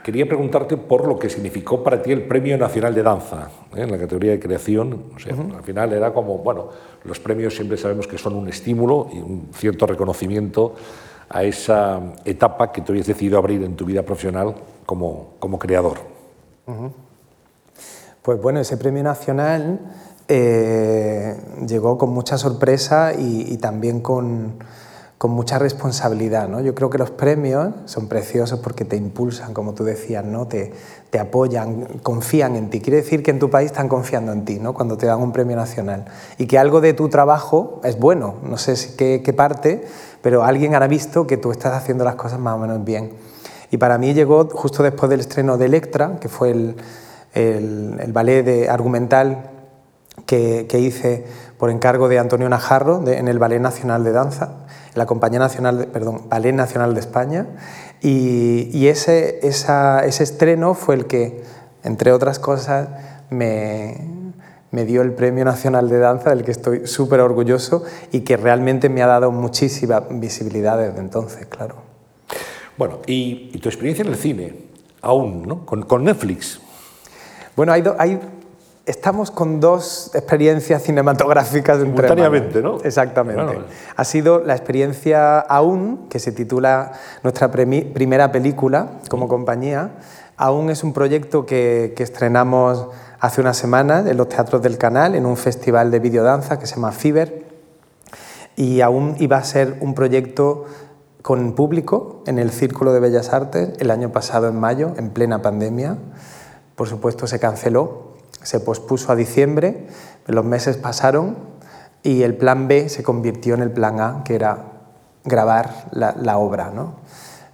quería 0.03 0.25
preguntarte 0.25 0.77
por 0.77 1.07
lo 1.07 1.19
que 1.19 1.29
significó 1.29 1.83
para 1.83 2.01
ti 2.01 2.11
el 2.11 2.23
Premio 2.23 2.57
Nacional 2.57 2.95
de 2.95 3.03
Danza 3.03 3.49
¿eh? 3.75 3.81
en 3.81 3.91
la 3.91 3.97
categoría 3.97 4.31
de 4.31 4.39
creación. 4.39 5.03
O 5.15 5.19
sea, 5.19 5.33
Al 5.33 5.63
final 5.63 5.93
era 5.93 6.13
como, 6.13 6.37
bueno, 6.37 6.69
los 7.03 7.19
premios 7.19 7.55
siempre 7.55 7.77
sabemos 7.77 8.07
que 8.07 8.17
son 8.17 8.35
un 8.35 8.47
estímulo 8.47 9.09
y 9.11 9.17
un 9.17 9.49
cierto 9.53 9.85
reconocimiento 9.85 10.75
a 11.29 11.43
esa 11.43 12.01
etapa 12.23 12.71
que 12.71 12.81
tú 12.81 12.93
habías 12.93 13.07
decidido 13.07 13.37
abrir 13.37 13.63
en 13.63 13.75
tu 13.75 13.85
vida 13.85 14.03
profesional 14.03 14.55
como, 14.85 15.33
como 15.39 15.59
creador. 15.59 15.97
Pues 18.21 18.41
bueno, 18.41 18.59
ese 18.59 18.77
premio 18.77 19.03
nacional 19.03 19.79
eh, 20.27 21.35
llegó 21.67 21.97
con 21.97 22.09
mucha 22.11 22.37
sorpresa 22.37 23.13
y 23.17 23.57
también 23.57 23.99
con, 24.01 24.59
con 25.17 25.31
mucha 25.31 25.57
responsabilidad. 25.57 26.47
¿no? 26.47 26.61
Yo 26.61 26.75
creo 26.75 26.89
que 26.89 26.97
los 26.97 27.11
premios 27.11 27.73
son 27.85 28.07
preciosos 28.07 28.59
porque 28.59 28.85
te 28.85 28.95
impulsan, 28.95 29.53
como 29.53 29.73
tú 29.73 29.83
decías, 29.83 30.23
¿no? 30.23 30.47
te, 30.47 30.73
te 31.09 31.19
apoyan, 31.19 31.85
confían 32.03 32.55
en 32.55 32.69
ti. 32.69 32.81
Quiere 32.81 32.97
decir 32.97 33.23
que 33.23 33.31
en 33.31 33.39
tu 33.39 33.49
país 33.49 33.71
están 33.71 33.89
confiando 33.89 34.31
en 34.31 34.45
ti 34.45 34.59
¿no? 34.59 34.73
cuando 34.73 34.97
te 34.97 35.05
dan 35.05 35.19
un 35.19 35.31
premio 35.31 35.55
nacional 35.55 36.05
y 36.37 36.45
que 36.45 36.59
algo 36.59 36.81
de 36.81 36.93
tu 36.93 37.09
trabajo 37.09 37.81
es 37.83 37.97
bueno. 37.97 38.35
No 38.43 38.57
sé 38.57 38.75
qué, 38.95 39.21
qué 39.23 39.33
parte, 39.33 39.85
pero 40.21 40.43
alguien 40.43 40.75
habrá 40.75 40.87
visto 40.87 41.25
que 41.25 41.37
tú 41.37 41.51
estás 41.51 41.73
haciendo 41.73 42.03
las 42.03 42.15
cosas 42.15 42.39
más 42.39 42.55
o 42.55 42.59
menos 42.59 42.83
bien. 42.83 43.13
Y 43.71 43.77
para 43.77 43.97
mí 43.97 44.13
llegó 44.13 44.47
justo 44.49 44.83
después 44.83 45.09
del 45.09 45.19
estreno 45.19 45.57
de 45.57 45.65
Electra, 45.65 46.19
que 46.21 46.29
fue 46.29 46.51
el, 46.51 46.75
el, 47.33 48.13
ballet 48.13 48.69
argumental 48.69 49.49
que, 50.25 50.65
que, 50.67 50.79
hice 50.79 51.25
por 51.57 51.69
encargo 51.69 52.07
de 52.07 52.19
Antonio 52.19 52.47
Najarro 52.49 53.07
en 53.07 53.27
el 53.27 53.39
Ballet 53.39 53.59
Nacional 53.59 54.03
de 54.03 54.11
Danza 54.11 54.67
la 54.97 55.05
Compañía 55.05 55.39
Nacional, 55.39 55.87
perdón, 55.93 56.23
Ballet 56.27 56.53
Nacional 56.53 56.93
de 56.93 56.99
España, 56.99 57.45
y, 58.01 58.87
ese, 58.87 59.39
ese 59.43 60.23
estreno 60.23 60.73
fue 60.73 60.95
el 60.95 61.05
que, 61.05 61.43
entre 61.83 62.11
otras 62.11 62.39
cosas, 62.39 62.89
me, 63.29 63.97
me 64.71 64.85
dio 64.85 65.01
el 65.01 65.13
Premio 65.13 65.45
Nacional 65.45 65.87
de 65.87 65.99
Danza, 65.99 66.31
del 66.31 66.43
que 66.43 66.51
estoy 66.51 66.87
súper 66.87 67.21
orgulloso 67.21 67.83
y 68.11 68.21
que 68.21 68.37
realmente 68.37 68.89
me 68.89 69.01
ha 69.01 69.07
dado 69.07 69.31
muchísima 69.31 70.01
visibilidad 70.09 70.77
desde 70.77 70.99
entonces, 70.99 71.45
claro. 71.45 71.75
Bueno, 72.77 72.99
y, 73.05 73.57
tu 73.59 73.69
experiencia 73.69 74.03
en 74.03 74.09
el 74.09 74.17
cine, 74.17 74.53
aún, 75.01 75.43
¿no? 75.47 75.65
Con, 75.65 75.83
con 75.83 76.03
Netflix. 76.03 76.59
Bueno, 77.55 77.71
hay, 77.71 77.83
hay 77.97 78.19
estamos 78.87 79.31
con 79.31 79.59
dos 79.59 80.11
experiencias 80.15 80.81
cinematográficas 80.81 81.79
simultáneamente, 81.79 82.61
¿no? 82.61 82.77
Exactamente. 82.83 83.59
Ha 83.95 84.03
sido 84.05 84.41
la 84.43 84.55
experiencia 84.55 85.39
Aún, 85.39 86.07
que 86.09 86.19
se 86.19 86.31
titula 86.31 86.93
nuestra 87.21 87.51
primera 87.51 88.31
película 88.31 88.91
como 89.09 89.27
compañía. 89.27 89.91
Aún 90.37 90.69
es 90.69 90.85
un 90.85 90.93
proyecto 90.93 91.45
que, 91.45 91.93
estrenamos 91.97 92.87
hace 93.19 93.41
unas 93.41 93.57
semanas 93.57 94.07
en 94.07 94.15
los 94.15 94.29
teatros 94.29 94.61
del 94.61 94.77
canal, 94.77 95.15
en 95.15 95.25
un 95.25 95.35
festival 95.35 95.91
de 95.91 95.99
videodanza 95.99 96.57
que 96.57 96.65
se 96.65 96.75
llama 96.75 96.93
Fiber. 96.93 97.45
Y 98.55 98.79
aún 98.79 99.15
iba 99.19 99.37
a 99.37 99.43
ser 99.43 99.75
un 99.81 99.95
proyecto 99.95 100.63
con 101.21 101.53
público 101.55 102.23
en 102.25 102.39
el 102.39 102.51
Círculo 102.51 102.93
de 102.93 103.01
Bellas 103.01 103.33
Artes 103.33 103.73
el 103.79 103.91
año 103.91 104.13
pasado, 104.13 104.47
en 104.47 104.57
mayo, 104.57 104.93
en 104.95 105.09
plena 105.09 105.41
pandemia. 105.41 105.97
Por 106.75 106.87
supuesto, 106.87 107.27
se 107.27 107.37
canceló 107.39 108.06
se 108.41 108.59
pospuso 108.59 109.11
a 109.11 109.15
diciembre, 109.15 109.87
los 110.25 110.45
meses 110.45 110.77
pasaron 110.77 111.37
y 112.03 112.23
el 112.23 112.35
plan 112.35 112.67
B 112.67 112.89
se 112.89 113.03
convirtió 113.03 113.55
en 113.55 113.61
el 113.61 113.71
plan 113.71 113.99
A, 113.99 114.23
que 114.23 114.35
era 114.35 114.65
grabar 115.23 115.87
la, 115.91 116.37
obra. 116.37 116.71
¿no? 116.73 116.95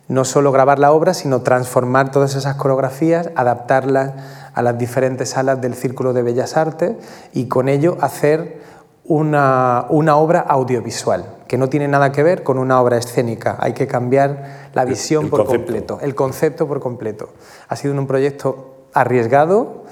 no 0.08 0.26
solo 0.26 0.52
grabar 0.52 0.80
la 0.80 0.92
obra, 0.92 1.14
sino 1.14 1.42
transformar 1.42 2.12
todas 2.12 2.36
esas 2.36 2.56
coreografías, 2.56 3.30
adaptarlas 3.36 4.14
a 4.54 4.62
las 4.62 4.78
diferentes 4.78 5.30
salas 5.30 5.62
del 5.62 5.74
Círculo 5.74 6.14
de 6.14 6.22
Bellas 6.22 6.58
Artes 6.58 6.96
y 7.34 7.48
con 7.48 7.70
ello 7.70 7.98
hacer 8.02 8.62
una, 9.06 9.86
una, 9.90 10.16
obra 10.16 10.40
audiovisual, 10.40 11.26
que 11.48 11.58
no 11.58 11.68
tiene 11.68 11.88
nada 11.88 12.12
que 12.12 12.24
ver 12.24 12.44
con 12.44 12.58
una 12.58 12.80
obra 12.80 12.98
escénica. 12.98 13.58
Hay 13.60 13.74
que 13.74 13.88
cambiar 13.88 14.70
la 14.74 14.86
visión 14.86 15.30
por 15.30 15.46
completo, 15.46 16.00
el 16.02 16.16
concepto 16.16 16.68
por 16.68 16.80
completo. 16.80 17.30
Ha 17.68 17.76
sido 17.76 17.94
un 17.94 18.08
proyecto 18.08 18.88
arriesgado, 18.94 19.84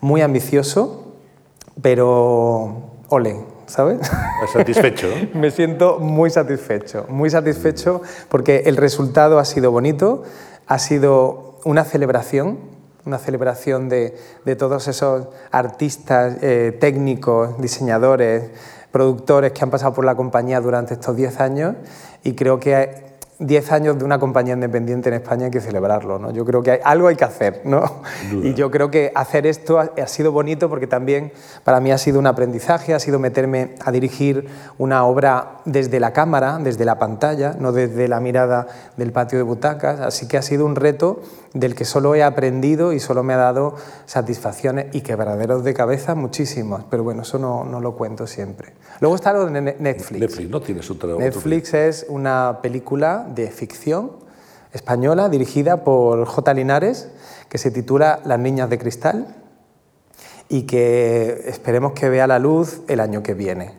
muy 0.00 0.22
ambicioso, 0.22 1.14
pero 1.82 2.90
ole, 3.08 3.36
¿sabes? 3.66 4.00
Satisfecho. 4.52 5.08
Me 5.34 5.50
siento 5.50 5.98
muy 5.98 6.30
satisfecho, 6.30 7.06
muy 7.08 7.30
satisfecho 7.30 8.02
porque 8.28 8.62
el 8.66 8.76
resultado 8.76 9.38
ha 9.38 9.44
sido 9.44 9.70
bonito, 9.70 10.22
ha 10.66 10.78
sido 10.78 11.58
una 11.64 11.84
celebración, 11.84 12.58
una 13.04 13.18
celebración 13.18 13.88
de, 13.88 14.14
todos 14.58 14.88
esos 14.88 15.28
artistas, 15.50 16.36
eh, 16.42 16.76
técnicos, 16.78 17.60
diseñadores, 17.60 18.50
productores 18.90 19.52
que 19.52 19.62
han 19.62 19.70
pasado 19.70 19.92
por 19.92 20.04
la 20.04 20.14
compañía 20.14 20.60
durante 20.60 20.94
estos 20.94 21.16
10 21.16 21.40
años 21.40 21.76
y 22.24 22.34
creo 22.34 22.58
que 22.60 23.09
10 23.40 23.72
años 23.72 23.98
de 23.98 24.04
una 24.04 24.18
compañía 24.18 24.52
independiente 24.52 25.08
en 25.08 25.16
España 25.16 25.46
hay 25.46 25.50
que 25.50 25.62
celebrarlo. 25.62 26.18
¿no? 26.18 26.30
Yo 26.30 26.44
creo 26.44 26.62
que 26.62 26.72
hay, 26.72 26.78
algo 26.84 27.08
hay 27.08 27.16
que 27.16 27.24
hacer. 27.24 27.62
¿no? 27.64 28.02
Y 28.30 28.54
yo 28.54 28.70
creo 28.70 28.90
que 28.90 29.10
hacer 29.14 29.46
esto 29.46 29.78
ha, 29.78 30.06
sido 30.06 30.30
bonito 30.30 30.68
porque 30.68 30.86
también 30.86 31.32
para 31.64 31.80
mí 31.80 31.90
ha 31.90 31.98
sido 31.98 32.18
un 32.18 32.26
aprendizaje, 32.26 32.94
ha 32.94 32.98
sido 32.98 33.18
meterme 33.18 33.74
a 33.84 33.90
dirigir 33.90 34.46
una 34.76 35.04
obra 35.04 35.60
desde 35.64 36.00
la 36.00 36.12
cámara, 36.12 36.58
desde 36.62 36.84
la 36.84 36.98
pantalla, 36.98 37.56
no 37.58 37.72
desde 37.72 38.08
la 38.08 38.20
mirada 38.20 38.68
del 38.96 39.10
patio 39.12 39.38
de 39.38 39.44
butacas. 39.44 40.00
Así 40.00 40.28
que 40.28 40.36
ha 40.36 40.42
sido 40.42 40.66
un 40.66 40.76
reto 40.76 41.22
del 41.52 41.74
que 41.74 41.84
solo 41.84 42.14
he 42.14 42.22
aprendido 42.22 42.92
y 42.92 43.00
solo 43.00 43.22
me 43.22 43.34
ha 43.34 43.38
dado 43.38 43.74
satisfacciones 44.06 44.94
y 44.94 45.00
quebraderos 45.00 45.64
de 45.64 45.74
cabeza 45.74 46.14
muchísimos. 46.14 46.84
Pero 46.90 47.02
bueno, 47.02 47.22
eso 47.22 47.38
no, 47.38 47.64
no 47.64 47.80
lo 47.80 47.96
cuento 47.96 48.26
siempre. 48.26 48.72
Luego 49.00 49.16
está 49.16 49.32
lo 49.32 49.46
de 49.46 49.60
Netflix. 49.60 50.20
Netflix, 50.20 50.50
¿no? 50.50 50.60
Tienes 50.60 50.90
otra, 50.90 51.14
Netflix 51.14 51.74
es 51.74 52.06
una 52.08 52.58
película 52.62 53.26
de 53.34 53.50
ficción 53.50 54.12
española 54.72 55.28
dirigida 55.28 55.82
por 55.82 56.24
J. 56.24 56.54
Linares 56.54 57.08
que 57.48 57.58
se 57.58 57.70
titula 57.70 58.20
Las 58.24 58.38
niñas 58.38 58.70
de 58.70 58.78
cristal 58.78 59.36
y 60.48 60.62
que 60.62 61.44
esperemos 61.46 61.92
que 61.92 62.08
vea 62.08 62.26
la 62.26 62.38
luz 62.38 62.82
el 62.88 63.00
año 63.00 63.22
que 63.22 63.34
viene 63.34 63.72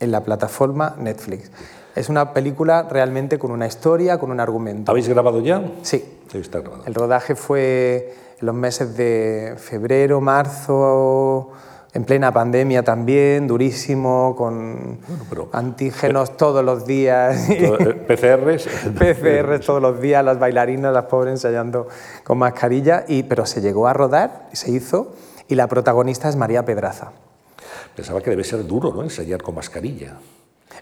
en 0.00 0.10
la 0.10 0.22
plataforma 0.22 0.96
Netflix. 0.98 1.50
Es 1.94 2.08
una 2.08 2.32
película 2.32 2.86
realmente 2.90 3.38
con 3.38 3.50
una 3.52 3.66
historia, 3.66 4.18
con 4.18 4.30
un 4.30 4.40
argumento. 4.40 4.90
¿Habéis 4.90 5.08
grabado 5.08 5.40
ya? 5.40 5.62
Sí. 5.82 6.04
Sí, 6.30 6.38
está 6.38 6.60
grabado. 6.60 6.82
El 6.86 6.94
rodaje 6.94 7.36
fue 7.36 8.14
en 8.40 8.46
los 8.46 8.54
meses 8.54 8.96
de 8.96 9.54
febrero, 9.58 10.20
marzo, 10.20 11.52
en 11.92 12.04
plena 12.04 12.32
pandemia 12.32 12.82
también, 12.82 13.46
durísimo, 13.46 14.34
con 14.36 14.98
pero- 15.30 15.48
antígenos 15.52 16.36
todos 16.36 16.64
los 16.64 16.84
días. 16.84 17.48
Eh, 17.50 18.04
PCRs. 18.08 18.66
PCR 18.98 19.60
todos 19.64 19.80
los 19.80 20.00
días, 20.00 20.24
las 20.24 20.40
bailarinas, 20.40 20.92
las 20.92 21.04
pobres 21.04 21.30
ensayando 21.34 21.86
con 22.24 22.38
mascarilla, 22.38 23.04
y, 23.06 23.22
pero 23.22 23.46
se 23.46 23.60
llegó 23.60 23.86
a 23.86 23.92
rodar, 23.92 24.48
y 24.52 24.56
se 24.56 24.72
hizo, 24.72 25.14
y 25.46 25.54
la 25.54 25.68
protagonista 25.68 26.28
es 26.28 26.34
María 26.34 26.64
Pedraza. 26.64 27.12
Pensaba 27.94 28.20
que 28.20 28.30
debe 28.30 28.42
ser 28.42 28.66
duro, 28.66 28.92
¿no? 28.92 29.02
Ensayar 29.04 29.40
con 29.40 29.54
mascarilla. 29.54 30.14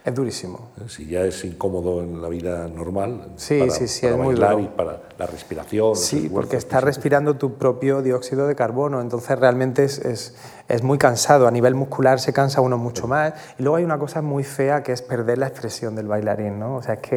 Es 0.05 0.13
durísimo. 0.15 0.71
Si 0.89 1.07
ya 1.07 1.21
es 1.21 1.45
incómodo 1.45 2.01
en 2.03 2.21
la 2.21 2.29
vida 2.29 2.67
normal. 2.67 3.35
Sí, 3.37 3.61
para, 3.61 3.71
sí, 3.71 3.87
sí, 3.87 4.01
para 4.03 4.15
es 4.15 4.19
muy 4.19 4.35
bailar 4.35 4.51
duro. 4.57 4.63
y 4.65 4.69
para 4.69 5.01
la 5.17 5.27
respiración. 5.27 5.95
Sí, 5.95 6.29
porque 6.33 6.57
estás 6.57 6.83
respirando 6.83 7.37
tu 7.37 7.55
propio 7.55 8.03
dióxido 8.03 8.49
de 8.49 8.57
carbono, 8.57 9.01
entonces 9.01 9.39
realmente 9.39 9.85
es, 9.85 9.99
es- 10.01 10.35
es 10.69 10.83
muy 10.83 10.99
cansado, 10.99 11.47
a 11.47 11.53
nivel 11.53 11.77
muscular 11.77 12.19
se 12.19 12.33
cansa 12.33 12.61
uno 12.61 12.79
mucho 12.79 13.07
más. 13.07 13.35
Y 13.59 13.63
luego 13.63 13.77
hay 13.77 13.85
una 13.85 13.99
cosa 13.99 14.23
muy 14.23 14.43
fea 14.43 14.83
que 14.83 14.91
es 14.91 15.03
perder 15.03 15.39
la 15.39 15.47
expresión 15.47 15.95
del 15.95 16.09
bailarín, 16.09 16.59
¿no? 16.59 16.77
O 16.77 16.83
sea, 16.83 16.95
es 16.95 17.01
que 17.01 17.17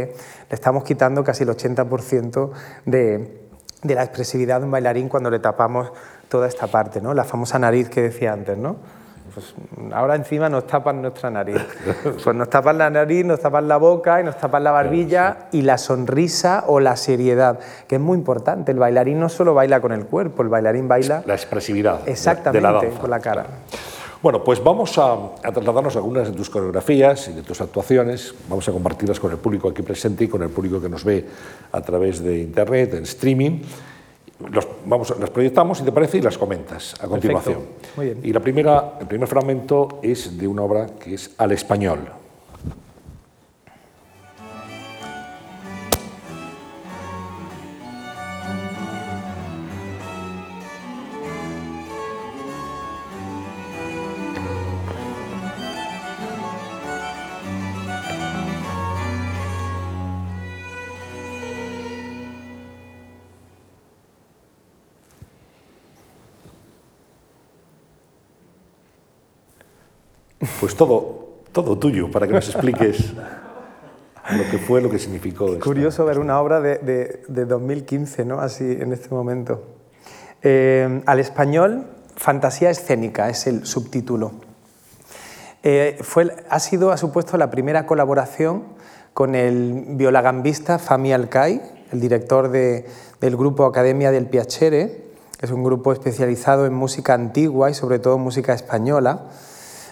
le 0.50 0.54
estamos 0.54 0.84
quitando 0.84 1.24
casi 1.24 1.42
el 1.44 1.50
80% 1.50 2.52
de, 2.86 3.48
de 3.82 3.96
la 3.96 4.04
expresividad 4.04 4.60
de 4.60 4.66
un 4.66 4.72
bailarín 4.72 5.10
cuando 5.10 5.32
le 5.32 5.40
tapamos 5.40 5.92
toda 6.30 6.48
esta 6.48 6.68
parte, 6.68 7.02
¿no? 7.02 7.14
La 7.16 7.24
famosa 7.24 7.58
nariz 7.58 7.90
que 7.90 8.02
decía 8.04 8.34
antes, 8.34 8.58
¿no? 8.58 8.76
Pues 9.34 9.54
ahora 9.94 10.16
encima 10.16 10.48
nos 10.50 10.66
tapan 10.68 11.02
nuestra 11.02 11.30
nariz. 11.30 11.58
Pues 12.24 12.36
nos 12.36 12.50
tapan 12.50 12.78
la 12.78 12.90
nariz, 12.90 13.26
nos 13.26 13.40
tapan 13.40 13.68
la 13.68 13.78
boca 13.78 14.22
y 14.22 14.24
nos 14.24 14.38
tapan 14.38 14.64
la 14.64 14.72
barbilla 14.72 15.48
y 15.52 15.62
la 15.62 15.78
sonrisa 15.78 16.64
o 16.68 16.80
la 16.80 16.96
seriedad, 16.96 17.60
que 17.88 17.96
es 17.96 18.02
muy 18.02 18.18
importante. 18.18 18.72
El 18.72 18.80
bailarín 18.80 19.20
no 19.20 19.28
solo 19.30 19.54
baila 19.54 19.82
con 19.82 19.92
el 19.92 20.06
cuerpo, 20.06 20.44
el 20.44 20.50
bailarín 20.50 20.88
baila 20.88 21.24
La 21.26 21.34
expresividad 21.34 22.08
exactamente 22.08 22.66
de 22.66 22.74
la 22.74 22.80
danza. 22.80 23.00
con 23.00 23.10
la 23.10 23.20
cara. 23.20 23.46
Bueno, 24.22 24.44
pues 24.44 24.64
vamos 24.64 24.98
a, 24.98 25.14
a 25.44 25.52
trasladarnos 25.52 25.96
algunas 25.98 26.28
de 26.30 26.34
tus 26.34 26.50
coreografías 26.50 27.28
y 27.28 27.34
de 27.34 27.44
tus 27.44 27.62
actuaciones. 27.62 28.34
Vamos 28.48 28.68
a 28.68 28.72
compartirlas 28.72 29.20
con 29.20 29.32
el 29.32 29.38
público 29.38 29.70
aquí 29.70 29.82
presente 29.84 30.24
y 30.24 30.28
con 30.28 30.42
el 30.42 30.50
público 30.50 30.82
que 30.82 30.90
nos 30.90 31.04
ve 31.04 31.28
a 31.72 31.82
través 31.82 32.24
de 32.24 32.40
internet, 32.40 32.94
en 32.96 33.04
streaming. 33.04 33.62
Los, 34.52 34.68
vamos, 34.86 35.18
las 35.18 35.30
proyectamos, 35.30 35.78
si 35.78 35.86
te 35.86 35.92
parece, 35.92 36.18
y 36.18 36.22
las 36.22 36.38
comentas 36.38 36.94
a 37.02 37.08
continuación. 37.08 37.60
Muy 37.96 38.08
bien. 38.08 38.20
Y 38.22 38.34
la 38.34 38.42
primera, 38.42 38.98
el 39.00 39.08
primer 39.08 39.28
fragmento 39.28 40.00
es 40.04 40.38
de 40.38 40.48
una 40.48 40.64
obra 40.64 40.88
que 41.00 41.14
es 41.14 41.32
Al 41.38 41.54
Español. 41.54 42.00
Pues 70.66 70.76
todo, 70.76 71.28
todo 71.52 71.78
tuyo, 71.78 72.10
para 72.10 72.26
que 72.26 72.34
nos 72.34 72.50
expliques 72.50 73.14
lo 74.36 74.50
que 74.50 74.58
fue, 74.58 74.82
lo 74.82 74.90
que 74.90 74.98
significó. 74.98 75.46
esta- 75.50 75.64
Curioso 75.64 76.04
ver 76.06 76.18
una 76.18 76.42
obra 76.42 76.60
de, 76.60 76.80
de- 76.80 77.22
de 77.28 77.46
2015, 77.46 78.26
¿no? 78.26 78.40
Así 78.40 78.64
en 78.64 78.92
este 78.92 79.10
momento. 79.14 79.62
Eh, 80.42 81.04
al 81.06 81.20
español, 81.20 81.86
Fantasía 82.16 82.72
escénica 82.72 83.30
es 83.30 83.46
el 83.46 83.68
subtítulo. 83.68 84.32
Eh, 85.62 86.00
fue, 86.02 86.36
ha 86.50 86.60
sido, 86.60 86.92
ha 86.92 86.98
supuesto 86.98 87.38
la 87.38 87.52
primera 87.52 87.86
colaboración 87.86 88.64
con 89.14 89.36
el 89.36 89.84
violagambista 89.90 90.80
Fami 90.80 91.14
Alcai, 91.14 91.62
el 91.92 92.00
director 92.02 92.50
de- 92.50 92.88
del 93.22 93.38
grupo 93.38 93.66
Academia 93.66 94.10
del 94.10 94.26
Piacere, 94.26 95.04
que 95.38 95.46
es 95.46 95.52
un 95.52 95.64
grupo 95.64 95.94
especializado 95.94 96.66
en 96.66 96.74
música 96.74 97.14
antigua 97.14 97.70
y 97.70 97.76
sobre 97.76 98.00
todo 98.00 98.18
música 98.18 98.56
española. 98.56 99.26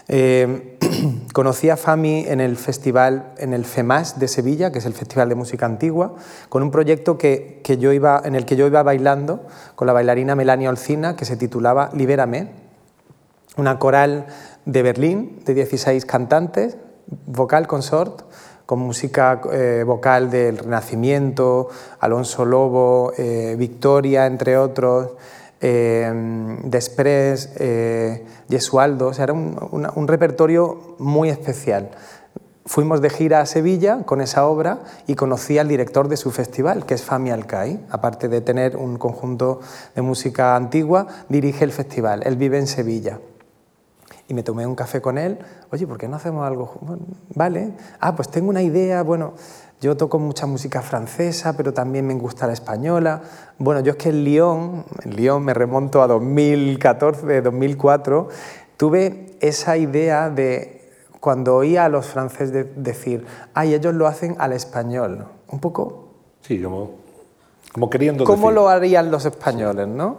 Eh, 0.07 0.77
conocí 1.33 1.69
a 1.69 1.77
Fami 1.77 2.25
en 2.27 2.41
el 2.41 2.57
festival, 2.57 3.33
en 3.37 3.53
el 3.53 3.65
FEMAS 3.65 4.19
de 4.19 4.27
Sevilla, 4.27 4.71
que 4.71 4.79
es 4.79 4.85
el 4.85 4.93
Festival 4.93 5.29
de 5.29 5.35
Música 5.35 5.65
Antigua, 5.65 6.15
con 6.49 6.63
un 6.63 6.71
proyecto 6.71 7.17
que, 7.17 7.61
que 7.63 7.77
yo 7.77 7.93
iba, 7.93 8.21
en 8.23 8.35
el 8.35 8.45
que 8.45 8.55
yo 8.55 8.67
iba 8.67 8.83
bailando 8.83 9.45
con 9.75 9.87
la 9.87 9.93
bailarina 9.93 10.35
Melania 10.35 10.69
Olcina, 10.69 11.15
que 11.15 11.25
se 11.25 11.37
titulaba 11.37 11.89
Libérame, 11.93 12.49
una 13.57 13.79
coral 13.79 14.27
de 14.65 14.81
Berlín 14.81 15.39
de 15.45 15.53
16 15.53 16.05
cantantes, 16.05 16.77
vocal 17.25 17.67
consort, 17.67 18.23
con 18.65 18.79
música 18.79 19.41
eh, 19.51 19.83
vocal 19.85 20.29
del 20.31 20.57
Renacimiento, 20.57 21.69
Alonso 21.99 22.45
Lobo, 22.45 23.11
eh, 23.17 23.55
Victoria, 23.57 24.25
entre 24.25 24.57
otros, 24.57 25.11
eh, 25.63 26.59
Desprez, 26.63 27.55
eh, 27.57 28.25
Gesualdo, 28.49 29.07
o 29.07 29.13
sea, 29.13 29.23
era 29.23 29.33
un, 29.33 29.87
un 29.95 30.07
repertorio 30.07 30.95
muy 30.99 31.29
especial. 31.29 31.91
Fuimos 32.65 33.01
de 33.01 33.09
gira 33.09 33.41
a 33.41 33.45
Sevilla 33.45 34.03
con 34.05 34.21
esa 34.21 34.45
obra 34.45 34.79
y 35.07 35.15
conocí 35.15 35.57
al 35.57 35.67
director 35.67 36.07
de 36.07 36.17
su 36.17 36.31
festival, 36.31 36.85
que 36.85 36.93
es 36.93 37.03
Fami 37.03 37.31
Alcai. 37.31 37.79
Aparte 37.89 38.29
de 38.29 38.41
tener 38.41 38.77
un 38.77 38.97
conjunto 38.97 39.61
de 39.95 40.01
música 40.01 40.55
antigua, 40.55 41.07
dirige 41.29 41.63
el 41.63 41.71
festival. 41.71 42.23
Él 42.25 42.37
vive 42.37 42.59
en 42.59 42.67
Sevilla. 42.67 43.19
Y 44.27 44.33
me 44.33 44.43
tomé 44.43 44.65
un 44.65 44.75
café 44.75 45.01
con 45.01 45.17
él. 45.17 45.39
Oye, 45.71 45.85
¿por 45.87 45.97
qué 45.97 46.07
no 46.07 46.15
hacemos 46.15 46.45
algo? 46.45 46.77
Bueno, 46.81 47.03
vale. 47.35 47.73
Ah, 47.99 48.15
pues 48.15 48.29
tengo 48.29 48.49
una 48.49 48.61
idea. 48.61 49.03
Bueno, 49.03 49.33
yo 49.83 49.97
toco 49.97 50.17
mucha 50.17 50.45
música 50.45 50.81
francesa, 50.81 51.57
pero 51.57 51.73
también 51.73 52.07
me 52.07 52.13
gusta 52.15 52.47
la 52.47 52.53
española. 52.53 53.21
Bueno, 53.59 53.81
yo 53.81 53.91
es 53.91 53.97
que 53.97 54.09
en 54.09 54.23
Lyon, 54.23 54.85
en 55.03 55.15
Lyon 55.15 55.43
me 55.43 55.53
remonto 55.53 56.01
a 56.01 56.07
2014, 56.07 57.41
2004, 57.41 58.29
tuve 58.77 59.35
esa 59.41 59.75
idea 59.75 60.29
de 60.29 60.89
cuando 61.19 61.55
oía 61.57 61.85
a 61.85 61.89
los 61.89 62.05
franceses 62.05 62.51
de- 62.53 62.63
decir, 62.63 63.25
ay, 63.53 63.73
ellos 63.73 63.93
lo 63.93 64.07
hacen 64.07 64.35
al 64.39 64.53
español. 64.53 65.25
Un 65.51 65.59
poco, 65.59 66.07
Sí, 66.41 66.61
como, 66.61 66.91
como 67.73 67.89
queriendo 67.89 68.23
¿cómo 68.25 68.47
decir. 68.47 68.55
lo 68.55 68.69
harían 68.69 69.11
los 69.11 69.25
españoles, 69.25 69.87
no? 69.87 70.17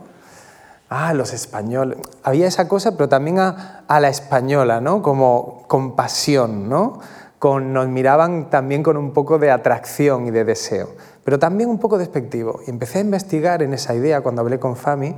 Ah, 0.91 1.13
los 1.15 1.33
españoles. 1.33 1.99
Había 2.23 2.47
esa 2.47 2.69
cosa, 2.69 2.93
pero 2.93 3.09
también 3.09 3.39
a, 3.39 3.85
a 3.89 4.01
la 4.01 4.09
española, 4.11 4.81
¿no? 4.81 5.03
Como 5.03 5.65
con 5.67 5.97
pasión, 5.97 6.69
¿no? 6.69 7.01
Con, 7.45 7.75
nos 7.75 7.89
miraban 7.89 8.49
también 8.49 8.83
con 8.83 8.97
un 8.97 9.13
poco 9.13 9.39
de 9.39 9.51
atracción 9.51 10.27
y 10.27 10.31
de 10.31 10.47
deseo, 10.47 10.89
pero 11.25 11.39
también 11.39 11.69
un 11.69 11.79
poco 11.79 11.99
despectivo. 11.99 12.61
Y 12.67 12.71
empecé 12.71 13.01
a 13.01 13.01
investigar 13.03 13.63
en 13.63 13.75
esa 13.75 13.95
idea 13.95 14.23
cuando 14.23 14.41
hablé 14.41 14.59
con 14.59 14.77
Fami 14.77 15.15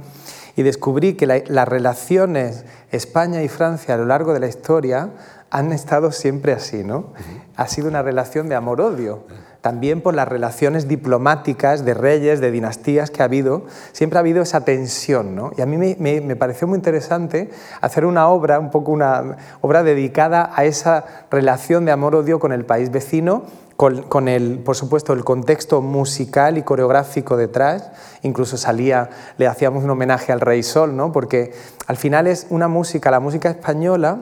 y 0.56 0.64
descubrí 0.64 1.14
que 1.14 1.24
la- 1.28 1.44
las 1.46 1.68
relaciones 1.68 2.64
España 2.90 3.44
y 3.44 3.48
Francia 3.48 3.94
a 3.94 3.98
lo 3.98 4.06
largo 4.06 4.32
de 4.34 4.40
la 4.40 4.48
historia 4.48 5.10
han 5.50 5.70
estado 5.70 6.10
siempre 6.10 6.52
así, 6.52 6.82
¿no? 6.82 7.12
Ha 7.54 7.68
sido 7.68 7.86
una 7.86 8.02
relación 8.02 8.48
de 8.48 8.56
amor-odio 8.56 9.20
también 9.66 10.00
por 10.00 10.14
las 10.14 10.28
relaciones 10.28 10.86
diplomáticas 10.86 11.84
de 11.84 11.92
reyes, 11.92 12.40
de 12.40 12.52
dinastías 12.52 13.10
que 13.10 13.22
ha 13.22 13.24
habido, 13.24 13.64
siempre 13.90 14.16
ha 14.16 14.20
habido 14.20 14.40
esa 14.40 14.60
tensión. 14.60 15.34
¿no? 15.34 15.50
Y 15.58 15.60
a 15.60 15.66
mí 15.66 15.76
me, 15.76 15.96
me- 16.20 16.36
pareció 16.36 16.68
muy 16.68 16.76
interesante 16.76 17.50
hacer 17.80 18.04
una 18.06 18.28
obra, 18.28 18.60
un 18.60 18.70
poco 18.70 18.92
una 18.92 19.38
obra 19.62 19.82
dedicada 19.82 20.52
a 20.54 20.64
esa 20.64 21.04
relación 21.32 21.84
de 21.84 21.90
amor-odio 21.90 22.38
con 22.38 22.52
el 22.52 22.64
país 22.64 22.92
vecino, 22.92 23.42
con, 23.74 24.04
con 24.04 24.28
el, 24.28 24.60
por 24.60 24.76
supuesto, 24.76 25.12
el 25.12 25.24
contexto 25.24 25.82
musical 25.82 26.58
y 26.58 26.62
coreográfico 26.62 27.36
detrás. 27.36 27.90
Incluso 28.22 28.56
salía, 28.58 29.10
le 29.36 29.48
hacíamos 29.48 29.82
un 29.82 29.90
homenaje 29.90 30.30
al 30.30 30.40
Rey 30.40 30.62
Sol, 30.62 30.94
¿no? 30.96 31.10
porque 31.10 31.52
al 31.88 31.96
final 31.96 32.28
es 32.28 32.46
una 32.50 32.68
música, 32.68 33.10
la 33.10 33.18
música 33.18 33.50
española, 33.50 34.18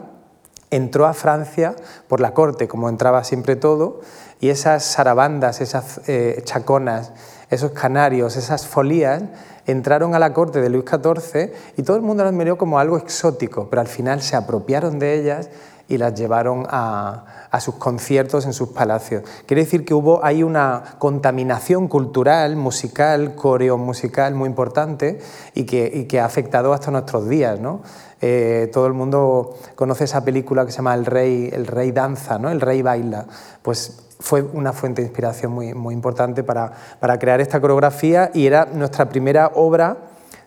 entró 0.70 1.04
a 1.06 1.12
Francia 1.12 1.76
por 2.08 2.20
la 2.20 2.32
corte, 2.32 2.66
como 2.66 2.88
entraba 2.88 3.22
siempre 3.24 3.54
todo, 3.56 4.00
y 4.40 4.50
esas 4.50 4.84
sarabandas, 4.84 5.60
esas 5.60 6.00
eh, 6.06 6.42
chaconas, 6.44 7.12
esos 7.50 7.72
canarios, 7.72 8.36
esas 8.36 8.66
folías, 8.66 9.22
entraron 9.66 10.14
a 10.14 10.18
la 10.18 10.32
corte 10.32 10.60
de 10.60 10.68
Luis 10.68 10.84
XIV 10.84 11.52
y 11.76 11.82
todo 11.82 11.96
el 11.96 12.02
mundo 12.02 12.24
las 12.24 12.32
miró 12.32 12.58
como 12.58 12.78
algo 12.78 12.98
exótico, 12.98 13.68
pero 13.70 13.80
al 13.80 13.88
final 13.88 14.20
se 14.22 14.36
apropiaron 14.36 14.98
de 14.98 15.18
ellas 15.18 15.48
y 15.88 15.98
las 15.98 16.14
llevaron 16.14 16.66
a, 16.68 17.24
sus 17.60 17.76
conciertos 17.76 18.46
en 18.46 18.52
sus 18.52 18.70
palacios. 18.70 19.22
Quiere 19.46 19.62
decir 19.62 19.84
que 19.84 19.94
hubo 19.94 20.24
ahí 20.24 20.42
una 20.42 20.96
contaminación 20.98 21.86
cultural, 21.86 22.56
musical, 22.56 23.36
coreo 23.36 23.78
musical 23.78 24.34
muy 24.34 24.48
importante 24.48 25.20
y 25.54 25.64
que, 25.64 26.08
que 26.08 26.18
ha 26.18 26.24
afectado 26.24 26.72
hasta 26.72 26.90
nuestros 26.90 27.28
días. 27.28 27.60
¿no? 27.60 27.82
Eh, 28.20 28.70
todo 28.72 28.86
el 28.86 28.94
mundo 28.94 29.54
conoce 29.76 30.04
esa 30.04 30.24
película 30.24 30.64
que 30.64 30.72
se 30.72 30.78
llama 30.78 30.94
El 30.94 31.06
Rey, 31.06 31.50
el 31.52 31.66
Rey 31.66 31.92
Danza, 31.92 32.38
¿no? 32.38 32.50
El 32.50 32.60
Rey 32.60 32.80
Baila. 32.80 33.26
Pues 33.62 34.03
fue 34.20 34.42
una 34.42 34.72
fuente 34.72 35.02
de 35.02 35.08
inspiración 35.08 35.52
muy, 35.52 35.74
muy 35.74 35.94
importante 35.94 36.42
para, 36.42 36.72
para 37.00 37.18
crear 37.18 37.40
esta 37.40 37.60
coreografía 37.60 38.30
y 38.34 38.46
era 38.46 38.66
nuestra 38.66 39.08
primera 39.08 39.52
obra 39.54 39.96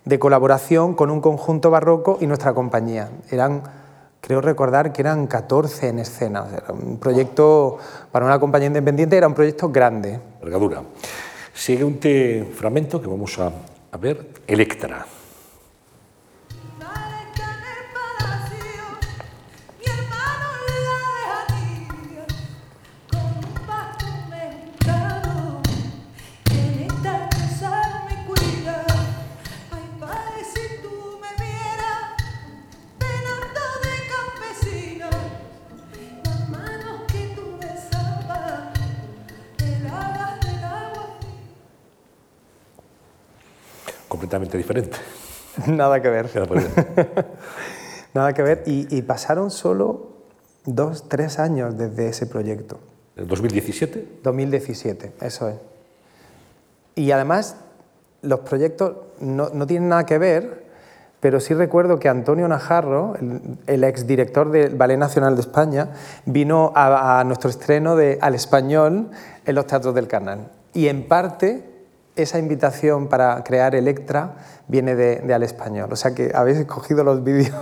de 0.06 0.20
colaboración 0.20 0.94
con 0.94 1.12
un 1.12 1.22
conjunto 1.22 1.70
barroco 1.70 2.18
y 2.22 2.28
nuestra 2.28 2.54
compañía. 2.54 3.10
Eran 3.30 3.64
creo 4.22 4.42
recordar 4.42 4.92
que 4.92 5.02
eran 5.02 5.28
14 5.28 5.90
en 5.90 6.00
escena. 6.00 6.46
era 6.52 6.74
un 6.74 6.98
proyecto 6.98 7.78
para 8.12 8.26
una 8.26 8.40
compañía 8.40 8.68
independiente, 8.68 9.18
era 9.18 9.28
un 9.28 9.34
proyecto 9.34 9.70
grande. 9.70 10.20
Vergadura. 10.42 10.84
Sigue 11.54 11.84
un 11.84 11.98
fragmento 12.54 13.02
que 13.02 13.08
vamos 13.08 13.38
a, 13.40 13.52
a 13.92 13.98
ver, 13.98 14.28
Electra. 14.48 15.06
Completamente 44.28 44.58
diferente. 44.58 44.98
Nada 45.68 46.02
que 46.02 46.10
ver. 46.10 46.30
Nada 48.14 48.34
que 48.34 48.44
ver. 48.44 48.64
Y, 48.66 49.02
pasaron 49.04 49.52
solo 49.52 50.10
dos, 50.66 51.08
tres 51.08 51.40
años 51.40 51.78
desde 51.78 52.10
ese 52.10 52.28
proyecto. 52.28 52.80
¿El 53.16 53.28
2017? 53.28 54.20
2017, 54.24 55.14
eso 55.22 55.50
es. 55.50 55.56
Y 56.96 57.12
además, 57.12 57.56
los 58.22 58.42
proyectos 58.42 58.98
no, 59.20 59.50
no 59.50 59.66
tienen 59.66 59.90
nada 59.90 60.06
que 60.06 60.18
ver, 60.18 60.66
pero 61.20 61.40
sí 61.40 61.54
recuerdo 61.54 61.98
que 61.98 62.10
Antonio 62.10 62.48
Najarro, 62.48 63.16
el, 63.16 63.58
el 63.66 63.84
exdirector 63.84 64.52
del 64.52 64.76
Ballet 64.76 64.98
Nacional 64.98 65.36
de 65.36 65.42
España, 65.42 65.90
vino 66.26 66.74
a, 66.76 67.20
a 67.20 67.24
nuestro 67.24 67.50
estreno 67.50 67.96
de 67.96 68.20
Al 68.22 68.36
Español 68.36 69.10
en 69.46 69.56
los 69.56 69.66
teatros 69.66 69.96
del 69.96 70.08
canal. 70.08 70.52
Y 70.74 70.90
en 70.90 71.08
parte 71.08 71.77
esa 72.18 72.40
invitación 72.40 73.08
para 73.08 73.44
crear 73.44 73.76
Electra 73.76 74.36
viene 74.68 74.96
de, 74.96 75.34
Al 75.34 75.44
Español. 75.44 75.90
O 75.92 75.96
sea 75.96 76.14
que 76.14 76.32
habéis 76.34 76.58
escogido 76.58 77.04
los 77.04 77.24
vídeos. 77.24 77.54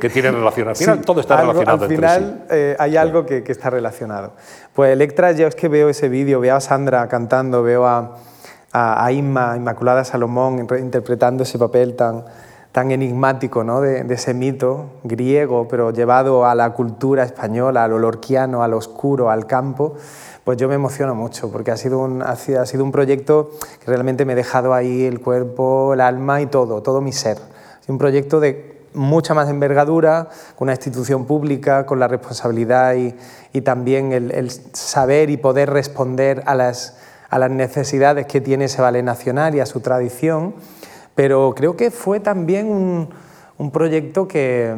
que 0.00 0.10
tienen 0.10 0.34
relación. 0.34 0.68
Al 0.68 0.76
final 0.76 1.00
todo 1.00 1.20
está 1.20 1.40
relacionado. 1.40 1.84
Al 1.84 1.88
final 1.90 2.44
eh, 2.50 2.76
hay 2.78 2.96
algo 2.96 3.24
que, 3.26 3.44
está 3.46 3.70
relacionado. 3.70 4.32
Pues 4.74 4.92
Electra, 4.92 5.32
yo 5.32 5.46
es 5.46 5.54
que 5.54 5.68
veo 5.68 5.88
ese 5.88 6.08
vídeo, 6.08 6.40
veo 6.40 6.56
a 6.56 6.60
Sandra 6.60 7.08
cantando, 7.08 7.62
veo 7.62 7.86
a, 7.86 8.16
a, 8.72 9.12
Inma, 9.12 9.56
Inmaculada 9.56 10.04
Salomón, 10.04 10.66
interpretando 10.78 11.42
ese 11.42 11.58
papel 11.58 11.96
tan, 11.96 12.24
tan 12.72 12.90
enigmático 12.92 13.64
¿no? 13.64 13.80
de, 13.80 14.04
de, 14.04 14.14
ese 14.14 14.32
mito 14.32 14.90
griego, 15.02 15.66
pero 15.68 15.90
llevado 15.90 16.46
a 16.46 16.54
la 16.54 16.70
cultura 16.70 17.24
española, 17.24 17.84
a 17.84 17.88
lo 17.88 17.98
lorquiano, 17.98 18.62
al 18.62 18.74
oscuro, 18.74 19.30
al 19.30 19.46
campo 19.46 19.96
pues 20.44 20.58
yo 20.58 20.68
me 20.68 20.74
emociono 20.74 21.14
mucho 21.14 21.50
porque 21.50 21.70
ha 21.70 21.76
sido, 21.76 21.98
un, 22.00 22.22
ha 22.22 22.34
sido 22.36 22.82
un 22.82 22.92
proyecto 22.92 23.50
que 23.78 23.86
realmente 23.86 24.24
me 24.24 24.32
ha 24.32 24.36
dejado 24.36 24.74
ahí 24.74 25.04
el 25.04 25.20
cuerpo, 25.20 25.94
el 25.94 26.00
alma 26.00 26.40
y 26.40 26.46
todo, 26.46 26.82
todo 26.82 27.00
mi 27.00 27.12
ser. 27.12 27.38
Es 27.80 27.88
un 27.88 27.98
proyecto 27.98 28.40
de 28.40 28.80
mucha 28.92 29.34
más 29.34 29.48
envergadura, 29.48 30.28
con 30.56 30.66
una 30.66 30.72
institución 30.72 31.26
pública, 31.26 31.86
con 31.86 32.00
la 32.00 32.08
responsabilidad 32.08 32.94
y, 32.94 33.14
y 33.52 33.60
también 33.60 34.12
el, 34.12 34.32
el, 34.32 34.50
saber 34.50 35.30
y 35.30 35.36
poder 35.36 35.70
responder 35.70 36.42
a 36.46 36.54
las, 36.54 36.96
a 37.28 37.38
las 37.38 37.50
necesidades 37.50 38.26
que 38.26 38.40
tiene 38.40 38.64
ese 38.64 38.82
ballet 38.82 39.04
nacional 39.04 39.54
y 39.54 39.60
a 39.60 39.66
su 39.66 39.80
tradición, 39.80 40.54
pero 41.20 41.52
creo 41.54 41.76
que 41.76 41.90
fue 41.90 42.18
también 42.18 42.66
un, 43.58 43.70
proyecto 43.70 44.26
que, 44.26 44.74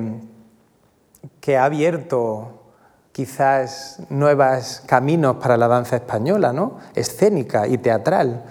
que 1.40 1.56
ha 1.56 1.66
abierto 1.66 2.64
quizás 3.12 4.02
nuevos 4.10 4.82
caminos 4.86 5.36
para 5.36 5.56
la 5.56 5.68
danza 5.68 5.94
española, 5.94 6.52
¿no? 6.52 6.78
escénica 6.96 7.68
y 7.68 7.78
teatral. 7.78 8.42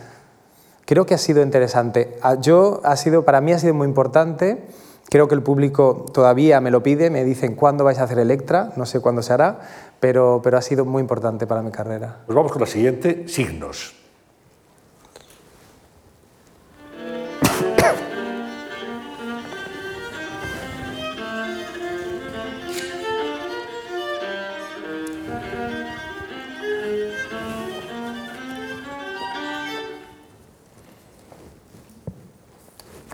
Creo 0.85 1.05
que 1.05 1.15
ha 1.15 1.17
sido 1.17 1.43
interesante. 1.43 2.17
Ah, 2.21 2.35
yo 2.35 2.79
ha 2.85 2.95
sido, 2.95 3.25
para 3.25 3.41
mí 3.41 3.51
ha 3.51 3.59
sido 3.59 3.73
muy 3.73 3.89
importante. 3.89 4.63
Creo 5.09 5.27
que 5.27 5.35
el 5.35 5.43
público 5.43 6.05
todavía 6.13 6.61
me 6.61 6.71
lo 6.71 6.81
pide, 6.81 7.09
me 7.09 7.25
dicen 7.25 7.55
cuándo 7.55 7.83
vais 7.83 7.99
a 7.99 8.03
hacer 8.03 8.19
Electra, 8.19 8.71
no 8.77 8.85
sé 8.85 9.01
cuándo 9.01 9.21
se 9.21 9.33
hará, 9.33 9.59
pero, 9.99 10.39
pero 10.41 10.57
ha 10.57 10.61
sido 10.61 10.85
muy 10.85 11.01
importante 11.01 11.45
para 11.45 11.61
mi 11.61 11.71
carrera. 11.71 12.19
Pues 12.25 12.37
vamos 12.37 12.53
con 12.53 12.61
la 12.61 12.67
siguiente, 12.67 13.27
signos. 13.27 14.00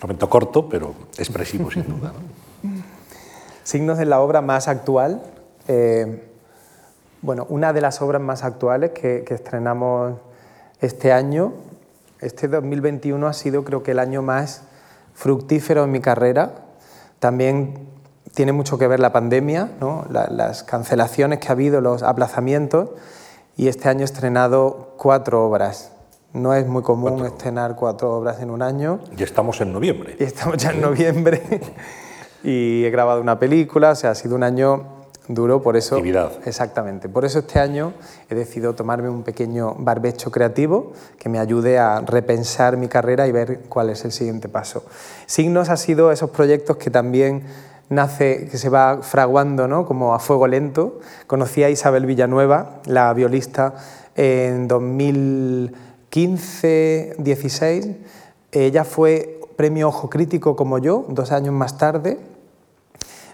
Momento 0.01 0.29
corto, 0.29 0.69
pero 0.69 0.93
expresivo 1.17 1.71
sin 1.71 1.87
duda. 1.87 2.13
Signos 3.63 3.97
de 3.97 4.05
la 4.05 4.21
obra 4.21 4.41
más 4.41 4.67
actual. 4.67 5.23
Eh, 5.67 6.23
bueno, 7.21 7.45
una 7.49 7.73
de 7.73 7.81
las 7.81 8.01
obras 8.01 8.21
más 8.21 8.43
actuales 8.43 8.91
que, 8.91 9.25
estrenamos 9.27 10.13
este 10.81 11.11
año, 11.11 11.53
este 12.21 12.47
2021 12.47 13.27
ha 13.27 13.33
sido 13.33 13.63
creo 13.63 13.81
que 13.81 13.91
el 13.91 13.99
año 13.99 14.21
más 14.21 14.63
fructífero 15.15 15.83
en 15.83 15.91
mi 15.91 15.99
carrera. 15.99 16.51
También 17.19 17.87
tiene 18.35 18.51
mucho 18.51 18.77
que 18.77 18.87
ver 18.87 18.99
la 18.99 19.11
pandemia, 19.11 19.71
¿no? 19.81 20.05
las 20.09 20.63
cancelaciones 20.63 21.39
que 21.39 21.47
ha 21.47 21.51
habido, 21.53 21.81
los 21.81 22.03
aplazamientos, 22.03 22.91
y 23.55 23.67
este 23.67 23.89
año 23.89 24.01
he 24.01 24.05
estrenado 24.05 24.93
cuatro 24.97 25.43
obras. 25.43 25.91
No 26.33 26.53
es 26.53 26.67
muy 26.67 26.83
común 26.83 27.25
estrenar 27.25 27.75
cuatro 27.75 28.13
obras 28.13 28.41
en 28.41 28.49
un 28.49 28.61
año. 28.61 28.99
Y 29.17 29.23
estamos 29.23 29.59
en 29.61 29.71
noviembre. 29.71 30.15
Y 30.19 30.23
estamos 30.23 30.57
ya 30.57 30.71
en 30.71 30.81
noviembre. 30.81 31.41
y 32.43 32.83
he 32.83 32.89
grabado 32.89 33.21
una 33.21 33.39
película, 33.39 33.91
o 33.91 33.95
sea, 33.95 34.11
ha 34.11 34.15
sido 34.15 34.35
un 34.35 34.43
año 34.43 34.97
duro, 35.27 35.61
por 35.61 35.77
eso... 35.77 35.95
Actividad. 35.95 36.31
Exactamente. 36.45 37.09
Por 37.09 37.25
eso 37.25 37.39
este 37.39 37.59
año 37.59 37.93
he 38.29 38.35
decidido 38.35 38.75
tomarme 38.75 39.09
un 39.09 39.23
pequeño 39.23 39.75
barbecho 39.77 40.31
creativo 40.31 40.93
que 41.17 41.29
me 41.29 41.39
ayude 41.39 41.79
a 41.79 42.01
repensar 42.01 42.77
mi 42.77 42.87
carrera 42.87 43.27
y 43.27 43.31
ver 43.31 43.61
cuál 43.69 43.89
es 43.89 44.05
el 44.05 44.11
siguiente 44.11 44.49
paso. 44.49 44.83
Signos 45.25 45.69
ha 45.69 45.77
sido 45.77 46.11
esos 46.11 46.29
proyectos 46.29 46.77
que 46.77 46.89
también 46.89 47.43
nace, 47.89 48.47
que 48.49 48.57
se 48.57 48.69
va 48.69 48.99
fraguando 49.01 49.67
¿no? 49.67 49.85
como 49.85 50.13
a 50.13 50.19
fuego 50.19 50.47
lento. 50.47 50.99
Conocí 51.25 51.63
a 51.63 51.69
Isabel 51.69 52.05
Villanueva, 52.05 52.81
la 52.85 53.13
violista, 53.13 53.75
en 54.15 54.67
2000 54.67 55.86
15, 56.09 57.15
16, 57.19 57.87
ella 58.51 58.83
fue 58.83 59.39
premio 59.55 59.89
Ojo 59.89 60.09
Crítico 60.09 60.55
como 60.55 60.77
yo, 60.77 61.05
dos 61.09 61.31
años 61.31 61.53
más 61.53 61.77
tarde. 61.77 62.17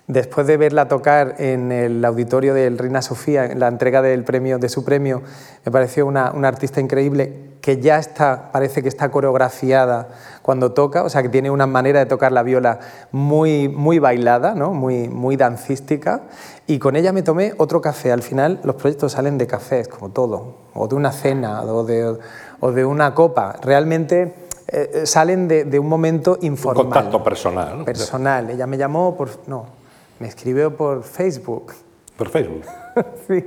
Después 0.08 0.48
de 0.48 0.58
verla 0.58 0.90
tocar 0.90 1.36
en 1.38 1.72
el 1.72 2.04
auditorio 2.04 2.54
del 2.54 2.78
Reina 2.78 3.02
Sofía, 3.02 3.46
en 3.46 3.60
la 3.60 3.70
entrega 3.70 4.02
del 4.02 4.26
premio, 4.26 4.60
de 4.60 4.68
su 4.68 4.84
premio, 4.84 5.22
me 5.66 5.72
pareció 5.72 6.06
una, 6.06 6.28
artista 6.28 6.82
increíble 6.82 7.54
que 7.62 7.80
ya 7.80 8.00
está, 8.00 8.52
parece 8.52 8.84
que 8.84 8.90
está 8.90 9.10
coreografiada 9.10 10.10
cuando 10.42 10.74
toca, 10.74 11.04
o 11.04 11.10
sea 11.10 11.22
que 11.22 11.30
tiene 11.30 11.50
una 11.50 11.68
manera 11.68 12.00
de 12.00 12.06
tocar 12.06 12.34
la 12.34 12.44
viola 12.44 12.80
muy, 13.14 13.70
muy 13.70 14.00
bailada, 14.00 14.56
¿no? 14.56 14.74
muy, 14.74 15.08
muy 15.08 15.38
dancística. 15.38 16.24
Y 16.66 16.80
con 16.80 16.96
ella 16.96 17.12
me 17.12 17.24
tomé 17.24 17.54
otro 17.58 17.82
café. 17.82 18.12
Al 18.12 18.22
final 18.22 18.62
los 18.64 18.76
proyectos 18.76 19.12
salen 19.12 19.38
de 19.38 19.48
cafés, 19.48 19.88
como 19.88 20.10
todo, 20.10 20.56
o 20.74 20.88
de 20.88 20.96
una 20.96 21.12
cena, 21.12 21.62
o 21.64 21.84
de, 21.84 22.18
o 22.60 22.72
de 22.72 22.86
una 22.86 23.14
copa. 23.14 23.58
Realmente 23.62 24.34
eh, 24.68 24.92
eh, 24.94 25.06
salen 25.06 25.48
de, 25.48 25.80
un 25.80 25.88
momento 25.88 26.38
informal. 26.42 26.86
Un 26.86 26.92
contacto 26.92 27.24
personal. 27.24 27.84
Personal. 27.84 28.50
Ella 28.50 28.66
me 28.66 28.78
llamó 28.78 29.16
por... 29.18 29.30
No, 29.48 29.66
me 30.20 30.28
escribió 30.28 30.76
por 30.76 31.04
Facebook. 31.04 31.74
¿Por 32.18 32.30
Facebook? 32.30 32.64
sí. 33.28 33.46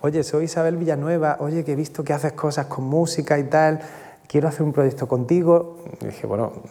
Oye, 0.00 0.24
soy 0.24 0.44
Isabel 0.44 0.76
Villanueva. 0.76 1.36
Oye, 1.40 1.64
que 1.64 1.72
he 1.72 1.76
visto 1.76 2.02
que 2.02 2.12
haces 2.12 2.32
cosas 2.32 2.66
con 2.66 2.84
música 2.84 3.38
y 3.38 3.44
tal. 3.44 3.80
Quiero 4.28 4.48
hacer 4.48 4.62
un 4.62 4.72
proyecto 4.72 5.06
contigo. 5.08 5.78
Dije, 6.00 6.26
bueno, 6.26 6.52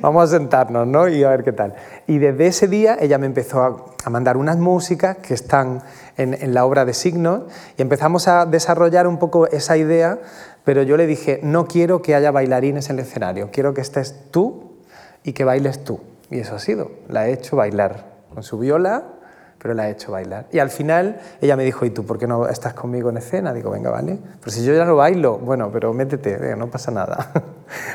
vamos, 0.00 0.24
a 0.24 0.26
sentarnos 0.26 0.86
¿no? 0.86 1.08
y 1.08 1.24
a 1.24 1.30
ver 1.30 1.44
qué 1.44 1.52
tal. 1.52 1.74
Y 2.06 2.18
desde 2.18 2.46
ese 2.46 2.68
día 2.68 2.96
ella 3.00 3.18
me 3.18 3.26
empezó 3.26 3.62
a, 3.62 4.10
mandar 4.10 4.38
unas 4.38 4.56
músicas 4.56 5.18
que 5.18 5.34
están 5.34 5.82
en, 6.16 6.32
en, 6.32 6.54
la 6.54 6.64
obra 6.64 6.86
de 6.86 6.94
signos 6.94 7.42
y 7.76 7.82
empezamos 7.82 8.26
a 8.26 8.46
desarrollar 8.46 9.06
un 9.06 9.18
poco 9.18 9.46
esa 9.48 9.76
idea, 9.76 10.18
pero 10.64 10.82
yo 10.82 10.96
le 10.96 11.06
dije, 11.06 11.40
no 11.42 11.66
quiero 11.66 12.00
que 12.00 12.14
haya 12.14 12.30
bailarines 12.30 12.88
en 12.88 12.98
el 12.98 13.04
escenario, 13.04 13.50
quiero 13.52 13.74
que 13.74 13.82
estés 13.82 14.30
tú 14.30 14.78
y 15.24 15.34
que 15.34 15.44
bailes 15.44 15.84
tú. 15.84 16.00
Y 16.30 16.38
eso 16.38 16.54
ha 16.54 16.58
sido, 16.58 16.90
la 17.08 17.28
he 17.28 17.32
hecho 17.34 17.56
bailar 17.56 18.06
con 18.32 18.42
su 18.42 18.58
viola 18.58 19.17
pero 19.60 19.74
la 19.74 19.88
he 19.88 19.92
hecho 19.92 20.12
bailar. 20.12 20.46
Y 20.52 20.58
al 20.60 20.70
final 20.70 21.20
ella 21.40 21.56
me 21.56 21.64
dijo, 21.64 21.84
¿y 21.84 21.90
tú 21.90 22.04
por 22.04 22.18
qué 22.18 22.26
no 22.26 22.48
estás 22.48 22.74
conmigo 22.74 23.10
en 23.10 23.16
escena? 23.16 23.52
Digo, 23.52 23.70
venga, 23.70 23.90
vale. 23.90 24.18
Pero 24.40 24.50
si 24.50 24.64
yo 24.64 24.72
ya 24.74 24.84
no 24.84 24.96
bailo, 24.96 25.38
bueno, 25.38 25.70
pero 25.72 25.92
métete, 25.92 26.56
no 26.56 26.68
pasa 26.68 26.90
nada. 26.90 27.32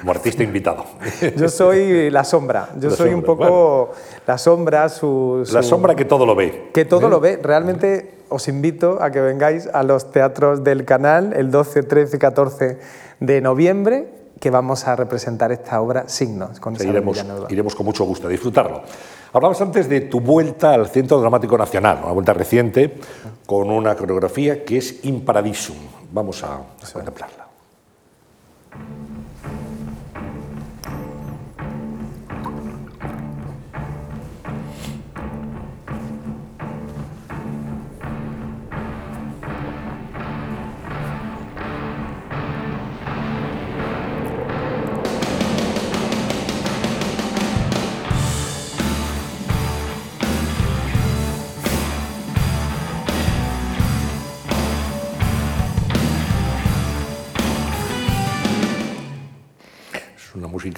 Como 0.01 0.11
artista 0.11 0.43
invitado. 0.43 0.85
Yo 1.35 1.49
soy 1.49 2.11
la 2.11 2.23
sombra, 2.23 2.69
yo 2.79 2.91
soy 2.91 3.11
un 3.13 3.23
poco 3.23 3.91
la 4.27 4.37
sombra, 4.37 4.87
su, 4.87 5.43
La 5.51 5.63
sombra 5.63 5.95
que 5.95 6.05
todo 6.05 6.27
lo 6.27 6.35
ve. 6.35 6.69
Que 6.73 6.85
todo 6.85 7.09
lo 7.09 7.19
ve. 7.19 7.39
Realmente 7.41 8.13
os 8.29 8.47
invito 8.47 9.01
a 9.01 9.09
que 9.09 9.19
vengáis 9.19 9.67
a 9.73 9.81
los 9.81 10.11
teatros 10.11 10.63
del 10.63 10.85
canal 10.85 11.33
el 11.33 11.49
12, 11.49 11.83
13 11.83 12.17
y 12.17 12.19
14 12.19 12.79
de 13.19 13.41
noviembre 13.41 14.22
que 14.43 14.49
vamos 14.49 14.85
a 14.89 14.97
representar 14.97 15.53
esta 15.53 15.79
obra 15.79 16.09
Signos. 16.09 16.59
Con 16.59 16.75
iremos, 16.75 17.17
iremos 17.47 17.75
con 17.75 17.85
mucho 17.85 18.03
gusto 18.03 18.27
a 18.27 18.29
disfrutarlo. 18.29 18.83
Hablabas 19.31 19.61
antes 19.61 19.87
de 19.87 20.01
tu 20.01 20.19
vuelta 20.19 20.73
al 20.73 20.89
Centro 20.89 21.17
Dramático 21.21 21.57
Nacional, 21.57 21.99
una 22.03 22.11
vuelta 22.11 22.33
reciente, 22.33 22.99
con 23.45 23.71
una 23.71 23.95
coreografía 23.95 24.65
que 24.65 24.79
es 24.79 25.05
Imparadisum. 25.05 25.77
Vamos 26.11 26.43
a, 26.43 26.57
a 26.57 27.13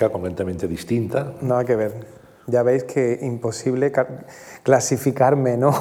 completamente 0.09 0.67
distinta. 0.67 1.33
Nada 1.41 1.63
que 1.63 1.75
ver. 1.75 1.93
Ya 2.47 2.61
veis 2.61 2.83
que 2.83 3.19
imposible 3.21 3.91
clasificarme, 4.63 5.57
¿no? 5.57 5.73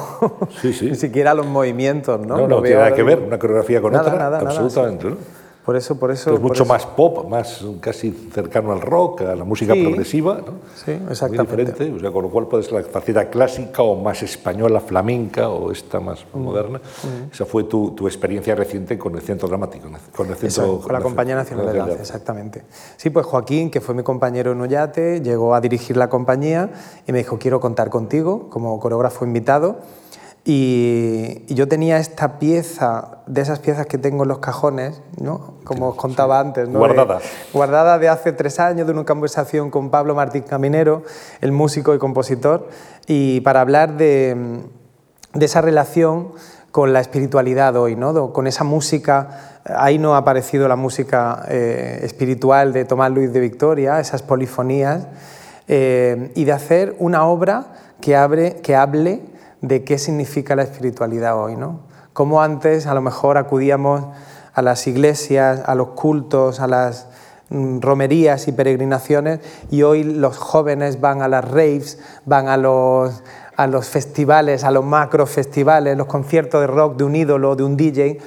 Sí, 0.61 0.73
sí. 0.73 0.85
Ni 0.89 0.95
siquiera 0.95 1.33
los 1.33 1.45
movimientos, 1.45 2.19
¿no? 2.25 2.37
No, 2.37 2.47
no 2.47 2.61
tiene 2.61 2.77
nada 2.77 2.95
que 2.95 3.03
ver 3.03 3.19
una 3.19 3.37
coreografía 3.37 3.81
con 3.81 3.95
otra, 3.95 4.15
nada, 4.15 4.39
absolutamente. 4.39 5.09
¿no? 5.09 5.17
Por 5.65 5.75
eso, 5.75 5.97
por 5.97 6.11
eso. 6.11 6.35
es 6.35 6.39
mucho 6.39 6.63
más 6.63 6.85
pop, 6.85 7.27
más 7.27 7.65
casi 7.79 8.11
cercano 8.31 8.71
al 8.71 8.81
rock, 8.81 9.21
a 9.21 9.35
la 9.35 9.43
música 9.43 9.73
progresiva, 9.73 10.35
¿no? 10.35 10.53
Sí, 10.75 10.91
exactamente. 11.09 11.55
Muy 11.55 11.65
diferente, 11.65 11.97
o 11.97 11.99
sea, 11.99 12.11
con 12.11 12.21
lo 12.21 12.29
cual 12.29 12.47
puede 12.47 12.61
ser 12.61 12.73
la 12.73 12.83
faceta 12.83 13.29
clásica 13.31 13.81
o 13.81 13.95
más 13.95 14.21
española, 14.21 14.79
flamenca 14.79 15.49
o 15.49 15.71
esta 15.71 15.99
más 15.99 16.23
mm. 16.31 16.39
moderna. 16.39 16.77
Mm. 16.77 17.33
Esa 17.33 17.45
fue 17.45 17.63
tu, 17.63 17.91
tu, 17.91 18.05
experiencia 18.05 18.53
reciente 18.53 18.95
con 18.95 19.15
el 19.15 19.21
Centro 19.21 19.47
Dramático, 19.47 19.87
con 20.15 20.29
el 20.29 20.35
Centro, 20.35 20.81
con 20.81 20.93
la 20.93 21.01
Compañía 21.01 21.33
Nacional 21.33 21.65
de 21.65 21.79
Danza, 21.79 21.99
exactamente. 21.99 22.63
Sí, 22.97 23.09
pues 23.09 23.25
Joaquín, 23.25 23.71
que 23.71 23.81
fue 23.81 23.95
mi 23.95 24.03
compañero 24.03 24.51
en 24.51 24.61
Ollate, 24.61 25.21
llegó 25.21 25.55
a 25.55 25.61
dirigir 25.61 25.97
la 25.97 26.09
compañía 26.09 26.69
y 27.07 27.11
me 27.11 27.17
dijo, 27.17 27.39
quiero 27.39 27.59
contar 27.59 27.89
contigo 27.89 28.51
como 28.51 28.79
coreógrafo 28.79 29.25
invitado. 29.25 29.77
Y, 30.47 31.43
yo 31.53 31.67
tenía 31.67 31.97
esta 31.97 32.37
pieza, 32.37 33.17
de 33.25 33.41
esas 33.41 33.59
piezas 33.59 33.87
que 33.87 33.97
tengo 33.97 34.23
en 34.23 34.29
los 34.29 34.37
cajones, 34.37 35.01
¿no? 35.19 35.55
como 35.63 35.89
os 35.89 35.95
contaba 35.95 36.39
antes. 36.39 36.69
¿no? 36.69 36.77
Guardada. 36.77 37.19
guardada 37.51 37.97
de 37.97 38.09
hace 38.09 38.31
tres 38.31 38.59
años, 38.59 38.85
de 38.85 38.93
una 38.93 39.05
conversación 39.05 39.71
con 39.71 39.89
Pablo 39.89 40.13
Martín 40.13 40.43
Caminero, 40.43 41.01
el 41.41 41.51
músico 41.51 41.95
y 41.95 41.97
compositor, 41.97 42.69
y 43.07 43.41
para 43.41 43.61
hablar 43.61 43.97
de, 43.97 44.61
de 45.33 45.45
esa 45.45 45.61
relación 45.61 46.33
con 46.75 46.91
la 46.91 46.99
espiritualidad 46.99 47.77
hoy, 47.77 47.95
¿no? 47.95 48.33
con 48.33 48.47
esa 48.47 48.65
música. 48.65 49.61
Ahí 49.63 49.97
no 49.97 50.13
ha 50.13 50.17
aparecido 50.17 50.67
la 50.67 50.75
música 50.75 51.45
eh, 51.47 52.01
espiritual 52.03 52.73
de 52.73 52.83
Tomás 52.83 53.11
Luis 53.11 53.31
de 53.31 53.39
Victoria, 53.39 53.99
esas 54.01 54.21
polifonías, 54.21 55.07
eh, 55.69 56.33
y 56.35 56.43
de 56.43 56.51
hacer 56.51 56.95
una 56.99 57.25
obra 57.25 57.67
que, 58.01 58.15
abre, 58.15 58.57
que 58.57 58.75
hable 58.75 59.21
de 59.67 59.83
qué 59.83 59.97
significa 59.97 60.55
la 60.55 60.63
espiritualidad 60.63 61.41
hoy, 61.41 61.55
¿no? 61.55 61.79
Como 62.13 62.41
antes 62.41 62.87
a 62.87 62.93
lo 62.93 63.01
mejor 63.01 63.37
acudíamos 63.37 64.05
a 64.53 64.61
las 64.61 64.87
iglesias, 64.87 65.63
a 65.65 65.75
los 65.75 65.89
cultos, 65.89 66.59
a 66.59 66.67
las 66.67 67.07
mm, 67.49 67.79
romerías 67.81 68.47
y 68.47 68.53
peregrinaciones 68.53 69.41
y 69.69 69.83
hoy 69.83 70.03
los 70.03 70.37
jóvenes 70.37 71.01
van 71.01 71.21
a 71.21 71.27
las 71.27 71.43
raves, 71.43 71.99
van 72.25 72.47
a 72.47 72.57
los, 72.57 73.23
a 73.57 73.67
los 73.67 73.87
festivales, 73.87 74.63
a 74.63 74.71
los 74.71 74.85
macro 74.85 75.25
festivales, 75.25 75.97
los 75.97 76.07
conciertos 76.07 76.61
de 76.61 76.67
rock 76.67 76.95
de 76.95 77.03
un 77.03 77.15
ídolo, 77.15 77.55
de 77.55 77.63
un 77.63 77.75
DJ. 77.75 78.19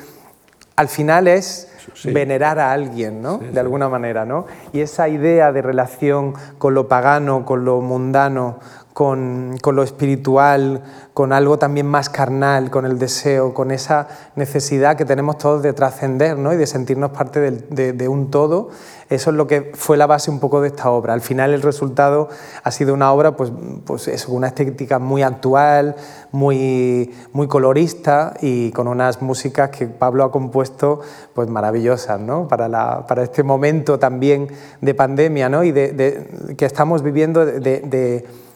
Al 0.76 0.88
final 0.88 1.28
es 1.28 1.68
venerar 2.04 2.58
a 2.58 2.72
alguien, 2.72 3.22
¿no? 3.22 3.38
de 3.38 3.58
alguna 3.58 3.88
manera. 3.88 4.24
¿no? 4.24 4.46
Y 4.72 4.80
esa 4.80 5.08
idea 5.08 5.52
de 5.52 5.62
relación 5.62 6.34
con 6.58 6.74
lo 6.74 6.88
pagano, 6.88 7.44
con 7.44 7.64
lo 7.64 7.80
mundano, 7.80 8.58
con, 8.98 9.56
lo 9.64 9.82
espiritual, 9.84 10.82
con 11.14 11.32
algo 11.32 11.56
también 11.56 11.86
más 11.86 12.10
carnal, 12.10 12.68
con 12.68 12.84
el 12.84 12.98
deseo, 12.98 13.54
con 13.54 13.70
esa 13.70 14.08
necesidad 14.34 14.96
que 14.96 15.04
tenemos 15.04 15.38
todos 15.38 15.62
de 15.62 15.72
trascender 15.72 16.36
¿no? 16.36 16.52
y 16.52 16.56
de 16.56 16.66
sentirnos 16.66 17.12
parte 17.12 17.40
de, 17.40 18.08
un 18.08 18.32
todo. 18.32 18.70
Eso 19.08 19.30
es 19.30 19.36
lo 19.36 19.46
que 19.46 19.70
fue 19.74 19.96
la 19.96 20.06
base 20.06 20.32
un 20.32 20.40
poco 20.40 20.60
de 20.60 20.68
esta 20.68 20.90
obra. 20.90 21.14
Al 21.14 21.20
final 21.20 21.54
el 21.54 21.62
resultado 21.62 22.28
ha 22.64 22.70
sido 22.72 22.92
una 22.92 23.12
obra, 23.12 23.36
pues, 23.36 23.52
pues 23.84 24.08
es 24.08 24.26
una 24.26 24.48
estética 24.48 24.98
muy 24.98 25.22
actual, 25.22 25.94
muy, 26.32 27.14
muy 27.32 27.46
colorista 27.46 28.34
y 28.40 28.72
con 28.72 28.88
unas 28.88 29.22
músicas 29.22 29.70
que 29.70 29.86
Pablo 29.86 30.24
ha 30.24 30.32
compuesto 30.32 31.02
pues 31.34 31.48
maravillosas 31.48 32.18
¿no? 32.20 32.48
para, 32.48 32.68
la, 32.68 33.06
para 33.06 33.22
este 33.22 33.44
momento 33.44 34.00
también 34.00 34.48
de 34.80 34.92
pandemia 34.92 35.48
¿no? 35.48 35.62
y 35.62 35.70
de, 35.70 36.54
que 36.58 36.66
estamos 36.66 37.02
viviendo 37.02 37.46
de 37.46 38.47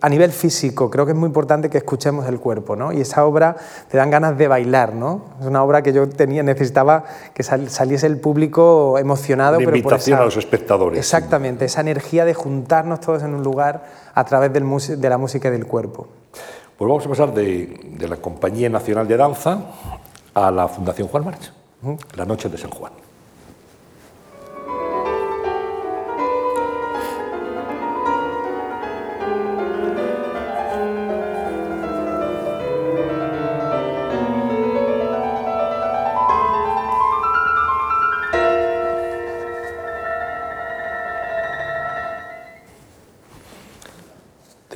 a 0.00 0.08
nivel 0.08 0.32
físico, 0.32 0.90
creo 0.90 1.06
que 1.06 1.12
es 1.12 1.18
muy 1.18 1.26
importante 1.26 1.70
que 1.70 1.78
escuchemos 1.78 2.26
el 2.28 2.38
cuerpo, 2.38 2.76
¿no? 2.76 2.92
Y 2.92 3.00
esa 3.00 3.24
obra 3.24 3.56
te 3.88 3.96
dan 3.96 4.10
ganas 4.10 4.36
de 4.36 4.48
bailar, 4.48 4.94
¿no? 4.94 5.24
Es 5.40 5.46
una 5.46 5.62
obra 5.62 5.82
que 5.82 5.92
yo 5.92 6.08
tenía, 6.08 6.42
necesitaba 6.42 7.04
que 7.34 7.42
saliese 7.42 8.06
el 8.06 8.18
público 8.18 8.98
emocionado. 8.98 9.58
Una 9.58 9.66
invitación 9.66 10.20
a 10.20 10.24
los 10.24 10.36
espectadores. 10.36 10.98
Exactamente, 10.98 11.64
esa 11.64 11.80
energía 11.80 12.24
de 12.24 12.34
juntarnos 12.34 13.00
todos 13.00 13.22
en 13.22 13.34
un 13.34 13.42
lugar 13.42 13.84
a 14.14 14.24
través 14.24 14.52
del 14.52 14.64
de 15.00 15.08
la 15.08 15.18
música 15.18 15.48
y 15.48 15.50
del 15.52 15.66
cuerpo. 15.66 16.08
Pues 16.76 16.88
vamos 16.88 17.06
a 17.06 17.08
pasar 17.08 17.34
de, 17.34 18.06
la 18.08 18.16
Compañía 18.18 18.68
Nacional 18.68 19.08
de 19.08 19.16
Danza 19.16 19.58
a 20.34 20.50
la 20.50 20.68
Fundación 20.68 21.08
Juan 21.08 21.24
March, 21.24 21.52
la 22.14 22.24
Noche 22.24 22.48
de 22.48 22.56
San 22.56 22.70
Juan. 22.70 22.92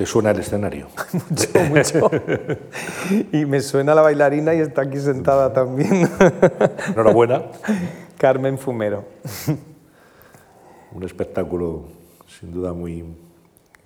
Suena 0.05 0.31
el 0.31 0.39
escenario? 0.39 0.87
mucho, 1.69 2.09
mucho. 2.09 2.09
Y 3.31 3.45
me 3.45 3.61
suena 3.61 3.93
la 3.95 4.01
bailarina 4.01 4.53
y 4.53 4.59
está 4.59 4.83
aquí 4.83 4.99
sentada 4.99 5.53
también. 5.53 6.09
Enhorabuena. 6.89 7.43
Carmen 8.17 8.57
Fumero. 8.57 9.05
Un 10.93 11.03
espectáculo 11.03 11.85
sin 12.39 12.51
duda 12.51 12.73
muy, 12.73 13.03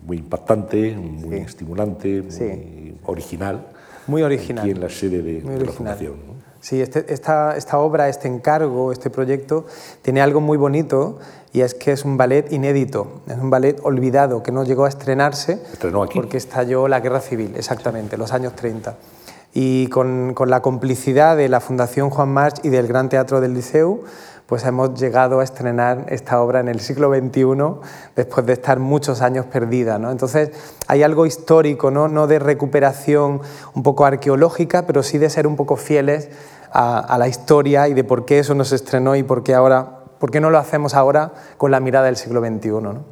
muy 0.06 0.18
impactante, 0.18 0.96
muy 0.96 1.38
estimulante, 1.38 2.22
muy 2.22 2.98
original. 3.06 3.68
Muy 4.08 4.22
original. 4.22 4.64
Aquí 4.64 4.72
en 4.72 4.82
la 4.82 4.90
sede 4.90 5.22
de, 5.22 5.42
la 5.42 5.72
Fundación. 5.72 6.16
Sí, 6.60 6.82
este, 6.82 7.14
esta, 7.14 7.56
esta, 7.56 7.78
obra, 7.80 8.10
este 8.10 8.28
encargo, 8.28 8.92
este 8.92 9.10
proyecto, 9.10 9.66
tiene 10.02 10.22
algo 10.22 10.42
muy 10.42 10.58
bonito 10.58 11.20
y 11.54 11.62
es 11.62 11.74
que 11.74 11.92
es 11.92 12.04
un 12.04 12.18
ballet 12.18 12.52
inédito, 12.52 13.22
es 13.28 13.38
un 13.38 13.50
ballet 13.50 13.80
olvidado 13.84 14.44
que 14.44 14.52
no 14.52 14.64
llegó 14.64 14.86
a 14.86 14.90
estrenarse 14.90 15.62
¿Estrenó 15.72 16.04
aquí? 16.04 16.20
porque 16.20 16.38
estalló 16.38 16.88
la 16.88 17.00
guerra 17.00 17.22
civil, 17.22 17.54
exactamente, 17.56 18.18
los 18.18 18.34
años 18.34 18.56
30. 18.56 18.96
Y 19.54 19.88
con, 19.88 20.34
con, 20.34 20.50
la 20.50 20.62
complicidad 20.62 21.38
de 21.38 21.50
la 21.50 21.60
Fundación 21.60 22.10
Juan 22.10 22.30
March 22.30 22.60
y 22.64 22.70
del 22.70 22.88
Gran 22.88 23.10
Teatro 23.10 23.42
del 23.42 23.54
Liceu, 23.54 24.04
pues 24.48 24.64
hemos 24.64 24.98
llegado 24.98 25.42
a 25.42 25.44
estrenar 25.44 26.06
esta 26.08 26.42
obra 26.42 26.62
en 26.62 26.70
el 26.70 26.80
siglo 26.80 27.14
XXI 27.14 27.46
después 28.16 28.46
de 28.46 28.54
estar 28.54 28.80
muchos 28.80 29.22
años 29.22 29.46
perdida. 29.46 30.00
¿no? 30.00 30.10
Entonces 30.10 30.52
hay 30.88 31.04
algo 31.04 31.26
histórico, 31.26 31.92
¿no? 31.92 32.08
no 32.08 32.28
de 32.28 32.40
recuperación 32.40 33.42
un 33.76 33.84
poco 33.84 34.06
arqueológica, 34.06 34.88
pero 34.88 35.04
sí 35.04 35.18
de 35.18 35.30
ser 35.30 35.48
un 35.48 35.58
poco 35.58 35.76
fieles 35.76 36.30
a, 36.72 37.18
la 37.20 37.28
historia 37.28 37.90
y 37.90 37.94
de 37.94 38.06
por 38.06 38.26
qué 38.26 38.40
eso 38.40 38.56
nos 38.56 38.72
estrenó 38.72 39.16
y 39.16 39.24
por 39.24 39.44
qué, 39.44 39.54
ahora, 39.54 40.00
por 40.18 40.32
qué 40.32 40.40
no 40.40 40.50
lo 40.50 40.58
hacemos 40.58 40.94
ahora 40.94 41.34
con 41.58 41.72
la 41.72 41.82
mirada 41.82 42.06
del 42.06 42.16
siglo 42.16 42.40
XXI. 42.40 42.70
¿no? 42.70 43.04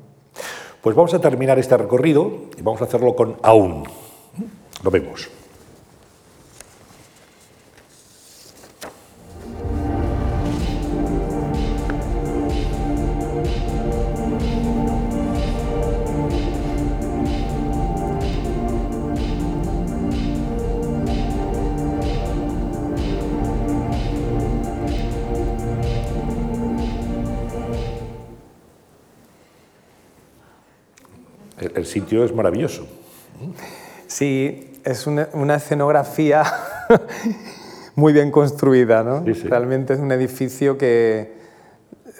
Pues 0.81 0.95
vamos 0.95 1.13
a 1.13 1.19
terminar 1.19 1.59
este 1.59 1.75
recorrido 1.75 2.31
y 2.57 2.61
vamos 2.61 2.81
a 2.81 2.85
hacerlo 2.85 3.13
con 3.13 3.35
Aún. 3.43 3.83
Lo 4.83 4.91
vemos. 4.91 5.29
El, 31.75 31.85
sitio 31.85 32.23
es 32.23 32.33
maravilloso. 32.33 32.87
Sí, 34.07 34.79
es 34.83 35.07
una, 35.07 35.55
escenografía 35.55 36.43
muy 37.95 38.13
bien 38.13 38.31
construida, 38.31 39.03
¿no? 39.03 39.23
Realmente 39.43 39.93
es 39.93 39.99
un 39.99 40.11
edificio 40.11 40.77
que, 40.77 41.33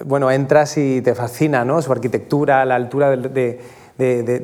bueno, 0.03 0.32
entras 0.32 0.77
y 0.77 1.02
te 1.02 1.15
fascina, 1.15 1.64
¿no? 1.65 1.82
Su 1.82 1.91
arquitectura, 1.91 2.65
la 2.65 2.76
altura 2.76 3.15
de, 3.15 3.60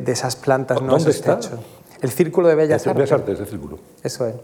esas 0.08 0.36
plantas, 0.36 0.82
¿no? 0.82 0.92
¿Dónde 0.94 1.12
está? 1.12 1.40
El 2.02 2.10
Círculo 2.10 2.48
de 2.48 2.56
Bellas 2.56 2.88
Artes. 2.88 2.96
Bellas 2.96 3.12
Artes, 3.12 3.40
el 3.40 3.48
Círculo. 3.48 3.80
Eso 4.04 4.28
es. 4.28 4.36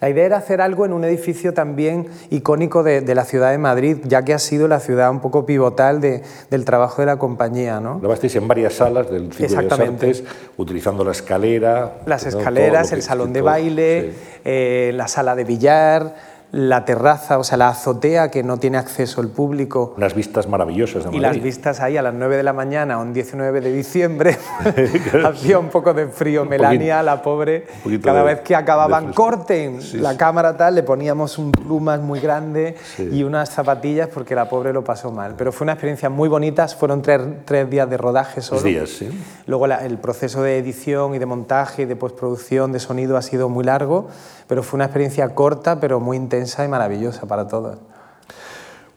La 0.00 0.08
idea 0.08 0.24
era 0.24 0.38
hacer 0.38 0.62
algo 0.62 0.86
en 0.86 0.94
un 0.94 1.04
edificio 1.04 1.52
también 1.52 2.06
icónico 2.30 2.82
de, 2.82 3.02
la 3.14 3.24
ciudad 3.24 3.50
de 3.50 3.58
Madrid, 3.58 3.98
ya 4.04 4.24
que 4.24 4.32
ha 4.32 4.38
sido 4.38 4.66
la 4.66 4.80
ciudad 4.80 5.10
un 5.10 5.20
poco 5.20 5.44
pivotal 5.44 6.00
del 6.00 6.64
trabajo 6.64 7.02
de 7.02 7.06
la 7.06 7.18
compañía. 7.18 7.80
¿no? 7.80 8.00
Grabasteis 8.00 8.36
en 8.36 8.48
varias 8.48 8.74
salas 8.74 9.10
del 9.10 9.30
Círculo 9.32 9.76
de 9.76 9.84
Artes, 9.84 10.24
utilizando 10.56 11.04
la 11.04 11.12
escalera. 11.12 11.98
Las 12.06 12.24
escaleras, 12.24 12.92
el 12.92 13.02
salón 13.02 13.34
de 13.34 13.42
baile, 13.42 14.12
eh, 14.44 14.92
la 14.94 15.06
sala 15.06 15.36
de 15.36 15.44
billar 15.44 16.14
la 16.52 16.84
terraza, 16.84 17.38
o 17.38 17.44
sea, 17.44 17.56
la 17.56 17.68
azotea 17.68 18.30
que 18.30 18.42
no 18.42 18.58
tiene 18.58 18.78
acceso 18.78 19.20
el 19.20 19.28
público. 19.28 19.94
Unas 19.96 20.14
vistas 20.14 20.48
maravillosas 20.48 21.04
de 21.04 21.16
Y 21.16 21.20
las 21.20 21.40
vistas 21.40 21.80
ahí 21.80 21.96
a 21.96 22.02
las 22.02 22.14
9 22.14 22.36
de 22.36 22.42
la 22.42 22.52
mañana, 22.52 22.98
un 22.98 23.12
19 23.12 23.60
de 23.60 23.72
diciembre, 23.72 24.36
hacía 25.24 25.58
un 25.58 25.68
poco 25.68 25.94
de 25.94 26.08
frío. 26.08 26.44
Melania, 26.44 27.02
la 27.02 27.22
pobre, 27.22 27.66
cada 28.02 28.22
vez 28.22 28.40
que 28.40 28.56
acababan, 28.56 29.12
corten 29.12 29.78
la 29.94 30.16
cámara 30.16 30.56
tal, 30.56 30.74
le 30.74 30.82
poníamos 30.82 31.38
un 31.38 31.52
plumas 31.52 32.00
muy 32.00 32.18
grande 32.18 32.76
y 32.98 33.22
unas 33.22 33.50
zapatillas 33.50 34.08
porque 34.08 34.34
la 34.34 34.48
pobre 34.48 34.72
lo 34.72 34.82
pasó 34.82 35.12
mal. 35.12 35.34
Pero 35.36 35.52
fue 35.52 35.64
una 35.64 35.72
experiencia 35.72 36.10
muy 36.10 36.28
bonita, 36.28 36.66
fueron 36.68 37.02
tres, 37.02 37.20
tres 37.44 37.70
días 37.70 37.88
de 37.88 37.96
rodaje 37.96 38.40
solo. 38.40 38.62
días, 38.62 38.90
sí. 38.90 39.08
Luego 39.46 39.66
el 39.66 39.98
proceso 39.98 40.42
de 40.42 40.58
edición 40.58 41.14
y 41.14 41.18
de 41.18 41.26
montaje 41.26 41.82
y 41.82 41.84
de 41.84 41.96
postproducción 41.96 42.72
de 42.72 42.80
sonido 42.80 43.16
ha 43.16 43.22
sido 43.22 43.48
muy 43.48 43.64
largo 43.64 44.08
pero 44.50 44.64
fue 44.64 44.78
una 44.78 44.86
experiencia 44.86 45.28
corta, 45.28 45.78
pero 45.78 46.00
muy 46.00 46.16
intensa 46.16 46.39
y 46.40 46.68
maravillosa 46.68 47.26
para 47.26 47.46
todos. 47.46 47.78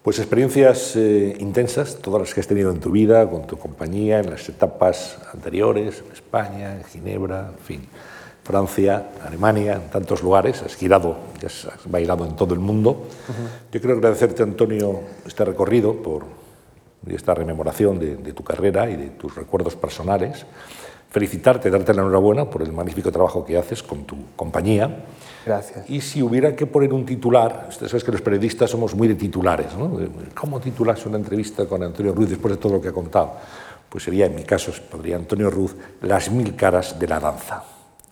Pues 0.02 0.20
experiencias 0.20 0.96
eh, 0.96 1.36
intensas, 1.40 1.98
todas 2.02 2.22
las 2.22 2.34
que 2.34 2.42
has 2.42 2.48
tenido 2.48 2.72
en 2.72 2.80
tu 2.80 2.92
vida, 2.92 3.30
con 3.30 3.48
tu 3.48 3.58
compañía, 3.58 4.20
en 4.20 4.30
las 4.30 4.48
etapas 4.50 5.18
anteriores, 5.34 6.04
en 6.06 6.12
España, 6.12 6.76
en 6.76 6.84
Ginebra, 6.84 7.52
en 7.58 7.64
fin, 7.64 7.88
Francia, 8.44 9.08
Alemania, 9.26 9.76
en 9.76 9.90
tantos 9.90 10.22
lugares, 10.22 10.62
has 10.62 10.76
girado, 10.76 11.16
has 11.46 11.68
bailado 11.86 12.26
en 12.26 12.36
todo 12.36 12.54
el 12.54 12.60
mundo. 12.60 13.08
Yo 13.72 13.80
quiero 13.80 13.96
agradecerte, 13.96 14.44
Antonio, 14.44 15.00
este 15.26 15.46
recorrido 15.46 15.96
por 15.96 16.26
esta 17.08 17.34
rememoración 17.34 17.98
de, 17.98 18.18
de 18.18 18.34
tu 18.34 18.44
carrera 18.44 18.90
y 18.90 18.98
de 18.98 19.10
tus 19.12 19.36
recuerdos 19.36 19.78
personales. 19.78 20.46
Felicitarte, 21.14 21.70
darte 21.70 21.94
la 21.94 22.02
enhorabuena 22.02 22.50
por 22.50 22.62
el 22.62 22.74
magnífico 22.74 23.12
trabajo 23.12 23.46
que 23.46 23.58
haces 23.58 23.82
con 23.82 24.04
tu 24.04 24.18
compañía 24.36 25.06
Gracias. 25.46 25.90
Y 25.90 26.02
si 26.02 26.22
hubiera 26.22 26.56
que 26.56 26.66
poner 26.66 26.94
un 26.94 27.06
titular, 27.06 27.66
ustedes 27.70 27.92
sabes 27.92 28.04
que 28.04 28.12
los 28.12 28.22
periodistas 28.22 28.70
somos 28.70 28.96
muy 28.96 29.08
de 29.08 29.16
titulares, 29.16 29.76
¿no? 29.78 30.00
¿Cómo 30.34 30.60
titulas 30.60 31.06
una 31.06 31.18
entrevista 31.18 31.66
con 31.66 31.84
Antonio 31.84 32.14
Ruiz 32.14 32.30
después 32.30 32.54
de 32.54 32.58
todo 32.58 32.74
lo 32.74 32.82
que 32.82 32.90
ha 32.90 32.94
contado? 32.94 33.34
Pues 33.90 34.06
sería, 34.06 34.26
en 34.26 34.36
mi 34.36 34.44
caso, 34.44 34.72
podría 34.90 35.18
Antonio 35.18 35.50
Ruz, 35.50 35.76
las 36.02 36.32
mil 36.32 36.56
caras 36.56 36.98
de 36.98 37.08
la 37.08 37.20
danza. 37.20 37.64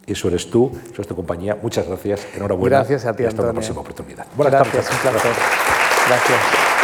Eso 0.05 0.27
eres 0.27 0.49
tú, 0.49 0.71
eso 0.91 1.01
es 1.01 1.07
tu 1.07 1.15
compañía. 1.15 1.57
Muchas 1.61 1.87
gracias, 1.87 2.27
enhorabuena. 2.35 2.77
Gracias 2.77 3.05
a 3.05 3.15
ti, 3.15 3.23
y 3.23 3.25
hasta 3.25 3.41
una 3.41 3.53
próxima 3.53 3.79
oportunidad. 3.79 4.27
Buenas 4.35 4.53
gracias, 4.53 4.87
tardes. 4.87 5.05
un 5.05 5.11
placer. 5.11 5.31
Gracias. 6.07 6.80